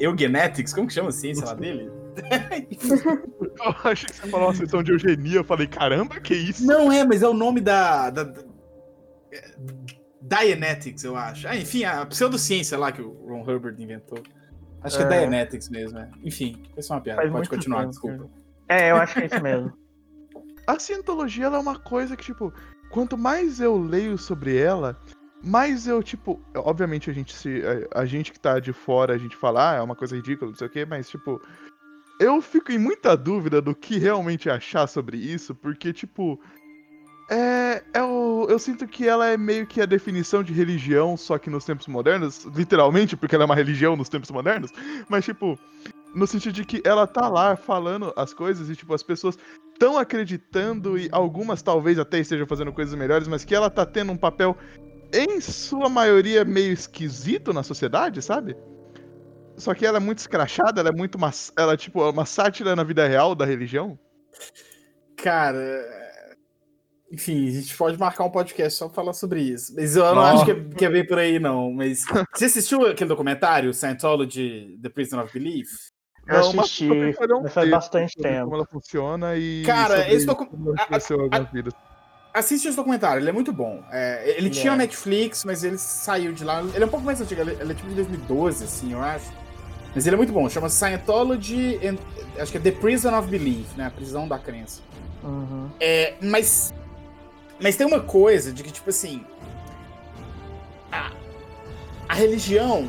eugenetics? 0.00 0.72
Como 0.72 0.86
que 0.86 0.94
chama 0.94 1.10
a 1.10 1.12
ciência 1.12 1.44
lá 1.44 1.52
dele? 1.52 1.90
eu 3.84 3.90
achei 3.90 4.08
que 4.08 4.16
você 4.16 4.28
falou 4.28 4.48
uma 4.48 4.54
sessão 4.54 4.82
de 4.82 4.92
eugenia. 4.92 5.36
Eu 5.36 5.44
falei, 5.44 5.66
caramba, 5.66 6.20
que 6.20 6.34
isso? 6.34 6.66
Não 6.66 6.90
é, 6.90 7.04
mas 7.04 7.22
é 7.22 7.28
o 7.28 7.34
nome 7.34 7.60
da. 7.60 8.10
da, 8.10 8.24
da 8.24 8.42
é, 9.32 9.54
Dianetics, 10.20 11.04
eu 11.04 11.16
acho. 11.16 11.48
Ah, 11.48 11.56
enfim, 11.56 11.84
a 11.84 12.04
pseudociência 12.06 12.76
lá 12.76 12.92
que 12.92 13.00
o 13.00 13.12
Ron 13.26 13.42
Hubbard 13.42 13.82
inventou. 13.82 14.22
Acho 14.82 14.98
que 14.98 15.02
é, 15.02 15.06
É. 15.06 15.18
Dianetics 15.20 15.68
mesmo, 15.68 15.98
é. 15.98 16.10
Enfim, 16.22 16.62
foi 16.74 16.82
só 16.82 16.94
uma 16.94 17.00
piada. 17.00 17.22
Faz 17.22 17.32
Pode 17.32 17.48
continuar, 17.48 17.80
tempo, 17.80 17.90
desculpa. 17.90 18.30
É, 18.68 18.90
eu 18.90 18.96
acho 18.96 19.14
que 19.14 19.20
é 19.20 19.26
isso 19.26 19.42
mesmo. 19.42 19.72
A 20.66 20.78
cientologia 20.78 21.46
ela 21.46 21.56
é 21.56 21.60
uma 21.60 21.78
coisa 21.78 22.14
que, 22.14 22.24
tipo, 22.24 22.52
quanto 22.90 23.16
mais 23.16 23.58
eu 23.58 23.78
leio 23.78 24.18
sobre 24.18 24.54
ela, 24.54 25.00
mais 25.42 25.86
eu, 25.86 26.02
tipo, 26.02 26.38
obviamente 26.54 27.08
a 27.08 27.12
gente 27.12 27.34
se. 27.34 27.62
A, 27.94 28.02
a 28.02 28.04
gente 28.04 28.30
que 28.30 28.38
tá 28.38 28.58
de 28.60 28.72
fora, 28.72 29.14
a 29.14 29.18
gente 29.18 29.34
fala, 29.34 29.70
ah, 29.70 29.74
é 29.76 29.80
uma 29.80 29.96
coisa 29.96 30.14
ridícula, 30.14 30.50
não 30.50 30.58
sei 30.58 30.66
o 30.66 30.70
quê, 30.70 30.84
mas, 30.84 31.08
tipo, 31.08 31.40
eu 32.18 32.40
fico 32.42 32.72
em 32.72 32.78
muita 32.78 33.16
dúvida 33.16 33.60
do 33.62 33.74
que 33.74 33.98
realmente 33.98 34.50
achar 34.50 34.86
sobre 34.86 35.16
isso, 35.16 35.54
porque, 35.54 35.92
tipo. 35.92 36.40
É, 37.30 37.82
é 37.92 38.02
o, 38.02 38.46
eu 38.48 38.58
sinto 38.58 38.88
que 38.88 39.06
ela 39.06 39.26
é 39.26 39.36
meio 39.36 39.66
que 39.66 39.82
a 39.82 39.86
definição 39.86 40.42
de 40.42 40.54
religião, 40.54 41.14
só 41.14 41.36
que 41.36 41.50
nos 41.50 41.62
tempos 41.62 41.86
modernos, 41.86 42.44
literalmente, 42.56 43.18
porque 43.18 43.34
ela 43.34 43.44
é 43.44 43.46
uma 43.46 43.54
religião 43.54 43.94
nos 43.96 44.08
tempos 44.08 44.30
modernos, 44.30 44.72
mas, 45.10 45.26
tipo, 45.26 45.58
no 46.14 46.26
sentido 46.26 46.54
de 46.54 46.64
que 46.64 46.80
ela 46.84 47.06
tá 47.06 47.28
lá 47.28 47.54
falando 47.54 48.14
as 48.16 48.32
coisas 48.32 48.70
e, 48.70 48.76
tipo, 48.76 48.94
as 48.94 49.02
pessoas 49.02 49.38
estão 49.74 49.98
acreditando 49.98 50.98
e 50.98 51.08
algumas 51.12 51.60
talvez 51.60 51.98
até 51.98 52.18
estejam 52.18 52.46
fazendo 52.46 52.72
coisas 52.72 52.94
melhores, 52.94 53.28
mas 53.28 53.44
que 53.44 53.54
ela 53.54 53.68
tá 53.68 53.84
tendo 53.84 54.10
um 54.10 54.16
papel, 54.16 54.56
em 55.12 55.38
sua 55.40 55.88
maioria, 55.88 56.46
meio 56.46 56.72
esquisito 56.72 57.52
na 57.52 57.62
sociedade, 57.62 58.22
sabe? 58.22 58.56
Só 59.58 59.74
que 59.74 59.84
ela 59.84 59.96
é 59.98 60.00
muito 60.00 60.18
escrachada, 60.18 60.80
ela 60.80 60.88
é 60.90 60.92
muito 60.92 61.16
uma, 61.16 61.30
ela 61.56 61.72
é, 61.74 61.76
tipo 61.76 62.08
uma 62.08 62.24
sátira 62.24 62.74
na 62.76 62.84
vida 62.84 63.06
real 63.06 63.34
da 63.34 63.44
religião. 63.44 63.98
Cara. 65.16 65.58
é, 65.58 66.34
Enfim, 67.12 67.48
a 67.48 67.50
gente 67.50 67.76
pode 67.76 67.98
marcar 67.98 68.24
um 68.24 68.30
podcast 68.30 68.78
só 68.78 68.86
pra 68.86 68.94
falar 68.94 69.12
sobre 69.12 69.40
isso. 69.40 69.74
Mas 69.74 69.96
eu 69.96 70.04
não 70.04 70.14
Nossa. 70.16 70.34
acho 70.34 70.44
que 70.44 70.50
é, 70.52 70.64
que 70.76 70.84
é 70.84 70.90
bem 70.90 71.06
por 71.06 71.18
aí, 71.18 71.38
não. 71.38 71.72
Mas. 71.72 72.04
Você 72.34 72.44
assistiu 72.46 72.86
aquele 72.86 73.08
documentário, 73.08 73.72
Scientology 73.74 74.78
The 74.82 74.88
Prison 74.90 75.20
of 75.20 75.32
Belief? 75.32 75.68
Eu 76.26 76.34
Não, 76.40 76.52
mas 76.52 76.66
assisti, 76.66 76.84
um 76.90 77.00
mas 77.06 77.16
faz 77.16 77.54
texto 77.54 77.70
bastante 77.70 78.16
tempo. 78.16 78.44
Como 78.44 78.56
ela 78.56 78.66
funciona 78.66 79.34
e. 79.36 79.62
Cara, 79.64 80.12
esse 80.12 80.26
docu- 80.26 80.46
como 80.46 80.70
a- 80.78 80.82
influenciou 80.84 81.20
algumas 81.22 81.50
vidas. 81.50 81.72
Assiste 82.34 82.68
esse 82.68 82.76
documentário, 82.76 83.20
ele 83.22 83.30
é 83.30 83.32
muito 83.32 83.52
bom. 83.52 83.82
É, 83.90 84.28
ele 84.28 84.38
Ele 84.38 84.50
tinha 84.50 84.74
é. 84.74 84.76
Netflix, 84.76 85.42
mas 85.44 85.64
ele 85.64 85.78
saiu 85.78 86.32
de 86.32 86.44
lá. 86.44 86.60
Ele 86.62 86.84
é 86.84 86.86
um 86.86 86.90
pouco 86.90 87.04
mais 87.04 87.18
antigo, 87.20 87.40
ele 87.40 87.52
ele 87.58 87.72
é 87.72 87.74
tipo 87.74 87.88
de 87.88 87.94
2012, 87.96 88.62
assim, 88.64 88.92
eu 88.92 89.00
acho. 89.02 89.32
Mas 89.94 90.06
ele 90.06 90.14
é 90.14 90.16
muito 90.16 90.32
bom, 90.32 90.48
chama 90.48 90.68
Scientology, 90.68 91.78
and- 91.86 91.98
acho 92.40 92.52
que 92.52 92.58
é 92.58 92.60
The 92.60 92.72
Prison 92.72 93.18
of 93.18 93.28
Belief, 93.28 93.74
né? 93.76 93.86
A 93.86 93.90
prisão 93.90 94.28
da 94.28 94.38
crença. 94.38 94.82
Uhum. 95.22 95.68
É, 95.80 96.14
mas. 96.22 96.72
Mas 97.60 97.76
tem 97.76 97.86
uma 97.86 98.00
coisa 98.00 98.52
de 98.52 98.62
que, 98.62 98.70
tipo 98.70 98.90
assim. 98.90 99.24
A, 100.92 101.12
a 102.08 102.14
religião. 102.14 102.88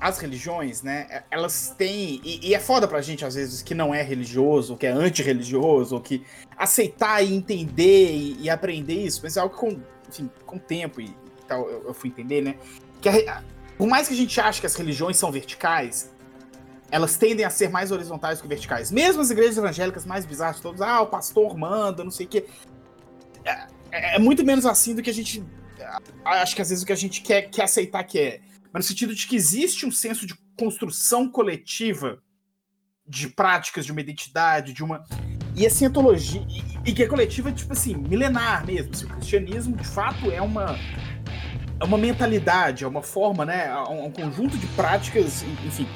As 0.00 0.18
religiões, 0.18 0.82
né? 0.82 1.22
Elas 1.30 1.74
têm. 1.76 2.20
E, 2.24 2.48
e 2.48 2.54
é 2.54 2.58
foda 2.58 2.88
pra 2.88 3.00
gente, 3.00 3.24
às 3.24 3.34
vezes, 3.34 3.62
que 3.62 3.74
não 3.74 3.94
é 3.94 4.02
religioso, 4.02 4.76
que 4.76 4.86
é 4.86 4.90
antirreligioso, 4.90 5.94
ou 5.96 6.00
que 6.00 6.24
aceitar 6.56 7.22
e 7.22 7.34
entender 7.34 8.10
e, 8.12 8.36
e 8.42 8.50
aprender 8.50 8.94
isso, 8.94 9.20
mas 9.22 9.36
é 9.36 9.40
algo 9.40 9.54
que 9.54 9.60
com, 9.60 9.80
enfim, 10.08 10.30
com 10.44 10.56
o 10.56 10.60
tempo 10.60 11.00
e, 11.00 11.14
tal, 11.46 11.68
eu, 11.68 11.84
eu 11.86 11.94
fui 11.94 12.08
entender, 12.10 12.40
né? 12.40 12.56
Que 13.00 13.08
a, 13.08 13.42
por 13.82 13.88
mais 13.88 14.06
que 14.06 14.14
a 14.14 14.16
gente 14.16 14.40
ache 14.40 14.60
que 14.60 14.66
as 14.68 14.76
religiões 14.76 15.16
são 15.16 15.32
verticais, 15.32 16.08
elas 16.88 17.16
tendem 17.16 17.44
a 17.44 17.50
ser 17.50 17.68
mais 17.68 17.90
horizontais 17.90 18.40
que 18.40 18.46
verticais. 18.46 18.92
Mesmo 18.92 19.20
as 19.20 19.28
igrejas 19.28 19.58
evangélicas 19.58 20.06
mais 20.06 20.24
bizarras, 20.24 20.60
todos, 20.60 20.80
ah, 20.80 21.00
o 21.00 21.08
pastor 21.08 21.58
manda, 21.58 22.04
não 22.04 22.10
sei 22.12 22.26
o 22.26 22.28
quê. 22.28 22.46
É, 23.44 23.50
é, 23.90 24.14
é 24.14 24.18
muito 24.20 24.46
menos 24.46 24.66
assim 24.66 24.94
do 24.94 25.02
que 25.02 25.10
a 25.10 25.12
gente. 25.12 25.44
Acho 26.24 26.54
que 26.54 26.62
às 26.62 26.68
vezes 26.68 26.84
o 26.84 26.86
que 26.86 26.92
a 26.92 26.96
gente 26.96 27.22
quer, 27.22 27.50
quer 27.50 27.64
aceitar 27.64 28.04
que 28.04 28.20
é. 28.20 28.40
Mas 28.72 28.84
no 28.84 28.88
sentido 28.88 29.16
de 29.16 29.26
que 29.26 29.34
existe 29.34 29.84
um 29.84 29.90
senso 29.90 30.28
de 30.28 30.36
construção 30.56 31.28
coletiva 31.28 32.22
de 33.04 33.30
práticas, 33.30 33.84
de 33.84 33.90
uma 33.90 34.00
identidade, 34.00 34.72
de 34.72 34.84
uma. 34.84 35.04
E 35.56 35.66
a 35.66 35.70
cientologia. 35.70 36.46
E, 36.48 36.90
e 36.90 36.94
que 36.94 37.02
é 37.02 37.08
coletiva, 37.08 37.50
tipo 37.50 37.72
assim, 37.72 37.96
milenar 37.96 38.64
mesmo. 38.64 38.92
Assim, 38.92 39.06
o 39.06 39.08
cristianismo, 39.08 39.74
de 39.74 39.88
fato, 39.88 40.30
é 40.30 40.40
uma. 40.40 40.78
É 41.82 41.84
uma 41.84 41.98
mentalidade, 41.98 42.84
é 42.84 42.86
uma 42.86 43.02
forma, 43.02 43.44
né? 43.44 43.66
É 43.66 43.90
um, 43.90 44.04
um 44.06 44.10
conjunto 44.10 44.56
de 44.56 44.68
práticas, 44.68 45.42
enfim. 45.66 45.88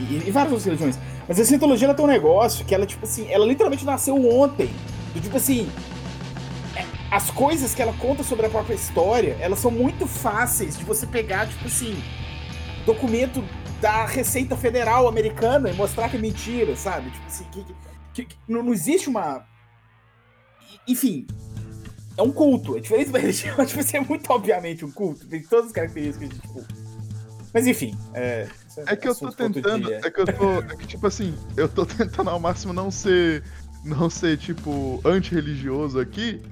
E, 0.00 0.26
e 0.26 0.30
várias 0.32 0.52
outras 0.52 0.64
religiões. 0.64 0.98
Mas 1.28 1.38
a 1.38 1.44
cientologia 1.44 1.86
ela 1.86 1.94
tem 1.94 2.04
um 2.04 2.08
negócio 2.08 2.64
que 2.64 2.74
ela, 2.74 2.84
tipo 2.84 3.04
assim, 3.04 3.30
ela 3.30 3.46
literalmente 3.46 3.84
nasceu 3.84 4.16
ontem. 4.28 4.68
E, 5.14 5.20
tipo 5.20 5.36
assim, 5.36 5.70
é, 6.74 6.84
as 7.08 7.30
coisas 7.30 7.72
que 7.72 7.80
ela 7.80 7.92
conta 7.92 8.24
sobre 8.24 8.46
a 8.46 8.50
própria 8.50 8.74
história, 8.74 9.36
elas 9.40 9.60
são 9.60 9.70
muito 9.70 10.08
fáceis 10.08 10.76
de 10.76 10.82
você 10.82 11.06
pegar, 11.06 11.46
tipo 11.46 11.66
assim, 11.66 12.02
documento 12.84 13.44
da 13.80 14.04
Receita 14.06 14.56
Federal 14.56 15.06
americana 15.06 15.70
e 15.70 15.74
mostrar 15.74 16.08
que 16.08 16.16
é 16.16 16.20
mentira, 16.20 16.74
sabe? 16.74 17.10
Tipo 17.10 17.26
assim, 17.28 17.44
que, 17.52 17.64
que, 18.12 18.24
que 18.24 18.36
não, 18.48 18.72
existe 18.72 19.08
uma. 19.08 19.46
Enfim. 20.88 21.28
É 22.20 22.22
um 22.22 22.30
culto. 22.30 22.76
É 22.76 22.80
diferente 22.80 23.10
da 23.10 23.18
religião. 23.18 23.56
Tipo 23.64 23.80
assim, 23.80 23.96
é 23.96 24.00
muito 24.00 24.30
obviamente 24.30 24.84
um 24.84 24.90
culto. 24.90 25.26
Tem 25.26 25.42
todas 25.42 25.68
as 25.68 25.72
características 25.72 26.28
de 26.28 26.38
tipo. 26.38 26.62
Mas 27.52 27.66
enfim. 27.66 27.96
É, 28.12 28.46
é 28.86 28.94
que 28.94 29.08
eu 29.08 29.14
tô 29.14 29.32
tentando. 29.32 29.90
É 29.90 30.10
que 30.10 30.20
eu 30.20 30.26
tô. 30.26 30.58
É 30.60 30.76
que, 30.76 30.86
tipo 30.86 31.06
assim, 31.06 31.34
eu 31.56 31.66
tô 31.66 31.86
tentando 31.86 32.28
ao 32.28 32.38
máximo 32.38 32.74
não 32.74 32.90
ser. 32.90 33.42
Não 33.82 34.10
ser, 34.10 34.36
tipo, 34.36 35.00
anti-religioso 35.02 35.98
aqui. 35.98 36.42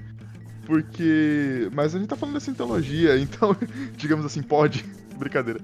Porque. 0.65 1.69
Mas 1.71 1.93
a 1.93 1.99
gente 1.99 2.07
tá 2.07 2.15
falando 2.15 2.33
da 2.33 2.39
sintologia, 2.39 3.15
então, 3.21 3.55
digamos 3.95 4.25
assim, 4.25 4.41
pode 4.41 4.83
brincadeira. 5.19 5.59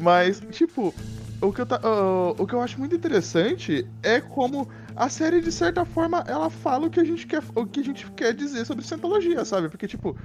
Mas, 0.00 0.42
tipo, 0.50 0.92
o 1.40 1.52
que, 1.52 1.60
eu 1.60 1.66
uh, 1.66 2.34
o 2.36 2.46
que 2.46 2.54
eu 2.54 2.60
acho 2.60 2.80
muito 2.80 2.96
interessante 2.96 3.86
é 4.02 4.20
como 4.20 4.68
a 4.96 5.08
série, 5.08 5.40
de 5.40 5.52
certa 5.52 5.84
forma, 5.84 6.24
ela 6.26 6.48
fala 6.50 6.86
o 6.86 6.90
que 6.90 7.00
a 7.00 7.04
gente 7.04 7.26
quer, 7.26 7.42
o 7.54 7.66
que 7.66 7.80
a 7.80 7.84
gente 7.84 8.10
quer 8.12 8.34
dizer 8.34 8.64
sobre 8.64 8.84
Scientologia, 8.84 9.44
sabe? 9.44 9.68
Porque, 9.68 9.86
tipo, 9.86 10.16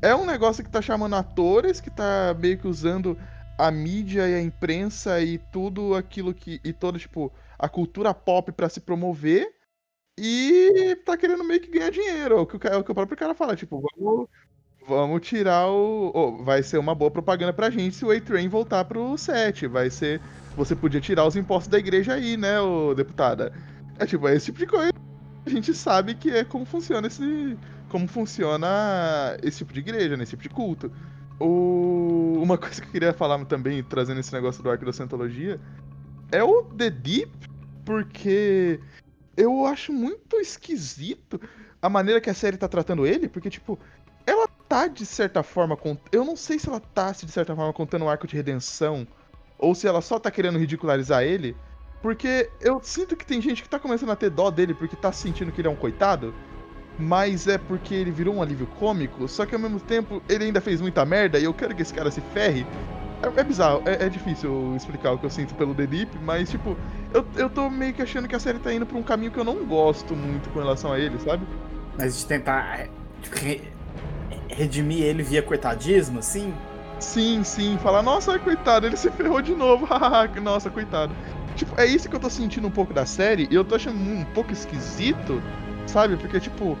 é 0.00 0.14
um 0.14 0.24
negócio 0.24 0.64
que 0.64 0.70
tá 0.70 0.80
chamando 0.80 1.16
atores, 1.16 1.80
que 1.80 1.90
tá 1.90 2.34
meio 2.38 2.58
que 2.58 2.68
usando 2.68 3.18
a 3.58 3.70
mídia 3.70 4.28
e 4.28 4.34
a 4.34 4.42
imprensa 4.42 5.20
e 5.20 5.38
tudo 5.38 5.94
aquilo 5.94 6.32
que. 6.32 6.60
e 6.64 6.72
toda, 6.72 6.98
tipo, 6.98 7.32
a 7.58 7.68
cultura 7.68 8.14
pop 8.14 8.50
para 8.52 8.68
se 8.68 8.80
promover. 8.80 9.46
E 10.18 10.96
tá 11.04 11.16
querendo 11.16 11.44
meio 11.44 11.60
que 11.60 11.70
ganhar 11.70 11.90
dinheiro. 11.90 12.38
É 12.38 12.40
o 12.40 12.46
que 12.46 12.56
o, 12.56 12.78
o, 12.78 12.84
que 12.84 12.92
o 12.92 12.94
próprio 12.94 13.16
cara 13.16 13.34
fala, 13.34 13.56
tipo, 13.56 13.82
vamos, 13.96 14.28
Vamos 14.86 15.20
tirar 15.20 15.68
o. 15.68 16.10
Oh, 16.14 16.42
vai 16.42 16.62
ser 16.62 16.78
uma 16.78 16.94
boa 16.94 17.10
propaganda 17.10 17.52
pra 17.52 17.70
gente 17.70 17.94
se 17.94 18.04
o 18.04 18.10
A-Train 18.10 18.48
voltar 18.48 18.84
pro 18.84 19.16
set. 19.16 19.66
Vai 19.66 19.90
ser. 19.90 20.20
Você 20.56 20.74
podia 20.74 21.00
tirar 21.00 21.26
os 21.26 21.36
impostos 21.36 21.68
da 21.68 21.78
igreja 21.78 22.14
aí, 22.14 22.36
né, 22.36 22.60
ô 22.60 22.92
deputada? 22.94 23.52
É 24.00 24.06
tipo, 24.06 24.26
é 24.26 24.34
esse 24.34 24.46
tipo 24.46 24.58
de 24.58 24.66
coisa. 24.66 24.92
A 25.44 25.50
gente 25.50 25.74
sabe 25.74 26.14
que 26.14 26.30
é 26.30 26.42
como 26.42 26.64
funciona 26.64 27.06
esse. 27.06 27.56
Como 27.90 28.08
funciona 28.08 29.36
esse 29.42 29.58
tipo 29.58 29.74
de 29.74 29.80
igreja, 29.80 30.16
né? 30.16 30.24
Tipo 30.24 30.42
de 30.42 30.48
culto. 30.48 30.90
O... 31.38 32.38
Uma 32.42 32.56
coisa 32.58 32.80
que 32.80 32.88
eu 32.88 32.92
queria 32.92 33.12
falar 33.12 33.44
também, 33.44 33.82
trazendo 33.84 34.20
esse 34.20 34.32
negócio 34.32 34.62
do 34.62 34.70
arco 34.70 34.86
da 34.86 34.92
Scientologia, 34.92 35.60
é 36.32 36.42
o 36.42 36.62
The 36.64 36.88
Deep, 36.88 37.30
porque 37.84 38.80
eu 39.36 39.66
acho 39.66 39.92
muito 39.92 40.36
esquisito 40.40 41.38
a 41.82 41.90
maneira 41.90 42.22
que 42.22 42.30
a 42.30 42.34
série 42.34 42.56
tá 42.56 42.68
tratando 42.68 43.06
ele, 43.06 43.28
porque, 43.28 43.50
tipo, 43.50 43.78
ela 44.26 44.48
tá, 44.66 44.86
de 44.86 45.04
certa 45.04 45.42
forma, 45.42 45.76
cont... 45.76 46.00
eu 46.10 46.24
não 46.24 46.36
sei 46.36 46.58
se 46.58 46.68
ela 46.68 46.80
tá, 46.80 47.12
de 47.12 47.30
certa 47.30 47.54
forma, 47.54 47.72
contando 47.72 48.06
um 48.06 48.08
arco 48.08 48.26
de 48.26 48.36
redenção, 48.36 49.06
ou 49.58 49.74
se 49.74 49.86
ela 49.86 50.00
só 50.00 50.18
tá 50.18 50.30
querendo 50.30 50.58
ridicularizar 50.58 51.22
ele, 51.22 51.54
porque 52.02 52.50
eu 52.60 52.80
sinto 52.82 53.16
que 53.16 53.26
tem 53.26 53.40
gente 53.40 53.62
que 53.62 53.68
tá 53.68 53.78
começando 53.78 54.10
a 54.10 54.16
ter 54.16 54.30
dó 54.30 54.50
dele 54.50 54.74
porque 54.74 54.96
tá 54.96 55.12
sentindo 55.12 55.52
que 55.52 55.60
ele 55.60 55.68
é 55.68 55.70
um 55.70 55.76
coitado, 55.76 56.34
mas 56.98 57.46
é 57.46 57.58
porque 57.58 57.94
ele 57.94 58.10
virou 58.10 58.34
um 58.34 58.42
alívio 58.42 58.66
cômico, 58.78 59.26
só 59.28 59.44
que 59.46 59.54
ao 59.54 59.60
mesmo 59.60 59.80
tempo 59.80 60.22
ele 60.28 60.44
ainda 60.44 60.60
fez 60.60 60.80
muita 60.80 61.04
merda 61.04 61.38
e 61.38 61.44
eu 61.44 61.54
quero 61.54 61.74
que 61.74 61.82
esse 61.82 61.92
cara 61.92 62.10
se 62.10 62.20
ferre. 62.20 62.66
É, 63.22 63.40
é 63.40 63.44
bizarro, 63.44 63.82
é, 63.84 64.06
é, 64.06 64.08
difícil 64.08 64.74
explicar 64.76 65.12
o 65.12 65.18
que 65.18 65.26
eu 65.26 65.30
sinto 65.30 65.54
pelo 65.54 65.74
The 65.74 65.86
Deep, 65.86 66.18
mas 66.22 66.50
tipo, 66.50 66.76
eu, 67.12 67.26
eu 67.36 67.50
tô 67.50 67.68
meio 67.68 67.92
que 67.92 68.00
achando 68.00 68.26
que 68.26 68.34
a 68.34 68.40
série 68.40 68.58
tá 68.58 68.72
indo 68.72 68.86
pra 68.86 68.96
um 68.96 69.02
caminho 69.02 69.30
que 69.30 69.38
eu 69.38 69.44
não 69.44 69.64
gosto 69.66 70.16
muito 70.16 70.48
com 70.50 70.58
relação 70.58 70.92
a 70.92 70.98
ele, 70.98 71.18
sabe? 71.18 71.46
Mas 71.98 72.18
de 72.18 72.26
tentar 72.26 72.80
é, 72.80 72.88
tipo, 73.20 73.36
redimir 74.48 75.02
ele 75.02 75.22
via 75.22 75.42
coitadismo, 75.42 76.18
assim? 76.18 76.54
Sim, 76.98 77.42
sim. 77.42 77.78
Falar, 77.78 78.02
nossa, 78.02 78.38
coitado, 78.38 78.86
ele 78.86 78.96
se 78.96 79.10
ferrou 79.10 79.40
de 79.40 79.54
novo. 79.54 79.88
nossa, 80.42 80.70
coitado. 80.70 81.14
Tipo, 81.60 81.78
é 81.78 81.84
isso 81.84 82.08
que 82.08 82.16
eu 82.16 82.20
tô 82.20 82.30
sentindo 82.30 82.66
um 82.66 82.70
pouco 82.70 82.94
da 82.94 83.04
série 83.04 83.46
e 83.50 83.54
eu 83.54 83.62
tô 83.62 83.74
achando 83.74 83.98
um 83.98 84.24
pouco 84.32 84.50
esquisito, 84.50 85.42
sabe? 85.86 86.16
Porque, 86.16 86.40
tipo, 86.40 86.74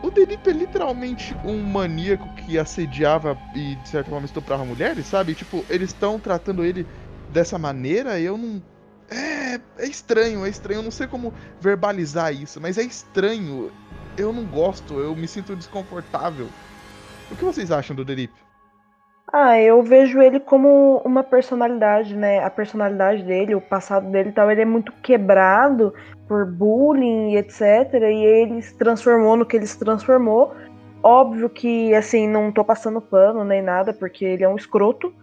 o 0.00 0.10
Delip 0.12 0.48
é 0.48 0.52
literalmente 0.52 1.36
um 1.44 1.60
maníaco 1.60 2.32
que 2.36 2.56
assediava 2.56 3.36
e, 3.52 3.74
de 3.74 3.88
certa 3.88 4.08
forma, 4.08 4.26
estuprava 4.26 4.64
mulheres, 4.64 5.08
sabe? 5.08 5.34
Tipo, 5.34 5.66
eles 5.68 5.90
estão 5.90 6.20
tratando 6.20 6.64
ele 6.64 6.86
dessa 7.32 7.58
maneira 7.58 8.20
eu 8.20 8.38
não. 8.38 8.62
É, 9.10 9.60
é 9.76 9.88
estranho, 9.88 10.46
é 10.46 10.48
estranho. 10.48 10.78
Eu 10.78 10.84
não 10.84 10.92
sei 10.92 11.08
como 11.08 11.34
verbalizar 11.60 12.32
isso, 12.32 12.60
mas 12.60 12.78
é 12.78 12.84
estranho. 12.84 13.72
Eu 14.16 14.32
não 14.32 14.44
gosto, 14.44 15.00
eu 15.00 15.16
me 15.16 15.26
sinto 15.26 15.56
desconfortável. 15.56 16.48
O 17.28 17.34
que 17.34 17.44
vocês 17.44 17.72
acham 17.72 17.96
do 17.96 18.04
Derip? 18.04 18.30
Ah, 19.32 19.60
eu 19.60 19.80
vejo 19.82 20.20
ele 20.20 20.40
como 20.40 21.00
uma 21.04 21.22
personalidade, 21.22 22.16
né? 22.16 22.42
A 22.42 22.50
personalidade 22.50 23.22
dele, 23.22 23.54
o 23.54 23.60
passado 23.60 24.10
dele 24.10 24.30
e 24.30 24.32
tal, 24.32 24.50
ele 24.50 24.62
é 24.62 24.64
muito 24.64 24.92
quebrado 25.02 25.94
por 26.26 26.44
bullying 26.46 27.32
e 27.32 27.36
etc. 27.36 27.60
E 27.94 28.24
ele 28.24 28.60
se 28.60 28.76
transformou 28.76 29.36
no 29.36 29.46
que 29.46 29.56
ele 29.56 29.66
se 29.66 29.78
transformou. 29.78 30.52
Óbvio 31.02 31.48
que, 31.48 31.94
assim, 31.94 32.26
não 32.28 32.50
tô 32.50 32.64
passando 32.64 33.00
pano 33.00 33.44
nem 33.44 33.62
nada, 33.62 33.92
porque 33.92 34.24
ele 34.24 34.42
é 34.42 34.48
um 34.48 34.56
escroto. 34.56 35.14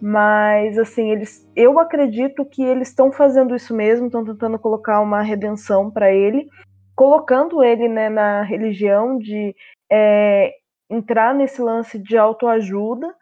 Mas, 0.00 0.78
assim, 0.78 1.10
eles, 1.10 1.50
eu 1.56 1.78
acredito 1.78 2.44
que 2.44 2.62
eles 2.62 2.88
estão 2.88 3.10
fazendo 3.10 3.56
isso 3.56 3.74
mesmo, 3.74 4.06
estão 4.06 4.24
tentando 4.24 4.58
colocar 4.58 5.00
uma 5.00 5.22
redenção 5.22 5.90
para 5.90 6.12
ele, 6.12 6.46
colocando 6.94 7.64
ele 7.64 7.88
né, 7.88 8.10
na 8.10 8.42
religião 8.42 9.16
de 9.16 9.54
é, 9.90 10.52
entrar 10.90 11.34
nesse 11.34 11.62
lance 11.62 11.98
de 11.98 12.18
autoajuda, 12.18 13.14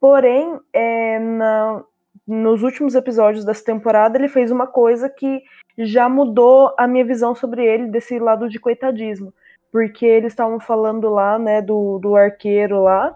porém, 0.00 0.58
é, 0.72 1.18
na, 1.18 1.82
nos 2.26 2.62
últimos 2.62 2.94
episódios 2.94 3.44
dessa 3.44 3.64
temporada, 3.64 4.18
ele 4.18 4.28
fez 4.28 4.50
uma 4.50 4.66
coisa 4.66 5.08
que 5.08 5.42
já 5.76 6.08
mudou 6.08 6.74
a 6.76 6.86
minha 6.86 7.04
visão 7.04 7.34
sobre 7.34 7.64
ele, 7.64 7.86
desse 7.86 8.18
lado 8.18 8.48
de 8.48 8.58
coitadismo. 8.58 9.32
Porque 9.70 10.06
eles 10.06 10.32
estavam 10.32 10.58
falando 10.58 11.08
lá, 11.10 11.38
né, 11.38 11.60
do, 11.60 11.98
do 11.98 12.16
arqueiro 12.16 12.82
lá, 12.82 13.14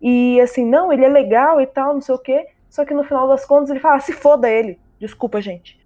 e 0.00 0.40
assim, 0.40 0.64
não, 0.64 0.92
ele 0.92 1.04
é 1.04 1.08
legal 1.08 1.60
e 1.60 1.66
tal, 1.66 1.94
não 1.94 2.00
sei 2.00 2.14
o 2.14 2.18
quê, 2.18 2.46
só 2.68 2.84
que 2.84 2.94
no 2.94 3.04
final 3.04 3.26
das 3.26 3.44
contas 3.44 3.70
ele 3.70 3.80
fala, 3.80 3.96
ah, 3.96 4.00
se 4.00 4.12
foda 4.12 4.48
ele, 4.48 4.78
desculpa, 5.00 5.40
gente. 5.40 5.78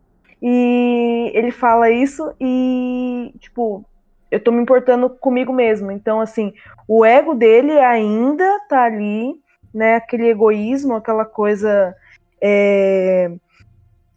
E 0.42 1.30
ele 1.34 1.50
fala 1.50 1.90
isso 1.90 2.32
e, 2.40 3.32
tipo, 3.38 3.84
eu 4.30 4.42
tô 4.42 4.50
me 4.50 4.62
importando 4.62 5.10
comigo 5.10 5.52
mesmo. 5.52 5.90
Então, 5.90 6.20
assim, 6.20 6.52
o 6.88 7.04
ego 7.04 7.34
dele 7.34 7.78
ainda 7.78 8.60
tá 8.68 8.84
ali, 8.84 9.34
né? 9.72 9.96
Aquele 9.96 10.28
egoísmo, 10.28 10.94
aquela 10.94 11.24
coisa. 11.24 11.94
É, 12.42 13.30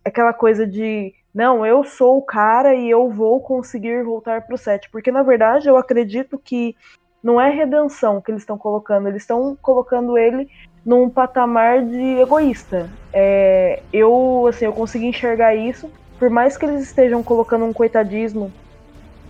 aquela 0.05 0.33
coisa 0.33 0.65
de 0.65 1.13
não, 1.33 1.65
eu 1.65 1.83
sou 1.83 2.17
o 2.17 2.21
cara 2.21 2.75
e 2.75 2.87
eu 2.89 3.09
vou 3.09 3.41
conseguir 3.41 4.03
voltar 4.03 4.45
pro 4.45 4.57
set. 4.57 4.87
Porque, 4.91 5.11
na 5.11 5.23
verdade, 5.23 5.67
eu 5.67 5.75
acredito 5.75 6.37
que 6.37 6.75
não 7.23 7.41
é 7.41 7.49
redenção 7.49 8.21
que 8.21 8.29
eles 8.29 8.43
estão 8.43 8.57
colocando, 8.57 9.07
eles 9.07 9.23
estão 9.23 9.57
colocando 9.61 10.17
ele 10.17 10.47
num 10.85 11.09
patamar 11.09 11.83
de 11.83 12.19
egoísta. 12.19 12.89
É, 13.11 13.81
eu, 13.91 14.45
assim, 14.47 14.65
eu 14.65 14.73
consegui 14.73 15.07
enxergar 15.07 15.55
isso, 15.55 15.89
por 16.19 16.29
mais 16.29 16.55
que 16.55 16.65
eles 16.65 16.83
estejam 16.83 17.23
colocando 17.23 17.65
um 17.65 17.73
coitadismo 17.73 18.51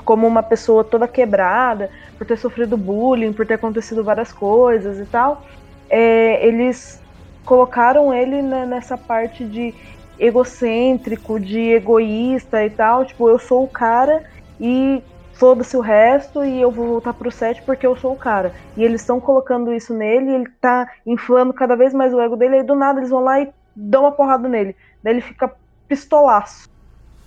como 0.03 0.27
uma 0.27 0.43
pessoa 0.43 0.83
toda 0.83 1.07
quebrada, 1.07 1.89
por 2.17 2.27
ter 2.27 2.37
sofrido 2.37 2.75
bullying, 2.75 3.31
por 3.31 3.45
ter 3.45 3.53
acontecido 3.53 4.03
várias 4.03 4.33
coisas 4.33 4.99
e 4.99 5.05
tal, 5.05 5.45
é, 5.93 6.43
eles 6.43 6.99
colocaram 7.45 8.11
ele 8.11 8.41
nessa 8.41 8.97
parte 8.97 9.45
de 9.45 9.71
egocêntrico, 10.17 11.39
de 11.39 11.59
egoísta 11.73 12.65
e 12.65 12.69
tal, 12.71 13.05
tipo, 13.05 13.29
eu 13.29 13.37
sou 13.37 13.63
o 13.63 13.67
cara 13.67 14.23
e 14.59 15.03
foda-se 15.33 15.77
o 15.77 15.81
resto 15.81 16.43
e 16.43 16.59
eu 16.59 16.71
vou 16.71 16.87
voltar 16.87 17.13
pro 17.13 17.29
set 17.29 17.61
porque 17.61 17.85
eu 17.85 17.95
sou 17.95 18.13
o 18.13 18.17
cara. 18.17 18.55
E 18.75 18.83
eles 18.83 19.01
estão 19.01 19.19
colocando 19.19 19.71
isso 19.71 19.93
nele 19.93 20.33
ele 20.33 20.49
tá 20.59 20.89
inflando 21.05 21.53
cada 21.53 21.75
vez 21.75 21.93
mais 21.93 22.11
o 22.11 22.19
ego 22.19 22.35
dele, 22.35 22.55
aí 22.55 22.63
do 22.63 22.73
nada 22.73 22.99
eles 22.99 23.11
vão 23.11 23.19
lá 23.19 23.39
e 23.39 23.53
dão 23.75 24.01
uma 24.03 24.11
porrada 24.11 24.49
nele. 24.49 24.75
Daí 25.03 25.13
ele 25.13 25.21
fica 25.21 25.53
pistolaço. 25.87 26.67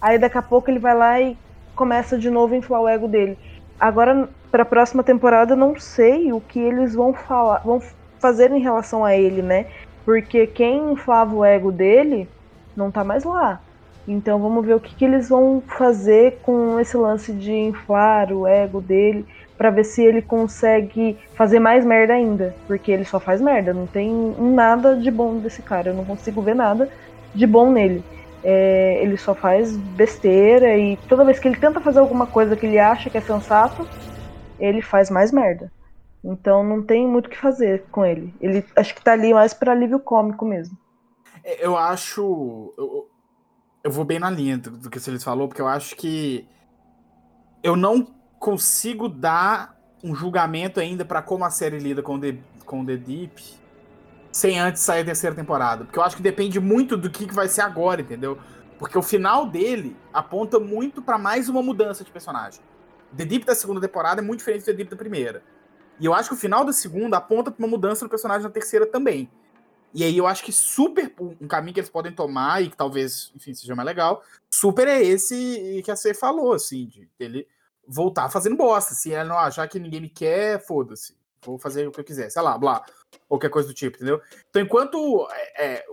Aí 0.01 0.19
daqui 0.19 0.39
a 0.39 0.43
pouco 0.43 0.69
ele 0.69 0.81
vai 0.81 0.95
lá 0.97 1.21
e 1.21 1.39
começa 1.77 2.19
de 2.19 2.31
novo 2.31 2.55
a 2.55 2.57
inflar 2.57 2.81
o 2.81 2.89
ego 2.89 3.07
dele. 3.07 3.39
Agora, 3.79 4.29
para 4.51 4.63
a 4.63 4.67
próxima 4.67 5.05
temporada, 5.05 5.53
eu 5.53 5.57
não 5.57 5.79
sei 5.79 6.33
o 6.33 6.41
que 6.41 6.59
eles 6.59 6.95
vão 6.95 7.15
falar, 7.15 7.59
vão 7.59 7.81
fazer 8.27 8.51
em 8.51 8.61
relação 8.61 9.05
a 9.05 9.17
ele, 9.17 9.41
né? 9.41 9.67
Porque 10.05 10.49
quem 10.49 10.93
inflava 10.93 11.33
o 11.33 11.45
ego 11.45 11.71
dele 11.71 12.29
não 12.77 12.91
tá 12.91 13.05
mais 13.05 13.23
lá. 13.23 13.61
Então 14.07 14.41
vamos 14.41 14.67
ver 14.67 14.75
o 14.75 14.81
que, 14.81 14.97
que 14.97 15.05
eles 15.05 15.29
vão 15.29 15.63
fazer 15.79 16.41
com 16.43 16.79
esse 16.81 16.97
lance 16.97 17.33
de 17.33 17.53
inflar 17.53 18.33
o 18.33 18.45
ego 18.45 18.81
dele 18.81 19.25
para 19.57 19.71
ver 19.71 19.85
se 19.85 20.05
ele 20.05 20.21
consegue 20.23 21.17
fazer 21.37 21.61
mais 21.61 21.85
merda 21.85 22.15
ainda, 22.15 22.55
porque 22.67 22.91
ele 22.91 23.05
só 23.05 23.19
faz 23.21 23.41
merda, 23.41 23.73
não 23.73 23.87
tem 23.87 24.13
nada 24.39 24.97
de 24.97 25.11
bom 25.11 25.39
desse 25.39 25.63
cara, 25.63 25.91
eu 25.91 25.95
não 25.95 26.05
consigo 26.05 26.43
ver 26.43 26.55
nada 26.55 26.89
de 27.35 27.47
bom 27.47 27.71
nele. 27.71 28.05
É, 28.43 29.03
ele 29.03 29.17
só 29.17 29.35
faz 29.35 29.77
besteira 29.77 30.77
e 30.77 30.97
toda 31.09 31.25
vez 31.25 31.39
que 31.39 31.49
ele 31.49 31.57
tenta 31.57 31.81
fazer 31.81 32.01
alguma 32.01 32.27
coisa 32.27 32.57
que 32.57 32.67
ele 32.67 32.79
acha 32.79 33.09
que 33.09 33.19
é 33.19 33.21
sensato, 33.21 33.89
ele 34.59 34.83
faz 34.83 35.11
mais 35.11 35.33
merda. 35.33 35.71
Então 36.27 36.65
não 36.65 36.83
tem 36.83 37.07
muito 37.07 37.27
o 37.27 37.31
que 37.31 37.39
fazer 37.39 37.85
com 37.91 38.05
ele. 38.05 38.35
Ele 38.41 38.65
acho 38.75 38.95
que 38.95 39.03
tá 39.03 39.13
ali 39.13 39.33
mais 39.33 39.55
para 39.55 39.71
alívio 39.71 40.01
cômico 40.01 40.45
mesmo. 40.45 40.77
É, 41.45 41.65
eu 41.65 41.77
acho. 41.77 42.75
Eu, 42.77 43.09
eu 43.85 43.91
vou 43.91 44.05
bem 44.05 44.19
na 44.19 44.29
linha 44.29 44.59
do, 44.59 44.71
do 44.71 44.91
que 44.91 44.99
você 44.99 45.17
falou, 45.21 45.47
porque 45.47 45.63
eu 45.63 45.69
acho 45.69 45.95
que 45.95 46.49
eu 47.63 47.77
não 47.77 48.13
consigo 48.41 49.09
dar 49.09 49.77
um 50.03 50.15
julgamento 50.15 50.81
ainda 50.81 51.05
para 51.05 51.23
como 51.23 51.45
a 51.45 51.51
série 51.51 51.79
lida 51.79 52.03
com 52.03 52.19
The, 52.19 52.37
com 52.65 52.85
The 52.85 52.97
Deep 52.97 53.43
sem 54.33 54.59
antes 54.59 54.83
sair 54.83 55.03
a 55.03 55.05
terceira 55.05 55.35
temporada. 55.35 55.85
Porque 55.85 55.99
eu 55.99 56.03
acho 56.03 56.17
que 56.17 56.23
depende 56.23 56.61
muito 56.61 56.97
do 56.97 57.09
que, 57.09 57.27
que 57.27 57.35
vai 57.35 57.49
ser 57.49 57.63
agora, 57.63 58.03
entendeu? 58.03 58.39
Porque 58.79 58.99
o 58.99 59.03
final 59.03 59.47
dele 59.47 59.97
aponta 60.13 60.59
muito 60.59 61.01
para 61.01 61.17
mais 61.17 61.49
uma 61.49 61.63
mudança 61.63 62.05
de 62.05 62.11
personagem. 62.11 62.61
The 63.17 63.25
Deep 63.25 63.47
da 63.47 63.55
segunda 63.55 63.81
temporada 63.81 64.21
é 64.21 64.25
muito 64.25 64.41
diferente 64.41 64.63
do 64.63 64.67
The 64.67 64.73
Deep 64.75 64.91
da 64.91 64.97
primeira. 64.97 65.43
E 65.99 66.07
eu 66.07 66.15
acho 66.15 66.31
que 66.31 66.35
o 66.35 66.39
final 66.39 66.65
da 66.65 66.73
segunda 66.73 67.17
aponta 67.17 67.51
pra 67.51 67.65
uma 67.65 67.71
mudança 67.71 68.05
no 68.05 68.11
personagem 68.11 68.43
na 68.43 68.51
terceira 68.51 68.87
também. 68.87 69.31
E 69.95 70.05
aí 70.05 70.17
eu 70.17 70.27
acho 70.27 70.45
que 70.45 70.53
super 70.53 71.13
um 71.19 71.49
caminho 71.49 71.73
que 71.73 71.81
eles 71.81 71.89
podem 71.89 72.13
tomar 72.13 72.63
e 72.63 72.69
que 72.69 72.77
talvez, 72.77 73.33
enfim, 73.35 73.55
seja 73.55 73.75
mais 73.75 73.87
legal, 73.87 74.23
super 74.51 74.87
é 74.87 75.03
esse 75.03 75.81
que 75.85 75.91
a 75.91 75.97
C 75.97 76.13
falou, 76.13 76.53
assim, 76.53 76.87
de 76.87 77.09
ele 77.19 77.49
voltar 77.89 78.29
fazendo 78.29 78.57
bosta. 78.57 78.95
Se 78.95 79.11
ele 79.11 79.25
não 79.25 79.39
achar 79.39 79.67
que 79.69 79.79
ninguém 79.79 80.03
me 80.03 80.11
quer, 80.11 80.65
foda-se. 80.67 81.17
Vou 81.43 81.59
fazer 81.59 81.87
o 81.87 81.93
que 81.93 82.01
eu 82.01 82.05
quiser, 82.05 82.29
sei 82.31 82.43
lá, 82.43 82.59
blá. 82.59 82.85
Qualquer 83.29 83.49
coisa 83.49 83.69
do 83.69 83.75
tipo, 83.75 83.97
entendeu? 83.97 84.21
Então, 84.51 84.61
enquanto, 84.61 85.27
é, 85.31 85.65
é, 85.65 85.85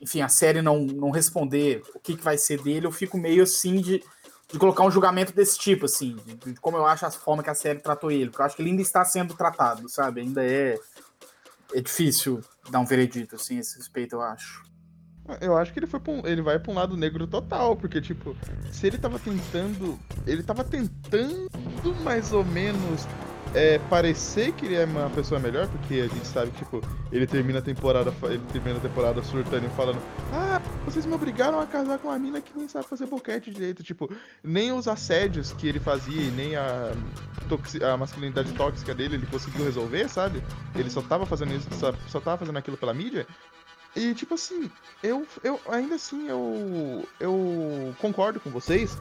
enfim, 0.00 0.20
a 0.20 0.28
série 0.28 0.62
não, 0.62 0.80
não 0.80 1.10
responder 1.10 1.82
o 1.94 1.98
que, 1.98 2.16
que 2.16 2.22
vai 2.22 2.38
ser 2.38 2.62
dele, 2.62 2.86
eu 2.86 2.92
fico 2.92 3.18
meio 3.18 3.42
assim 3.42 3.80
de 3.80 4.04
de 4.52 4.58
colocar 4.58 4.84
um 4.84 4.90
julgamento 4.90 5.32
desse 5.32 5.58
tipo, 5.58 5.86
assim, 5.86 6.16
de, 6.26 6.54
como 6.60 6.76
eu 6.76 6.86
acho 6.86 7.06
a 7.06 7.10
forma 7.10 7.42
que 7.42 7.48
a 7.48 7.54
série 7.54 7.80
tratou 7.80 8.10
ele, 8.10 8.26
porque 8.26 8.42
eu 8.42 8.46
acho 8.46 8.56
que 8.56 8.62
ele 8.62 8.70
ainda 8.70 8.82
está 8.82 9.04
sendo 9.04 9.34
tratado, 9.34 9.88
sabe? 9.88 10.20
Ainda 10.20 10.44
é, 10.44 10.78
é 11.72 11.80
difícil 11.80 12.40
dar 12.70 12.80
um 12.80 12.84
veredito, 12.84 13.36
assim, 13.36 13.56
a 13.56 13.60
esse 13.60 13.78
respeito, 13.78 14.16
eu 14.16 14.20
acho. 14.20 14.62
Eu 15.40 15.56
acho 15.56 15.72
que 15.72 15.78
ele 15.78 15.86
foi 15.86 16.00
um, 16.08 16.26
ele 16.26 16.42
vai 16.42 16.58
pra 16.58 16.70
um 16.70 16.74
lado 16.74 16.96
negro 16.96 17.26
total, 17.26 17.76
porque, 17.76 18.00
tipo, 18.00 18.36
se 18.70 18.86
ele 18.86 18.98
tava 18.98 19.18
tentando. 19.18 19.98
Ele 20.26 20.42
tava 20.42 20.64
tentando 20.64 21.48
mais 22.02 22.32
ou 22.32 22.44
menos 22.44 23.06
é, 23.54 23.78
parecer 23.90 24.52
que 24.52 24.66
ele 24.66 24.76
é 24.76 24.84
uma 24.84 25.10
pessoa 25.10 25.38
melhor, 25.38 25.68
porque 25.68 25.94
a 25.94 26.08
gente 26.08 26.26
sabe 26.26 26.50
que, 26.50 26.58
tipo, 26.58 26.80
ele 27.10 27.26
termina 27.26 27.58
a 27.58 27.62
temporada, 27.62 28.12
ele 28.24 28.42
termina 28.52 28.78
a 28.78 28.80
temporada 28.80 29.22
surtando 29.22 29.66
e 29.66 29.70
falando, 29.70 30.00
ah, 30.32 30.60
vocês 30.84 31.04
me 31.04 31.14
obrigaram 31.14 31.60
a 31.60 31.66
casar 31.66 31.98
com 31.98 32.08
uma 32.08 32.18
mina 32.18 32.40
que 32.40 32.56
nem 32.56 32.68
sabe 32.68 32.86
fazer 32.86 33.06
boquete 33.06 33.50
direito, 33.50 33.82
tipo, 33.82 34.10
nem 34.42 34.72
os 34.72 34.88
assédios 34.88 35.52
que 35.52 35.68
ele 35.68 35.78
fazia, 35.78 36.30
nem 36.30 36.56
a, 36.56 36.92
a 37.92 37.96
masculinidade 37.96 38.52
tóxica 38.52 38.94
dele, 38.94 39.16
ele 39.16 39.26
conseguiu 39.26 39.64
resolver, 39.64 40.08
sabe? 40.08 40.42
Ele 40.74 40.90
só 40.90 41.02
tava 41.02 41.26
fazendo 41.26 41.54
isso, 41.54 41.68
só, 41.74 41.92
só 42.08 42.20
tava 42.20 42.38
fazendo 42.38 42.58
aquilo 42.58 42.76
pela 42.76 42.94
mídia. 42.94 43.26
E 43.94 44.14
tipo 44.14 44.34
assim, 44.34 44.70
eu, 45.02 45.26
eu 45.44 45.60
ainda 45.68 45.96
assim 45.96 46.28
eu 46.28 47.06
eu 47.20 47.94
concordo 48.00 48.40
com 48.40 48.50
vocês 48.50 48.96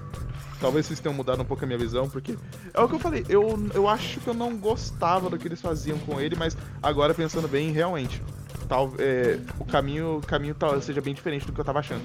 Talvez 0.62 0.86
vocês 0.86 1.00
tenham 1.00 1.16
mudado 1.16 1.42
um 1.42 1.46
pouco 1.46 1.64
a 1.64 1.68
minha 1.68 1.78
visão, 1.78 2.08
porque 2.08 2.38
é 2.72 2.80
o 2.80 2.88
que 2.88 2.94
eu 2.94 3.00
falei, 3.00 3.26
eu, 3.28 3.58
eu 3.74 3.88
acho 3.88 4.20
que 4.20 4.28
eu 4.28 4.34
não 4.34 4.56
gostava 4.56 5.28
do 5.28 5.36
que 5.36 5.48
eles 5.48 5.60
faziam 5.60 5.98
com 6.00 6.22
ele, 6.22 6.36
mas 6.36 6.56
agora 6.84 7.16
pensando 7.16 7.48
bem, 7.48 7.72
realmente, 7.72 8.22
tal, 8.70 8.94
é, 9.00 9.40
o 9.60 9.66
caminho, 9.66 10.18
o 10.18 10.22
caminho 10.22 10.54
tal, 10.54 10.80
seja 10.80 11.02
bem 11.02 11.16
diferente 11.16 11.48
do 11.48 11.52
que 11.52 11.60
eu 11.60 11.66
tava 11.66 11.80
achando. 11.80 12.04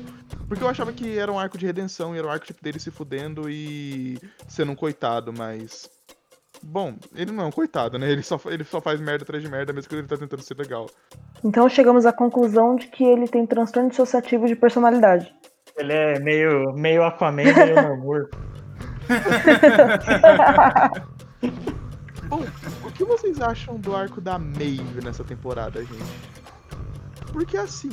Porque 0.49 0.64
eu 0.64 0.68
achava 0.68 0.91
que 0.91 1.18
era 1.18 1.30
um 1.30 1.39
arco 1.39 1.59
de 1.59 1.66
redenção, 1.66 2.14
era 2.14 2.26
um 2.26 2.30
arco 2.30 2.47
tipo, 2.47 2.62
dele 2.62 2.80
se 2.80 2.91
fudendo 2.91 3.51
e 3.51 4.18
sendo 4.49 4.72
um 4.72 4.76
coitado, 4.76 5.34
mas. 5.34 5.91
Bom, 6.68 6.96
ele 7.14 7.30
não 7.30 7.44
é 7.44 7.46
um 7.46 7.52
coitado, 7.52 7.96
né? 7.96 8.10
Ele 8.10 8.22
só, 8.22 8.40
ele 8.46 8.64
só 8.64 8.80
faz 8.80 9.00
merda 9.00 9.22
atrás 9.22 9.42
de 9.42 9.48
merda, 9.48 9.72
mesmo 9.72 9.88
que 9.88 9.94
ele 9.94 10.06
tá 10.06 10.16
tentando 10.16 10.42
ser 10.42 10.58
legal. 10.58 10.86
Então 11.44 11.68
chegamos 11.68 12.04
à 12.04 12.12
conclusão 12.12 12.74
de 12.74 12.88
que 12.88 13.04
ele 13.04 13.28
tem 13.28 13.46
transtorno 13.46 13.88
dissociativo 13.88 14.46
de 14.46 14.56
personalidade. 14.56 15.32
Ele 15.76 15.92
é 15.92 16.18
meio, 16.18 16.72
meio 16.74 17.04
Aquaman, 17.04 17.44
meio 17.44 17.74
Namor. 17.76 18.28
Bom, 22.28 22.42
o 22.84 22.90
que 22.92 23.04
vocês 23.04 23.40
acham 23.40 23.76
do 23.76 23.94
arco 23.94 24.20
da 24.20 24.36
Maeve 24.38 25.04
nessa 25.04 25.22
temporada, 25.22 25.80
gente? 25.84 26.36
Porque 27.32 27.56
assim, 27.56 27.90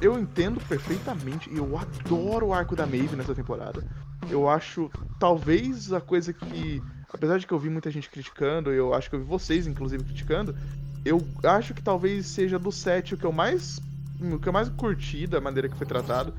eu 0.00 0.18
entendo 0.18 0.60
perfeitamente 0.68 1.50
e 1.50 1.58
eu 1.58 1.76
adoro 1.76 2.46
o 2.46 2.54
arco 2.54 2.74
da 2.74 2.86
Maeve 2.86 3.16
nessa 3.16 3.34
temporada. 3.34 3.84
Eu 4.30 4.48
acho, 4.48 4.90
talvez, 5.18 5.92
a 5.92 6.00
coisa 6.00 6.32
que. 6.32 6.82
Apesar 7.12 7.38
de 7.38 7.46
que 7.46 7.52
eu 7.52 7.58
vi 7.58 7.70
muita 7.70 7.90
gente 7.90 8.10
criticando, 8.10 8.72
eu 8.72 8.92
acho 8.94 9.08
que 9.08 9.16
eu 9.16 9.20
vi 9.20 9.26
vocês, 9.26 9.66
inclusive, 9.66 10.04
criticando. 10.04 10.56
Eu 11.04 11.24
acho 11.44 11.72
que 11.72 11.82
talvez 11.82 12.26
seja 12.26 12.58
do 12.58 12.72
set 12.72 13.14
o 13.14 13.18
que 13.18 13.24
eu 13.24 13.32
mais. 13.32 13.80
O 14.20 14.38
que 14.38 14.48
eu 14.48 14.52
mais 14.52 14.68
curti 14.68 15.26
da 15.26 15.40
maneira 15.40 15.68
que 15.68 15.76
foi 15.76 15.86
tratado 15.86 16.32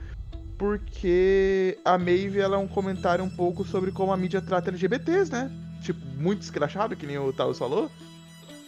porque 0.57 1.77
a 1.85 1.97
Maeve 1.97 2.39
ela 2.39 2.55
é 2.55 2.59
um 2.59 2.67
comentário 2.67 3.23
um 3.23 3.29
pouco 3.29 3.63
sobre 3.63 3.91
como 3.91 4.11
a 4.11 4.17
mídia 4.17 4.41
trata 4.41 4.69
LGBTs, 4.69 5.31
né? 5.31 5.51
Tipo, 5.81 5.99
muito 6.17 6.41
escrachado, 6.41 6.95
que 6.95 7.05
nem 7.05 7.17
o 7.17 7.31
Taos 7.31 7.59
falou. 7.59 7.91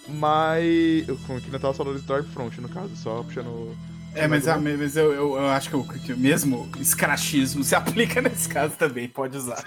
Mas. 0.08 1.08
Como 1.26 1.42
que 1.42 1.48
nem 1.48 1.58
o 1.58 1.60
Taos 1.60 1.78
falou 1.78 1.94
do 1.94 2.00
Stormfront, 2.00 2.62
no 2.62 2.70
caso, 2.70 2.96
só 2.96 3.24
puxando. 3.24 3.76
É, 4.14 4.28
mas, 4.28 4.48
a, 4.48 4.58
mas 4.58 4.96
eu, 4.96 5.12
eu, 5.12 5.36
eu, 5.36 5.48
acho 5.50 5.70
que 5.70 5.76
o, 5.76 5.84
que 5.84 6.16
mesmo 6.16 6.70
escrachismo 6.80 7.64
se 7.64 7.74
aplica 7.76 8.22
nesse 8.22 8.48
caso 8.48 8.76
também, 8.76 9.08
pode 9.08 9.38
usar. 9.38 9.64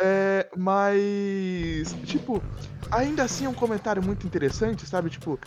É, 0.00 0.48
mas. 0.56 1.92
Tipo, 2.04 2.42
ainda 2.90 3.24
assim 3.24 3.44
é 3.44 3.48
um 3.48 3.54
comentário 3.54 4.02
muito 4.02 4.26
interessante, 4.26 4.86
sabe? 4.86 5.10
Tipo, 5.10 5.38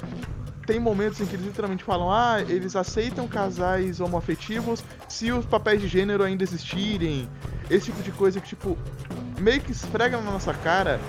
tem 0.65 0.79
momentos 0.79 1.19
em 1.21 1.25
que 1.27 1.35
eles 1.35 1.45
literalmente 1.47 1.83
falam: 1.83 2.11
ah, 2.11 2.41
eles 2.47 2.75
aceitam 2.75 3.27
casais 3.27 3.99
homoafetivos 3.99 4.83
se 5.09 5.31
os 5.31 5.45
papéis 5.45 5.81
de 5.81 5.87
gênero 5.87 6.23
ainda 6.23 6.43
existirem. 6.43 7.29
Esse 7.69 7.87
tipo 7.87 8.03
de 8.03 8.11
coisa 8.11 8.41
que, 8.41 8.47
tipo, 8.49 8.77
meio 9.39 9.61
que 9.61 9.71
esfrega 9.71 10.17
na 10.21 10.31
nossa 10.31 10.53
cara 10.53 10.99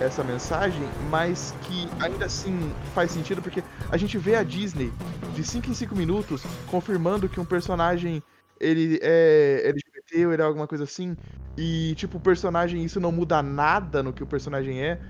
essa 0.00 0.22
mensagem, 0.24 0.82
mas 1.10 1.54
que 1.62 1.88
ainda 2.00 2.26
assim 2.26 2.72
faz 2.94 3.10
sentido 3.12 3.42
porque 3.42 3.64
a 3.90 3.96
gente 3.96 4.16
vê 4.18 4.36
a 4.36 4.42
Disney 4.44 4.92
de 5.34 5.44
5 5.44 5.70
em 5.70 5.74
5 5.74 5.94
minutos 5.96 6.42
confirmando 6.66 7.28
que 7.28 7.40
um 7.40 7.44
personagem 7.44 8.22
ele 8.60 8.98
é 9.02 9.72
Ou 10.14 10.32
ele 10.32 10.42
é 10.42 10.44
alguma 10.44 10.66
coisa 10.66 10.84
assim, 10.84 11.16
e 11.56 11.94
tipo, 11.96 12.18
o 12.18 12.20
personagem 12.20 12.84
isso 12.84 13.00
não 13.00 13.12
muda 13.12 13.42
nada 13.42 14.02
no 14.02 14.12
que 14.12 14.22
o 14.22 14.26
personagem 14.26 14.82
é. 14.82 15.00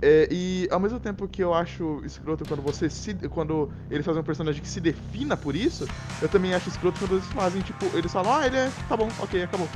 É, 0.00 0.28
e 0.30 0.68
ao 0.70 0.78
mesmo 0.78 1.00
tempo 1.00 1.26
que 1.26 1.42
eu 1.42 1.52
acho 1.52 2.00
escroto 2.04 2.44
quando 2.46 2.62
você 2.62 2.88
se. 2.88 3.14
quando 3.28 3.68
eles 3.90 4.06
fazem 4.06 4.20
um 4.20 4.24
personagem 4.24 4.62
que 4.62 4.68
se 4.68 4.80
defina 4.80 5.36
por 5.36 5.56
isso, 5.56 5.86
eu 6.22 6.28
também 6.28 6.54
acho 6.54 6.68
escroto 6.68 7.00
quando 7.00 7.14
eles 7.16 7.26
fazem, 7.26 7.60
tipo, 7.62 7.84
eles 7.96 8.12
falam, 8.12 8.36
ah, 8.36 8.46
ele 8.46 8.56
é. 8.56 8.70
tá 8.88 8.96
bom, 8.96 9.08
ok, 9.18 9.42
acabou. 9.42 9.68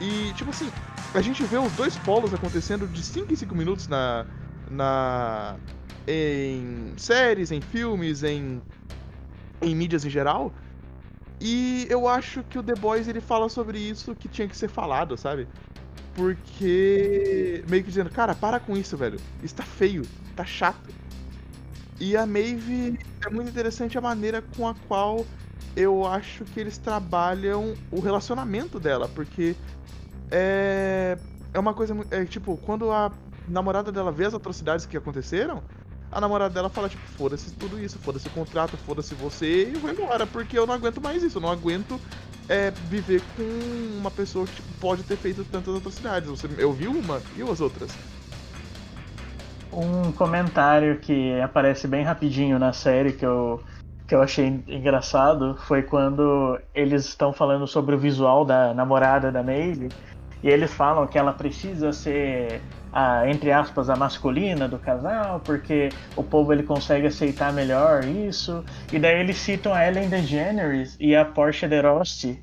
E, 0.00 0.32
tipo 0.34 0.50
assim, 0.50 0.68
a 1.14 1.20
gente 1.20 1.42
vê 1.44 1.58
os 1.58 1.70
dois 1.72 1.96
polos 1.98 2.34
acontecendo 2.34 2.88
de 2.88 3.02
5 3.02 3.32
em 3.32 3.36
5 3.36 3.54
minutos 3.54 3.86
na. 3.86 4.26
na. 4.68 5.56
em 6.08 6.94
séries, 6.96 7.52
em 7.52 7.60
filmes, 7.60 8.24
em. 8.24 8.60
em 9.62 9.74
mídias 9.74 10.04
em 10.04 10.10
geral. 10.10 10.52
E 11.40 11.86
eu 11.88 12.06
acho 12.06 12.42
que 12.44 12.58
o 12.58 12.62
The 12.62 12.74
Boys 12.74 13.08
ele 13.08 13.20
fala 13.20 13.48
sobre 13.48 13.78
isso 13.78 14.14
que 14.14 14.28
tinha 14.28 14.46
que 14.46 14.56
ser 14.56 14.68
falado, 14.68 15.16
sabe? 15.16 15.48
Porque. 16.14 17.64
meio 17.68 17.82
que 17.82 17.88
dizendo, 17.88 18.10
cara, 18.10 18.34
para 18.34 18.60
com 18.60 18.76
isso, 18.76 18.96
velho. 18.96 19.18
Isso 19.42 19.54
tá 19.54 19.62
feio, 19.62 20.02
tá 20.36 20.44
chato. 20.44 20.90
E 21.98 22.16
a 22.16 22.26
Maeve 22.26 22.98
é 23.24 23.30
muito 23.30 23.50
interessante 23.50 23.96
a 23.96 24.00
maneira 24.00 24.42
com 24.56 24.68
a 24.68 24.74
qual 24.88 25.24
eu 25.76 26.06
acho 26.06 26.44
que 26.44 26.58
eles 26.58 26.78
trabalham 26.78 27.74
o 27.90 28.00
relacionamento 28.00 28.80
dela, 28.80 29.08
porque 29.08 29.54
é. 30.30 31.18
é 31.54 31.58
uma 31.58 31.72
coisa. 31.72 31.96
É, 32.10 32.24
tipo, 32.24 32.56
quando 32.58 32.90
a 32.90 33.10
namorada 33.48 33.90
dela 33.90 34.12
vê 34.12 34.26
as 34.26 34.34
atrocidades 34.34 34.86
que 34.86 34.96
aconteceram, 34.96 35.62
a 36.10 36.20
namorada 36.20 36.52
dela 36.52 36.68
fala, 36.68 36.88
tipo, 36.88 37.02
foda-se 37.16 37.52
tudo 37.52 37.78
isso, 37.78 37.98
foda-se 37.98 38.26
o 38.26 38.30
contrato, 38.30 38.76
foda-se 38.76 39.14
você, 39.14 39.68
e 39.68 39.74
eu 39.74 39.80
vou 39.80 39.90
embora, 39.90 40.26
porque 40.26 40.58
eu 40.58 40.66
não 40.66 40.74
aguento 40.74 41.00
mais 41.00 41.22
isso, 41.22 41.38
eu 41.38 41.42
não 41.42 41.50
aguento 41.50 42.00
é, 42.48 42.72
viver 42.72 43.22
com 43.36 43.42
uma 43.98 44.10
pessoa 44.10 44.44
que 44.44 44.54
tipo, 44.54 44.68
pode 44.80 45.04
ter 45.04 45.16
feito 45.16 45.44
tantas 45.44 45.76
atrocidades. 45.76 46.28
Você, 46.28 46.48
eu 46.58 46.72
vi 46.72 46.88
uma 46.88 47.22
e 47.36 47.42
as 47.42 47.60
outras. 47.60 47.96
Um 49.72 50.10
comentário 50.10 50.98
que 50.98 51.40
aparece 51.40 51.86
bem 51.86 52.02
rapidinho 52.02 52.58
na 52.58 52.72
série 52.72 53.12
que 53.12 53.24
eu, 53.24 53.62
que 54.08 54.16
eu 54.16 54.20
achei 54.20 54.64
engraçado 54.66 55.56
foi 55.68 55.82
quando 55.84 56.58
eles 56.74 57.04
estão 57.04 57.32
falando 57.32 57.68
sobre 57.68 57.94
o 57.94 57.98
visual 57.98 58.44
da 58.44 58.74
namorada 58.74 59.30
da 59.30 59.44
Maeve 59.44 59.88
e 60.42 60.48
eles 60.48 60.72
falam 60.72 61.06
que 61.06 61.16
ela 61.16 61.32
precisa 61.32 61.92
ser 61.92 62.60
a, 62.92 63.28
entre 63.28 63.52
aspas, 63.52 63.88
a 63.88 63.96
masculina 63.96 64.66
do 64.68 64.78
casal, 64.78 65.40
porque 65.40 65.90
o 66.16 66.22
povo 66.22 66.52
ele 66.52 66.62
consegue 66.62 67.06
aceitar 67.06 67.52
melhor 67.52 68.04
isso. 68.04 68.64
E 68.92 68.98
daí 68.98 69.20
eles 69.20 69.36
citam 69.38 69.72
a 69.72 69.86
Ellen 69.86 70.08
DeGeneres 70.08 70.96
e 70.98 71.14
a 71.14 71.24
Portia 71.24 71.68
de 71.68 71.80
Rossi, 71.80 72.42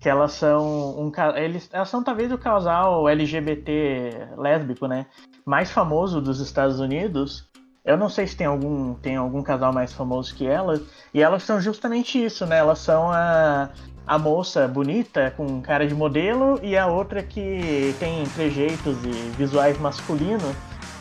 que 0.00 0.08
elas 0.08 0.32
são 0.32 0.98
um 0.98 1.12
eles 1.36 1.68
elas 1.72 1.88
são 1.88 2.02
talvez 2.04 2.30
o 2.30 2.38
casal 2.38 3.08
LGBT 3.08 4.28
lésbico, 4.36 4.86
né, 4.86 5.06
mais 5.44 5.70
famoso 5.70 6.20
dos 6.20 6.40
Estados 6.40 6.78
Unidos. 6.78 7.48
Eu 7.84 7.96
não 7.96 8.08
sei 8.08 8.26
se 8.26 8.36
tem 8.36 8.46
algum 8.46 8.94
tem 8.94 9.16
algum 9.16 9.42
casal 9.42 9.72
mais 9.72 9.92
famoso 9.92 10.34
que 10.34 10.46
elas, 10.46 10.82
e 11.12 11.22
elas 11.22 11.42
são 11.42 11.60
justamente 11.60 12.22
isso, 12.22 12.44
né? 12.46 12.58
Elas 12.58 12.80
são 12.80 13.10
a 13.10 13.70
a 14.08 14.18
moça 14.18 14.66
bonita 14.66 15.30
com 15.36 15.60
cara 15.60 15.86
de 15.86 15.94
modelo 15.94 16.58
e 16.62 16.78
a 16.78 16.86
outra 16.86 17.22
que 17.22 17.94
tem 18.00 18.24
trejeitos 18.34 18.96
e 19.04 19.10
visuais 19.36 19.78
masculinos. 19.78 20.56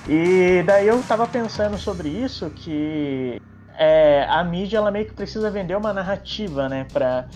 E 0.10 0.62
daí 0.66 0.88
eu 0.88 1.02
tava 1.04 1.26
pensando 1.26 1.78
sobre 1.78 2.10
isso 2.10 2.50
que 2.50 3.42
é, 3.78 4.26
a 4.30 4.44
mídia 4.44 4.78
ela 4.78 4.92
meio 4.92 5.06
que 5.06 5.14
precisa 5.14 5.50
vender 5.50 5.78
uma 5.78 5.94
narrativa, 5.94 6.68
né, 6.68 6.86
para 6.92 7.28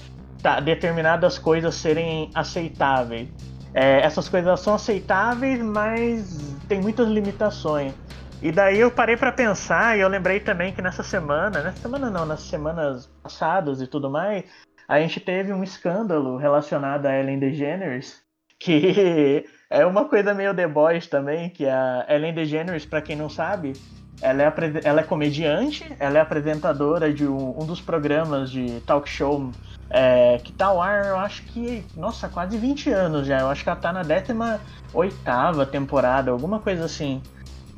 tá, 0.43 0.59
determinadas 0.59 1.39
coisas 1.39 1.73
serem 1.75 2.29
aceitáveis. 2.35 3.29
É, 3.73 4.01
essas 4.01 4.27
coisas 4.27 4.59
são 4.59 4.73
aceitáveis, 4.73 5.61
mas 5.61 6.37
tem 6.67 6.81
muitas 6.81 7.07
limitações. 7.07 7.93
E 8.41 8.51
daí 8.51 8.79
eu 8.79 8.89
parei 8.89 9.15
para 9.15 9.31
pensar 9.31 9.97
e 9.97 10.01
eu 10.01 10.07
lembrei 10.09 10.39
também 10.39 10.73
que 10.73 10.81
nessa 10.81 11.03
semana, 11.03 11.61
nessa 11.61 11.77
semana 11.77 12.09
não, 12.09 12.25
nas 12.25 12.41
semanas 12.41 13.07
passadas 13.21 13.81
e 13.81 13.87
tudo 13.87 14.09
mais, 14.09 14.43
a 14.91 14.99
gente 14.99 15.21
teve 15.21 15.53
um 15.53 15.63
escândalo 15.63 16.35
relacionado 16.35 17.05
a 17.05 17.17
Ellen 17.17 17.39
DeGeneres, 17.39 18.21
que 18.59 19.45
é 19.71 19.85
uma 19.85 20.03
coisa 20.03 20.33
meio 20.33 20.53
The 20.53 20.67
Boys 20.67 21.07
também, 21.07 21.49
que 21.49 21.65
a 21.65 22.05
Ellen 22.09 22.33
DeGeneres, 22.33 22.85
para 22.85 23.01
quem 23.01 23.15
não 23.15 23.29
sabe, 23.29 23.71
ela 24.21 24.43
é, 24.43 24.53
ela 24.83 24.99
é 24.99 25.03
comediante, 25.03 25.85
ela 25.97 26.17
é 26.17 26.21
apresentadora 26.21 27.13
de 27.13 27.25
um, 27.25 27.57
um 27.57 27.65
dos 27.65 27.79
programas 27.79 28.51
de 28.51 28.81
talk 28.81 29.07
show 29.07 29.49
é, 29.89 30.39
que 30.39 30.51
tá 30.51 30.65
ao 30.65 30.81
ar, 30.81 31.05
eu 31.05 31.17
acho 31.17 31.43
que, 31.43 31.85
nossa, 31.95 32.27
quase 32.27 32.57
20 32.57 32.89
anos 32.91 33.25
já. 33.25 33.39
Eu 33.39 33.47
acho 33.47 33.63
que 33.63 33.69
ela 33.69 33.79
tá 33.79 33.93
na 33.93 34.03
18 34.03 35.65
temporada, 35.71 36.31
alguma 36.31 36.59
coisa 36.59 36.83
assim. 36.83 37.21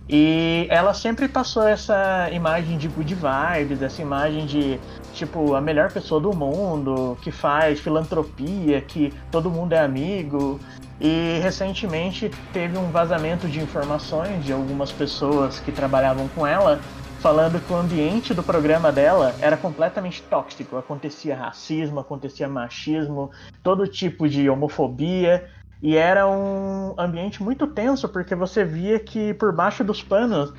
E 0.07 0.67
ela 0.69 0.93
sempre 0.93 1.27
passou 1.29 1.65
essa 1.65 2.29
imagem 2.31 2.77
de 2.77 2.89
good 2.89 3.15
vibes, 3.15 3.81
essa 3.81 4.01
imagem 4.01 4.45
de, 4.45 4.79
tipo, 5.13 5.55
a 5.55 5.61
melhor 5.61 5.91
pessoa 5.91 6.19
do 6.19 6.35
mundo, 6.35 7.17
que 7.21 7.31
faz 7.31 7.79
filantropia, 7.79 8.81
que 8.81 9.13
todo 9.31 9.49
mundo 9.49 9.73
é 9.73 9.79
amigo. 9.79 10.59
E 10.99 11.39
recentemente 11.41 12.29
teve 12.51 12.77
um 12.77 12.91
vazamento 12.91 13.47
de 13.47 13.61
informações 13.61 14.43
de 14.43 14.51
algumas 14.51 14.91
pessoas 14.91 15.59
que 15.59 15.71
trabalhavam 15.71 16.27
com 16.29 16.45
ela, 16.45 16.79
falando 17.19 17.61
que 17.61 17.71
o 17.71 17.77
ambiente 17.77 18.33
do 18.33 18.43
programa 18.43 18.91
dela 18.91 19.33
era 19.39 19.55
completamente 19.55 20.21
tóxico. 20.23 20.75
Acontecia 20.75 21.35
racismo, 21.35 22.01
acontecia 22.01 22.49
machismo, 22.49 23.31
todo 23.63 23.87
tipo 23.87 24.27
de 24.27 24.49
homofobia. 24.49 25.49
E 25.83 25.97
era 25.97 26.25
um 26.25 26.95
ambiente 26.97 27.43
muito 27.43 27.67
tenso, 27.67 28.07
porque 28.07 28.33
você 28.33 28.63
via 28.63 28.97
que 28.97 29.33
por 29.33 29.53
baixo 29.53 29.83
dos 29.83 30.01
panos, 30.01 30.53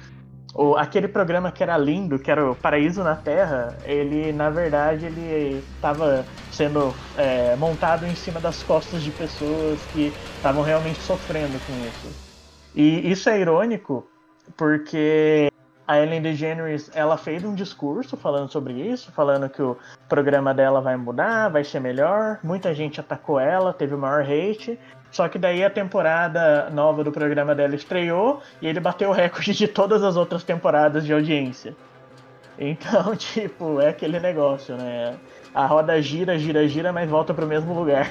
o, 0.54 0.76
aquele 0.76 1.08
programa 1.08 1.50
que 1.50 1.62
era 1.62 1.78
lindo, 1.78 2.18
que 2.18 2.30
era 2.30 2.50
o 2.50 2.54
Paraíso 2.54 3.02
na 3.02 3.16
Terra, 3.16 3.74
ele, 3.84 4.34
na 4.34 4.50
verdade, 4.50 5.06
ele 5.06 5.64
estava 5.76 6.26
sendo 6.50 6.94
é, 7.16 7.56
montado 7.56 8.06
em 8.06 8.14
cima 8.14 8.38
das 8.38 8.62
costas 8.62 9.02
de 9.02 9.10
pessoas 9.10 9.86
que 9.86 10.14
estavam 10.36 10.62
realmente 10.62 11.00
sofrendo 11.00 11.58
com 11.58 11.78
isso. 11.78 12.14
E 12.74 13.10
isso 13.10 13.30
é 13.30 13.40
irônico, 13.40 14.06
porque 14.58 15.48
a 15.86 15.98
Ellen 15.98 16.22
DeGeneres 16.22 16.90
ela 16.94 17.16
fez 17.16 17.44
um 17.44 17.54
discurso 17.54 18.16
falando 18.16 18.50
sobre 18.50 18.72
isso, 18.72 19.12
falando 19.12 19.48
que 19.48 19.60
o 19.60 19.76
programa 20.08 20.54
dela 20.54 20.80
vai 20.80 20.96
mudar, 20.96 21.48
vai 21.48 21.62
ser 21.62 21.80
melhor. 21.80 22.38
Muita 22.42 22.74
gente 22.74 23.00
atacou 23.00 23.38
ela, 23.38 23.72
teve 23.72 23.94
o 23.94 23.98
maior 23.98 24.22
hate. 24.22 24.78
Só 25.10 25.28
que 25.28 25.38
daí 25.38 25.62
a 25.62 25.70
temporada 25.70 26.70
nova 26.70 27.04
do 27.04 27.12
programa 27.12 27.54
dela 27.54 27.74
estreou 27.74 28.42
e 28.60 28.66
ele 28.66 28.80
bateu 28.80 29.10
o 29.10 29.12
recorde 29.12 29.52
de 29.52 29.68
todas 29.68 30.02
as 30.02 30.16
outras 30.16 30.42
temporadas 30.42 31.04
de 31.04 31.12
audiência. 31.12 31.76
Então, 32.58 33.14
tipo, 33.16 33.80
é 33.80 33.90
aquele 33.90 34.18
negócio, 34.18 34.76
né? 34.76 35.16
A 35.54 35.66
roda 35.66 36.00
gira, 36.00 36.38
gira, 36.38 36.66
gira, 36.66 36.92
mas 36.92 37.08
volta 37.08 37.32
pro 37.34 37.46
mesmo 37.46 37.74
lugar. 37.74 38.10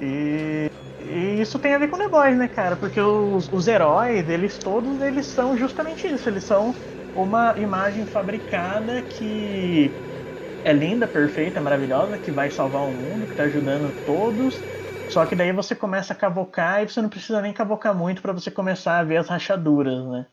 E, 0.00 0.70
e 1.00 1.40
isso 1.40 1.58
tem 1.58 1.74
a 1.74 1.78
ver 1.78 1.88
com 1.88 1.98
The 1.98 2.08
Boys, 2.08 2.36
né, 2.38 2.48
cara? 2.48 2.76
Porque 2.76 3.00
os, 3.00 3.52
os 3.52 3.66
heróis, 3.68 4.28
eles 4.28 4.56
todos, 4.56 5.02
eles 5.02 5.26
são 5.26 5.56
justamente 5.56 6.06
isso. 6.06 6.28
Eles 6.28 6.44
são 6.44 6.74
uma 7.22 7.58
imagem 7.58 8.06
fabricada 8.06 9.02
que 9.02 9.90
é 10.64 10.72
linda, 10.72 11.06
perfeita, 11.06 11.60
maravilhosa, 11.60 12.18
que 12.18 12.30
vai 12.30 12.50
salvar 12.50 12.82
o 12.82 12.92
mundo, 12.92 13.26
que 13.26 13.34
tá 13.34 13.44
ajudando 13.44 13.92
todos 14.04 14.62
só 15.08 15.24
que 15.24 15.34
daí 15.34 15.52
você 15.52 15.74
começa 15.74 16.12
a 16.12 16.16
cavocar 16.16 16.82
e 16.82 16.88
você 16.88 17.00
não 17.00 17.08
precisa 17.08 17.40
nem 17.40 17.52
cavocar 17.52 17.94
muito 17.94 18.20
para 18.20 18.32
você 18.32 18.50
começar 18.50 18.98
a 18.98 19.04
ver 19.04 19.16
as 19.16 19.28
rachaduras, 19.28 20.06
né? 20.06 20.26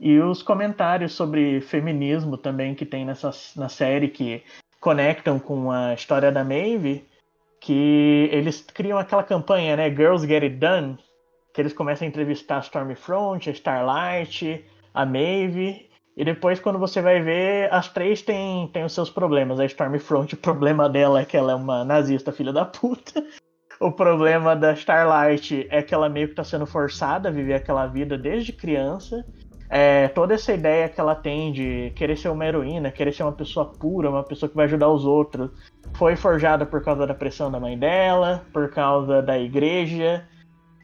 E 0.00 0.18
os 0.18 0.42
comentários 0.42 1.12
sobre 1.12 1.60
feminismo 1.60 2.36
também 2.36 2.74
que 2.74 2.84
tem 2.84 3.04
nessa 3.04 3.30
na 3.54 3.68
série 3.68 4.08
que 4.08 4.42
conectam 4.80 5.38
com 5.38 5.70
a 5.70 5.94
história 5.94 6.32
da 6.32 6.44
Maeve, 6.44 7.08
que 7.60 8.28
eles 8.32 8.60
criam 8.62 8.98
aquela 8.98 9.22
campanha, 9.22 9.76
né, 9.76 9.88
Girls 9.88 10.26
Get 10.26 10.42
It 10.42 10.56
Done, 10.56 10.98
que 11.54 11.60
eles 11.60 11.72
começam 11.72 12.04
a 12.04 12.08
entrevistar 12.08 12.56
a 12.56 12.60
Stormfront, 12.60 13.48
a 13.48 13.52
Starlight, 13.52 14.64
a 14.92 15.06
Maeve, 15.06 15.88
e 16.16 16.24
depois 16.24 16.58
quando 16.58 16.78
você 16.78 17.02
vai 17.02 17.20
ver, 17.20 17.72
as 17.72 17.88
três 17.88 18.22
têm, 18.22 18.68
têm 18.68 18.84
os 18.84 18.94
seus 18.94 19.10
problemas. 19.10 19.60
A 19.60 19.66
Stormfront, 19.66 20.32
o 20.34 20.38
problema 20.38 20.88
dela 20.88 21.20
é 21.20 21.24
que 21.24 21.36
ela 21.36 21.52
é 21.52 21.54
uma 21.54 21.84
nazista 21.84 22.32
filha 22.32 22.52
da 22.52 22.64
puta. 22.64 23.22
O 23.78 23.92
problema 23.92 24.56
da 24.56 24.72
Starlight 24.72 25.66
é 25.70 25.82
que 25.82 25.92
ela 25.92 26.08
meio 26.08 26.28
que 26.28 26.34
tá 26.34 26.42
sendo 26.42 26.64
forçada 26.64 27.28
a 27.28 27.32
viver 27.32 27.52
aquela 27.54 27.86
vida 27.86 28.16
desde 28.16 28.50
criança. 28.50 29.22
É, 29.68 30.08
toda 30.08 30.32
essa 30.32 30.52
ideia 30.52 30.88
que 30.88 30.98
ela 30.98 31.14
tem 31.14 31.52
de 31.52 31.92
querer 31.94 32.16
ser 32.16 32.28
uma 32.28 32.46
heroína, 32.46 32.90
querer 32.90 33.12
ser 33.12 33.24
uma 33.24 33.32
pessoa 33.32 33.66
pura, 33.66 34.08
uma 34.08 34.22
pessoa 34.22 34.48
que 34.48 34.56
vai 34.56 34.64
ajudar 34.64 34.88
os 34.88 35.04
outros, 35.04 35.50
foi 35.94 36.16
forjada 36.16 36.64
por 36.64 36.82
causa 36.82 37.06
da 37.06 37.14
pressão 37.14 37.50
da 37.50 37.60
mãe 37.60 37.76
dela, 37.76 38.46
por 38.52 38.70
causa 38.70 39.20
da 39.20 39.38
igreja. 39.38 40.26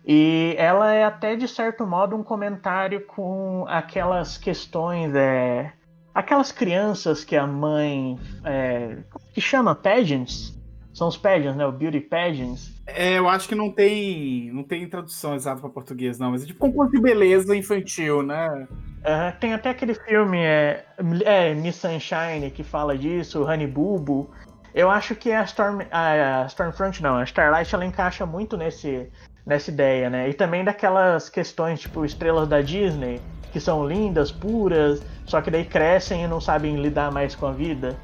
E 0.04 0.54
ela 0.58 0.92
é 0.92 1.04
até 1.04 1.36
de 1.36 1.46
certo 1.46 1.86
modo 1.86 2.16
um 2.16 2.22
comentário 2.22 3.06
com 3.06 3.64
aquelas 3.68 4.36
questões, 4.36 5.14
é, 5.14 5.72
aquelas 6.14 6.50
crianças 6.50 7.24
que 7.24 7.36
a 7.36 7.46
mãe, 7.46 8.18
é, 8.44 8.98
que 9.32 9.40
chama 9.40 9.74
pageants, 9.74 10.60
são 10.92 11.08
os 11.08 11.16
pageants, 11.16 11.56
né? 11.56 11.64
O 11.64 11.72
beauty 11.72 12.00
pageants. 12.00 12.72
É, 12.86 13.18
eu 13.18 13.28
acho 13.28 13.48
que 13.48 13.54
não 13.54 13.70
tem, 13.70 14.52
não 14.52 14.62
tem 14.62 14.86
tradução 14.88 15.34
exata 15.34 15.60
para 15.60 15.70
português, 15.70 16.18
não. 16.18 16.32
Mas 16.32 16.42
é 16.42 16.46
tipo 16.46 16.58
concurso 16.58 16.92
de 16.92 17.00
beleza 17.00 17.56
infantil, 17.56 18.22
né? 18.22 18.66
Uh, 19.00 19.38
tem 19.40 19.54
até 19.54 19.70
aquele 19.70 19.94
filme, 19.94 20.38
é, 20.38 20.84
é, 21.24 21.54
Miss 21.54 21.76
Sunshine, 21.76 22.50
que 22.50 22.62
fala 22.62 22.96
disso, 22.96 23.42
Honey 23.42 23.66
Bubo. 23.66 24.30
Eu 24.74 24.90
acho 24.90 25.14
que 25.14 25.32
a, 25.32 25.42
Storm, 25.44 25.82
a 25.90 26.44
Stormfront, 26.46 27.02
não, 27.02 27.16
a 27.16 27.24
Starlight, 27.24 27.74
ela 27.74 27.84
encaixa 27.84 28.24
muito 28.24 28.56
nesse, 28.56 29.10
nessa 29.46 29.70
ideia, 29.70 30.08
né? 30.08 30.28
E 30.28 30.34
também 30.34 30.64
daquelas 30.64 31.28
questões, 31.28 31.80
tipo, 31.80 32.04
estrelas 32.04 32.48
da 32.48 32.60
Disney, 32.60 33.20
que 33.52 33.60
são 33.60 33.86
lindas, 33.86 34.32
puras, 34.32 35.04
só 35.26 35.40
que 35.40 35.50
daí 35.50 35.64
crescem 35.64 36.24
e 36.24 36.28
não 36.28 36.40
sabem 36.40 36.76
lidar 36.76 37.12
mais 37.12 37.34
com 37.34 37.46
a 37.46 37.52
vida. 37.52 37.96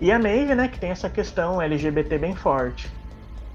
E 0.00 0.10
a 0.10 0.18
Maeve, 0.18 0.54
né, 0.54 0.68
que 0.68 0.78
tem 0.78 0.90
essa 0.90 1.08
questão 1.08 1.60
LGBT 1.60 2.18
bem 2.18 2.34
forte. 2.34 2.90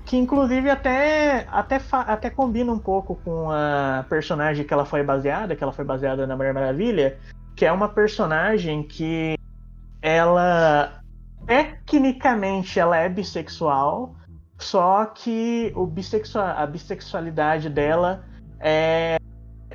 Que 0.05 0.17
inclusive 0.17 0.69
até, 0.69 1.45
até, 1.51 1.79
até 1.91 2.29
combina 2.29 2.71
um 2.71 2.79
pouco 2.79 3.15
com 3.23 3.51
a 3.51 4.05
personagem 4.09 4.65
que 4.65 4.73
ela 4.73 4.85
foi 4.85 5.03
baseada, 5.03 5.55
que 5.55 5.63
ela 5.63 5.73
foi 5.73 5.85
baseada 5.85 6.25
na 6.25 6.35
Mulher 6.35 6.53
Maravilha, 6.53 7.17
que 7.55 7.65
é 7.65 7.71
uma 7.71 7.89
personagem 7.89 8.83
que 8.83 9.35
ela 10.01 11.01
tecnicamente 11.45 12.79
ela 12.79 12.97
é 12.97 13.09
bissexual, 13.09 14.15
só 14.59 15.05
que 15.05 15.71
o 15.75 15.85
bissexual, 15.85 16.45
a 16.57 16.65
bissexualidade 16.65 17.69
dela 17.69 18.25
é 18.59 19.17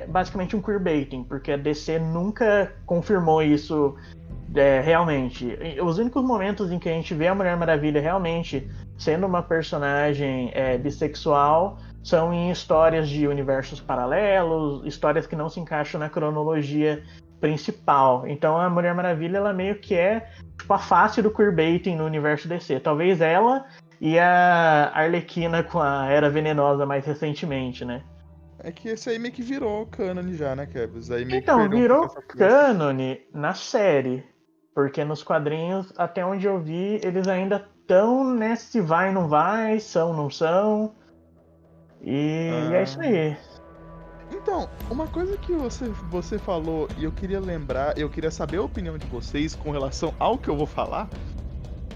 basicamente 0.07 0.55
um 0.55 0.61
queerbaiting, 0.61 1.23
porque 1.23 1.51
a 1.51 1.57
DC 1.57 1.99
nunca 1.99 2.73
confirmou 2.85 3.41
isso 3.41 3.95
é, 4.53 4.81
realmente. 4.81 5.57
Os 5.83 5.97
únicos 5.97 6.23
momentos 6.23 6.71
em 6.71 6.77
que 6.77 6.87
a 6.87 6.91
gente 6.91 7.13
vê 7.13 7.27
a 7.27 7.35
Mulher 7.35 7.57
Maravilha 7.57 7.99
realmente 7.99 8.69
sendo 8.97 9.25
uma 9.25 9.41
personagem 9.41 10.51
é, 10.53 10.77
bissexual 10.77 11.77
são 12.03 12.31
em 12.31 12.51
histórias 12.51 13.09
de 13.09 13.27
universos 13.27 13.81
paralelos, 13.81 14.85
histórias 14.85 15.25
que 15.25 15.35
não 15.35 15.49
se 15.49 15.59
encaixam 15.59 15.99
na 15.99 16.09
cronologia 16.09 17.03
principal. 17.41 18.27
Então 18.27 18.57
a 18.57 18.69
Mulher 18.69 18.93
Maravilha 18.93 19.37
ela 19.37 19.53
meio 19.53 19.75
que 19.75 19.95
é 19.95 20.29
tipo, 20.57 20.71
a 20.73 20.77
face 20.77 21.21
do 21.21 21.31
queerbaiting 21.31 21.95
no 21.95 22.05
universo 22.05 22.47
DC. 22.47 22.79
Talvez 22.79 23.21
ela 23.21 23.65
e 24.05 24.19
a 24.19 24.91
Arlequina 24.93 25.63
com 25.63 25.79
a 25.79 26.05
Era 26.05 26.29
Venenosa 26.29 26.85
mais 26.85 27.03
recentemente, 27.03 27.83
né? 27.83 28.03
É 28.59 28.71
que 28.71 28.89
esse 28.89 29.09
aí 29.09 29.17
meio 29.17 29.33
que 29.33 29.41
virou 29.41 29.87
cânone 29.87 30.35
já, 30.35 30.55
né, 30.55 30.67
Kevs? 30.67 31.09
Aí 31.09 31.25
meio 31.25 31.39
então, 31.39 31.67
que 31.67 31.75
virou 31.75 32.05
um 32.05 32.27
cânone 32.27 33.21
na 33.33 33.55
série. 33.55 34.23
Porque 34.75 35.03
nos 35.03 35.23
quadrinhos, 35.23 35.91
até 35.97 36.23
onde 36.23 36.45
eu 36.45 36.61
vi, 36.61 37.01
eles 37.03 37.27
ainda 37.27 37.67
estão 37.81 38.23
nesse 38.31 38.79
vai 38.79 39.11
não 39.11 39.27
vai, 39.27 39.79
são 39.79 40.13
não 40.13 40.29
são. 40.29 40.93
E 41.99 42.51
ah. 42.69 42.75
é 42.75 42.83
isso 42.83 43.01
aí. 43.01 43.35
Então, 44.31 44.69
uma 44.91 45.07
coisa 45.07 45.35
que 45.35 45.53
você, 45.53 45.85
você 46.11 46.37
falou 46.37 46.87
e 46.99 47.05
eu 47.05 47.11
queria 47.11 47.39
lembrar, 47.39 47.97
eu 47.97 48.07
queria 48.07 48.29
saber 48.29 48.57
a 48.57 48.61
opinião 48.61 48.99
de 48.99 49.07
vocês 49.07 49.55
com 49.55 49.71
relação 49.71 50.13
ao 50.19 50.37
que 50.37 50.47
eu 50.47 50.55
vou 50.55 50.67
falar, 50.67 51.09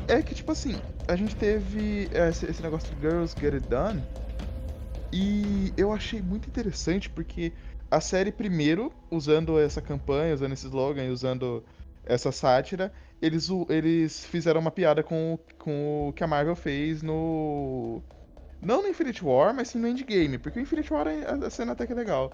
é 0.07 0.24
que, 0.24 0.34
tipo 0.34 0.51
assim, 0.51 0.76
a 1.10 1.16
gente 1.16 1.36
teve 1.36 2.07
esse, 2.30 2.45
esse 2.45 2.62
negócio 2.62 2.93
de 2.95 3.01
Girls 3.01 3.36
Get 3.39 3.53
It 3.55 3.68
Done 3.68 4.03
e 5.12 5.74
eu 5.76 5.91
achei 5.91 6.22
muito 6.22 6.47
interessante 6.47 7.10
porque 7.10 7.51
a 7.89 7.99
série, 7.99 8.32
primeiro, 8.32 8.93
usando 9.10 9.60
essa 9.60 9.82
campanha, 9.82 10.36
usando 10.36 10.53
esse 10.53 10.68
slogan, 10.68 11.10
usando 11.10 11.66
essa 12.05 12.32
sátira, 12.32 12.93
eles, 13.20 13.49
eles 13.70 14.24
fizeram 14.24 14.62
uma 14.62 14.70
piada 14.70 15.01
com, 15.01 15.39
com 15.57 16.10
o 16.10 16.14
que 16.14 16.24
a 16.24 16.28
Marvel 16.28 16.55
fez 16.55 17.01
no. 17.01 18.03
Não 18.62 18.84
no 18.84 18.88
Infinite 18.88 19.26
War, 19.26 19.53
mas 19.53 19.70
sim 19.70 19.80
no 19.80 19.88
Endgame, 19.88 20.38
porque 20.38 20.60
o 20.60 20.62
Infinite 20.62 20.93
War 20.93 21.07
a, 21.07 21.47
a 21.47 21.49
cena 21.49 21.72
até 21.72 21.88
que 21.88 21.93
é 21.93 21.95
legal. 21.95 22.32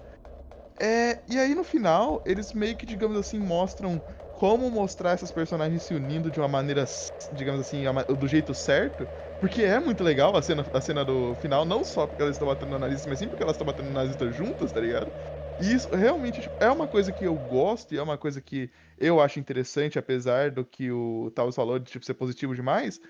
É, 0.78 1.22
e 1.26 1.38
aí 1.38 1.54
no 1.54 1.64
final, 1.64 2.22
eles 2.26 2.52
meio 2.52 2.76
que, 2.76 2.84
digamos 2.84 3.16
assim, 3.16 3.38
mostram 3.38 4.02
como 4.36 4.70
mostrar 4.70 5.12
essas 5.12 5.32
personagens 5.32 5.82
se 5.82 5.94
unindo 5.94 6.30
de 6.30 6.38
uma 6.38 6.48
maneira, 6.48 6.84
digamos 7.32 7.62
assim, 7.62 7.84
do 8.16 8.28
jeito 8.28 8.54
certo. 8.54 9.08
Porque 9.40 9.62
é 9.62 9.80
muito 9.80 10.04
legal 10.04 10.36
a 10.36 10.42
cena, 10.42 10.64
a 10.72 10.80
cena 10.80 11.04
do 11.04 11.34
final, 11.36 11.64
não 11.64 11.82
só 11.82 12.06
porque 12.06 12.20
elas 12.20 12.34
estão 12.36 12.46
batendo 12.46 12.70
na 12.70 12.80
nazista, 12.80 13.08
mas 13.08 13.18
sim 13.18 13.28
porque 13.28 13.42
elas 13.42 13.54
estão 13.54 13.66
batendo 13.66 13.88
na 13.88 14.02
nazista 14.02 14.30
juntas, 14.30 14.72
tá 14.72 14.80
ligado? 14.80 15.10
E 15.58 15.72
isso 15.72 15.88
realmente 15.94 16.42
tipo, 16.42 16.54
é 16.60 16.70
uma 16.70 16.86
coisa 16.86 17.12
que 17.12 17.24
eu 17.24 17.34
gosto 17.34 17.94
e 17.94 17.98
é 17.98 18.02
uma 18.02 18.18
coisa 18.18 18.40
que 18.42 18.70
eu 18.98 19.20
acho 19.22 19.40
interessante, 19.40 19.98
apesar 19.98 20.50
do 20.50 20.64
que 20.64 20.90
o 20.90 21.30
Taos 21.34 21.56
falou 21.56 21.78
de 21.78 21.90
tipo, 21.90 22.04
ser 22.04 22.14
positivo 22.14 22.54
demais. 22.54 23.00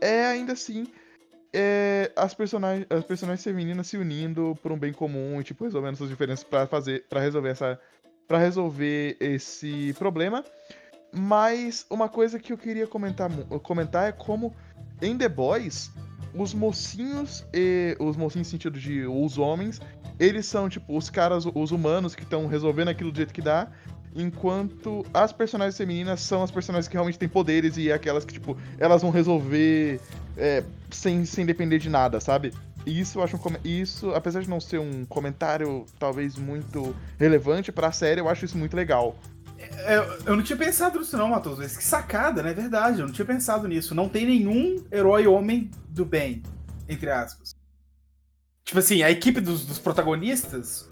É 0.00 0.24
ainda 0.26 0.54
assim 0.54 0.86
é, 1.52 2.10
as, 2.16 2.32
personagens, 2.32 2.86
as 2.88 3.04
personagens 3.04 3.44
femininas 3.44 3.86
se 3.86 3.98
unindo 3.98 4.58
por 4.62 4.72
um 4.72 4.78
bem 4.78 4.92
comum 4.92 5.38
e 5.38 5.44
tipo, 5.44 5.64
resolvendo 5.64 5.96
suas 5.96 6.08
diferenças 6.08 6.44
para 6.44 6.66
fazer 6.66 7.04
para 7.08 7.20
resolver 7.20 7.50
essa 7.50 7.78
para 8.32 8.38
resolver 8.38 9.14
esse 9.20 9.94
problema. 9.98 10.42
Mas 11.14 11.84
uma 11.90 12.08
coisa 12.08 12.38
que 12.38 12.50
eu 12.50 12.56
queria 12.56 12.86
comentar, 12.86 13.30
comentar 13.62 14.08
é 14.08 14.12
como 14.12 14.54
em 15.02 15.18
The 15.18 15.28
Boys 15.28 15.90
os 16.34 16.54
mocinhos 16.54 17.44
e 17.52 17.94
os 18.00 18.16
mocinhos 18.16 18.48
no 18.48 18.50
sentido 18.50 18.80
de 18.80 19.04
os 19.04 19.36
homens 19.36 19.82
eles 20.18 20.46
são, 20.46 20.66
tipo, 20.66 20.96
os 20.96 21.10
caras, 21.10 21.44
os 21.44 21.72
humanos 21.72 22.14
que 22.14 22.22
estão 22.22 22.46
resolvendo 22.46 22.88
aquilo 22.88 23.10
do 23.12 23.16
jeito 23.16 23.34
que 23.34 23.42
dá, 23.42 23.68
enquanto 24.16 25.04
as 25.12 25.30
personagens 25.30 25.76
femininas 25.76 26.20
são 26.20 26.42
as 26.42 26.50
personagens 26.50 26.88
que 26.88 26.94
realmente 26.94 27.18
têm 27.18 27.28
poderes 27.28 27.76
e 27.76 27.92
aquelas 27.92 28.24
que, 28.24 28.32
tipo, 28.32 28.56
elas 28.78 29.02
vão 29.02 29.10
resolver 29.10 30.00
é, 30.38 30.64
sem, 30.90 31.26
sem 31.26 31.44
depender 31.44 31.78
de 31.78 31.90
nada, 31.90 32.18
sabe? 32.18 32.54
E 32.84 33.00
isso 33.00 33.18
eu 33.18 33.22
acho 33.22 33.36
um, 33.36 33.40
isso, 33.64 34.10
apesar 34.14 34.40
de 34.42 34.50
não 34.50 34.60
ser 34.60 34.78
um 34.78 35.04
comentário 35.04 35.86
talvez 35.98 36.36
muito 36.36 36.94
relevante 37.18 37.70
para 37.70 37.88
a 37.88 37.92
série, 37.92 38.20
eu 38.20 38.28
acho 38.28 38.44
isso 38.44 38.58
muito 38.58 38.76
legal. 38.76 39.16
É, 39.58 39.96
eu 40.26 40.36
não 40.36 40.42
tinha 40.42 40.56
pensado 40.56 40.98
nisso 40.98 41.16
não, 41.16 41.28
Matheus, 41.28 41.58
mas 41.58 41.76
que 41.76 41.84
sacada, 41.84 42.42
né? 42.42 42.52
Verdade, 42.52 43.00
eu 43.00 43.06
não 43.06 43.12
tinha 43.12 43.24
pensado 43.24 43.68
nisso. 43.68 43.94
Não 43.94 44.08
tem 44.08 44.26
nenhum 44.26 44.82
herói 44.90 45.26
homem 45.26 45.70
do 45.88 46.04
bem, 46.04 46.42
entre 46.88 47.10
aspas. 47.10 47.54
Tipo 48.64 48.78
assim, 48.78 49.02
a 49.02 49.10
equipe 49.10 49.40
dos, 49.40 49.64
dos 49.64 49.78
protagonistas, 49.78 50.88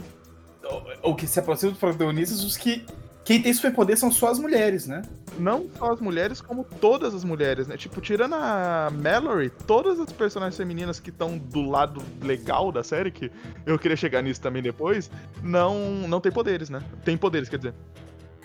ou, 0.62 0.84
ou, 1.03 1.16
que 1.16 1.26
se 1.26 1.38
aproxima 1.38 1.72
dos 1.72 1.80
protagonistas, 1.80 2.45
os 2.45 2.57
que. 2.57 2.84
Quem 3.24 3.40
tem 3.40 3.52
superpoder 3.52 3.96
são 3.96 4.10
só 4.10 4.28
as 4.30 4.38
mulheres, 4.38 4.86
né? 4.86 5.02
Não 5.38 5.68
só 5.78 5.92
as 5.92 6.00
mulheres, 6.00 6.40
como 6.40 6.64
todas 6.64 7.14
as 7.14 7.22
mulheres, 7.22 7.68
né? 7.68 7.76
Tipo, 7.76 8.00
tirando 8.00 8.34
a 8.34 8.90
Mallory, 8.90 9.50
todas 9.66 10.00
as 10.00 10.10
personagens 10.10 10.56
femininas 10.56 10.98
que 10.98 11.10
estão 11.10 11.38
do 11.38 11.62
lado 11.62 12.02
legal 12.22 12.72
da 12.72 12.82
série, 12.82 13.10
que 13.10 13.30
eu 13.66 13.78
queria 13.78 13.96
chegar 13.96 14.22
nisso 14.22 14.40
também 14.40 14.62
depois, 14.62 15.10
não, 15.42 15.78
não 16.08 16.20
tem 16.20 16.32
poderes, 16.32 16.70
né? 16.70 16.82
Tem 17.04 17.16
poderes, 17.16 17.48
quer 17.48 17.58
dizer. 17.58 17.74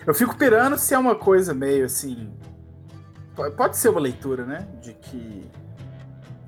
Eu 0.06 0.14
fico 0.14 0.38
pirando 0.38 0.78
se 0.78 0.94
é 0.94 0.98
uma 0.98 1.16
coisa 1.16 1.54
meio 1.54 1.86
assim. 1.86 2.32
Pode 3.58 3.78
ser 3.78 3.90
uma 3.90 4.00
leitura, 4.00 4.46
né? 4.46 4.68
De 4.82 4.94
que. 4.94 5.50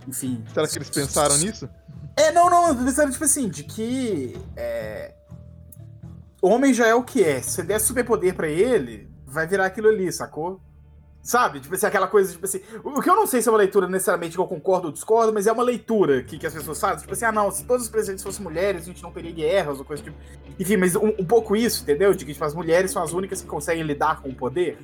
Enfim. 0.07 0.43
Será 0.53 0.67
que 0.67 0.77
eles 0.77 0.89
pensaram 0.89 1.37
nisso? 1.37 1.67
É, 2.15 2.31
não, 2.31 2.49
não, 2.49 2.75
pensando, 2.85 3.11
tipo 3.11 3.23
assim, 3.23 3.49
de 3.49 3.63
que. 3.63 4.35
É... 4.55 5.13
Homem 6.41 6.73
já 6.73 6.87
é 6.87 6.93
o 6.93 7.03
que 7.03 7.23
é. 7.23 7.41
Se 7.41 7.51
você 7.51 7.63
der 7.63 7.79
superpoder 7.79 8.35
para 8.35 8.47
ele, 8.47 9.09
vai 9.25 9.47
virar 9.47 9.65
aquilo 9.65 9.87
ali, 9.87 10.11
sacou? 10.11 10.61
Sabe? 11.27 11.59
Tipo 11.59 11.75
assim, 11.75 11.85
aquela 11.85 12.07
coisa, 12.07 12.31
tipo 12.31 12.45
assim. 12.45 12.61
O 12.83 13.01
que 13.01 13.09
eu 13.09 13.15
não 13.15 13.27
sei 13.27 13.41
se 13.41 13.49
é 13.49 13.51
uma 13.51 13.57
leitura 13.57 13.85
necessariamente 13.87 14.35
que 14.35 14.39
eu 14.39 14.47
concordo 14.47 14.87
ou 14.87 14.93
discordo, 14.93 15.33
mas 15.33 15.45
é 15.45 15.51
uma 15.51 15.63
leitura 15.63 16.23
que, 16.23 16.37
que 16.37 16.47
as 16.47 16.53
pessoas 16.53 16.79
fazem. 16.79 16.99
Tipo 16.99 17.11
assim, 17.11 17.25
ah, 17.25 17.31
não, 17.33 17.51
se 17.51 17.65
todos 17.65 17.83
os 17.83 17.89
presidentes 17.89 18.23
fossem 18.23 18.43
mulheres, 18.43 18.83
a 18.83 18.85
gente 18.85 19.03
não 19.03 19.11
teria 19.11 19.31
guerras 19.31 19.77
ou 19.77 19.83
coisa 19.83 20.01
tipo. 20.01 20.15
Enfim, 20.57 20.77
mas 20.77 20.95
um, 20.95 21.07
um 21.19 21.25
pouco 21.25 21.53
isso, 21.53 21.83
entendeu? 21.83 22.13
De 22.13 22.23
que 22.23 22.31
tipo, 22.31 22.45
as 22.45 22.53
mulheres 22.53 22.91
são 22.91 23.03
as 23.03 23.11
únicas 23.11 23.41
que 23.41 23.47
conseguem 23.47 23.83
lidar 23.83 24.21
com 24.21 24.29
o 24.29 24.33
poder. 24.35 24.77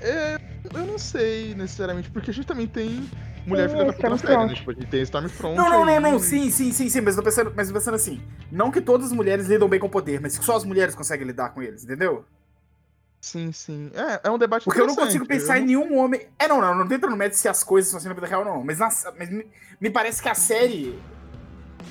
É, 0.00 0.36
eu 0.74 0.84
não 0.84 0.98
sei 0.98 1.54
necessariamente, 1.54 2.10
porque 2.10 2.30
a 2.30 2.34
gente 2.34 2.46
também 2.46 2.66
tem 2.66 3.08
mulher 3.46 3.68
filha 3.68 3.84
da 3.84 3.92
puta 3.92 4.10
na 4.10 4.18
série, 4.18 4.46
né? 4.46 4.54
Tipo, 4.54 4.70
a 4.70 4.74
gente 4.74 4.86
tem 4.86 5.02
Stormfront. 5.02 5.56
Não, 5.56 5.68
não, 5.68 5.84
não, 5.84 6.00
não, 6.00 6.18
sim, 6.18 6.50
sim, 6.50 6.72
sim, 6.72 6.88
sim, 6.88 7.00
mas 7.00 7.16
eu 7.16 7.22
tô 7.22 7.28
pensando, 7.28 7.52
mas 7.54 7.68
tô 7.68 7.74
pensando 7.74 7.94
assim, 7.94 8.22
não 8.50 8.70
que 8.70 8.80
todas 8.80 9.08
as 9.08 9.12
mulheres 9.12 9.46
lidam 9.46 9.68
bem 9.68 9.78
com 9.78 9.86
o 9.86 9.90
poder, 9.90 10.20
mas 10.20 10.38
que 10.38 10.44
só 10.44 10.56
as 10.56 10.64
mulheres 10.64 10.94
conseguem 10.94 11.26
lidar 11.26 11.50
com 11.50 11.62
eles, 11.62 11.84
entendeu? 11.84 12.24
Sim, 13.24 13.52
sim. 13.52 13.90
É, 13.94 14.28
é 14.28 14.30
um 14.30 14.36
debate 14.36 14.64
Porque 14.64 14.82
eu 14.82 14.86
não 14.86 14.94
consigo 14.94 15.26
pensar 15.26 15.58
em 15.58 15.64
nenhum 15.64 15.96
homem. 15.96 16.28
É, 16.38 16.46
não, 16.46 16.60
não, 16.60 16.74
não 16.74 16.86
tenta 16.86 17.06
no 17.06 17.16
método 17.16 17.36
se 17.36 17.48
as 17.48 17.64
coisas 17.64 17.90
são 17.90 17.96
assim 17.96 18.08
na 18.08 18.14
vida 18.14 18.26
real 18.26 18.40
ou 18.40 18.46
não. 18.46 18.62
Mas, 18.62 18.78
na, 18.78 18.90
mas 19.18 19.30
me, 19.30 19.46
me, 19.80 19.88
parece 19.88 20.22
que 20.22 20.28
a 20.28 20.34
série. 20.34 20.98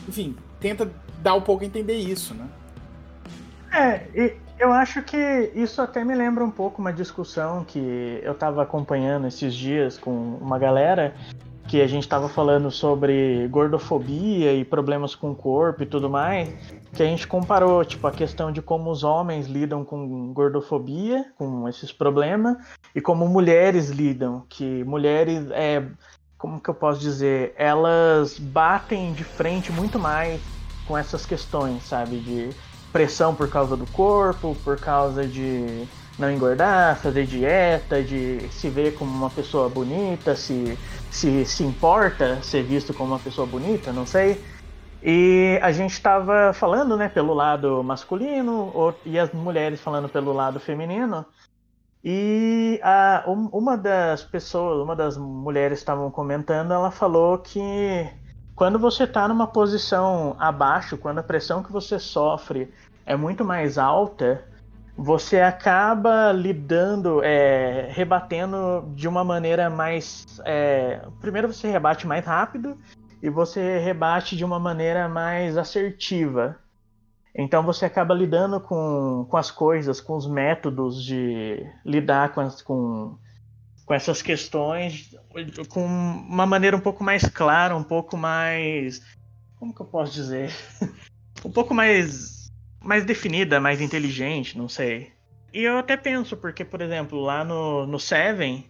Enfim, 0.08 0.38
tenta 0.60 0.92
dar 1.24 1.34
um 1.34 1.42
pouco 1.42 1.64
a 1.64 1.66
entender 1.66 1.96
isso, 1.96 2.36
né? 2.36 2.48
É, 3.72 4.08
e 4.14 4.38
eu 4.60 4.72
acho 4.72 5.02
que 5.04 5.52
isso 5.56 5.82
até 5.82 6.04
me 6.04 6.16
lembra 6.16 6.44
um 6.44 6.52
pouco 6.52 6.82
uma 6.82 6.94
discussão 6.94 7.64
que 7.64 8.20
eu 8.24 8.34
tava 8.34 8.62
acompanhando 8.62 9.28
esses 9.28 9.54
dias 9.54 9.98
com 9.98 10.38
uma 10.40 10.58
galera 10.58 11.14
que 11.68 11.82
a 11.82 11.88
gente 11.88 12.04
estava 12.04 12.28
falando 12.28 12.70
sobre 12.70 13.48
gordofobia 13.48 14.54
e 14.54 14.66
problemas 14.66 15.16
com 15.16 15.32
o 15.32 15.36
corpo 15.36 15.84
e 15.84 15.86
tudo 15.86 16.10
mais, 16.10 16.50
que 16.94 17.02
a 17.02 17.06
gente 17.06 17.26
comparou, 17.26 17.84
tipo, 17.86 18.06
a 18.06 18.12
questão 18.12 18.52
de 18.52 18.62
como 18.62 18.92
os 18.92 19.04
homens 19.04 19.48
lidam 19.48 19.84
com 19.84 20.34
gordofobia, 20.34 21.26
com 21.38 21.68
esses 21.68 21.92
problemas, 21.92 22.58
e 22.94 23.02
como 23.02 23.28
mulheres 23.28 23.90
lidam, 23.90 24.46
que 24.50 24.84
mulheres, 24.84 25.50
é, 25.52 25.84
como 26.38 26.60
que 26.60 26.70
eu 26.70 26.76
posso 26.76 27.00
dizer, 27.00 27.54
elas 27.58 28.38
batem 28.38 29.14
de 29.14 29.24
frente 29.24 29.72
muito 29.72 29.98
mais 29.98 30.42
com 30.86 30.98
essas 30.98 31.26
questões, 31.26 31.84
sabe, 31.84 32.20
de 32.20 32.50
pressão 32.94 33.36
por 33.36 33.50
causa 33.50 33.76
do 33.76 33.86
corpo, 33.88 34.56
por 34.64 34.80
causa 34.80 35.28
de 35.28 35.86
não 36.18 36.32
engordar, 36.32 36.96
fazer 36.98 37.26
dieta, 37.26 38.02
de 38.02 38.48
se 38.52 38.70
ver 38.70 38.96
como 38.96 39.12
uma 39.12 39.30
pessoa 39.32 39.68
bonita, 39.68 40.36
se 40.36 40.78
se, 41.14 41.46
se 41.46 41.64
importa 41.64 42.42
ser 42.42 42.64
visto 42.64 42.94
como 42.94 43.14
uma 43.14 43.20
pessoa 43.20 43.46
bonita, 43.46 43.94
não 43.94 44.06
sei. 44.06 44.44
E 45.02 45.60
a 45.62 45.72
gente 45.72 45.92
estava 45.92 46.54
falando, 46.54 46.98
né, 46.98 47.08
pelo 47.08 47.34
lado 47.34 47.84
masculino 47.84 48.74
e 49.06 49.20
as 49.20 49.32
mulheres 49.32 49.80
falando 49.80 50.10
pelo 50.10 50.34
lado 50.34 50.60
feminino. 50.60 51.26
E 52.04 52.80
a, 52.84 53.24
uma 53.28 53.78
das 53.78 54.24
pessoas, 54.24 54.82
uma 54.84 54.96
das 54.96 55.18
mulheres 55.18 55.80
estavam 55.80 56.10
comentando, 56.10 56.74
ela 56.74 56.90
falou 56.90 57.38
que 57.38 58.10
quando 58.56 58.78
você 58.78 59.04
está 59.04 59.28
numa 59.28 59.48
posição 59.48 60.36
abaixo, 60.40 60.98
quando 60.98 61.20
a 61.20 61.24
pressão 61.24 61.64
que 61.64 61.72
você 61.72 61.98
sofre 61.98 62.72
é 63.06 63.16
muito 63.16 63.44
mais 63.44 63.78
alta, 63.78 64.44
você 64.96 65.40
acaba 65.42 66.32
lidando, 66.32 67.24
é, 67.24 67.90
rebatendo 67.92 68.86
de 68.96 69.08
uma 69.08 69.24
maneira 69.24 69.70
mais. 69.70 70.26
É, 70.46 71.02
primeiro 71.20 71.52
você 71.52 71.70
rebate 71.70 72.06
mais 72.06 72.26
rápido 72.26 72.78
e 73.22 73.30
você 73.30 73.80
rebate 73.80 74.38
de 74.38 74.46
uma 74.46 74.60
maneira 74.60 75.10
mais 75.10 75.58
assertiva. 75.58 76.58
Então 77.36 77.64
você 77.64 77.86
acaba 77.86 78.14
lidando 78.14 78.60
com, 78.60 79.26
com 79.28 79.38
as 79.38 79.50
coisas, 79.50 80.00
com 80.00 80.16
os 80.16 80.28
métodos 80.28 81.04
de 81.04 81.66
lidar 81.84 82.32
com, 82.34 82.42
as, 82.42 82.62
com, 82.62 83.18
com 83.86 83.94
essas 83.94 84.22
questões 84.22 85.14
com 85.70 85.86
uma 85.86 86.46
maneira 86.46 86.78
um 86.78 86.80
pouco 86.80 87.04
mais 87.04 87.24
clara, 87.24 87.76
um 87.76 87.84
pouco 87.84 88.16
mais. 88.16 89.02
Como 89.58 89.74
que 89.74 89.82
eu 89.82 89.86
posso 89.86 90.14
dizer? 90.14 90.52
um 91.44 91.52
pouco 91.52 91.74
mais. 91.74 92.52
mais 92.82 93.06
definida, 93.06 93.60
mais 93.60 93.82
inteligente, 93.82 94.58
não 94.58 94.70
sei. 94.70 95.12
E 95.54 95.64
eu 95.64 95.78
até 95.78 95.96
penso, 95.96 96.36
porque, 96.38 96.66
por 96.66 96.82
exemplo, 96.82 97.20
lá 97.20 97.44
no, 97.44 97.86
no 97.86 98.00
Seven, 98.00 98.66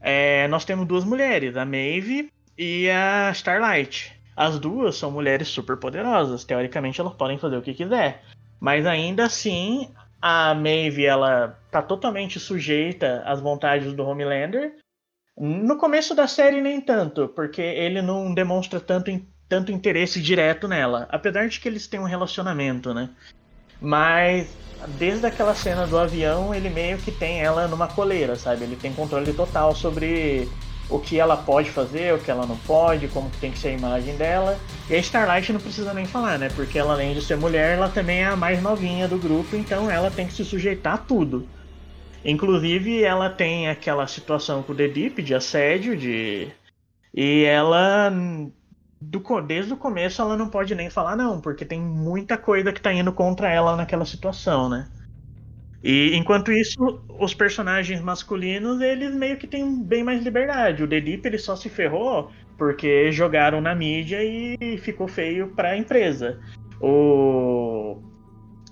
é, 0.00 0.48
nós 0.48 0.64
temos 0.64 0.86
duas 0.86 1.04
mulheres, 1.04 1.56
a 1.56 1.64
Maeve 1.64 2.30
e 2.56 2.88
a 2.90 3.30
Starlight. 3.32 4.14
As 4.34 4.58
duas 4.58 4.96
são 4.96 5.10
mulheres 5.10 5.48
super 5.48 5.76
poderosas. 5.76 6.44
Teoricamente, 6.44 7.00
elas 7.00 7.14
podem 7.14 7.38
fazer 7.38 7.56
o 7.56 7.62
que 7.62 7.74
quiser. 7.74 8.22
Mas 8.60 8.86
ainda 8.86 9.26
assim, 9.26 9.90
a 10.20 10.54
Maeve 10.54 11.04
ela 11.04 11.58
tá 11.70 11.82
totalmente 11.82 12.40
sujeita 12.40 13.22
às 13.26 13.40
vontades 13.40 13.92
do 13.92 14.04
Homelander. 14.04 14.76
No 15.38 15.76
começo 15.76 16.14
da 16.14 16.26
série 16.26 16.60
nem 16.60 16.80
tanto, 16.80 17.28
porque 17.28 17.60
ele 17.60 18.00
não 18.00 18.32
demonstra 18.32 18.80
tanto, 18.80 19.10
tanto 19.48 19.70
interesse 19.70 20.20
direto 20.20 20.66
nela, 20.66 21.06
apesar 21.10 21.46
de 21.48 21.60
que 21.60 21.68
eles 21.68 21.86
têm 21.86 22.00
um 22.00 22.04
relacionamento, 22.04 22.94
né? 22.94 23.10
Mas 23.80 24.48
desde 24.98 25.26
aquela 25.26 25.54
cena 25.54 25.86
do 25.86 25.98
avião, 25.98 26.54
ele 26.54 26.70
meio 26.70 26.98
que 26.98 27.12
tem 27.12 27.40
ela 27.40 27.68
numa 27.68 27.88
coleira, 27.88 28.36
sabe? 28.36 28.64
Ele 28.64 28.76
tem 28.76 28.94
controle 28.94 29.32
total 29.32 29.74
sobre 29.74 30.48
o 30.88 31.00
que 31.00 31.18
ela 31.18 31.36
pode 31.36 31.70
fazer, 31.70 32.14
o 32.14 32.22
que 32.22 32.30
ela 32.30 32.46
não 32.46 32.58
pode, 32.58 33.08
como 33.08 33.30
que 33.30 33.38
tem 33.38 33.50
que 33.52 33.58
ser 33.58 33.68
a 33.68 33.72
imagem 33.72 34.16
dela. 34.16 34.58
E 34.88 34.94
a 34.94 34.98
Starlight 34.98 35.52
não 35.52 35.60
precisa 35.60 35.92
nem 35.92 36.06
falar, 36.06 36.38
né? 36.38 36.48
Porque 36.50 36.78
ela, 36.78 36.92
além 36.94 37.12
de 37.14 37.22
ser 37.22 37.36
mulher, 37.36 37.76
ela 37.76 37.88
também 37.90 38.20
é 38.20 38.26
a 38.26 38.36
mais 38.36 38.62
novinha 38.62 39.08
do 39.08 39.18
grupo, 39.18 39.56
então 39.56 39.90
ela 39.90 40.10
tem 40.10 40.26
que 40.26 40.32
se 40.34 40.44
sujeitar 40.44 40.94
a 40.94 40.98
tudo. 40.98 41.50
Inclusive, 42.24 43.02
ela 43.04 43.30
tem 43.30 43.68
aquela 43.68 44.06
situação 44.06 44.62
com 44.62 44.72
o 44.72 44.76
The 44.76 44.88
Deep 44.88 45.22
de 45.22 45.34
assédio, 45.34 45.96
de. 45.96 46.52
E 47.14 47.44
ela. 47.44 48.10
Do, 49.00 49.22
desde 49.42 49.72
o 49.74 49.76
começo 49.76 50.22
ela 50.22 50.36
não 50.36 50.48
pode 50.50 50.74
nem 50.74 50.90
falar 50.90 51.16
não, 51.16 51.40
porque 51.40 51.64
tem 51.66 51.80
muita 51.80 52.38
coisa 52.38 52.72
que 52.72 52.80
tá 52.80 52.92
indo 52.92 53.12
contra 53.12 53.50
ela 53.52 53.76
naquela 53.76 54.06
situação, 54.06 54.68
né? 54.68 54.90
E 55.82 56.16
enquanto 56.16 56.50
isso, 56.50 57.00
os 57.18 57.34
personagens 57.34 58.00
masculinos, 58.00 58.80
eles 58.80 59.14
meio 59.14 59.36
que 59.36 59.46
têm 59.46 59.82
bem 59.82 60.02
mais 60.02 60.22
liberdade. 60.22 60.82
O 60.82 60.86
Deep, 60.86 61.26
ele 61.26 61.38
só 61.38 61.54
se 61.54 61.68
ferrou 61.68 62.30
porque 62.56 63.12
jogaram 63.12 63.60
na 63.60 63.74
mídia 63.74 64.18
e 64.22 64.78
ficou 64.78 65.06
feio 65.06 65.48
para 65.48 65.70
a 65.70 65.76
empresa. 65.76 66.40
O 66.80 68.02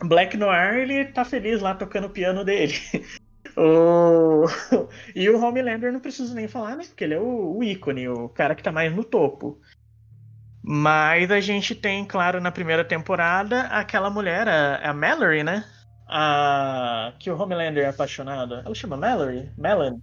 Black 0.03 0.37
Noir, 0.37 0.77
ele 0.77 1.05
tá 1.07 1.25
feliz 1.25 1.61
lá 1.61 1.75
tocando 1.75 2.07
o 2.07 2.11
piano 2.11 2.45
dele. 2.45 2.75
o... 3.57 4.45
E 5.15 5.29
o 5.29 5.41
Homelander 5.41 5.93
não 5.93 6.01
preciso 6.01 6.35
nem 6.35 6.49
falar, 6.49 6.77
né? 6.77 6.85
Porque 6.87 7.05
ele 7.05 7.15
é 7.15 7.21
o, 7.21 7.59
o 7.59 7.65
ícone, 7.65 8.09
o 8.09 8.29
cara 8.29 8.55
que 8.55 8.63
tá 8.63 8.73
mais 8.73 8.95
no 8.95 9.05
topo. 9.05 9.61
Mas 10.63 11.31
a 11.31 11.41
gente 11.41 11.75
tem, 11.75 12.05
claro, 12.07 12.41
na 12.41 12.51
primeira 12.51 12.85
temporada, 12.85 13.63
aquela 13.63 14.09
mulher, 14.09 14.49
a, 14.49 14.91
a 14.91 14.95
Mallory, 14.95 15.45
né? 15.45 15.65
A 16.07 17.13
que 17.19 17.31
o 17.31 17.41
Homelander 17.41 17.85
é 17.85 17.89
apaixonado. 17.89 18.55
Ela 18.55 18.75
chama 18.75 18.97
Mallory? 18.97 19.51
Melon? 19.57 19.99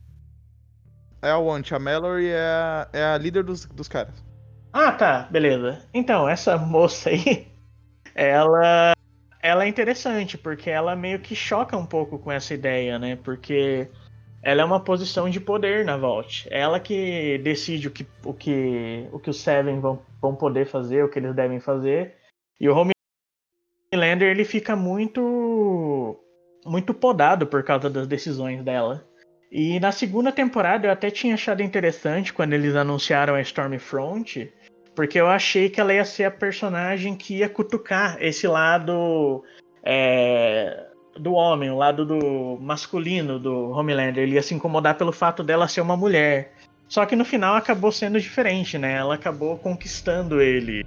É 1.21 1.29
a 1.29 1.37
Want. 1.37 1.71
A 1.71 1.79
Mallory 1.79 2.29
é 2.29 2.39
a, 2.39 2.89
é 2.93 3.03
a 3.03 3.17
líder 3.17 3.43
dos, 3.43 3.65
dos 3.65 3.87
caras. 3.87 4.23
Ah, 4.73 4.91
tá. 4.91 5.27
Beleza. 5.29 5.85
Então, 5.93 6.27
essa 6.27 6.57
moça 6.57 7.09
aí, 7.09 7.47
ela, 8.15 8.93
ela 9.41 9.65
é 9.65 9.67
interessante, 9.67 10.37
porque 10.37 10.69
ela 10.69 10.95
meio 10.95 11.19
que 11.19 11.35
choca 11.35 11.77
um 11.77 11.85
pouco 11.85 12.17
com 12.17 12.31
essa 12.31 12.53
ideia, 12.53 12.97
né? 12.97 13.15
Porque 13.15 13.89
ela 14.41 14.61
é 14.61 14.65
uma 14.65 14.79
posição 14.79 15.29
de 15.29 15.39
poder 15.39 15.85
na 15.85 15.97
Vault. 15.97 16.47
Ela 16.49 16.79
que 16.79 17.37
decide 17.43 17.87
o 17.87 17.91
que, 17.91 18.07
o 18.25 18.33
que, 18.33 19.07
o 19.11 19.19
que 19.19 19.29
os 19.29 19.39
Seven 19.39 19.79
vão, 19.79 20.01
vão 20.19 20.35
poder 20.35 20.65
fazer, 20.65 21.03
o 21.03 21.09
que 21.09 21.19
eles 21.19 21.35
devem 21.35 21.59
fazer. 21.59 22.15
E 22.59 22.67
o 22.67 22.73
Homelander, 23.93 24.29
ele 24.29 24.45
fica 24.45 24.75
muito 24.75 26.17
muito 26.65 26.93
podado 26.93 27.45
por 27.45 27.63
causa 27.63 27.89
das 27.89 28.07
decisões 28.07 28.63
dela. 28.63 29.05
E 29.51 29.79
na 29.79 29.91
segunda 29.91 30.31
temporada 30.31 30.87
eu 30.87 30.91
até 30.91 31.11
tinha 31.11 31.33
achado 31.33 31.61
interessante 31.61 32.31
quando 32.31 32.53
eles 32.53 32.75
anunciaram 32.75 33.35
a 33.35 33.41
Stormfront, 33.41 34.51
porque 34.95 35.19
eu 35.19 35.27
achei 35.27 35.69
que 35.69 35.81
ela 35.81 35.93
ia 35.93 36.05
ser 36.05 36.23
a 36.23 36.31
personagem 36.31 37.15
que 37.15 37.37
ia 37.39 37.49
cutucar 37.49 38.15
esse 38.21 38.47
lado 38.47 39.43
é, 39.83 40.85
do 41.17 41.33
homem, 41.33 41.69
o 41.69 41.77
lado 41.77 42.05
do 42.05 42.57
masculino 42.61 43.37
do 43.37 43.71
Homelander. 43.71 44.23
Ele 44.23 44.35
ia 44.35 44.43
se 44.43 44.53
incomodar 44.53 44.95
pelo 44.95 45.11
fato 45.11 45.43
dela 45.43 45.67
ser 45.67 45.81
uma 45.81 45.97
mulher. 45.97 46.53
Só 46.87 47.05
que 47.05 47.15
no 47.15 47.25
final 47.25 47.55
acabou 47.55 47.91
sendo 47.91 48.19
diferente, 48.19 48.77
né? 48.77 48.93
Ela 48.93 49.15
acabou 49.15 49.57
conquistando 49.57 50.41
ele. 50.41 50.85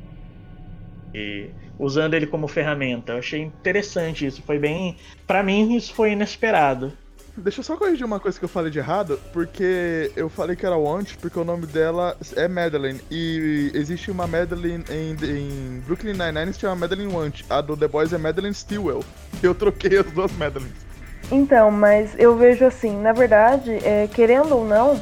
E 1.14 1.50
usando 1.78 2.14
ele 2.14 2.26
como 2.26 2.48
ferramenta. 2.48 3.12
Eu 3.12 3.18
achei 3.18 3.40
interessante 3.40 4.26
isso. 4.26 4.42
Foi 4.42 4.58
bem. 4.58 4.96
para 5.26 5.42
mim, 5.42 5.76
isso 5.76 5.94
foi 5.94 6.12
inesperado. 6.12 6.92
Deixa 7.36 7.60
eu 7.60 7.64
só 7.64 7.76
corrigir 7.76 8.06
uma 8.06 8.20
coisa 8.20 8.38
que 8.38 8.44
eu 8.44 8.48
falei 8.48 8.70
de 8.70 8.78
errado, 8.78 9.18
porque 9.32 10.12
eu 10.14 10.28
falei 10.28 10.54
que 10.54 10.64
era 10.64 10.76
Want, 10.76 11.16
porque 11.20 11.36
o 11.36 11.44
nome 11.44 11.66
dela 11.66 12.16
é 12.36 12.46
Madeline. 12.46 13.00
E 13.10 13.72
existe 13.74 14.08
uma 14.08 14.24
Madeline 14.26 14.84
em, 14.88 15.16
em 15.24 15.80
Brooklyn 15.80 16.12
Nine-Nine 16.12 16.46
que 16.46 16.52
se 16.54 16.60
chama 16.60 16.76
Madeline 16.76 17.12
Want. 17.12 17.42
A 17.50 17.60
do 17.60 17.76
The 17.76 17.88
Boys 17.88 18.12
é 18.12 18.18
Madeline 18.18 18.54
Stewell. 18.54 19.04
Eu 19.42 19.52
troquei 19.52 19.98
as 19.98 20.06
duas 20.12 20.30
Madelines. 20.36 20.84
Então, 21.32 21.72
mas 21.72 22.14
eu 22.18 22.36
vejo 22.36 22.64
assim, 22.64 23.00
na 23.00 23.12
verdade, 23.12 23.72
é, 23.84 24.06
querendo 24.06 24.54
ou 24.56 24.64
não, 24.64 25.00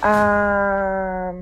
a 0.00 1.34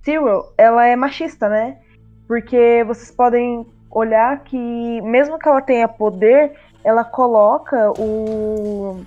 Stewell, 0.00 0.52
ela 0.56 0.86
é 0.86 0.96
machista, 0.96 1.48
né? 1.48 1.78
Porque 2.26 2.84
vocês 2.86 3.10
podem 3.10 3.66
olhar 3.90 4.42
que, 4.44 5.00
mesmo 5.02 5.38
que 5.38 5.48
ela 5.48 5.60
tenha 5.60 5.86
poder, 5.86 6.52
ela 6.82 7.04
coloca 7.04 7.92
o, 7.98 9.04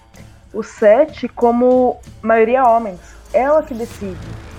o 0.54 0.64
set 0.64 1.28
como 1.30 1.98
maioria 2.22 2.66
homens. 2.66 3.00
Ela 3.34 3.62
que 3.64 3.74
decide. 3.74 4.18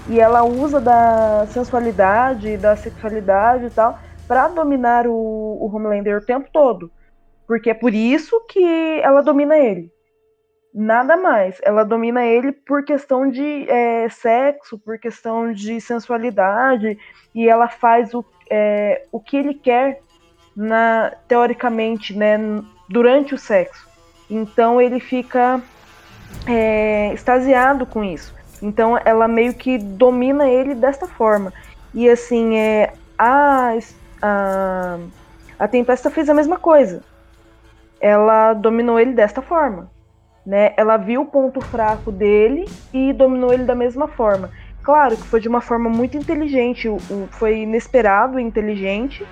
E 0.09 0.21
ela 0.21 0.43
usa 0.43 0.81
da 0.81 1.47
sensualidade, 1.49 2.57
da 2.57 2.77
sexualidade 2.77 3.67
e 3.67 3.71
tal, 3.71 3.99
para 4.27 4.49
dominar 4.49 5.07
o, 5.07 5.13
o 5.13 5.71
Homelander 5.75 6.19
o 6.19 6.25
tempo 6.25 6.49
todo. 6.53 6.91
Porque 7.47 7.71
é 7.71 7.75
por 7.75 7.93
isso 7.95 8.41
que 8.47 9.01
ela 9.03 9.23
domina 9.23 9.57
ele. 9.57 9.91
Nada 10.73 11.17
mais. 11.17 11.59
Ela 11.63 11.83
domina 11.83 12.25
ele 12.25 12.53
por 12.53 12.85
questão 12.85 13.29
de 13.29 13.69
é, 13.69 14.09
sexo, 14.09 14.79
por 14.79 14.99
questão 14.99 15.53
de 15.53 15.81
sensualidade, 15.81 16.97
e 17.35 17.49
ela 17.49 17.69
faz 17.69 18.15
o, 18.15 18.25
é, 18.51 19.05
o 19.13 19.21
que 19.21 19.37
ele 19.37 19.55
quer 19.55 20.01
na 20.57 21.13
teoricamente, 21.29 22.17
né, 22.17 22.37
durante 22.89 23.35
o 23.35 23.39
sexo. 23.39 23.87
Então 24.29 24.81
ele 24.81 25.01
fica 25.01 25.63
é, 26.47 27.13
extasiado 27.13 27.87
com 27.87 28.03
isso. 28.03 28.35
Então 28.61 28.99
ela 29.05 29.29
meio 29.29 29.55
que 29.55 29.79
domina 29.79 30.49
ele 30.49 30.75
desta 30.75 31.07
forma. 31.07 31.53
E 31.95 32.09
assim, 32.09 32.57
é, 32.57 32.93
a, 33.17 33.75
a, 34.21 34.99
a 35.59 35.69
Tempesta 35.69 36.11
fez 36.11 36.29
a 36.29 36.35
mesma 36.35 36.59
coisa. 36.59 37.03
Ela 38.01 38.53
dominou 38.53 38.99
ele 38.99 39.13
desta 39.13 39.41
forma. 39.41 39.91
Né? 40.45 40.73
Ela 40.77 40.97
viu 40.97 41.23
o 41.23 41.27
ponto 41.27 41.61
fraco 41.61 42.11
dele 42.11 42.65
e 42.93 43.13
dominou 43.13 43.53
ele 43.53 43.65
da 43.65 43.75
mesma 43.75 44.09
forma. 44.09 44.51
Claro 44.89 45.19
que 45.19 45.25
foi 45.25 45.39
de 45.39 45.49
uma 45.51 45.61
forma 45.61 45.91
muito 45.91 46.17
inteligente, 46.17 46.89
foi 47.33 47.59
inesperado 47.59 48.41
e 48.41 48.43
inteligente, 48.43 49.23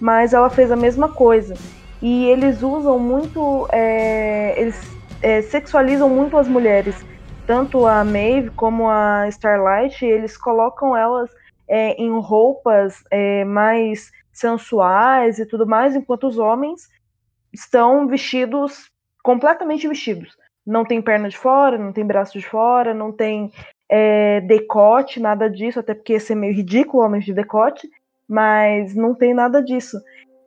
mas 0.00 0.32
ela 0.32 0.48
fez 0.48 0.72
a 0.72 0.74
mesma 0.74 1.06
coisa. 1.06 1.52
E 2.00 2.24
eles 2.30 2.62
usam 2.62 2.98
muito, 2.98 3.68
é, 3.70 4.58
eles 4.58 4.80
é, 5.20 5.42
sexualizam 5.42 6.08
muito 6.08 6.38
as 6.38 6.48
mulheres, 6.48 7.04
tanto 7.46 7.86
a 7.86 8.02
Maeve 8.02 8.48
como 8.52 8.88
a 8.88 9.28
Starlight, 9.28 10.02
eles 10.02 10.34
colocam 10.38 10.96
elas 10.96 11.30
é, 11.68 11.92
em 12.02 12.18
roupas 12.18 13.04
é, 13.10 13.44
mais 13.44 14.10
sensuais 14.32 15.38
e 15.38 15.44
tudo 15.44 15.66
mais, 15.66 15.94
enquanto 15.94 16.26
os 16.26 16.38
homens 16.38 16.88
estão 17.52 18.06
vestidos 18.08 18.86
completamente 19.22 19.86
vestidos. 19.86 20.34
Não 20.66 20.86
tem 20.86 21.02
perna 21.02 21.28
de 21.28 21.36
fora, 21.36 21.76
não 21.76 21.92
tem 21.92 22.06
braço 22.06 22.38
de 22.38 22.46
fora, 22.46 22.94
não 22.94 23.12
tem 23.12 23.52
é, 23.94 24.40
decote, 24.40 25.20
nada 25.20 25.50
disso, 25.50 25.78
até 25.78 25.92
porque 25.92 26.14
ia 26.14 26.20
ser 26.20 26.34
meio 26.34 26.54
ridículo 26.54 27.04
homens 27.04 27.24
de 27.26 27.34
decote 27.34 27.88
mas 28.32 28.94
não 28.94 29.14
tem 29.14 29.34
nada 29.34 29.62
disso. 29.62 29.98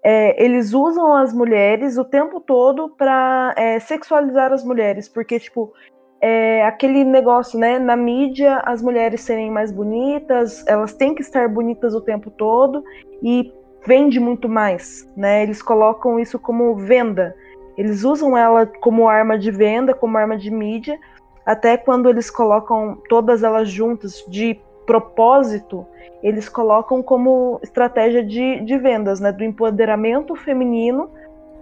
É, 0.03 0.43
eles 0.43 0.73
usam 0.73 1.13
as 1.13 1.31
mulheres 1.33 1.97
o 1.97 2.03
tempo 2.03 2.39
todo 2.39 2.89
para 2.89 3.53
é, 3.55 3.79
sexualizar 3.79 4.51
as 4.51 4.63
mulheres, 4.63 5.07
porque, 5.07 5.39
tipo, 5.39 5.71
é, 6.19 6.65
aquele 6.65 7.03
negócio, 7.03 7.59
né? 7.59 7.77
Na 7.77 7.95
mídia, 7.95 8.57
as 8.65 8.81
mulheres 8.81 9.21
serem 9.21 9.51
mais 9.51 9.71
bonitas, 9.71 10.65
elas 10.67 10.93
têm 10.93 11.13
que 11.13 11.21
estar 11.21 11.47
bonitas 11.47 11.93
o 11.93 12.01
tempo 12.01 12.31
todo, 12.31 12.83
e 13.21 13.53
vende 13.85 14.19
muito 14.19 14.49
mais, 14.49 15.07
né? 15.15 15.43
Eles 15.43 15.61
colocam 15.61 16.19
isso 16.19 16.39
como 16.39 16.75
venda. 16.75 17.35
Eles 17.77 18.03
usam 18.03 18.35
ela 18.35 18.65
como 18.65 19.07
arma 19.07 19.37
de 19.37 19.51
venda, 19.51 19.93
como 19.93 20.17
arma 20.17 20.37
de 20.37 20.49
mídia, 20.49 20.99
até 21.45 21.77
quando 21.77 22.09
eles 22.09 22.29
colocam 22.29 22.97
todas 23.07 23.43
elas 23.43 23.69
juntas 23.69 24.25
de 24.27 24.59
propósito, 24.85 25.85
eles 26.23 26.49
colocam 26.49 27.03
como 27.03 27.59
estratégia 27.61 28.23
de, 28.23 28.61
de 28.61 28.77
vendas, 28.77 29.19
né? 29.19 29.31
Do 29.31 29.43
empoderamento 29.43 30.35
feminino. 30.35 31.09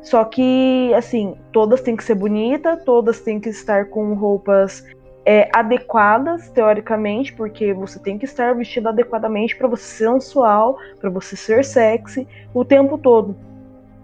Só 0.01 0.23
que, 0.25 0.93
assim, 0.93 1.35
todas 1.51 1.81
têm 1.81 1.95
que 1.95 2.03
ser 2.03 2.15
bonitas, 2.15 2.83
todas 2.83 3.21
têm 3.21 3.39
que 3.39 3.49
estar 3.49 3.85
com 3.85 4.13
roupas 4.13 4.85
é, 5.25 5.49
adequadas, 5.53 6.49
teoricamente, 6.49 7.33
porque 7.33 7.73
você 7.73 7.99
tem 7.99 8.17
que 8.17 8.25
estar 8.25 8.53
vestido 8.53 8.89
adequadamente 8.89 9.55
para 9.55 9.67
você 9.67 9.83
ser 9.83 10.05
sensual, 10.05 10.77
para 10.99 11.09
você 11.09 11.35
ser 11.35 11.63
sexy 11.63 12.27
o 12.53 12.65
tempo 12.65 12.97
todo. 12.97 13.35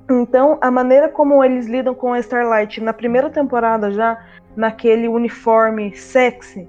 Então, 0.09 0.57
a 0.59 0.71
maneira 0.71 1.07
como 1.07 1.43
eles 1.43 1.67
lidam 1.67 1.93
com 1.93 2.13
a 2.13 2.19
Starlight 2.19 2.81
na 2.81 2.93
primeira 2.93 3.29
temporada 3.29 3.91
já, 3.91 4.17
naquele 4.55 5.07
uniforme 5.07 5.95
sexy, 5.95 6.67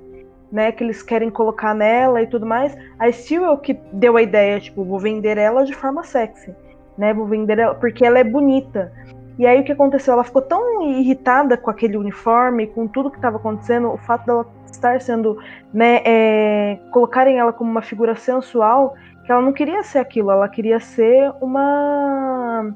né, 0.50 0.72
que 0.72 0.82
eles 0.82 1.02
querem 1.02 1.30
colocar 1.30 1.74
nela 1.74 2.22
e 2.22 2.26
tudo 2.26 2.44
mais, 2.44 2.76
a 2.98 3.10
Steel 3.10 3.52
é 3.52 3.56
que 3.56 3.74
deu 3.92 4.16
a 4.16 4.22
ideia, 4.22 4.58
tipo, 4.60 4.84
vou 4.84 4.98
vender 4.98 5.38
ela 5.38 5.64
de 5.64 5.74
forma 5.74 6.02
sexy, 6.02 6.54
né, 6.98 7.14
vou 7.14 7.26
vender 7.26 7.58
ela 7.58 7.74
porque 7.74 8.04
ela 8.04 8.18
é 8.18 8.24
bonita. 8.24 8.92
E 9.38 9.46
aí 9.46 9.60
o 9.60 9.64
que 9.64 9.72
aconteceu? 9.72 10.12
Ela 10.12 10.24
ficou 10.24 10.42
tão 10.42 10.82
irritada 10.82 11.56
com 11.56 11.70
aquele 11.70 11.96
uniforme, 11.96 12.66
com 12.66 12.86
tudo 12.86 13.10
que 13.10 13.16
estava 13.16 13.36
acontecendo, 13.36 13.90
o 13.90 13.96
fato 13.96 14.26
dela 14.26 14.46
estar 14.70 15.00
sendo, 15.00 15.38
né, 15.72 16.00
é, 16.04 16.78
colocarem 16.90 17.38
ela 17.38 17.52
como 17.52 17.70
uma 17.70 17.82
figura 17.82 18.14
sensual, 18.14 18.94
que 19.24 19.32
ela 19.32 19.40
não 19.40 19.52
queria 19.52 19.82
ser 19.82 19.98
aquilo, 19.98 20.30
ela 20.30 20.48
queria 20.48 20.80
ser 20.80 21.32
uma 21.40 22.74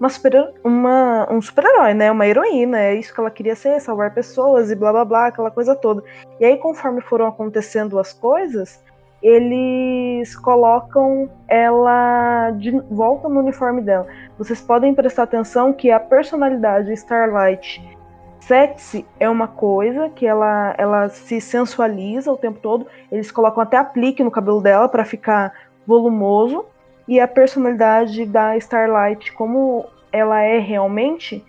uma 0.00 0.08
super, 0.08 0.54
uma, 0.64 1.30
um 1.30 1.42
super-herói, 1.42 1.92
né? 1.92 2.10
Uma 2.10 2.26
heroína, 2.26 2.80
é 2.80 2.94
isso 2.94 3.12
que 3.12 3.20
ela 3.20 3.30
queria 3.30 3.54
ser, 3.54 3.78
salvar 3.80 4.14
pessoas 4.14 4.70
e 4.70 4.74
blá 4.74 4.90
blá 4.90 5.04
blá, 5.04 5.26
aquela 5.26 5.50
coisa 5.50 5.76
toda. 5.76 6.02
E 6.40 6.44
aí, 6.44 6.56
conforme 6.56 7.02
foram 7.02 7.26
acontecendo 7.26 7.98
as 7.98 8.14
coisas, 8.14 8.82
eles 9.22 10.34
colocam 10.36 11.28
ela 11.46 12.50
de 12.52 12.70
volta 12.90 13.28
no 13.28 13.40
uniforme 13.40 13.82
dela. 13.82 14.06
Vocês 14.38 14.62
podem 14.62 14.94
prestar 14.94 15.24
atenção 15.24 15.70
que 15.70 15.90
a 15.90 16.00
personalidade 16.00 16.90
Starlight 16.94 17.98
sexy 18.40 19.06
é 19.20 19.28
uma 19.28 19.46
coisa 19.46 20.08
que 20.08 20.26
ela, 20.26 20.74
ela 20.78 21.08
se 21.10 21.42
sensualiza 21.42 22.32
o 22.32 22.38
tempo 22.38 22.58
todo. 22.60 22.86
Eles 23.12 23.30
colocam 23.30 23.62
até 23.62 23.76
aplique 23.76 24.24
no 24.24 24.30
cabelo 24.30 24.62
dela 24.62 24.88
para 24.88 25.04
ficar 25.04 25.52
volumoso. 25.86 26.64
E 27.06 27.18
a 27.18 27.26
personalidade 27.26 28.24
da 28.26 28.56
Starlight, 28.56 29.32
como 29.32 29.86
ela 30.12 30.40
é 30.42 30.58
realmente, 30.58 31.44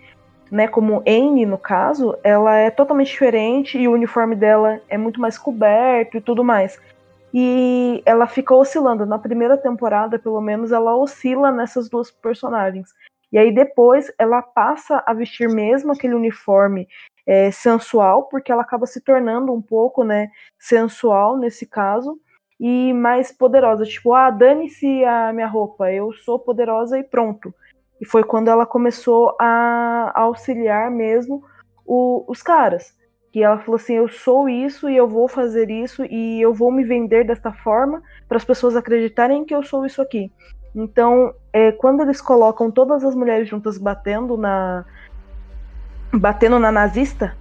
né, 0.50 0.68
como 0.68 1.02
Anne 1.06 1.46
no 1.46 1.58
caso, 1.58 2.16
ela 2.22 2.56
é 2.56 2.70
totalmente 2.70 3.10
diferente 3.10 3.78
e 3.78 3.88
o 3.88 3.92
uniforme 3.92 4.36
dela 4.36 4.80
é 4.88 4.98
muito 4.98 5.20
mais 5.20 5.38
coberto 5.38 6.16
e 6.16 6.20
tudo 6.20 6.44
mais. 6.44 6.78
E 7.32 8.02
ela 8.04 8.26
fica 8.26 8.54
oscilando. 8.54 9.06
Na 9.06 9.18
primeira 9.18 9.56
temporada, 9.56 10.18
pelo 10.18 10.40
menos, 10.40 10.70
ela 10.70 10.94
oscila 10.94 11.50
nessas 11.50 11.88
duas 11.88 12.10
personagens. 12.10 12.90
E 13.32 13.38
aí 13.38 13.50
depois 13.50 14.12
ela 14.18 14.42
passa 14.42 15.02
a 15.06 15.14
vestir 15.14 15.48
mesmo 15.48 15.92
aquele 15.92 16.14
uniforme 16.14 16.86
é, 17.26 17.50
sensual, 17.50 18.24
porque 18.24 18.52
ela 18.52 18.62
acaba 18.62 18.86
se 18.86 19.00
tornando 19.00 19.52
um 19.54 19.62
pouco, 19.62 20.04
né, 20.04 20.30
sensual 20.58 21.38
nesse 21.38 21.64
caso 21.64 22.20
e 22.62 22.92
mais 22.92 23.32
poderosa. 23.32 23.84
Tipo, 23.84 24.14
ah, 24.14 24.30
dane-se 24.30 25.04
a 25.04 25.32
minha 25.32 25.48
roupa, 25.48 25.90
eu 25.90 26.12
sou 26.12 26.38
poderosa 26.38 26.96
e 26.96 27.02
pronto. 27.02 27.52
E 28.00 28.06
foi 28.06 28.22
quando 28.22 28.48
ela 28.48 28.64
começou 28.64 29.36
a, 29.40 30.12
auxiliar 30.14 30.88
mesmo 30.88 31.42
o, 31.84 32.24
os 32.28 32.40
caras. 32.40 32.96
Que 33.32 33.42
ela 33.42 33.58
falou 33.58 33.74
assim: 33.74 33.94
eu 33.94 34.08
sou 34.08 34.48
isso 34.48 34.88
e 34.88 34.96
eu 34.96 35.08
vou 35.08 35.26
fazer 35.26 35.70
isso 35.70 36.04
e 36.04 36.40
eu 36.40 36.54
vou 36.54 36.70
me 36.70 36.84
vender 36.84 37.26
desta 37.26 37.52
forma 37.52 38.00
para 38.28 38.36
as 38.36 38.44
pessoas 38.44 38.76
acreditarem 38.76 39.44
que 39.44 39.54
eu 39.54 39.64
sou 39.64 39.84
isso 39.84 40.00
aqui. 40.00 40.30
Então, 40.72 41.34
é, 41.52 41.72
quando 41.72 42.02
eles 42.02 42.20
colocam 42.20 42.70
todas 42.70 43.04
as 43.04 43.14
mulheres 43.16 43.48
juntas 43.48 43.76
batendo 43.76 44.36
na 44.36 44.84
batendo 46.12 46.58
na 46.60 46.70
nazista, 46.70 47.36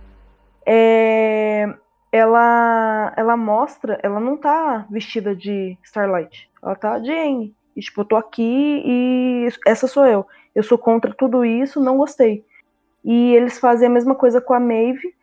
é, 0.66 1.72
ela 2.12 3.14
ela 3.16 3.38
mostra, 3.38 3.99
ela 4.03 4.20
não 4.20 4.36
tá 4.36 4.86
vestida 4.89 5.36
de 5.36 5.78
Starlight, 5.84 6.49
ela 6.62 6.76
tá 6.76 6.99
de 6.99 7.12
Anne. 7.12 7.55
E, 7.76 7.80
tipo, 7.80 8.01
eu 8.01 8.05
tô 8.05 8.16
aqui 8.18 8.84
e 8.86 9.47
essa 9.66 9.88
sou 9.88 10.05
eu. 10.05 10.28
Eu 10.53 10.62
sou 10.62 10.78
contra 10.78 11.14
tudo 11.14 11.45
isso, 11.45 11.80
não 11.80 11.97
gostei. 11.97 12.43
E 13.03 13.34
eles 13.34 13.57
fazem 13.57 13.88
a 13.88 13.91
mesma 13.91 14.14
coisa 14.14 14.41
com 14.41 14.53
a 14.53 14.59
Maeve 14.59 15.16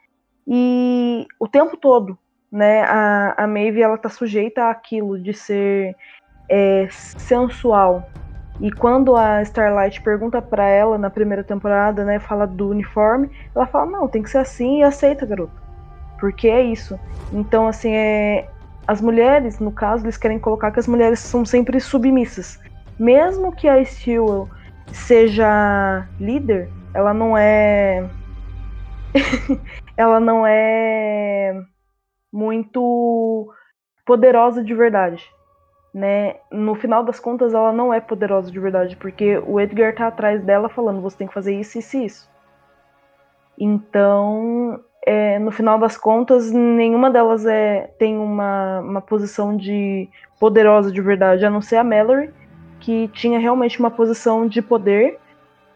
e 0.46 1.26
o 1.38 1.46
tempo 1.46 1.76
todo, 1.76 2.18
né? 2.50 2.82
A, 2.84 3.44
a 3.44 3.46
Maeve 3.46 3.82
ela 3.82 3.98
tá 3.98 4.08
sujeita 4.08 4.70
àquilo 4.70 5.18
de 5.18 5.34
ser 5.34 5.94
é, 6.48 6.88
sensual. 6.90 8.08
E 8.60 8.72
quando 8.72 9.14
a 9.14 9.42
Starlight 9.42 10.00
pergunta 10.02 10.40
para 10.40 10.66
ela 10.66 10.96
na 10.96 11.10
primeira 11.10 11.44
temporada, 11.44 12.04
né, 12.04 12.18
fala 12.18 12.46
do 12.46 12.70
uniforme, 12.70 13.30
ela 13.54 13.66
fala: 13.66 13.90
"Não, 13.90 14.08
tem 14.08 14.22
que 14.22 14.30
ser 14.30 14.38
assim" 14.38 14.78
e 14.78 14.82
aceita, 14.82 15.26
garoto 15.26 15.67
porque 16.18 16.48
é 16.48 16.62
isso. 16.62 16.98
Então, 17.32 17.66
assim, 17.66 17.94
é, 17.94 18.48
as 18.86 19.00
mulheres, 19.00 19.58
no 19.58 19.70
caso, 19.70 20.04
eles 20.04 20.16
querem 20.16 20.38
colocar 20.38 20.70
que 20.70 20.80
as 20.80 20.88
mulheres 20.88 21.20
são 21.20 21.44
sempre 21.44 21.78
submissas. 21.80 22.58
Mesmo 22.98 23.54
que 23.54 23.68
a 23.68 23.84
Steel 23.84 24.48
seja 24.92 26.06
líder, 26.18 26.70
ela 26.94 27.12
não 27.12 27.36
é. 27.36 28.08
ela 29.96 30.18
não 30.18 30.46
é 30.46 31.60
muito 32.32 33.52
poderosa 34.04 34.64
de 34.64 34.74
verdade. 34.74 35.24
Né? 35.92 36.36
No 36.50 36.74
final 36.74 37.02
das 37.02 37.18
contas, 37.18 37.54
ela 37.54 37.72
não 37.72 37.92
é 37.92 38.00
poderosa 38.00 38.50
de 38.50 38.60
verdade, 38.60 38.96
porque 38.96 39.38
o 39.38 39.60
Edgar 39.60 39.94
tá 39.94 40.06
atrás 40.06 40.42
dela 40.42 40.68
falando: 40.68 41.00
você 41.00 41.18
tem 41.18 41.26
que 41.26 41.34
fazer 41.34 41.54
isso, 41.54 41.78
isso 41.78 41.96
e 41.96 42.04
isso. 42.06 42.30
Então, 43.58 44.82
é, 45.06 45.38
no 45.38 45.50
final 45.50 45.78
das 45.78 45.96
contas, 45.96 46.50
nenhuma 46.50 47.10
delas 47.10 47.46
é, 47.46 47.90
tem 47.98 48.16
uma, 48.16 48.80
uma 48.80 49.00
posição 49.00 49.56
de 49.56 50.08
poderosa 50.38 50.90
de 50.90 51.00
verdade, 51.00 51.44
a 51.44 51.50
não 51.50 51.62
ser 51.62 51.76
a 51.76 51.84
Mallory, 51.84 52.30
que 52.80 53.08
tinha 53.08 53.38
realmente 53.38 53.78
uma 53.78 53.90
posição 53.90 54.46
de 54.46 54.60
poder. 54.60 55.18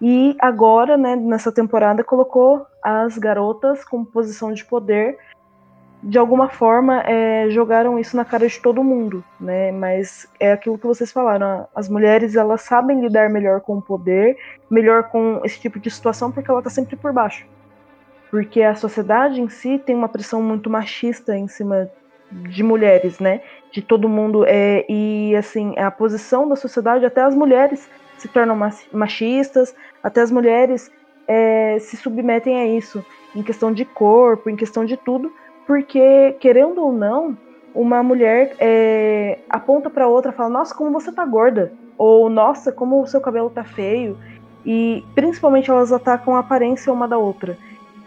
E 0.00 0.36
agora, 0.40 0.96
né, 0.96 1.14
nessa 1.14 1.52
temporada, 1.52 2.02
colocou 2.02 2.66
as 2.82 3.16
garotas 3.16 3.84
com 3.84 4.04
posição 4.04 4.52
de 4.52 4.64
poder. 4.64 5.16
De 6.02 6.18
alguma 6.18 6.48
forma, 6.48 7.00
é, 7.02 7.48
jogaram 7.48 7.96
isso 7.96 8.16
na 8.16 8.24
cara 8.24 8.48
de 8.48 8.60
todo 8.60 8.82
mundo, 8.82 9.24
né? 9.40 9.70
Mas 9.70 10.28
é 10.40 10.52
aquilo 10.52 10.76
que 10.76 10.86
vocês 10.86 11.12
falaram. 11.12 11.68
As 11.72 11.88
mulheres, 11.88 12.34
elas 12.34 12.62
sabem 12.62 13.00
lidar 13.00 13.30
melhor 13.30 13.60
com 13.60 13.78
o 13.78 13.82
poder, 13.82 14.36
melhor 14.68 15.04
com 15.04 15.40
esse 15.44 15.60
tipo 15.60 15.78
de 15.78 15.88
situação, 15.88 16.32
porque 16.32 16.50
ela 16.50 16.60
tá 16.60 16.70
sempre 16.70 16.96
por 16.96 17.12
baixo 17.12 17.46
porque 18.32 18.62
a 18.62 18.74
sociedade 18.74 19.42
em 19.42 19.48
si 19.50 19.78
tem 19.78 19.94
uma 19.94 20.08
pressão 20.08 20.42
muito 20.42 20.70
machista 20.70 21.36
em 21.36 21.46
cima 21.46 21.90
de 22.30 22.62
mulheres, 22.62 23.18
né? 23.18 23.42
De 23.70 23.82
todo 23.82 24.08
mundo 24.08 24.42
é 24.46 24.86
e 24.88 25.36
assim 25.36 25.78
a 25.78 25.90
posição 25.90 26.48
da 26.48 26.56
sociedade 26.56 27.04
até 27.04 27.20
as 27.20 27.34
mulheres 27.34 27.86
se 28.16 28.28
tornam 28.28 28.58
machistas, 28.90 29.74
até 30.02 30.22
as 30.22 30.30
mulheres 30.30 30.90
é, 31.28 31.76
se 31.78 31.94
submetem 31.94 32.56
a 32.56 32.66
isso 32.66 33.04
em 33.36 33.42
questão 33.42 33.70
de 33.70 33.84
corpo, 33.84 34.48
em 34.48 34.56
questão 34.56 34.82
de 34.82 34.96
tudo, 34.96 35.30
porque 35.66 36.34
querendo 36.40 36.82
ou 36.82 36.90
não, 36.90 37.36
uma 37.74 38.02
mulher 38.02 38.56
é, 38.58 39.40
aponta 39.50 39.90
para 39.90 40.08
outra, 40.08 40.32
fala: 40.32 40.48
Nossa, 40.48 40.74
como 40.74 40.90
você 40.90 41.12
tá 41.12 41.26
gorda, 41.26 41.70
ou 41.98 42.30
Nossa, 42.30 42.72
como 42.72 43.02
o 43.02 43.06
seu 43.06 43.20
cabelo 43.20 43.50
tá 43.50 43.62
feio, 43.62 44.16
e 44.64 45.04
principalmente 45.14 45.70
elas 45.70 45.92
atacam 45.92 46.34
a 46.34 46.38
aparência 46.38 46.90
uma 46.90 47.06
da 47.06 47.18
outra 47.18 47.58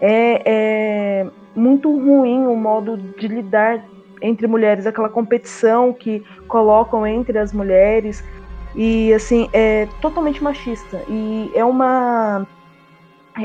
é, 0.02 0.42
é 0.46 1.28
muito 1.56 1.90
ruim 1.92 2.46
o 2.46 2.56
modo 2.56 2.98
de 2.98 3.28
lidar 3.28 3.84
entre 4.22 4.48
mulheres, 4.48 4.86
aquela 4.86 5.10
competição 5.10 5.94
que 5.94 6.24
colocam 6.48 7.06
entre 7.06 7.38
as 7.38 7.54
mulheres 7.54 8.24
e 8.76 9.14
assim 9.14 9.50
é 9.54 9.88
totalmente 10.02 10.44
machista 10.44 11.02
e 11.08 11.52
é 11.54 11.64
uma 11.64 12.46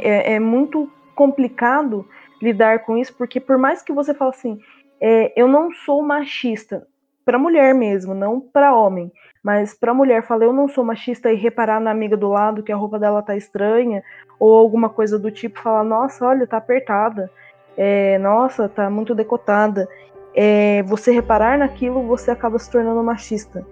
é, 0.00 0.34
é 0.34 0.40
muito 0.40 0.88
complicado 1.14 2.06
lidar 2.40 2.80
com 2.80 2.96
isso 2.96 3.14
porque 3.16 3.38
por 3.38 3.58
mais 3.58 3.82
que 3.82 3.92
você 3.92 4.14
fale 4.14 4.30
assim 4.30 4.58
é, 5.00 5.32
eu 5.40 5.48
não 5.48 5.72
sou 5.72 6.02
machista 6.02 6.86
para 7.24 7.38
mulher 7.38 7.74
mesmo, 7.74 8.14
não 8.14 8.40
para 8.40 8.74
homem. 8.74 9.10
Mas 9.42 9.74
para 9.74 9.94
mulher 9.94 10.22
falar 10.22 10.44
eu 10.44 10.52
não 10.52 10.68
sou 10.68 10.84
machista 10.84 11.32
e 11.32 11.36
reparar 11.36 11.80
na 11.80 11.90
amiga 11.90 12.16
do 12.16 12.28
lado 12.28 12.62
que 12.62 12.72
a 12.72 12.76
roupa 12.76 12.98
dela 12.98 13.22
tá 13.22 13.36
estranha, 13.36 14.02
ou 14.38 14.54
alguma 14.56 14.88
coisa 14.88 15.18
do 15.18 15.30
tipo, 15.30 15.60
falar, 15.60 15.84
nossa, 15.84 16.26
olha, 16.26 16.46
tá 16.46 16.58
apertada, 16.58 17.30
é, 17.76 18.18
nossa, 18.18 18.68
tá 18.68 18.90
muito 18.90 19.14
decotada. 19.14 19.88
É, 20.34 20.82
você 20.84 21.10
reparar 21.12 21.58
naquilo, 21.58 22.06
você 22.06 22.30
acaba 22.30 22.58
se 22.58 22.70
tornando 22.70 23.02
machista. 23.02 23.64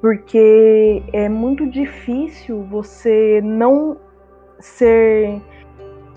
porque 0.00 1.02
é 1.12 1.28
muito 1.28 1.64
difícil 1.70 2.64
você 2.64 3.40
não 3.42 3.96
ser 4.58 5.40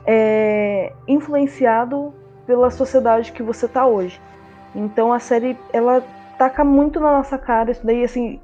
é, 0.08 0.92
influenciado 1.08 2.12
pela 2.48 2.72
sociedade 2.72 3.32
que 3.32 3.44
você 3.44 3.68
tá 3.68 3.86
hoje. 3.86 4.20
Então 4.74 5.14
a 5.14 5.20
série 5.20 5.58
ela 5.72 6.04
taca 6.38 6.64
muito 6.64 7.00
na 7.00 7.12
nossa 7.12 7.38
cara 7.38 7.72
isso 7.72 7.86
daí 7.86 8.04
assim 8.04 8.40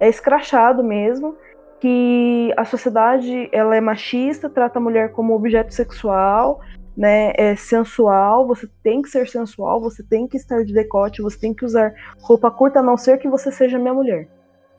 é 0.00 0.08
escrachado 0.08 0.82
mesmo 0.82 1.36
que 1.80 2.52
a 2.56 2.64
sociedade 2.64 3.48
ela 3.52 3.76
é 3.76 3.80
machista, 3.80 4.50
trata 4.50 4.78
a 4.78 4.82
mulher 4.82 5.12
como 5.12 5.34
objeto 5.34 5.72
sexual, 5.72 6.60
né, 6.96 7.32
é 7.36 7.54
sensual, 7.54 8.46
você 8.46 8.68
tem 8.82 9.00
que 9.00 9.08
ser 9.08 9.28
sensual, 9.28 9.80
você 9.80 10.02
tem 10.02 10.26
que 10.26 10.36
estar 10.36 10.64
de 10.64 10.72
decote, 10.72 11.22
você 11.22 11.38
tem 11.38 11.54
que 11.54 11.64
usar 11.64 11.94
roupa 12.20 12.50
curta, 12.50 12.80
a 12.80 12.82
não 12.82 12.96
ser 12.96 13.18
que 13.18 13.28
você 13.28 13.52
seja 13.52 13.78
minha 13.78 13.94
mulher. 13.94 14.28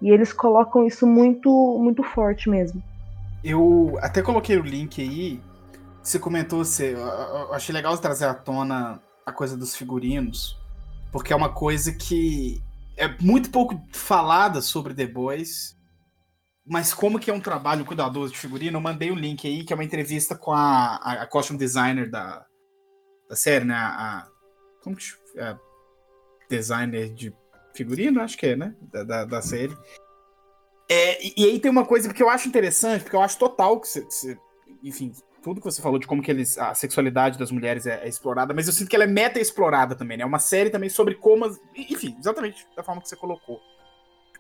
E 0.02 0.10
eles 0.10 0.34
colocam 0.34 0.86
isso 0.86 1.08
muito 1.08 1.50
muito 1.80 2.04
forte 2.04 2.50
mesmo. 2.50 2.84
Eu 3.44 3.98
até 4.02 4.22
coloquei 4.22 4.58
o 4.58 4.64
link 4.64 5.02
aí. 5.02 5.42
Você 6.04 6.20
comentou, 6.20 6.64
você, 6.64 6.94
eu 6.96 7.54
achei 7.54 7.74
legal 7.74 7.98
trazer 7.98 8.26
à 8.26 8.34
tona 8.34 9.02
a 9.26 9.32
coisa 9.32 9.56
dos 9.56 9.76
figurinos, 9.76 10.58
porque 11.12 11.32
é 11.32 11.36
uma 11.36 11.50
coisa 11.50 11.94
que 11.94 12.62
é 13.00 13.18
muito 13.22 13.50
pouco 13.50 13.82
falada 13.94 14.62
sobre 14.62 14.94
The 14.94 15.08
Boys, 15.08 15.78
mas 16.66 16.94
como 16.94 17.18
que 17.18 17.32
é 17.32 17.34
um 17.34 17.40
trabalho 17.40 17.86
cuidadoso 17.86 18.34
de 18.34 18.38
figurino, 18.38 18.78
eu 18.78 18.82
mandei 18.82 19.10
um 19.10 19.16
link 19.16 19.48
aí, 19.48 19.64
que 19.64 19.72
é 19.72 19.76
uma 19.76 19.86
entrevista 19.86 20.36
com 20.36 20.52
a, 20.52 20.98
a, 20.98 21.24
a 21.24 21.28
costume 21.28 21.58
designer 21.58 22.10
da, 22.10 22.46
da 23.28 23.36
série, 23.36 23.64
né? 23.64 23.74
A, 23.74 24.28
como 24.84 24.98
que 24.98 25.06
é? 25.38 25.58
Designer 26.50 27.14
de 27.14 27.34
figurino, 27.74 28.22
acho 28.22 28.38
que 28.38 28.48
é, 28.48 28.56
né? 28.56 28.76
Da, 28.82 29.04
da, 29.04 29.26
da 29.26 29.42
série. 29.42 29.76
É, 30.90 31.26
e, 31.26 31.34
e, 31.38 31.46
aí 31.46 31.60
tem 31.60 31.72
uma 31.72 31.86
coisa 31.86 32.14
que 32.14 32.22
eu 32.22 32.30
acho 32.30 32.48
interessante, 32.48 33.04
porque 33.04 33.16
eu 33.16 33.22
acho 33.22 33.38
total 33.38 33.80
que 33.80 33.88
você, 33.88 34.38
enfim, 34.84 35.14
tudo 35.42 35.60
que 35.60 35.66
você 35.66 35.82
falou 35.82 36.00
de 36.00 36.08
como 36.08 36.22
que 36.22 36.30
eles, 36.32 36.58
a 36.58 36.74
sexualidade 36.74 37.38
das 37.38 37.52
mulheres 37.52 37.86
é, 37.86 38.04
é, 38.04 38.08
explorada, 38.08 38.54
mas 38.54 38.68
eu 38.68 38.74
sinto 38.74 38.90
que 38.90 38.96
ela 38.96 39.06
é 39.06 39.08
meta-explorada 39.08 39.96
também, 39.96 40.18
né? 40.18 40.24
É 40.24 40.26
uma 40.26 40.40
série 40.40 40.70
também 40.70 40.90
sobre 40.90 41.16
como. 41.16 41.46
Enfim, 41.76 42.16
exatamente 42.20 42.68
da 42.76 42.84
forma 42.84 43.02
que 43.02 43.10
você 43.10 43.16
colocou. 43.16 43.60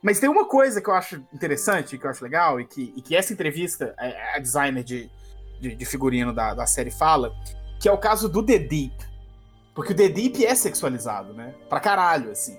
Mas 0.02 0.20
tem 0.20 0.30
uma 0.30 0.46
coisa 0.46 0.82
que 0.82 0.90
eu 0.90 0.94
acho 0.94 1.24
interessante, 1.34 1.98
que 1.98 2.06
eu 2.06 2.10
acho 2.10 2.24
legal, 2.24 2.60
e 2.60 2.66
que, 2.66 2.94
e 2.96 3.02
que 3.02 3.16
essa 3.16 3.34
entrevista, 3.34 3.94
a, 3.98 4.38
a 4.38 4.40
designer 4.40 4.84
de, 4.84 5.10
de, 5.60 5.76
de, 5.76 5.86
figurino 5.86 6.34
da, 6.34 6.54
da 6.54 6.66
série 6.66 6.92
fala, 6.92 7.34
que 7.82 7.90
é 7.90 7.92
o 7.92 7.98
caso 7.98 8.30
do 8.30 8.42
The 8.42 8.60
Deep. 8.60 8.96
Porque 9.76 9.92
o 9.94 9.96
The 9.96 10.10
Deep 10.10 10.46
é 10.46 10.56
sexualizado, 10.56 11.34
né? 11.34 11.54
Pra 11.70 11.80
caralho, 11.80 12.32
assim. 12.32 12.58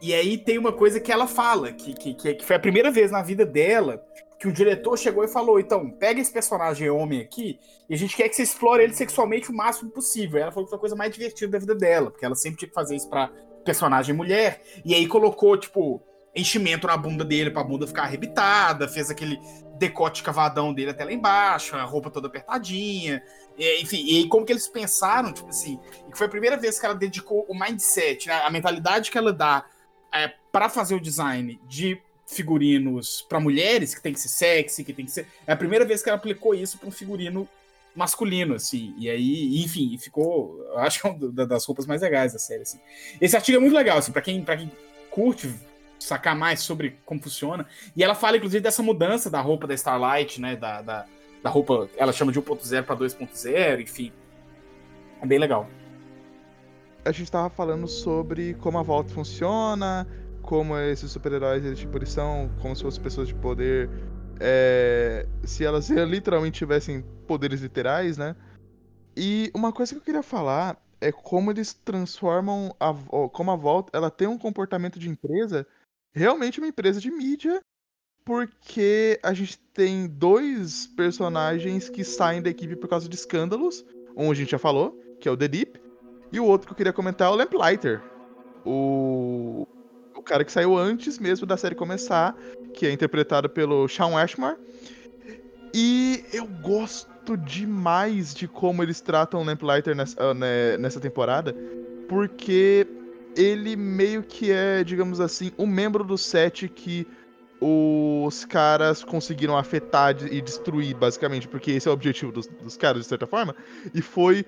E 0.00 0.14
aí 0.14 0.38
tem 0.38 0.56
uma 0.58 0.72
coisa 0.72 1.00
que 1.00 1.10
ela 1.10 1.26
fala, 1.26 1.72
que, 1.72 1.92
que, 1.94 2.14
que 2.14 2.44
foi 2.44 2.54
a 2.54 2.60
primeira 2.60 2.90
vez 2.90 3.10
na 3.10 3.22
vida 3.22 3.44
dela 3.44 4.00
que 4.38 4.46
o 4.46 4.52
diretor 4.52 4.96
chegou 4.96 5.24
e 5.24 5.28
falou: 5.28 5.58
então, 5.58 5.90
pega 5.90 6.20
esse 6.20 6.32
personagem 6.32 6.88
homem 6.88 7.20
aqui 7.20 7.58
e 7.88 7.94
a 7.94 7.96
gente 7.96 8.16
quer 8.16 8.28
que 8.28 8.36
você 8.36 8.42
explore 8.42 8.82
ele 8.82 8.94
sexualmente 8.94 9.50
o 9.50 9.54
máximo 9.54 9.90
possível. 9.90 10.40
Ela 10.40 10.52
falou 10.52 10.66
que 10.66 10.70
foi 10.70 10.76
a 10.76 10.80
coisa 10.80 10.96
mais 10.96 11.12
divertida 11.12 11.52
da 11.52 11.58
vida 11.58 11.74
dela, 11.74 12.10
porque 12.10 12.24
ela 12.24 12.34
sempre 12.34 12.58
tinha 12.58 12.68
que 12.68 12.74
fazer 12.74 12.96
isso 12.96 13.08
pra 13.08 13.30
personagem 13.64 14.14
mulher. 14.14 14.62
E 14.84 14.94
aí 14.94 15.06
colocou, 15.06 15.56
tipo, 15.56 16.00
enchimento 16.34 16.86
na 16.86 16.96
bunda 16.96 17.24
dele 17.24 17.50
pra 17.50 17.64
bunda 17.64 17.86
ficar 17.86 18.02
arrebitada, 18.02 18.88
fez 18.88 19.10
aquele 19.10 19.40
decote 19.76 20.22
cavadão 20.22 20.72
dele 20.72 20.90
até 20.90 21.04
lá 21.04 21.12
embaixo, 21.12 21.76
a 21.76 21.82
roupa 21.82 22.10
toda 22.10 22.28
apertadinha. 22.28 23.22
E, 23.56 23.80
enfim, 23.82 24.04
e 24.04 24.18
aí 24.18 24.28
como 24.28 24.46
que 24.46 24.52
eles 24.52 24.68
pensaram, 24.68 25.32
tipo 25.32 25.48
assim, 25.48 25.78
que 26.10 26.16
foi 26.16 26.26
a 26.26 26.30
primeira 26.30 26.56
vez 26.56 26.78
que 26.78 26.86
ela 26.86 26.94
dedicou 26.94 27.44
o 27.48 27.58
mindset, 27.58 28.28
né, 28.28 28.42
a 28.44 28.50
mentalidade 28.50 29.10
que 29.10 29.18
ela 29.18 29.32
dá 29.32 29.64
é, 30.12 30.28
para 30.52 30.68
fazer 30.68 30.94
o 30.94 31.00
design 31.00 31.60
de 31.66 32.00
figurinos 32.28 33.22
para 33.22 33.40
mulheres, 33.40 33.94
que 33.94 34.02
tem 34.02 34.12
que 34.12 34.20
ser 34.20 34.28
sexy, 34.28 34.84
que 34.84 34.92
tem 34.92 35.04
que 35.04 35.10
ser. 35.10 35.26
É 35.46 35.52
a 35.52 35.56
primeira 35.56 35.84
vez 35.84 36.02
que 36.02 36.08
ela 36.08 36.18
aplicou 36.18 36.54
isso 36.54 36.78
para 36.78 36.88
um 36.88 36.92
figurino 36.92 37.48
masculino, 37.96 38.54
assim. 38.54 38.94
E 38.98 39.08
aí, 39.08 39.62
enfim, 39.64 39.96
ficou. 39.98 40.64
Acho 40.76 41.00
que 41.00 41.06
é 41.06 41.10
uma 41.10 41.46
das 41.46 41.64
roupas 41.64 41.86
mais 41.86 42.02
legais 42.02 42.32
da 42.34 42.38
série, 42.38 42.62
assim. 42.62 42.78
Esse 43.20 43.34
artigo 43.34 43.56
é 43.56 43.60
muito 43.60 43.74
legal, 43.74 43.98
assim, 43.98 44.12
pra 44.12 44.22
quem, 44.22 44.44
pra 44.44 44.56
quem 44.56 44.70
curte 45.10 45.52
sacar 45.98 46.36
mais 46.36 46.60
sobre 46.60 46.98
como 47.04 47.20
funciona. 47.20 47.66
E 47.96 48.04
ela 48.04 48.14
fala, 48.14 48.36
inclusive, 48.36 48.62
dessa 48.62 48.82
mudança 48.82 49.30
da 49.30 49.40
roupa 49.40 49.66
da 49.66 49.74
Starlight, 49.74 50.40
né? 50.40 50.54
Da, 50.54 50.82
da, 50.82 51.06
da 51.42 51.50
roupa, 51.50 51.88
ela 51.96 52.12
chama 52.12 52.30
de 52.30 52.40
1.0 52.40 52.84
para 52.84 52.96
2.0, 52.96 53.80
enfim. 53.80 54.12
É 55.20 55.26
bem 55.26 55.38
legal. 55.38 55.68
A 57.04 57.10
gente 57.10 57.30
tava 57.30 57.48
falando 57.48 57.88
sobre 57.88 58.54
como 58.54 58.78
a 58.78 58.82
volta 58.82 59.14
funciona, 59.14 60.06
como 60.48 60.78
esses 60.78 61.12
super-heróis 61.12 61.78
tipo, 61.78 62.06
são 62.06 62.50
como 62.62 62.74
se 62.74 62.82
fossem 62.82 63.02
pessoas 63.02 63.28
de 63.28 63.34
poder. 63.34 63.90
É, 64.40 65.26
se 65.44 65.62
elas 65.62 65.90
literalmente 66.08 66.56
tivessem 66.56 67.02
poderes 67.26 67.60
literais, 67.60 68.16
né? 68.16 68.34
E 69.14 69.50
uma 69.54 69.74
coisa 69.74 69.92
que 69.92 69.98
eu 69.98 70.04
queria 70.04 70.22
falar 70.22 70.82
é 71.02 71.12
como 71.12 71.50
eles 71.50 71.74
transformam 71.74 72.74
a, 72.80 72.94
como 73.28 73.50
a 73.50 73.56
volta, 73.56 73.90
ela 73.94 74.10
tem 74.10 74.26
um 74.26 74.38
comportamento 74.38 74.98
de 74.98 75.10
empresa, 75.10 75.66
realmente 76.14 76.60
uma 76.60 76.68
empresa 76.68 76.98
de 76.98 77.10
mídia, 77.10 77.60
porque 78.24 79.20
a 79.22 79.34
gente 79.34 79.58
tem 79.74 80.08
dois 80.08 80.86
personagens 80.86 81.90
que 81.90 82.02
saem 82.02 82.40
da 82.40 82.48
equipe 82.48 82.74
por 82.74 82.88
causa 82.88 83.06
de 83.06 83.14
escândalos. 83.14 83.84
Um 84.16 84.30
a 84.30 84.34
gente 84.34 84.52
já 84.52 84.58
falou, 84.58 84.98
que 85.20 85.28
é 85.28 85.30
o 85.30 85.36
The 85.36 85.46
Deep, 85.48 85.78
e 86.32 86.40
o 86.40 86.46
outro 86.46 86.68
que 86.68 86.72
eu 86.72 86.76
queria 86.76 86.92
comentar 86.92 87.28
é 87.28 87.30
o 87.32 87.36
Lamplighter. 87.36 88.02
O 88.64 89.66
cara 90.22 90.44
que 90.44 90.52
saiu 90.52 90.76
antes 90.76 91.18
mesmo 91.18 91.46
da 91.46 91.56
série 91.56 91.74
começar, 91.74 92.36
que 92.74 92.86
é 92.86 92.92
interpretado 92.92 93.48
pelo 93.48 93.88
Sean 93.88 94.16
Ashmore. 94.16 94.56
E 95.74 96.24
eu 96.32 96.46
gosto 96.46 97.36
demais 97.36 98.34
de 98.34 98.48
como 98.48 98.82
eles 98.82 99.00
tratam 99.00 99.40
o 99.40 99.44
Lamplighter 99.44 99.94
nessa, 99.94 100.16
ah, 100.22 100.34
né, 100.34 100.78
nessa 100.78 100.98
temporada, 100.98 101.54
porque 102.08 102.86
ele 103.36 103.76
meio 103.76 104.22
que 104.22 104.50
é, 104.50 104.82
digamos 104.82 105.20
assim, 105.20 105.52
um 105.58 105.66
membro 105.66 106.02
do 106.04 106.16
set 106.16 106.68
que 106.68 107.06
os 107.60 108.44
caras 108.44 109.02
conseguiram 109.02 109.56
afetar 109.56 110.16
e 110.30 110.40
destruir, 110.40 110.94
basicamente, 110.94 111.48
porque 111.48 111.72
esse 111.72 111.88
é 111.88 111.90
o 111.90 111.94
objetivo 111.94 112.30
dos, 112.30 112.46
dos 112.46 112.76
caras, 112.76 113.02
de 113.02 113.08
certa 113.08 113.26
forma, 113.26 113.54
e 113.92 114.00
foi 114.00 114.46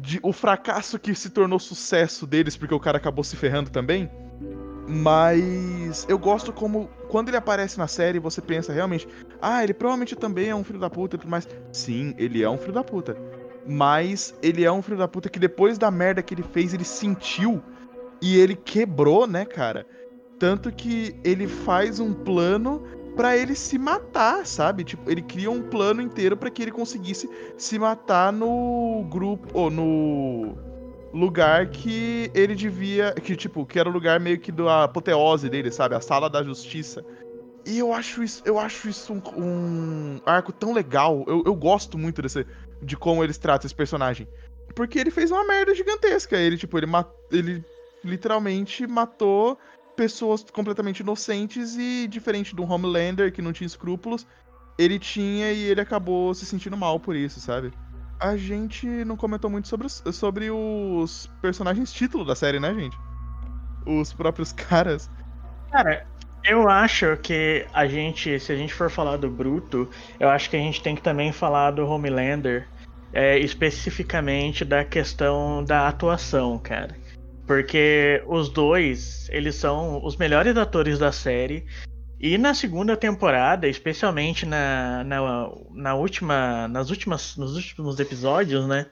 de, 0.00 0.18
o 0.22 0.32
fracasso 0.32 0.98
que 0.98 1.14
se 1.14 1.30
tornou 1.30 1.58
sucesso 1.58 2.26
deles, 2.26 2.56
porque 2.56 2.74
o 2.74 2.80
cara 2.80 2.98
acabou 2.98 3.24
se 3.24 3.36
ferrando 3.36 3.70
também. 3.70 4.10
Mas 4.86 6.04
eu 6.08 6.18
gosto 6.18 6.52
como 6.52 6.88
quando 7.08 7.28
ele 7.28 7.36
aparece 7.36 7.78
na 7.78 7.86
série, 7.86 8.18
você 8.18 8.42
pensa 8.42 8.72
realmente, 8.72 9.08
ah, 9.40 9.62
ele 9.62 9.72
provavelmente 9.72 10.14
também 10.14 10.48
é 10.48 10.54
um 10.54 10.64
filho 10.64 10.78
da 10.78 10.90
puta, 10.90 11.18
mas 11.26 11.48
sim, 11.72 12.14
ele 12.18 12.42
é 12.42 12.50
um 12.50 12.58
filho 12.58 12.72
da 12.72 12.84
puta. 12.84 13.16
Mas 13.66 14.34
ele 14.42 14.64
é 14.64 14.70
um 14.70 14.82
filho 14.82 14.98
da 14.98 15.08
puta 15.08 15.30
que 15.30 15.38
depois 15.38 15.78
da 15.78 15.90
merda 15.90 16.22
que 16.22 16.34
ele 16.34 16.42
fez, 16.42 16.74
ele 16.74 16.84
sentiu 16.84 17.62
e 18.20 18.36
ele 18.38 18.54
quebrou, 18.54 19.26
né, 19.26 19.44
cara? 19.44 19.86
Tanto 20.38 20.70
que 20.70 21.16
ele 21.24 21.46
faz 21.46 22.00
um 22.00 22.12
plano 22.12 22.82
para 23.14 23.36
ele 23.36 23.54
se 23.54 23.78
matar, 23.78 24.46
sabe? 24.46 24.84
Tipo, 24.84 25.10
ele 25.10 25.22
cria 25.22 25.50
um 25.50 25.62
plano 25.62 26.02
inteiro 26.02 26.36
para 26.36 26.50
que 26.50 26.62
ele 26.62 26.70
conseguisse 26.70 27.28
se 27.56 27.78
matar 27.78 28.32
no 28.32 29.06
grupo 29.10 29.48
ou 29.52 29.70
no 29.70 30.56
lugar 31.12 31.68
que 31.68 32.30
ele 32.34 32.54
devia. 32.54 33.12
Que, 33.12 33.36
tipo, 33.36 33.64
que 33.64 33.78
era 33.78 33.88
o 33.88 33.92
lugar 33.92 34.18
meio 34.18 34.38
que 34.38 34.50
da 34.50 34.84
apoteose 34.84 35.48
dele, 35.48 35.70
sabe? 35.70 35.94
A 35.94 36.00
sala 36.00 36.28
da 36.28 36.42
justiça. 36.42 37.04
E 37.66 37.78
eu 37.78 37.92
acho 37.92 38.22
isso, 38.22 38.42
eu 38.44 38.58
acho 38.58 38.88
isso 38.88 39.12
um, 39.12 39.22
um 39.36 40.20
arco 40.26 40.52
tão 40.52 40.72
legal. 40.72 41.24
Eu, 41.26 41.42
eu 41.46 41.54
gosto 41.54 41.96
muito 41.96 42.20
desse, 42.20 42.46
de 42.82 42.96
como 42.96 43.24
eles 43.24 43.38
tratam 43.38 43.66
esse 43.66 43.74
personagem. 43.74 44.28
Porque 44.74 44.98
ele 44.98 45.10
fez 45.10 45.30
uma 45.30 45.46
merda 45.46 45.74
gigantesca. 45.74 46.36
Ele, 46.36 46.58
tipo, 46.58 46.76
ele, 46.76 46.86
ele 47.30 47.64
literalmente 48.04 48.86
matou 48.86 49.58
pessoas 49.96 50.44
completamente 50.44 51.00
inocentes 51.00 51.76
e 51.76 52.06
diferente 52.08 52.54
do 52.54 52.64
Homelander, 52.64 53.32
que 53.32 53.42
não 53.42 53.52
tinha 53.52 53.66
escrúpulos, 53.66 54.26
ele 54.78 54.98
tinha 54.98 55.52
e 55.52 55.62
ele 55.62 55.80
acabou 55.80 56.34
se 56.34 56.44
sentindo 56.44 56.76
mal 56.76 56.98
por 56.98 57.14
isso, 57.14 57.40
sabe? 57.40 57.72
a 58.24 58.36
gente 58.36 58.86
não 59.04 59.16
comentou 59.16 59.50
muito 59.50 59.68
sobre 59.68 59.86
os, 59.86 60.02
sobre 60.12 60.50
os 60.50 61.30
personagens 61.42 61.92
título 61.92 62.24
da 62.24 62.34
série, 62.34 62.58
né, 62.58 62.72
gente? 62.74 62.96
Os 63.86 64.12
próprios 64.12 64.52
caras. 64.52 65.10
Cara, 65.70 66.06
eu 66.44 66.68
acho 66.68 67.16
que 67.18 67.66
a 67.72 67.86
gente, 67.86 68.38
se 68.38 68.52
a 68.52 68.56
gente 68.56 68.72
for 68.72 68.90
falar 68.90 69.16
do 69.16 69.28
Bruto, 69.28 69.88
eu 70.18 70.28
acho 70.28 70.48
que 70.48 70.56
a 70.56 70.60
gente 70.60 70.82
tem 70.82 70.94
que 70.94 71.02
também 71.02 71.32
falar 71.32 71.72
do 71.72 71.86
Homelander, 71.86 72.66
é, 73.12 73.38
especificamente 73.38 74.64
da 74.64 74.84
questão 74.84 75.62
da 75.64 75.88
atuação, 75.88 76.58
cara. 76.58 76.96
Porque 77.46 78.22
os 78.26 78.48
dois, 78.48 79.28
eles 79.30 79.54
são 79.54 80.04
os 80.04 80.16
melhores 80.16 80.56
atores 80.56 80.98
da 80.98 81.12
série. 81.12 81.66
E 82.18 82.38
na 82.38 82.54
segunda 82.54 82.96
temporada, 82.96 83.68
especialmente 83.68 84.46
na, 84.46 85.04
na, 85.04 85.20
na 85.72 85.94
última, 85.94 86.66
nas 86.68 86.88
últimas, 86.88 87.36
nos 87.36 87.54
últimos 87.54 88.00
episódios, 88.00 88.66
né? 88.66 88.86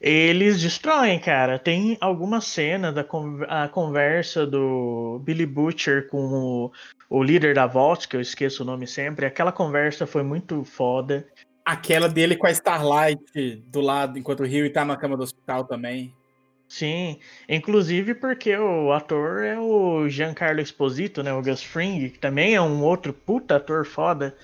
Eles 0.00 0.60
destroem, 0.60 1.18
cara. 1.18 1.58
Tem 1.58 1.96
algumas 2.00 2.44
cenas 2.44 2.94
da 2.94 3.04
a 3.48 3.68
conversa 3.68 4.46
do 4.46 5.20
Billy 5.24 5.46
Butcher 5.46 6.08
com 6.08 6.18
o, 6.18 6.72
o 7.10 7.22
líder 7.22 7.54
da 7.54 7.66
Vault, 7.66 8.08
que 8.08 8.16
eu 8.16 8.20
esqueço 8.20 8.62
o 8.62 8.66
nome 8.66 8.86
sempre. 8.86 9.26
Aquela 9.26 9.50
conversa 9.50 10.06
foi 10.06 10.22
muito 10.22 10.64
foda. 10.64 11.26
Aquela 11.64 12.08
dele 12.08 12.36
com 12.36 12.46
a 12.46 12.50
Starlight 12.50 13.56
do 13.66 13.80
lado, 13.80 14.18
enquanto 14.18 14.40
o 14.40 14.46
Rio 14.46 14.72
tá 14.72 14.84
na 14.84 14.96
cama 14.96 15.16
do 15.16 15.22
hospital 15.22 15.64
também. 15.64 16.14
Sim, 16.68 17.18
inclusive 17.48 18.14
porque 18.14 18.54
o 18.56 18.92
ator 18.92 19.42
é 19.42 19.58
o 19.58 20.06
Giancarlo 20.08 20.60
Esposito, 20.60 21.22
né, 21.22 21.32
o 21.32 21.42
Gus 21.42 21.62
Fring, 21.62 22.10
que 22.10 22.18
também 22.18 22.54
é 22.54 22.60
um 22.60 22.82
outro 22.82 23.12
puta 23.12 23.56
ator 23.56 23.86
foda. 23.86 24.36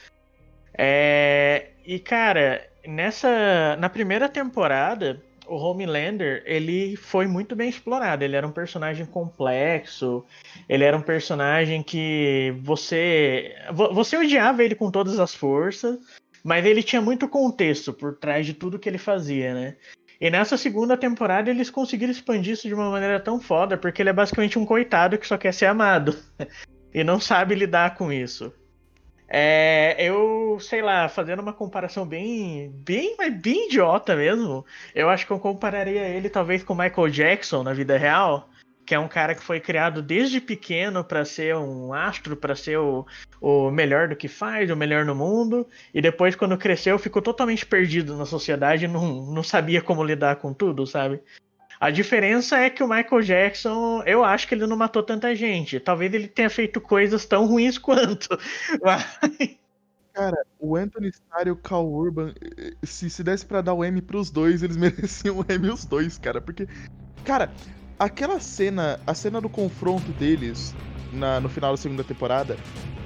É... 0.77 1.69
E 1.85 1.99
cara, 1.99 2.67
nessa 2.87 3.77
na 3.79 3.91
primeira 3.91 4.27
temporada, 4.27 5.23
o 5.47 5.57
Homelander, 5.57 6.43
ele 6.47 6.97
foi 6.97 7.27
muito 7.27 7.55
bem 7.55 7.69
explorado. 7.69 8.25
Ele 8.25 8.37
era 8.37 8.47
um 8.47 8.53
personagem 8.53 9.05
complexo, 9.05 10.25
ele 10.67 10.85
era 10.85 10.97
um 10.97 11.03
personagem 11.03 11.83
que 11.83 12.55
você 12.63 13.55
você 13.93 14.17
odiava 14.17 14.65
ele 14.65 14.75
com 14.75 14.91
todas 14.91 15.21
as 15.21 15.35
forças, 15.35 15.99
mas 16.43 16.65
ele 16.65 16.83
tinha 16.83 17.03
muito 17.03 17.29
contexto 17.29 17.93
por 17.93 18.17
trás 18.17 18.47
de 18.47 18.55
tudo 18.55 18.79
que 18.79 18.89
ele 18.89 18.99
fazia, 18.99 19.55
né? 19.55 19.77
E 20.21 20.31
nessa 20.31 20.57
segunda 20.57 20.97
temporada 20.97 21.51
eles 21.51 21.71
conseguiram 21.71 22.13
expandir 22.13 22.53
isso 22.53 22.69
de 22.69 22.75
uma 22.75 22.91
maneira 22.91 23.19
tão 23.21 23.41
foda, 23.41 23.77
porque 23.77 24.03
ele 24.03 24.11
é 24.11 24.13
basicamente 24.13 24.59
um 24.59 24.67
coitado 24.67 25.19
que 25.19 25.27
só 25.27 25.37
quer 25.37 25.53
ser 25.53 25.67
amado. 25.67 26.17
e 26.93 27.03
não 27.03 27.19
sabe 27.19 27.55
lidar 27.55 27.97
com 27.97 28.13
isso. 28.13 28.53
É, 29.29 29.97
eu, 29.99 30.59
sei 30.61 30.81
lá, 30.81 31.09
fazendo 31.09 31.41
uma 31.41 31.53
comparação 31.53 32.07
bem, 32.07 32.71
bem, 32.85 33.17
bem 33.17 33.67
idiota 33.67 34.15
mesmo, 34.15 34.65
eu 34.95 35.09
acho 35.09 35.27
que 35.27 35.33
eu 35.33 35.41
compararia 35.41 36.07
ele 36.09 36.29
talvez 36.29 36.63
com 36.63 36.75
Michael 36.75 37.09
Jackson 37.09 37.63
na 37.63 37.73
vida 37.73 37.97
real 37.99 38.49
que 38.85 38.95
é 38.95 38.99
um 38.99 39.09
cara 39.09 39.35
que 39.35 39.43
foi 39.43 39.61
criado 39.61 40.03
desde 40.03 40.41
pequeno 40.41 41.03
para 41.03 41.25
ser 41.25 41.57
um 41.57 41.93
astro, 41.93 42.37
para 42.37 42.55
ser 42.55 42.79
o, 42.79 43.07
o 43.41 43.71
melhor 43.71 44.09
do 44.09 44.17
que 44.17 44.29
faz, 44.29 44.71
o 44.71 44.77
melhor 44.77 45.05
no 45.05 45.15
mundo, 45.15 45.67
e 45.93 46.01
depois, 46.01 46.37
quando 46.37 46.59
cresceu, 46.59 46.99
ficou 46.99 47.23
totalmente 47.23 47.65
perdido 47.65 48.17
na 48.17 48.27
sociedade 48.27 48.87
não, 48.87 49.27
não 49.27 49.43
sabia 49.43 49.81
como 49.81 50.05
lidar 50.05 50.37
com 50.37 50.53
tudo, 50.53 50.87
sabe? 50.87 51.21
A 51.81 51.91
diferença 51.91 52.57
é 52.57 52.71
que 52.71 52.83
o 52.83 52.89
Michael 52.89 53.23
Jackson, 53.23 54.03
eu 54.07 54.25
acho 54.25 54.47
que 54.47 54.55
ele 54.55 54.67
não 54.67 54.77
matou 54.77 55.03
tanta 55.03 55.35
gente. 55.35 55.81
Talvez 55.81 56.13
ele 56.15 56.29
tenha 56.29 56.49
feito 56.49 56.81
coisas 56.81 57.27
tão 57.27 57.47
ruins 57.47 57.77
quanto. 57.79 58.29
Cara, 60.13 60.47
o 60.61 60.77
Anthony 60.77 61.09
Starr 61.09 61.49
e 61.49 61.51
o 61.51 61.57
Cal 61.57 61.87
Urban, 61.87 62.33
se, 62.85 63.11
se 63.11 63.25
desse 63.25 63.45
pra 63.45 63.61
dar 63.61 63.75
o 63.75 63.85
M 63.85 64.01
pros 64.01 64.31
dois, 64.31 64.63
eles 64.63 64.77
mereciam 64.79 65.41
o 65.41 65.45
M 65.47 65.69
os 65.69 65.85
dois, 65.85 66.17
cara. 66.17 66.41
Porque, 66.41 66.69
cara, 67.25 67.53
aquela 67.99 68.41
cena, 68.41 68.99
a 69.07 69.15
cena 69.15 69.41
do 69.41 69.49
confronto 69.49 70.11
deles 70.13 70.75
na, 71.13 71.41
no 71.41 71.49
final 71.49 71.73
da 71.73 71.77
segunda 71.77 72.05
temporada, 72.05 72.57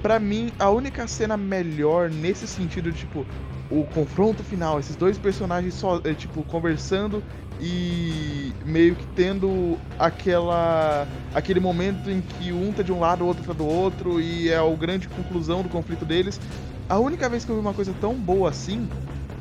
para 0.03 0.19
mim, 0.19 0.53
a 0.59 0.71
única 0.71 1.07
cena 1.07 1.37
melhor 1.37 2.11
nesse 2.11 2.47
sentido, 2.47 2.93
tipo, 2.93 3.27
o 3.71 3.85
confronto 3.85 4.43
final, 4.43 4.79
esses 4.79 4.97
dois 4.97 5.19
personagens 5.19 5.75
só, 5.75 6.01
é, 6.05 6.15
tipo, 6.15 6.43
conversando 6.45 7.23
e 7.61 8.53
meio 8.65 8.95
que 8.95 9.05
tendo 9.09 9.77
aquela 9.99 11.07
aquele 11.35 11.59
momento 11.59 12.09
em 12.09 12.23
que 12.23 12.53
um 12.53 12.73
tá 12.73 12.83
de 12.83 12.93
um 12.93 13.01
lado, 13.01 13.25
o 13.25 13.27
outro 13.27 13.45
tá 13.45 13.53
do 13.53 13.67
outro 13.67 14.21
e 14.21 14.49
é 14.49 14.57
a 14.57 14.77
grande 14.77 15.09
conclusão 15.09 15.63
do 15.63 15.69
conflito 15.69 16.05
deles. 16.05 16.41
A 16.89 16.99
única 16.99 17.29
vez 17.29 17.45
que 17.45 17.51
eu 17.51 17.57
vi 17.57 17.61
uma 17.61 17.75
coisa 17.75 17.93
tão 18.01 18.15
boa 18.15 18.49
assim 18.49 18.89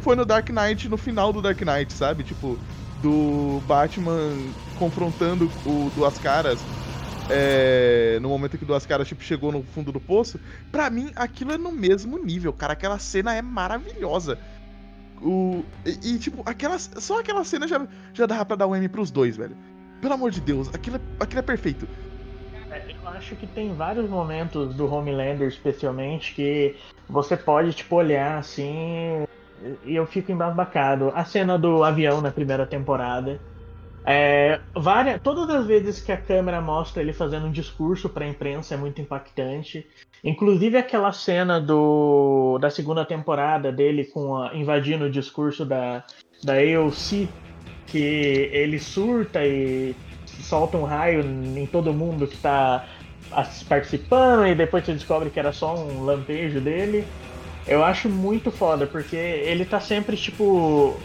foi 0.01 0.15
no 0.15 0.25
Dark 0.25 0.49
Knight, 0.49 0.89
no 0.89 0.97
final 0.97 1.31
do 1.31 1.41
Dark 1.41 1.61
Knight, 1.61 1.93
sabe? 1.93 2.23
Tipo, 2.23 2.57
do 3.01 3.61
Batman 3.67 4.33
confrontando 4.77 5.51
o 5.65 5.91
Duas 5.95 6.17
Caras 6.17 6.59
é, 7.29 8.19
no 8.21 8.29
momento 8.29 8.57
que 8.57 8.65
Duas 8.65 8.85
Caras 8.85 9.07
tipo, 9.07 9.21
chegou 9.21 9.51
no 9.51 9.63
fundo 9.63 9.91
do 9.91 9.99
poço, 9.99 10.39
pra 10.71 10.89
mim 10.89 11.11
aquilo 11.15 11.51
é 11.51 11.57
no 11.57 11.71
mesmo 11.71 12.17
nível, 12.17 12.53
cara. 12.53 12.73
Aquela 12.73 12.99
cena 12.99 13.33
é 13.33 13.41
maravilhosa. 13.41 14.37
O, 15.21 15.63
e, 15.85 16.13
e, 16.13 16.19
tipo, 16.19 16.43
aquela, 16.45 16.77
só 16.77 17.19
aquela 17.19 17.43
cena 17.43 17.67
já, 17.67 17.85
já 18.13 18.25
dava 18.25 18.45
pra 18.45 18.55
dar 18.55 18.67
um 18.67 18.75
M 18.75 18.87
pros 18.87 19.11
dois, 19.11 19.35
velho. 19.35 19.57
Pelo 19.99 20.13
amor 20.13 20.31
de 20.31 20.39
Deus, 20.39 20.69
aquilo 20.73 20.97
é, 20.97 20.99
aquilo 21.19 21.39
é 21.39 21.43
perfeito. 21.43 21.87
Eu 22.87 23.09
acho 23.09 23.35
que 23.35 23.47
tem 23.47 23.73
vários 23.73 24.07
momentos 24.07 24.75
do 24.75 24.93
Homelander, 24.93 25.47
especialmente, 25.47 26.35
que 26.35 26.75
você 27.09 27.35
pode, 27.35 27.73
tipo, 27.73 27.95
olhar 27.95 28.37
assim 28.37 29.25
e 29.83 29.95
eu 29.95 30.05
fico 30.05 30.31
embasbacado. 30.31 31.11
A 31.15 31.25
cena 31.25 31.57
do 31.57 31.83
avião 31.83 32.21
na 32.21 32.31
primeira 32.31 32.65
temporada. 32.65 33.39
É, 34.09 34.61
várias, 34.73 35.21
todas 35.21 35.53
as 35.53 35.67
vezes 35.67 35.99
que 35.99 36.13
a 36.13 36.17
câmera 36.17 36.61
mostra 36.61 37.03
ele 37.03 37.11
fazendo 37.11 37.47
um 37.47 37.51
discurso 37.51 38.07
para 38.07 38.23
a 38.23 38.27
imprensa 38.29 38.73
é 38.73 38.77
muito 38.77 39.01
impactante. 39.01 39.85
Inclusive 40.23 40.77
aquela 40.77 41.11
cena 41.11 41.59
do, 41.59 42.57
da 42.57 42.69
segunda 42.69 43.03
temporada 43.03 43.69
dele 43.69 44.05
com 44.05 44.37
a, 44.37 44.55
invadindo 44.55 45.05
o 45.05 45.09
discurso 45.09 45.65
da, 45.65 46.05
da 46.41 46.53
AOC, 46.53 47.27
que 47.85 48.49
ele 48.53 48.79
surta 48.79 49.45
e 49.45 49.93
solta 50.41 50.77
um 50.77 50.85
raio 50.85 51.19
em 51.21 51.65
todo 51.65 51.93
mundo 51.93 52.27
que 52.27 52.35
está 52.35 52.85
participando 53.67 54.47
e 54.47 54.55
depois 54.55 54.85
você 54.85 54.93
descobre 54.93 55.29
que 55.29 55.37
era 55.37 55.51
só 55.51 55.75
um 55.75 56.05
lampejo 56.05 56.61
dele. 56.61 57.05
Eu 57.67 57.83
acho 57.83 58.07
muito 58.07 58.51
foda, 58.51 58.87
porque 58.87 59.17
ele 59.17 59.65
tá 59.65 59.81
sempre, 59.81 60.15
tipo, 60.15 60.97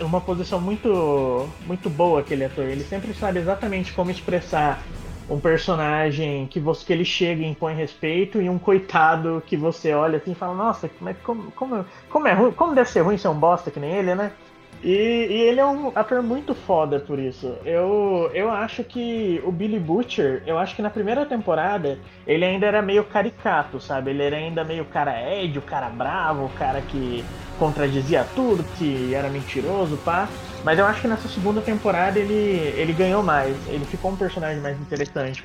uma 0.00 0.20
posição 0.20 0.60
muito 0.60 1.48
muito 1.66 1.88
boa 1.88 2.20
aquele 2.20 2.44
ator. 2.44 2.64
Ele 2.64 2.84
sempre 2.84 3.14
sabe 3.14 3.38
exatamente 3.38 3.92
como 3.92 4.10
expressar 4.10 4.82
um 5.28 5.40
personagem 5.40 6.46
que 6.46 6.60
você 6.60 6.86
que 6.86 6.92
ele 6.92 7.04
chega 7.04 7.42
e 7.42 7.46
impõe 7.46 7.74
respeito 7.74 8.40
e 8.40 8.48
um 8.48 8.58
coitado 8.58 9.42
que 9.46 9.56
você 9.56 9.92
olha 9.92 10.18
assim 10.18 10.32
e 10.32 10.34
fala, 10.34 10.54
nossa, 10.54 10.86
é, 10.86 11.14
como, 11.14 11.50
como, 11.52 11.84
como 12.08 12.28
é 12.28 12.32
ruim, 12.32 12.52
como 12.52 12.74
deve 12.74 12.88
ser 12.88 13.00
ruim 13.00 13.18
ser 13.18 13.28
um 13.28 13.38
bosta 13.38 13.70
que 13.70 13.80
nem 13.80 13.90
ele, 13.90 14.14
né? 14.14 14.32
E, 14.86 14.92
e, 14.92 15.40
ele 15.48 15.58
é 15.58 15.66
um 15.66 15.88
ator 15.98 16.22
muito 16.22 16.54
foda 16.54 17.00
por 17.00 17.18
isso. 17.18 17.48
Eu, 17.64 18.30
eu 18.32 18.48
acho 18.52 18.84
que 18.84 19.40
o 19.44 19.50
Billy 19.50 19.80
Butcher, 19.80 20.44
eu 20.46 20.56
acho 20.58 20.76
que 20.76 20.82
na 20.82 20.90
primeira 20.90 21.26
temporada 21.26 22.00
ele 22.24 22.44
ainda 22.44 22.66
era 22.66 22.80
meio 22.80 23.04
caricato, 23.04 23.80
sabe? 23.80 24.10
Ele 24.12 24.22
era 24.22 24.36
ainda 24.36 24.62
meio 24.62 24.84
cara 24.86 25.20
Ed, 25.42 25.58
o 25.58 25.62
cara 25.62 25.90
bravo, 25.90 26.44
o 26.44 26.50
cara 26.54 26.80
que 26.82 27.28
contradizia 27.56 28.24
tudo, 28.24 28.64
que 28.64 29.12
era 29.12 29.28
mentiroso, 29.28 29.98
pá. 29.98 30.38
Mas 30.62 30.78
eu 30.78 30.86
acho 30.86 31.00
que 31.00 31.08
nessa 31.08 31.26
segunda 31.28 31.60
temporada 31.60 32.20
ele, 32.20 32.32
ele 32.34 32.92
ganhou 32.92 33.24
mais, 33.24 33.66
ele 33.66 33.86
ficou 33.86 34.12
um 34.12 34.16
personagem 34.16 34.62
mais 34.62 34.80
interessante. 34.80 35.44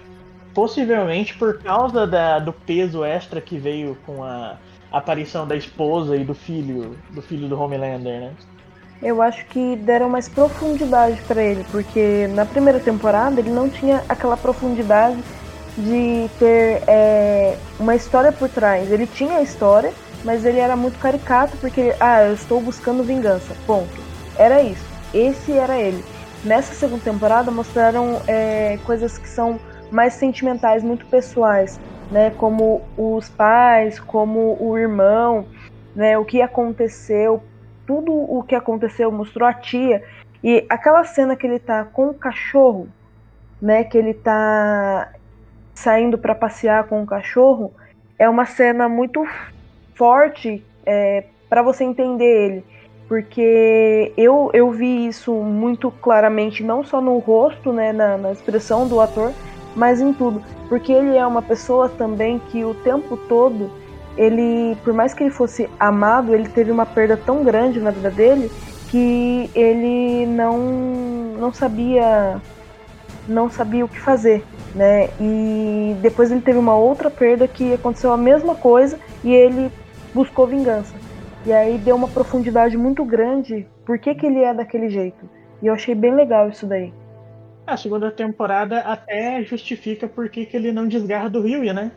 Possivelmente 0.54 1.36
por 1.36 1.60
causa 1.64 2.06
da, 2.06 2.38
do 2.40 2.54
peso 2.54 3.04
extra 3.04 3.42
que 3.42 3.58
veio 3.58 3.96
com 3.96 4.24
a 4.24 4.62
aparição 4.92 5.48
da 5.48 5.56
esposa 5.56 6.16
e 6.18 6.24
do 6.26 6.36
filho, 6.36 7.04
do 7.10 7.22
filho 7.24 7.48
do 7.50 7.60
Homelander, 7.60 8.22
né? 8.22 8.38
Eu 9.02 9.22
acho 9.22 9.46
que 9.48 9.76
deram 9.78 10.10
mais 10.10 10.30
profundidade 10.30 11.22
para 11.24 11.42
ele, 11.42 11.66
porque 11.72 12.28
na 12.34 12.46
primeira 12.46 12.80
temporada 12.80 13.40
ele 13.40 13.50
não 13.50 13.68
tinha 13.68 14.04
aquela 14.08 14.38
profundidade 14.38 15.22
de 15.78 16.30
ter 16.38 16.84
é, 16.88 17.58
uma 17.80 17.96
história 17.96 18.32
por 18.32 18.50
trás. 18.50 18.92
Ele 18.92 19.08
tinha 19.08 19.38
a 19.38 19.42
história, 19.42 19.92
mas 20.24 20.46
ele 20.46 20.60
era 20.60 20.76
muito 20.76 21.00
caricato, 21.00 21.58
porque, 21.58 21.96
ah, 22.00 22.24
eu 22.26 22.34
estou 22.34 22.62
buscando 22.62 23.04
vingança, 23.04 23.56
ponto. 23.66 23.90
Era 24.38 24.62
isso, 24.62 24.86
esse 25.14 25.52
era 25.52 25.78
ele. 25.78 26.04
Nessa 26.44 26.74
segunda 26.74 27.04
temporada 27.04 27.52
mostraram 27.52 28.22
é, 28.28 28.78
coisas 28.84 29.18
que 29.18 29.30
são 29.30 29.60
mais 29.92 30.14
sentimentais, 30.14 30.84
muito 30.84 31.06
pessoais, 31.06 31.80
né? 32.10 32.32
Como 32.32 32.82
os 32.98 33.30
pais, 33.30 34.00
como 34.00 34.58
o 34.60 34.78
irmão, 34.78 35.46
né? 35.96 36.18
O 36.18 36.26
que 36.26 36.42
aconteceu 36.42 37.44
tudo 37.86 38.12
o 38.14 38.44
que 38.44 38.56
aconteceu, 38.56 39.12
mostrou 39.12 39.48
a 39.48 39.54
tia. 39.54 40.04
E 40.44 40.66
aquela 40.70 41.04
cena 41.04 41.36
que 41.36 41.46
ele 41.46 41.60
tá 41.60 41.84
com 41.84 42.10
o 42.10 42.14
cachorro, 42.14 42.88
né, 43.62 43.84
que 43.84 43.98
ele 43.98 44.14
tá 44.14 45.12
saindo 45.74 46.18
para 46.18 46.36
passear 46.36 46.86
com 46.86 47.02
o 47.04 47.06
cachorro, 47.06 47.72
é 48.18 48.28
uma 48.28 48.46
cena 48.46 48.88
muito 48.88 49.26
forte 49.96 50.64
é, 50.86 51.26
para 51.50 51.62
você 51.62 51.84
entender 51.84 52.46
ele. 52.46 52.64
Porque 53.08 54.14
eu, 54.16 54.50
eu 54.54 54.72
vi 54.72 55.08
isso 55.08 55.34
muito 55.34 55.92
claramente, 55.92 56.64
não 56.64 56.84
só 56.84 57.02
no 57.02 57.18
rosto, 57.18 57.74
né, 57.74 57.92
na, 57.92 58.18
na 58.18 58.32
expressão 58.32 58.88
do 58.88 59.02
ator, 59.02 59.34
mas 59.76 60.00
em 60.00 60.14
tudo. 60.14 60.42
Porque 60.70 60.92
ele 60.92 61.18
é 61.18 61.26
uma 61.26 61.42
pessoa 61.42 61.90
também 61.90 62.40
que 62.40 62.64
o 62.64 62.74
tempo 62.74 63.18
todo 63.18 63.70
ele, 64.22 64.78
por 64.84 64.94
mais 64.94 65.14
que 65.16 65.24
ele 65.24 65.32
fosse 65.32 65.68
amado, 65.80 66.36
ele 66.36 66.48
teve 66.48 66.72
uma 66.72 66.86
perda 66.86 67.18
tão 67.18 67.44
grande 67.44 67.80
na 67.80 67.90
vida 67.90 68.12
dele 68.12 68.52
que 68.90 69.50
ele 69.56 70.28
não 70.28 70.60
não 71.40 71.52
sabia 71.52 72.40
não 73.28 73.50
sabia 73.50 73.84
o 73.84 73.88
que 73.88 74.00
fazer, 74.00 74.44
né? 74.76 75.10
E 75.20 75.96
depois 76.02 76.32
ele 76.32 76.42
teve 76.42 76.60
uma 76.60 76.76
outra 76.76 77.10
perda 77.10 77.48
que 77.48 77.74
aconteceu 77.74 78.12
a 78.12 78.18
mesma 78.18 78.54
coisa 78.54 79.00
e 79.24 79.34
ele 79.34 79.72
buscou 80.14 80.46
vingança. 80.46 80.94
E 81.44 81.52
aí 81.52 81.80
deu 81.80 81.96
uma 81.96 82.08
profundidade 82.08 82.78
muito 82.78 83.04
grande 83.04 83.68
por 83.86 83.98
que, 83.98 84.14
que 84.14 84.26
ele 84.26 84.44
é 84.44 84.54
daquele 84.54 84.90
jeito. 84.90 85.28
E 85.62 85.68
eu 85.68 85.74
achei 85.74 85.96
bem 85.96 86.14
legal 86.14 86.50
isso 86.50 86.68
daí. 86.68 86.94
A 87.66 87.78
segunda 87.78 88.12
temporada 88.12 88.80
até 88.80 89.42
justifica 89.44 90.08
por 90.08 90.30
que, 90.30 90.46
que 90.46 90.58
ele 90.58 90.72
não 90.72 90.88
desgarra 90.88 91.30
do 91.30 91.42
Rio, 91.42 91.74
né? 91.74 91.92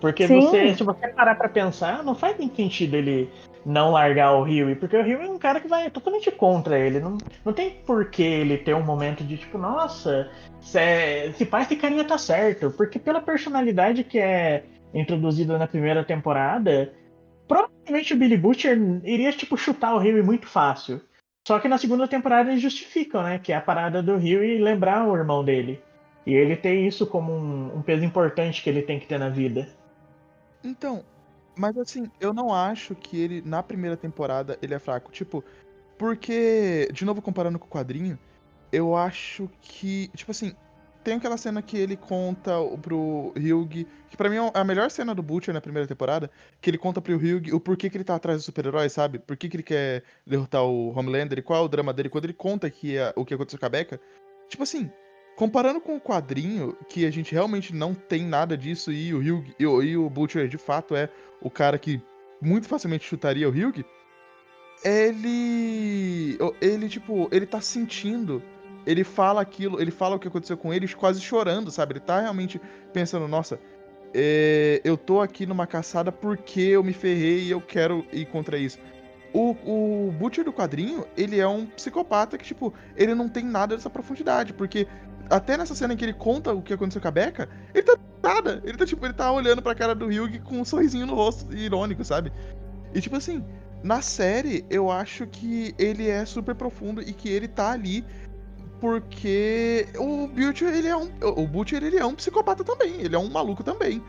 Porque 0.00 0.26
Sim. 0.26 0.40
você, 0.40 0.74
se 0.76 0.82
você 0.84 1.08
parar 1.08 1.34
pra 1.34 1.48
pensar, 1.48 2.04
não 2.04 2.14
faz 2.14 2.38
nem 2.38 2.48
sentido 2.54 2.94
ele 2.94 3.28
não 3.66 3.90
largar 3.90 4.32
o 4.32 4.44
Rio, 4.44 4.74
porque 4.76 4.96
o 4.96 5.02
Rio 5.02 5.20
é 5.20 5.28
um 5.28 5.38
cara 5.38 5.60
que 5.60 5.68
vai 5.68 5.90
totalmente 5.90 6.30
contra 6.30 6.78
ele. 6.78 7.00
Não, 7.00 7.18
não 7.44 7.52
tem 7.52 7.70
por 7.84 8.08
que 8.08 8.22
ele 8.22 8.58
ter 8.58 8.74
um 8.74 8.84
momento 8.84 9.24
de 9.24 9.36
tipo, 9.36 9.58
nossa, 9.58 10.30
se, 10.60 11.32
se 11.32 11.44
faz 11.44 11.66
esse 11.66 11.76
carinha 11.76 12.04
tá 12.04 12.16
certo. 12.16 12.70
Porque 12.70 12.98
pela 12.98 13.20
personalidade 13.20 14.04
que 14.04 14.18
é 14.18 14.64
introduzida 14.94 15.58
na 15.58 15.66
primeira 15.66 16.04
temporada, 16.04 16.92
provavelmente 17.46 18.14
o 18.14 18.16
Billy 18.16 18.36
Butcher 18.36 18.78
iria 19.04 19.32
tipo 19.32 19.56
chutar 19.56 19.94
o 19.94 19.98
Rio 19.98 20.24
muito 20.24 20.46
fácil. 20.46 21.00
Só 21.46 21.58
que 21.58 21.68
na 21.68 21.78
segunda 21.78 22.06
temporada 22.06 22.50
eles 22.50 22.62
justificam, 22.62 23.22
né? 23.22 23.38
Que 23.38 23.52
é 23.52 23.56
a 23.56 23.60
parada 23.60 24.02
do 24.02 24.16
Rio 24.16 24.44
e 24.44 24.58
lembrar 24.58 25.08
o 25.08 25.16
irmão 25.16 25.42
dele. 25.42 25.82
E 26.26 26.34
ele 26.34 26.54
tem 26.56 26.86
isso 26.86 27.06
como 27.06 27.32
um, 27.32 27.78
um 27.78 27.82
peso 27.82 28.04
importante 28.04 28.62
que 28.62 28.68
ele 28.68 28.82
tem 28.82 29.00
que 29.00 29.06
ter 29.06 29.18
na 29.18 29.30
vida. 29.30 29.66
Então, 30.62 31.04
mas 31.56 31.76
assim, 31.76 32.10
eu 32.20 32.32
não 32.32 32.52
acho 32.52 32.94
que 32.94 33.18
ele, 33.18 33.42
na 33.42 33.62
primeira 33.62 33.96
temporada, 33.96 34.58
ele 34.62 34.74
é 34.74 34.78
fraco. 34.78 35.10
Tipo, 35.12 35.44
porque, 35.98 36.88
de 36.92 37.04
novo 37.04 37.22
comparando 37.22 37.58
com 37.58 37.66
o 37.66 37.70
quadrinho, 37.70 38.18
eu 38.72 38.96
acho 38.96 39.50
que, 39.60 40.08
tipo 40.16 40.30
assim, 40.30 40.54
tem 41.04 41.16
aquela 41.16 41.36
cena 41.38 41.62
que 41.62 41.76
ele 41.78 41.96
conta 41.96 42.52
pro 42.82 43.32
Hyug, 43.36 43.86
que 44.10 44.16
pra 44.16 44.28
mim 44.28 44.36
é 44.36 44.50
a 44.54 44.64
melhor 44.64 44.90
cena 44.90 45.14
do 45.14 45.22
Butcher 45.22 45.54
na 45.54 45.60
primeira 45.60 45.88
temporada, 45.88 46.30
que 46.60 46.70
ele 46.70 46.78
conta 46.78 47.00
pro 47.00 47.16
Hyug 47.16 47.52
o 47.54 47.60
porquê 47.60 47.88
que 47.90 47.96
ele 47.96 48.04
tá 48.04 48.14
atrás 48.16 48.38
do 48.38 48.44
super-herói, 48.44 48.88
sabe? 48.90 49.18
Por 49.18 49.36
que, 49.36 49.48
que 49.48 49.56
ele 49.56 49.62
quer 49.62 50.04
derrotar 50.26 50.64
o 50.64 50.90
Homelander 50.96 51.38
e 51.38 51.42
qual 51.42 51.62
é 51.62 51.64
o 51.64 51.68
drama 51.68 51.92
dele 51.94 52.10
quando 52.10 52.24
ele 52.24 52.34
conta 52.34 52.70
que 52.70 52.96
é- 52.98 53.12
o 53.16 53.24
que 53.24 53.34
aconteceu 53.34 53.58
com 53.58 53.66
a 53.66 53.68
Becca. 53.70 54.00
Tipo 54.48 54.62
assim, 54.64 54.90
comparando 55.38 55.80
com 55.80 55.96
o 55.96 56.00
quadrinho, 56.00 56.76
que 56.88 57.06
a 57.06 57.12
gente 57.12 57.32
realmente 57.32 57.72
não 57.72 57.94
tem 57.94 58.24
nada 58.24 58.56
disso 58.56 58.90
e 58.90 59.14
o 59.14 59.20
Hyug, 59.20 59.54
e 59.56 59.62
e 59.62 59.96
o 59.96 60.10
Butcher 60.10 60.48
de 60.48 60.58
fato 60.58 60.96
é 60.96 61.08
o 61.40 61.48
cara 61.48 61.78
que 61.78 62.02
muito 62.42 62.66
facilmente 62.66 63.04
chutaria 63.04 63.48
o 63.48 63.52
Hyug, 63.52 63.86
ele. 64.84 66.36
Ele, 66.60 66.88
tipo, 66.88 67.28
ele 67.30 67.46
tá 67.46 67.60
sentindo. 67.60 68.42
Ele 68.84 69.04
fala 69.04 69.40
aquilo, 69.40 69.80
ele 69.80 69.92
fala 69.92 70.16
o 70.16 70.18
que 70.18 70.26
aconteceu 70.26 70.56
com 70.56 70.74
ele, 70.74 70.88
quase 70.88 71.20
chorando, 71.20 71.70
sabe? 71.70 71.92
Ele 71.92 72.00
tá 72.00 72.20
realmente 72.20 72.60
pensando, 72.92 73.28
nossa, 73.28 73.60
é, 74.12 74.80
eu 74.82 74.96
tô 74.96 75.20
aqui 75.20 75.46
numa 75.46 75.68
caçada 75.68 76.10
porque 76.10 76.60
eu 76.60 76.82
me 76.82 76.92
ferrei 76.92 77.44
e 77.44 77.50
eu 77.50 77.60
quero 77.60 78.04
ir 78.12 78.26
contra 78.26 78.58
isso. 78.58 78.78
O, 79.32 79.50
o 79.64 80.12
Butcher 80.12 80.44
do 80.44 80.52
quadrinho, 80.52 81.04
ele 81.16 81.38
é 81.38 81.46
um 81.46 81.66
psicopata 81.66 82.38
que, 82.38 82.44
tipo, 82.44 82.72
ele 82.96 83.14
não 83.14 83.28
tem 83.28 83.44
nada 83.44 83.76
dessa 83.76 83.90
profundidade, 83.90 84.54
porque 84.54 84.88
até 85.30 85.56
nessa 85.56 85.74
cena 85.74 85.94
em 85.94 85.96
que 85.96 86.04
ele 86.04 86.12
conta 86.12 86.52
o 86.52 86.62
que 86.62 86.72
aconteceu 86.72 87.00
com 87.00 87.08
a 87.08 87.10
Becca, 87.10 87.48
ele 87.74 87.82
tá 87.82 87.98
nada. 88.22 88.62
Ele 88.64 88.76
tá, 88.76 88.86
tipo, 88.86 89.04
ele 89.04 89.14
tá 89.14 89.30
olhando 89.30 89.62
pra 89.62 89.74
cara 89.74 89.94
do 89.94 90.06
Hyug 90.06 90.40
com 90.40 90.60
um 90.60 90.64
sorrisinho 90.64 91.06
no 91.06 91.14
rosto, 91.14 91.54
irônico, 91.54 92.04
sabe? 92.04 92.32
E, 92.94 93.00
tipo 93.00 93.16
assim, 93.16 93.44
na 93.82 94.02
série, 94.02 94.64
eu 94.70 94.90
acho 94.90 95.26
que 95.26 95.74
ele 95.78 96.08
é 96.08 96.24
super 96.24 96.54
profundo 96.54 97.00
e 97.00 97.12
que 97.12 97.28
ele 97.28 97.48
tá 97.48 97.70
ali 97.70 98.04
porque 98.80 99.88
o 99.98 100.28
Butcher, 100.28 100.72
ele 100.72 100.88
é 100.88 100.96
um. 100.96 101.10
O 101.22 101.46
Butcher, 101.46 101.82
ele 101.82 101.96
é 101.96 102.06
um 102.06 102.14
psicopata 102.14 102.62
também. 102.62 103.00
Ele 103.00 103.14
é 103.14 103.18
um 103.18 103.28
maluco 103.28 103.64
também. 103.64 104.02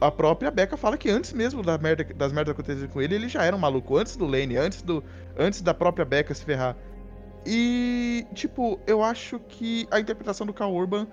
A 0.00 0.10
própria 0.10 0.50
Becca 0.50 0.76
fala 0.76 0.98
que 0.98 1.08
antes 1.08 1.32
mesmo 1.32 1.62
da 1.62 1.78
merda, 1.78 2.04
das 2.04 2.32
merdas 2.32 2.52
acontecerem 2.52 2.88
com 2.88 3.00
ele, 3.00 3.14
ele 3.14 3.28
já 3.28 3.44
era 3.44 3.54
um 3.54 3.58
maluco. 3.58 3.96
Antes 3.96 4.16
do 4.16 4.26
Lane, 4.26 4.56
antes, 4.56 4.82
do, 4.82 5.02
antes 5.38 5.62
da 5.62 5.72
própria 5.72 6.04
Becca 6.04 6.34
se 6.34 6.44
ferrar. 6.44 6.76
E, 7.46 8.26
tipo, 8.34 8.80
eu 8.86 9.02
acho 9.02 9.38
que 9.38 9.86
a 9.90 10.00
interpretação 10.00 10.46
do 10.46 10.52
Cal 10.52 10.74
Urban, 10.74 11.06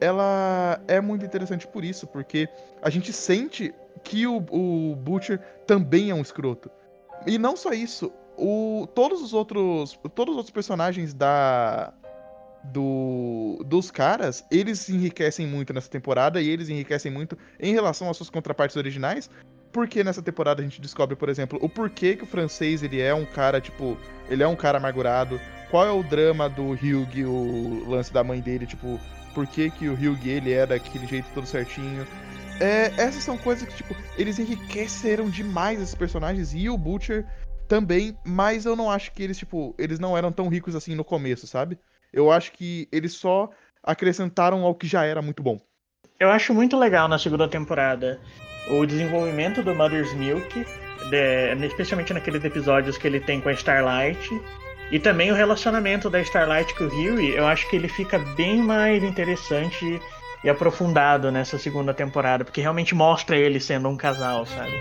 ela 0.00 0.80
é 0.88 1.00
muito 1.00 1.24
interessante 1.24 1.66
por 1.66 1.84
isso, 1.84 2.06
porque 2.06 2.48
a 2.82 2.90
gente 2.90 3.12
sente 3.12 3.72
que 4.02 4.26
o, 4.26 4.44
o 4.50 4.96
Butcher 4.96 5.38
também 5.66 6.10
é 6.10 6.14
um 6.14 6.20
escroto. 6.20 6.70
E 7.26 7.38
não 7.38 7.56
só 7.56 7.72
isso, 7.72 8.12
o, 8.36 8.86
todos 8.94 9.22
os 9.22 9.32
outros. 9.32 9.98
Todos 10.14 10.32
os 10.32 10.36
outros 10.36 10.52
personagens 10.52 11.14
da. 11.14 11.92
Do, 12.64 13.62
dos 13.64 13.92
caras, 13.92 14.44
eles 14.50 14.88
enriquecem 14.88 15.46
muito 15.46 15.72
nessa 15.72 15.88
temporada 15.88 16.42
e 16.42 16.48
eles 16.48 16.68
enriquecem 16.68 17.12
muito 17.12 17.38
em 17.60 17.72
relação 17.72 18.10
às 18.10 18.16
suas 18.16 18.28
contrapartes 18.28 18.76
originais. 18.76 19.30
Porque 19.70 20.02
nessa 20.02 20.20
temporada 20.20 20.60
a 20.62 20.64
gente 20.64 20.80
descobre, 20.80 21.14
por 21.14 21.28
exemplo, 21.28 21.60
o 21.62 21.68
porquê 21.68 22.16
que 22.16 22.24
o 22.24 22.26
francês 22.26 22.82
ele 22.82 23.00
é 23.00 23.14
um 23.14 23.24
cara, 23.24 23.60
tipo, 23.60 23.96
ele 24.28 24.42
é 24.42 24.48
um 24.48 24.56
cara 24.56 24.78
amargurado. 24.78 25.40
Qual 25.70 25.84
é 25.84 25.90
o 25.90 26.02
drama 26.02 26.48
do 26.48 26.70
Hugh, 26.72 27.26
o 27.26 27.88
lance 27.88 28.12
da 28.12 28.22
mãe 28.22 28.40
dele, 28.40 28.66
tipo, 28.66 29.00
por 29.34 29.46
que, 29.46 29.70
que 29.70 29.88
o 29.88 29.94
Hugh 29.94 30.26
ele 30.26 30.52
é 30.52 30.64
daquele 30.66 31.06
jeito 31.06 31.28
todo 31.34 31.46
certinho. 31.46 32.06
É, 32.60 32.86
essas 32.96 33.22
são 33.22 33.36
coisas 33.36 33.68
que, 33.68 33.74
tipo, 33.74 33.94
eles 34.16 34.38
enriqueceram 34.38 35.28
demais 35.28 35.80
esses 35.80 35.94
personagens 35.94 36.54
e 36.54 36.70
o 36.70 36.78
Butcher 36.78 37.26
também, 37.68 38.16
mas 38.24 38.64
eu 38.64 38.74
não 38.74 38.90
acho 38.90 39.12
que 39.12 39.22
eles, 39.22 39.36
tipo, 39.36 39.74
eles 39.78 39.98
não 39.98 40.16
eram 40.16 40.32
tão 40.32 40.48
ricos 40.48 40.74
assim 40.74 40.94
no 40.94 41.04
começo, 41.04 41.46
sabe? 41.46 41.78
Eu 42.12 42.30
acho 42.30 42.52
que 42.52 42.88
eles 42.90 43.12
só 43.12 43.50
acrescentaram 43.82 44.64
ao 44.64 44.74
que 44.74 44.86
já 44.86 45.04
era 45.04 45.20
muito 45.20 45.42
bom. 45.42 45.60
Eu 46.18 46.30
acho 46.30 46.54
muito 46.54 46.78
legal 46.78 47.08
na 47.08 47.18
segunda 47.18 47.46
temporada 47.46 48.18
o 48.70 48.86
desenvolvimento 48.86 49.62
do 49.62 49.74
Mother's 49.74 50.14
Milk, 50.14 50.64
de- 51.10 51.66
especialmente 51.66 52.14
naqueles 52.14 52.42
episódios 52.42 52.96
que 52.96 53.06
ele 53.06 53.20
tem 53.20 53.40
com 53.40 53.48
a 53.50 53.52
Starlight. 53.52 54.28
E 54.90 54.98
também 54.98 55.32
o 55.32 55.34
relacionamento 55.34 56.08
da 56.08 56.20
Starlight 56.20 56.74
com 56.74 56.84
o 56.84 56.88
Huey, 56.88 57.34
eu 57.36 57.46
acho 57.46 57.68
que 57.68 57.76
ele 57.76 57.88
fica 57.88 58.18
bem 58.18 58.62
mais 58.62 59.02
interessante 59.02 60.00
e 60.44 60.48
aprofundado 60.48 61.32
nessa 61.32 61.58
segunda 61.58 61.92
temporada, 61.92 62.44
porque 62.44 62.60
realmente 62.60 62.94
mostra 62.94 63.36
ele 63.36 63.58
sendo 63.58 63.88
um 63.88 63.96
casal, 63.96 64.46
sabe? 64.46 64.80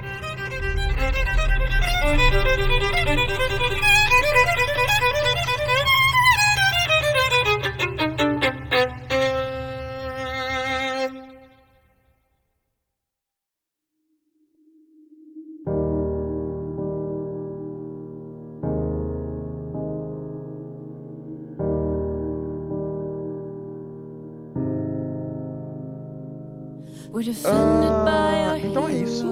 Ah, 27.45 28.55
então 28.63 28.87
é 28.87 28.93
isso. 28.93 29.25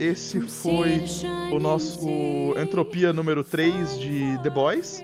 Esse 0.00 0.40
foi 0.40 1.04
o 1.52 1.58
nosso 1.58 2.08
Entropia 2.60 3.12
número 3.12 3.44
3 3.44 3.98
de 3.98 4.38
The 4.42 4.50
Boys. 4.50 5.02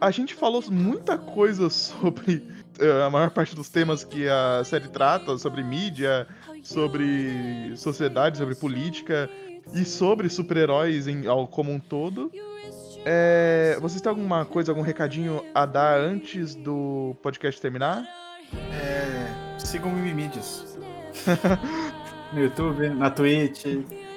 A 0.00 0.10
gente 0.10 0.34
falou 0.34 0.62
muita 0.70 1.16
coisa 1.16 1.70
sobre 1.70 2.42
eh, 2.80 3.02
a 3.02 3.08
maior 3.08 3.30
parte 3.30 3.54
dos 3.54 3.68
temas 3.68 4.02
que 4.02 4.28
a 4.28 4.62
série 4.64 4.88
trata, 4.88 5.38
sobre 5.38 5.62
mídia, 5.62 6.26
sobre 6.62 7.76
sociedade, 7.76 8.38
sobre 8.38 8.54
política 8.54 9.30
e 9.72 9.84
sobre 9.84 10.28
super-heróis 10.28 11.06
como 11.50 11.72
um 11.72 11.78
todo. 11.78 12.30
É, 13.04 13.76
vocês 13.80 14.00
têm 14.00 14.10
alguma 14.10 14.44
coisa, 14.44 14.70
algum 14.72 14.82
recadinho 14.82 15.44
a 15.54 15.66
dar 15.66 15.98
antes 16.00 16.54
do 16.54 17.16
podcast 17.22 17.60
terminar? 17.60 18.04
É, 18.72 19.58
sigam 19.58 19.90
o 19.90 19.94
Mimimídias. 19.94 20.78
no 22.32 22.40
YouTube, 22.40 22.88
na 22.90 23.10
Twitch, 23.10 23.64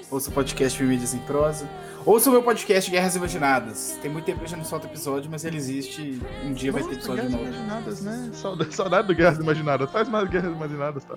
ouça 0.09 0.29
o 0.29 0.33
podcast 0.33 0.81
Mimimídias 0.81 1.13
em 1.13 1.19
prosa. 1.19 1.67
Ouça 2.05 2.29
o 2.29 2.31
meu 2.31 2.43
podcast 2.43 2.89
Guerras 2.91 3.15
Imaginadas. 3.15 3.97
Tem 3.99 4.11
muito 4.11 4.25
tempo 4.25 4.37
que 4.37 4.45
a 4.45 4.47
gente 4.47 4.59
não 4.59 4.65
solta 4.65 4.85
episódio, 4.85 5.29
mas 5.31 5.43
ele 5.43 5.57
existe 5.57 6.21
um 6.43 6.53
dia 6.53 6.71
vai 6.71 6.83
ter 6.83 6.93
episódio 6.93 7.23
Guerras 7.23 7.31
novo. 7.31 7.45
Imaginadas, 7.45 8.01
né? 8.01 8.29
Saudade, 8.31 8.73
saudade 8.75 9.07
do 9.07 9.15
Guerras 9.15 9.39
Imaginadas. 9.39 9.91
Faz 9.91 10.07
mais 10.07 10.29
Guerras 10.29 10.53
Imaginadas, 10.55 11.03
tá? 11.03 11.15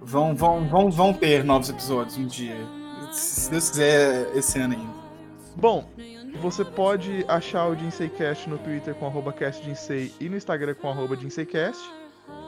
Vão, 0.00 0.34
vão, 0.34 0.66
vão, 0.66 0.90
vão 0.90 1.12
ter 1.12 1.44
novos 1.44 1.68
episódios 1.68 2.16
um 2.16 2.26
dia. 2.26 2.56
Se 3.12 3.50
Deus 3.50 3.68
quiser, 3.68 4.34
esse 4.34 4.58
ano 4.58 4.72
ainda. 4.74 5.02
Bom, 5.54 5.86
você 6.40 6.64
pode 6.64 7.26
achar 7.28 7.68
o 7.68 7.76
JinseiCast 7.76 8.48
no 8.48 8.56
Twitter 8.56 8.94
com 8.94 9.06
arroba 9.06 9.34
castjinsei 9.34 10.14
e 10.18 10.30
no 10.30 10.36
Instagram 10.36 10.74
com 10.74 10.88
arroba 10.88 11.14
JinseiCast. 11.14 11.82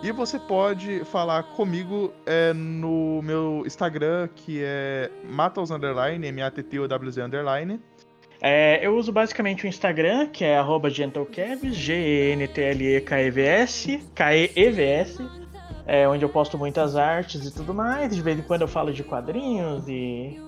E 0.02 0.12
você 0.12 0.38
pode 0.38 1.02
falar 1.06 1.42
comigo 1.42 2.12
é, 2.26 2.52
no 2.52 3.22
meu 3.22 3.62
Instagram, 3.64 4.28
que 4.34 4.60
é 4.62 5.10
Matos 5.24 5.70
Underline, 5.70 6.26
M-A-T-T-O-W-Z 6.26 7.22
Underline. 7.22 7.80
É, 8.42 8.86
eu 8.86 8.94
uso 8.96 9.10
basicamente 9.10 9.64
o 9.64 9.66
Instagram, 9.66 10.26
que 10.26 10.44
é 10.44 10.58
arroba 10.58 10.90
GentleKevs, 10.90 11.74
G-E-N-T-L-E-K-E-V-S, 11.74 14.04
K-E-E-V-S, 14.14 15.26
é, 15.86 16.06
onde 16.06 16.22
eu 16.22 16.28
posto 16.28 16.58
muitas 16.58 16.96
artes 16.96 17.46
e 17.46 17.54
tudo 17.54 17.72
mais. 17.72 18.14
De 18.14 18.20
vez 18.20 18.38
em 18.38 18.42
quando 18.42 18.60
eu 18.60 18.68
falo 18.68 18.92
de 18.92 19.02
quadrinhos 19.02 19.88
e, 19.88 20.38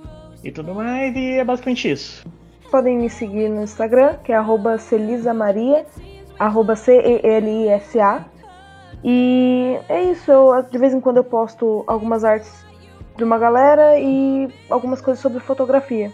e 0.45 0.53
tudo 0.53 0.75
mais, 0.75 1.17
e 1.17 1.39
é 1.39 1.45
basicamente 1.45 1.91
isso. 1.91 2.27
Podem 2.71 2.99
me 2.99 3.09
seguir 3.09 3.49
no 3.49 3.63
Instagram, 3.63 4.19
que 4.19 4.33
é 4.33 4.37
arroba 4.37 4.77
celisamaria, 4.77 5.87
arroba 6.39 6.77
C-E-L-I-S-A. 6.77 8.36
E 9.05 9.79
é 9.89 10.05
isso, 10.11 10.31
eu, 10.31 10.63
de 10.63 10.79
vez 10.79 10.93
em 10.93 11.01
quando 11.01 11.19
eu 11.19 11.25
posto 11.25 11.85
algumas 11.87 12.25
artes 12.25 12.65
de 13.17 13.25
uma 13.25 13.39
galera 13.39 13.99
e 13.99 14.49
algumas 14.69 15.01
coisas 15.01 15.23
sobre 15.23 15.41
fotografia. 15.41 16.13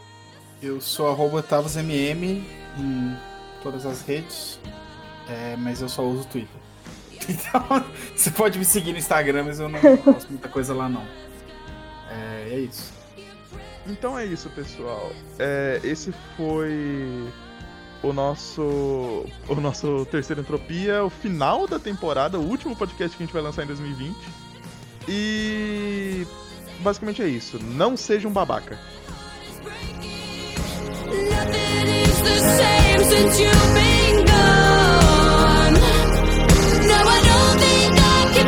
Eu 0.63 0.81
sou 0.81 1.09
arroba 1.09 1.43
TavosMM 1.43 2.45
em 2.79 3.17
todas 3.63 3.85
as 3.85 4.03
redes, 4.03 4.61
é, 5.29 5.57
mas 5.57 5.81
eu 5.81 5.89
só 5.89 6.03
uso 6.03 6.27
Twitter. 6.29 6.49
Então, 7.29 7.85
você 8.17 8.33
pode 8.33 8.59
me 8.59 8.65
seguir 8.65 8.91
no 8.91 8.99
Instagram, 8.99 9.45
mas 9.45 9.61
eu 9.61 9.69
não 9.69 9.79
posto 9.99 10.29
muita 10.29 10.49
coisa 10.49 10.75
lá 10.75 10.89
não. 10.89 11.05
É, 12.11 12.55
é 12.55 12.59
isso. 12.59 12.93
Então 13.87 14.19
é 14.19 14.27
isso, 14.27 14.51
pessoal. 14.51 15.13
É, 15.39 15.81
esse 15.85 16.13
foi 16.37 17.29
o 18.03 18.13
nosso 18.13 19.25
o 19.49 19.55
nosso 19.57 20.07
terceiro 20.07 20.41
entropia, 20.41 21.05
o 21.05 21.11
final 21.11 21.67
da 21.67 21.79
temporada, 21.79 22.39
o 22.39 22.43
último 22.43 22.77
podcast 22.77 23.17
que 23.17 23.23
a 23.23 23.27
gente 23.27 23.33
vai 23.33 23.43
lançar 23.43 23.63
em 23.65 23.67
2020. 23.67 24.17
E 25.09 26.27
basicamente 26.81 27.23
é 27.23 27.29
isso. 27.29 27.59
Não 27.63 27.97
seja 27.97 28.29
um 28.29 28.33
babaca. 28.33 28.79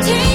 Nothing 0.05 0.34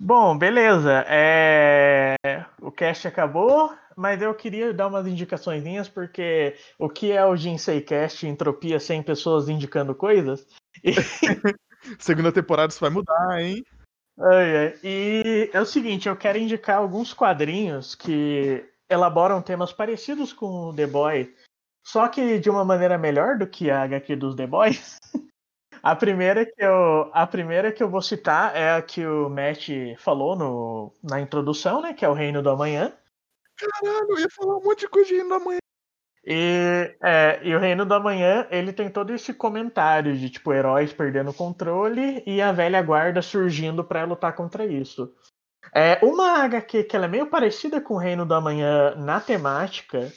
Bom, 0.00 0.38
beleza. 0.38 1.04
É... 1.06 2.16
O 2.62 2.72
cast 2.72 3.06
acabou, 3.06 3.70
mas 3.94 4.22
eu 4.22 4.34
queria 4.34 4.72
dar 4.72 4.86
umas 4.86 5.06
indicaçõezinhas, 5.06 5.90
porque 5.90 6.56
o 6.78 6.88
que 6.88 7.12
é 7.12 7.22
o 7.22 7.36
Jinsei 7.36 7.82
Cast 7.82 8.26
Entropia 8.26 8.80
sem 8.80 9.02
pessoas 9.02 9.50
indicando 9.50 9.94
coisas? 9.94 10.46
E... 10.82 10.92
Segunda 11.98 12.32
temporada 12.32 12.72
isso 12.72 12.80
vai 12.80 12.90
mudar, 12.90 13.40
hein? 13.40 13.64
Ai. 14.18 14.74
E 14.82 15.50
é 15.52 15.60
o 15.60 15.66
seguinte, 15.66 16.08
eu 16.08 16.16
quero 16.16 16.38
indicar 16.38 16.78
alguns 16.78 17.14
quadrinhos 17.14 17.94
que 17.94 18.64
elaboram 18.88 19.42
temas 19.42 19.72
parecidos 19.72 20.32
com 20.32 20.68
o 20.68 20.74
The 20.74 20.86
Boy, 20.86 21.34
só 21.86 22.08
que 22.08 22.38
de 22.38 22.50
uma 22.50 22.64
maneira 22.64 22.98
melhor 22.98 23.38
do 23.38 23.46
que 23.46 23.70
a 23.70 23.82
HQ 23.82 24.16
dos 24.16 24.34
The 24.34 24.46
Boys. 24.46 24.98
A 25.80 25.94
primeira 25.94 26.44
que 26.44 26.62
eu, 26.62 27.08
a 27.12 27.24
primeira 27.24 27.70
que 27.72 27.80
eu 27.80 27.88
vou 27.88 28.02
citar 28.02 28.54
é 28.56 28.72
a 28.72 28.82
que 28.82 29.06
o 29.06 29.30
Matt 29.30 29.68
falou 29.96 30.34
no, 30.36 30.92
na 31.02 31.20
introdução, 31.20 31.80
né? 31.80 31.94
Que 31.94 32.04
é 32.04 32.08
o 32.08 32.12
Reino 32.12 32.42
do 32.42 32.50
Amanhã. 32.50 32.92
Caralho, 33.56 34.10
eu 34.10 34.18
ia 34.18 34.28
falar 34.28 34.56
um 34.56 34.62
monte 34.64 34.80
de 34.80 34.88
coisa 34.88 35.08
de 35.08 35.14
Reino 35.14 35.30
da 35.30 35.38
Manhã. 35.38 35.58
E, 36.30 36.94
é, 37.02 37.40
e 37.42 37.54
o 37.54 37.58
Reino 37.58 37.86
do 37.86 37.94
Amanhã, 37.94 38.46
ele 38.50 38.70
tem 38.70 38.90
todo 38.90 39.14
esse 39.14 39.32
comentário 39.32 40.14
de, 40.14 40.28
tipo, 40.28 40.52
heróis 40.52 40.92
perdendo 40.92 41.30
o 41.30 41.34
controle 41.34 42.22
e 42.26 42.42
a 42.42 42.52
velha 42.52 42.82
guarda 42.82 43.22
surgindo 43.22 43.82
pra 43.82 44.04
lutar 44.04 44.34
contra 44.34 44.66
isso. 44.66 45.10
É, 45.74 45.98
uma 46.02 46.42
HQ 46.42 46.84
que 46.84 46.94
ela 46.94 47.06
é 47.06 47.08
meio 47.08 47.28
parecida 47.28 47.80
com 47.80 47.94
o 47.94 47.98
Reino 47.98 48.26
do 48.26 48.34
Amanhã 48.34 48.94
na 48.96 49.22
temática, 49.22 50.12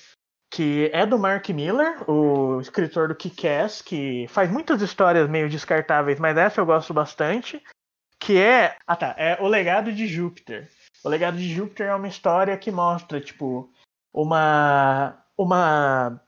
que 0.53 0.89
é 0.91 1.05
do 1.05 1.17
Mark 1.17 1.47
Miller, 1.47 2.03
o 2.09 2.59
escritor 2.59 3.07
do 3.07 3.15
Kick-Ass, 3.15 3.81
que 3.81 4.27
faz 4.27 4.51
muitas 4.51 4.81
histórias 4.81 5.29
meio 5.29 5.49
descartáveis, 5.49 6.19
mas 6.19 6.35
essa 6.35 6.59
eu 6.59 6.65
gosto 6.65 6.93
bastante, 6.93 7.63
que 8.19 8.37
é... 8.37 8.75
Ah 8.85 8.97
tá, 8.97 9.15
é 9.17 9.37
O 9.41 9.47
Legado 9.47 9.93
de 9.93 10.07
Júpiter. 10.07 10.69
O 11.05 11.07
Legado 11.07 11.37
de 11.37 11.47
Júpiter 11.47 11.87
é 11.87 11.95
uma 11.95 12.09
história 12.09 12.57
que 12.57 12.69
mostra, 12.69 13.21
tipo, 13.21 13.71
uma 14.13 15.20
uma 15.43 16.21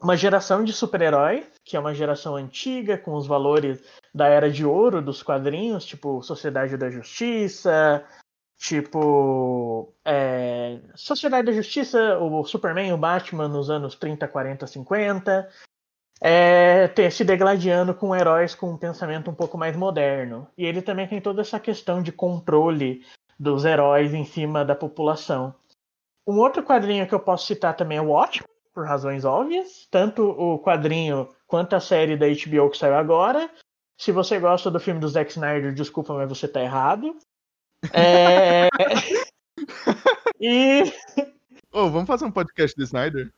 uma 0.00 0.16
geração 0.16 0.62
de 0.62 0.72
super-herói, 0.72 1.46
que 1.64 1.76
é 1.76 1.80
uma 1.80 1.94
geração 1.94 2.36
antiga, 2.36 2.98
com 2.98 3.14
os 3.14 3.26
valores 3.26 3.82
da 4.14 4.28
era 4.28 4.50
de 4.50 4.64
ouro 4.64 5.00
dos 5.00 5.22
quadrinhos, 5.22 5.86
tipo 5.86 6.22
Sociedade 6.22 6.76
da 6.76 6.90
Justiça, 6.90 8.04
tipo 8.58 9.94
é, 10.04 10.78
Sociedade 10.94 11.46
da 11.46 11.52
Justiça, 11.52 12.18
o 12.18 12.44
Superman 12.44 12.92
o 12.92 12.98
Batman 12.98 13.48
nos 13.48 13.70
anos 13.70 13.94
30, 13.94 14.28
40, 14.28 14.66
50. 14.66 15.48
É, 16.20 16.88
ter, 16.88 17.10
se 17.10 17.24
degladiando 17.24 17.94
com 17.94 18.14
heróis 18.14 18.54
com 18.54 18.70
um 18.70 18.78
pensamento 18.78 19.30
um 19.30 19.34
pouco 19.34 19.56
mais 19.56 19.76
moderno. 19.76 20.46
E 20.56 20.64
ele 20.64 20.82
também 20.82 21.08
tem 21.08 21.20
toda 21.20 21.40
essa 21.40 21.58
questão 21.58 22.02
de 22.02 22.12
controle 22.12 23.02
dos 23.38 23.64
heróis 23.64 24.12
em 24.14 24.24
cima 24.24 24.64
da 24.64 24.74
população. 24.74 25.54
Um 26.26 26.38
outro 26.38 26.62
quadrinho 26.62 27.06
que 27.06 27.14
eu 27.14 27.20
posso 27.20 27.46
citar 27.46 27.76
também 27.76 27.98
é 27.98 28.02
o 28.02 28.08
Watchmen, 28.08 28.48
por 28.72 28.86
razões 28.86 29.24
óbvias. 29.24 29.86
Tanto 29.90 30.22
o 30.22 30.58
quadrinho 30.58 31.28
quanto 31.46 31.76
a 31.76 31.80
série 31.80 32.16
da 32.16 32.26
HBO 32.26 32.70
que 32.70 32.78
saiu 32.78 32.94
agora. 32.94 33.50
Se 33.98 34.10
você 34.10 34.38
gosta 34.38 34.70
do 34.70 34.80
filme 34.80 35.00
do 35.00 35.08
Zack 35.08 35.30
Snyder, 35.30 35.72
desculpa, 35.72 36.14
mas 36.14 36.28
você 36.28 36.48
tá 36.48 36.60
errado. 36.60 37.16
É... 37.92 38.68
e, 40.40 40.82
Ô, 41.72 41.90
vamos 41.90 42.06
fazer 42.06 42.24
um 42.24 42.30
podcast 42.30 42.76
do 42.76 42.84
Snyder? 42.84 43.32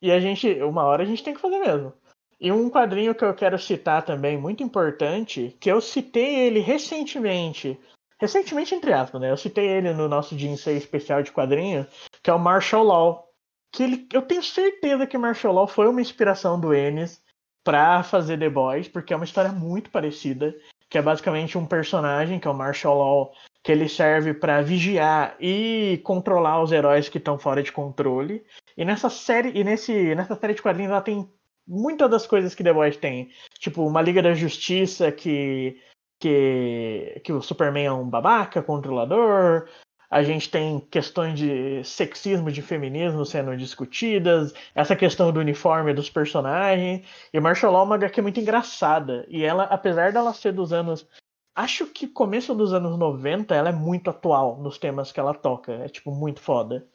e 0.00 0.12
a 0.12 0.20
gente, 0.20 0.48
uma 0.62 0.84
hora 0.84 1.02
a 1.02 1.06
gente 1.06 1.22
tem 1.22 1.34
que 1.34 1.40
fazer 1.40 1.58
mesmo. 1.58 1.92
E 2.40 2.52
um 2.52 2.70
quadrinho 2.70 3.14
que 3.14 3.24
eu 3.24 3.34
quero 3.34 3.58
citar 3.58 4.04
também, 4.04 4.38
muito 4.38 4.62
importante, 4.62 5.56
que 5.58 5.70
eu 5.70 5.80
citei 5.80 6.46
ele 6.46 6.60
recentemente. 6.60 7.78
Recentemente, 8.20 8.74
entre 8.74 8.92
aspas, 8.92 9.20
né? 9.20 9.30
Eu 9.30 9.36
citei 9.36 9.66
ele 9.66 9.92
no 9.92 10.08
nosso 10.08 10.38
Jinsei 10.38 10.76
especial 10.76 11.22
de 11.22 11.32
quadrinho, 11.32 11.86
que 12.28 12.30
é 12.30 12.34
o 12.34 12.38
Martial 12.38 12.84
Law. 12.84 13.32
Que 13.72 13.82
ele, 13.82 14.06
eu 14.12 14.20
tenho 14.20 14.42
certeza 14.42 15.06
que 15.06 15.16
Martial 15.16 15.50
Law 15.50 15.66
foi 15.66 15.88
uma 15.88 16.02
inspiração 16.02 16.60
do 16.60 16.74
Ennis 16.74 17.22
pra 17.64 18.02
fazer 18.02 18.38
The 18.38 18.50
Boys, 18.50 18.86
porque 18.86 19.14
é 19.14 19.16
uma 19.16 19.24
história 19.24 19.50
muito 19.50 19.88
parecida. 19.88 20.54
Que 20.90 20.98
é 20.98 21.02
basicamente 21.02 21.56
um 21.56 21.64
personagem, 21.64 22.38
que 22.38 22.46
é 22.46 22.50
o 22.50 22.54
Martial 22.54 22.98
Law, 22.98 23.32
que 23.64 23.72
ele 23.72 23.88
serve 23.88 24.34
pra 24.34 24.60
vigiar 24.60 25.36
e 25.40 26.02
controlar 26.04 26.62
os 26.62 26.70
heróis 26.70 27.08
que 27.08 27.16
estão 27.16 27.38
fora 27.38 27.62
de 27.62 27.72
controle. 27.72 28.44
E 28.76 28.84
nessa 28.84 29.08
série, 29.08 29.58
e 29.58 29.64
nesse, 29.64 30.14
nessa 30.14 30.36
série 30.36 30.52
de 30.52 30.60
quadrinhos 30.60 30.92
ela 30.92 31.00
tem 31.00 31.26
muitas 31.66 32.10
das 32.10 32.26
coisas 32.26 32.54
que 32.54 32.62
The 32.62 32.74
Boys 32.74 32.98
tem. 32.98 33.30
Tipo, 33.58 33.86
uma 33.86 34.02
Liga 34.02 34.20
da 34.20 34.34
Justiça 34.34 35.10
que, 35.10 35.80
que, 36.20 37.22
que 37.24 37.32
o 37.32 37.40
Superman 37.40 37.86
é 37.86 37.92
um 37.92 38.06
babaca, 38.06 38.62
controlador. 38.62 39.66
A 40.10 40.22
gente 40.22 40.50
tem 40.50 40.80
questões 40.80 41.38
de 41.38 41.84
sexismo, 41.84 42.50
de 42.50 42.62
feminismo 42.62 43.26
sendo 43.26 43.54
discutidas. 43.56 44.54
Essa 44.74 44.96
questão 44.96 45.30
do 45.30 45.40
uniforme 45.40 45.92
dos 45.92 46.08
personagens. 46.08 47.06
E 47.32 47.38
Martial 47.38 47.72
Law 47.72 47.82
é 47.82 47.84
uma 47.84 47.94
HQ 47.96 48.22
muito 48.22 48.40
engraçada. 48.40 49.26
E 49.28 49.44
ela, 49.44 49.64
apesar 49.64 50.12
dela 50.12 50.32
ser 50.32 50.52
dos 50.52 50.72
anos. 50.72 51.06
Acho 51.54 51.86
que 51.86 52.06
começo 52.06 52.54
dos 52.54 52.72
anos 52.72 52.96
90, 52.96 53.54
ela 53.54 53.68
é 53.70 53.72
muito 53.72 54.08
atual 54.08 54.62
nos 54.62 54.78
temas 54.78 55.12
que 55.12 55.20
ela 55.20 55.34
toca. 55.34 55.72
É, 55.72 55.88
tipo, 55.88 56.10
muito 56.10 56.40
foda. 56.40 56.88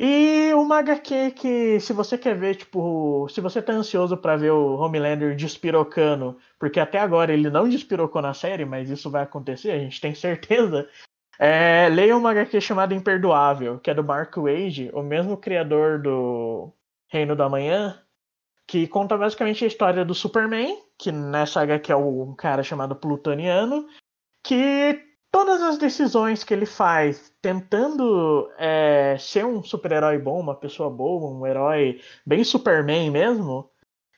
E 0.00 0.54
uma 0.54 0.78
HQ 0.78 1.32
que, 1.32 1.80
se 1.80 1.92
você 1.92 2.16
quer 2.16 2.36
ver, 2.36 2.54
tipo, 2.54 3.28
se 3.28 3.40
você 3.40 3.60
tá 3.60 3.72
ansioso 3.72 4.16
pra 4.16 4.36
ver 4.36 4.52
o 4.52 4.76
Homelander 4.76 5.34
despirocando, 5.34 6.38
porque 6.58 6.78
até 6.78 6.98
agora 6.98 7.32
ele 7.32 7.50
não 7.50 7.68
despirocou 7.68 8.22
na 8.22 8.32
série, 8.32 8.64
mas 8.64 8.88
isso 8.90 9.10
vai 9.10 9.24
acontecer, 9.24 9.72
a 9.72 9.78
gente 9.78 10.00
tem 10.00 10.14
certeza. 10.14 10.88
É, 11.38 11.88
leia 11.88 12.16
uma 12.16 12.30
HQ 12.32 12.60
chamada 12.60 12.94
Imperdoável, 12.94 13.78
que 13.78 13.90
é 13.90 13.94
do 13.94 14.02
Mark 14.02 14.34
Wade, 14.36 14.90
o 14.92 15.02
mesmo 15.02 15.36
criador 15.36 16.02
do 16.02 16.72
Reino 17.08 17.36
do 17.36 17.42
Amanhã, 17.42 18.02
que 18.66 18.88
conta 18.88 19.16
basicamente 19.16 19.64
a 19.64 19.68
história 19.68 20.04
do 20.04 20.14
Superman, 20.14 20.82
que 20.98 21.12
nessa 21.12 21.62
HQ 21.62 21.92
é 21.92 21.96
um 21.96 22.34
cara 22.34 22.62
chamado 22.62 22.96
Plutoniano, 22.96 23.86
que 24.42 25.00
todas 25.30 25.62
as 25.62 25.78
decisões 25.78 26.42
que 26.42 26.52
ele 26.52 26.66
faz 26.66 27.32
tentando 27.40 28.50
é, 28.58 29.16
ser 29.18 29.46
um 29.46 29.62
super-herói 29.62 30.18
bom, 30.18 30.40
uma 30.40 30.54
pessoa 30.56 30.90
boa, 30.90 31.30
um 31.30 31.46
herói 31.46 32.00
bem 32.26 32.42
Superman 32.42 33.10
mesmo, 33.10 33.70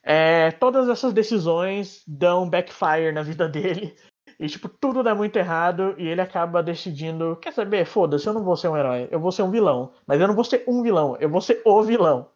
é, 0.03 0.51
todas 0.53 0.89
essas 0.89 1.13
decisões 1.13 2.03
dão 2.07 2.49
backfire 2.49 3.13
na 3.13 3.23
vida 3.23 3.47
dele. 3.49 3.95
E, 4.41 4.47
tipo, 4.49 4.71
tudo 4.71 5.03
dá 5.03 5.15
muito 5.15 5.37
errado 5.37 5.95
e 5.99 6.09
ele 6.09 6.23
acaba 6.23 6.63
decidindo: 6.63 7.37
quer 7.37 7.53
saber? 7.53 7.85
Foda-se, 7.85 8.27
eu 8.27 8.33
não 8.33 8.43
vou 8.43 8.57
ser 8.57 8.69
um 8.69 8.77
herói, 8.77 9.07
eu 9.11 9.21
vou 9.21 9.31
ser 9.31 9.43
um 9.43 9.51
vilão. 9.51 9.93
Mas 10.07 10.19
eu 10.19 10.27
não 10.27 10.35
vou 10.35 10.45
ser 10.45 10.65
um 10.67 10.83
vilão, 10.83 11.15
eu 11.21 11.29
vou 11.29 11.43
ser 11.43 11.61
o 11.63 11.83
vilão. 11.83 12.31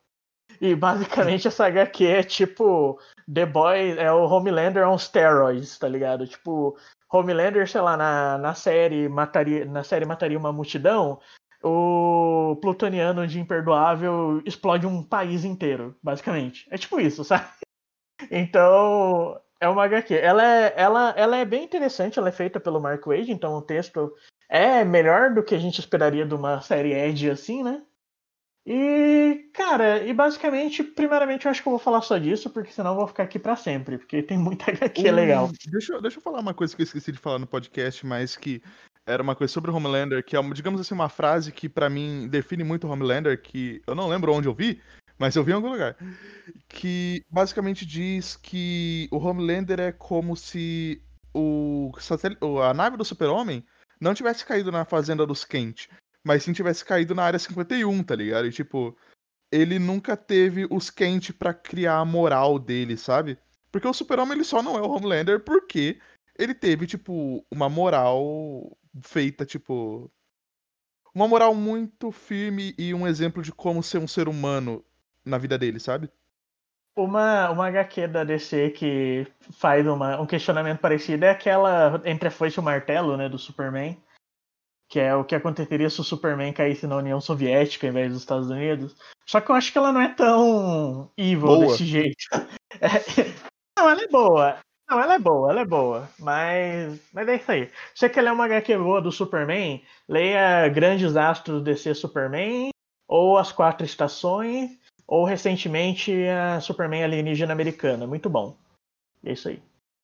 E 0.61 0.75
basicamente 0.75 1.49
essa 1.49 1.67
HQ 1.67 2.07
é 2.07 2.23
tipo: 2.23 3.01
The 3.33 3.47
Boy 3.47 3.99
é 3.99 4.13
o 4.13 4.25
Homelander 4.29 4.87
on 4.87 4.99
steroids, 4.99 5.79
tá 5.79 5.89
ligado? 5.89 6.27
Tipo, 6.27 6.77
Homelander, 7.11 7.67
sei 7.67 7.81
lá, 7.81 7.97
na, 7.97 8.37
na 8.37 8.55
série 8.55 9.09
mataria 9.09 9.65
na 9.65 9.83
série 9.83 10.05
mataria 10.05 10.39
uma 10.39 10.53
multidão, 10.53 11.19
o 11.63 12.57
plutoniano 12.61 13.27
de 13.27 13.41
imperdoável 13.41 14.43
explode 14.45 14.87
um 14.87 15.03
país 15.03 15.43
inteiro, 15.43 15.97
basicamente. 16.03 16.67
É 16.71 16.77
tipo 16.77 17.01
isso, 17.01 17.25
sabe? 17.25 17.47
Então, 18.31 19.39
é 19.61 19.69
uma 19.69 19.85
HQ. 19.85 20.15
Ela 20.15 20.45
é, 20.45 20.75
ela, 20.77 21.15
ela 21.17 21.37
é 21.37 21.45
bem 21.45 21.65
interessante, 21.65 22.19
ela 22.19 22.29
é 22.29 22.33
feita 22.33 22.59
pelo 22.61 22.81
Mark 22.81 23.05
Wade, 23.07 23.33
então 23.33 23.55
o 23.55 23.63
texto 23.63 24.15
é 24.49 24.85
melhor 24.85 25.33
do 25.33 25.43
que 25.43 25.55
a 25.55 25.59
gente 25.59 25.79
esperaria 25.79 26.27
de 26.27 26.35
uma 26.35 26.61
série 26.61 26.93
Edge 26.93 27.31
assim, 27.31 27.63
né? 27.63 27.83
E, 28.67 29.51
cara, 29.53 29.99
e 30.05 30.13
basicamente, 30.15 30.83
primeiramente 30.83 31.45
eu 31.45 31.51
acho 31.51 31.63
que 31.63 31.69
eu 31.69 31.73
vou 31.73 31.79
falar 31.79 32.01
só 32.01 32.17
disso, 32.17 32.49
porque 32.49 32.73
senão 32.73 32.93
eu 32.93 32.97
vou 32.97 33.07
ficar 33.07 33.25
aqui 33.25 33.39
pra 33.39 33.57
sempre, 33.57 33.99
porque 33.99 34.23
tem 34.23 34.39
muita 34.39 34.65
HQ 34.73 35.11
legal. 35.11 35.51
Deixa, 35.71 35.93
eu- 35.93 36.01
deixa 36.01 36.17
eu 36.19 36.23
falar 36.23 36.41
uma 36.41 36.55
coisa 36.55 36.75
que 36.75 36.81
eu 36.81 36.85
esqueci 36.85 37.13
de 37.13 37.19
falar 37.19 37.39
no 37.39 37.47
podcast, 37.47 38.07
mas 38.07 38.37
que 38.37 38.63
era 39.07 39.23
uma 39.23 39.37
coisa 39.37 39.53
sobre 39.53 39.71
o 39.71 39.75
Homelander, 39.77 40.25
que 40.25 40.35
é, 40.35 40.41
digamos 40.55 40.81
assim, 40.81 40.95
uma 40.95 41.11
frase 41.11 41.53
que 41.53 41.69
pra 41.69 41.91
mim 41.91 42.27
define 42.27 42.65
muito 42.65 42.87
o 42.87 42.91
Homelander, 42.91 43.41
que 43.41 43.83
eu 43.87 43.95
não 43.95 44.09
lembro 44.09 44.33
onde 44.33 44.49
eu 44.49 44.55
vi, 44.55 44.81
mas 45.19 45.37
eu 45.37 45.45
vi 45.45 45.53
em 45.53 45.55
algum 45.55 45.71
lugar. 45.71 45.97
Que 46.69 47.23
basicamente 47.31 47.87
diz 47.87 48.37
que 48.37 49.09
o 49.11 49.19
Homelander 49.19 49.81
é 49.81 49.93
como 49.93 50.37
se 50.37 51.03
o 51.33 51.93
satel- 52.01 52.63
a 52.63 52.73
nave 52.75 52.97
do 52.97 53.05
Super-Homem 53.05 53.65
não 54.01 54.15
tivesse 54.15 54.45
caído 54.45 54.71
na 54.71 54.85
fazenda 54.85 55.27
dos 55.27 55.45
Kent, 55.45 55.89
mas 56.23 56.43
sim 56.43 56.53
tivesse 56.53 56.85
caído 56.85 57.15
na 57.15 57.25
área 57.25 57.39
51, 57.39 58.03
tá 58.03 58.15
ligado? 58.15 58.47
E 58.47 58.53
tipo, 58.53 58.97
ele 59.51 59.79
nunca 59.79 60.17
teve 60.17 60.67
os 60.71 60.91
Kent 60.91 61.33
pra 61.33 61.55
criar 61.55 61.99
a 61.99 62.05
moral 62.05 62.59
dele, 62.59 62.97
sabe? 62.97 63.39
Porque 63.71 63.89
o 63.89 63.93
Super-Homem 63.95 64.35
ele 64.35 64.45
só 64.45 64.63
não 64.63 64.77
é 64.77 64.83
o 64.83 64.91
Homelander 64.91 65.41
porque 65.41 65.99
ele 66.39 66.55
teve, 66.55 66.87
tipo, 66.87 67.45
uma 67.51 67.69
moral 67.69 68.77
feita, 69.03 69.45
tipo. 69.47 70.11
Uma 71.15 71.29
moral 71.29 71.55
muito 71.55 72.11
firme 72.11 72.75
e 72.77 72.93
um 72.93 73.07
exemplo 73.07 73.41
de 73.43 73.53
como 73.53 73.83
ser 73.83 73.99
um 73.99 74.09
ser 74.09 74.29
humano 74.29 74.85
na 75.25 75.39
vida 75.39 75.57
dele, 75.59 75.81
sabe? 75.81 76.11
Uma, 76.97 77.51
uma 77.51 77.67
HQ 77.67 78.07
da 78.07 78.23
DC 78.23 78.71
que 78.71 79.27
faz 79.59 79.85
uma, 79.87 80.21
um 80.21 80.27
questionamento 80.27 80.79
parecido 80.79 81.25
é 81.25 81.31
aquela 81.31 82.01
Entre 82.05 82.29
a 82.29 82.31
Foice 82.31 82.59
e 82.59 82.61
o 82.61 82.63
Martelo, 82.63 83.17
né, 83.17 83.29
do 83.29 83.39
Superman. 83.39 84.01
Que 84.89 85.01
é 85.01 85.15
o 85.15 85.25
que 85.25 85.35
aconteceria 85.35 85.91
se 85.91 86.01
o 86.01 86.05
Superman 86.05 86.53
caísse 86.53 86.87
na 86.87 86.97
União 86.97 87.21
Soviética 87.21 87.87
em 87.87 87.91
vez 87.91 88.13
dos 88.13 88.21
Estados 88.21 88.49
Unidos. 88.49 88.95
Só 89.27 89.41
que 89.41 89.51
eu 89.51 89.57
acho 89.57 89.73
que 89.73 89.79
ela 89.79 89.93
não 89.93 90.01
é 90.01 90.15
tão 90.15 91.11
evil 91.17 91.47
Boa. 91.47 91.67
desse 91.67 91.85
jeito. 91.85 92.17
É- 92.81 92.99
Não, 93.79 93.89
ela 93.89 94.03
é 94.03 94.09
boa. 94.09 94.59
Não, 94.91 95.01
ela 95.01 95.15
é 95.15 95.19
boa, 95.19 95.51
ela 95.51 95.61
é 95.61 95.65
boa. 95.65 96.09
Mas, 96.19 97.01
mas 97.13 97.29
é 97.29 97.37
isso 97.37 97.51
aí. 97.51 97.67
Se 97.95 98.01
você 98.01 98.09
quer 98.09 98.23
ler 98.23 98.33
uma 98.33 98.45
HQ 98.45 98.77
boa 98.79 99.01
do 99.01 99.13
Superman, 99.13 99.83
leia 100.09 100.69
Grandes 100.69 101.17
Astros 101.17 101.63
DC 101.63 101.95
Superman, 101.95 102.71
ou 103.09 103.39
As 103.39 103.53
Quatro 103.53 103.85
Estações, 103.85 104.77
ou 105.07 105.25
recentemente 105.25 106.13
a 106.29 106.61
Superman 106.61 107.05
Alienígena 107.05 107.53
Americana. 107.53 108.07
Muito 108.07 108.29
bom. 108.31 108.57
É 109.25 109.33
isso 109.33 109.49
aí. 109.49 109.63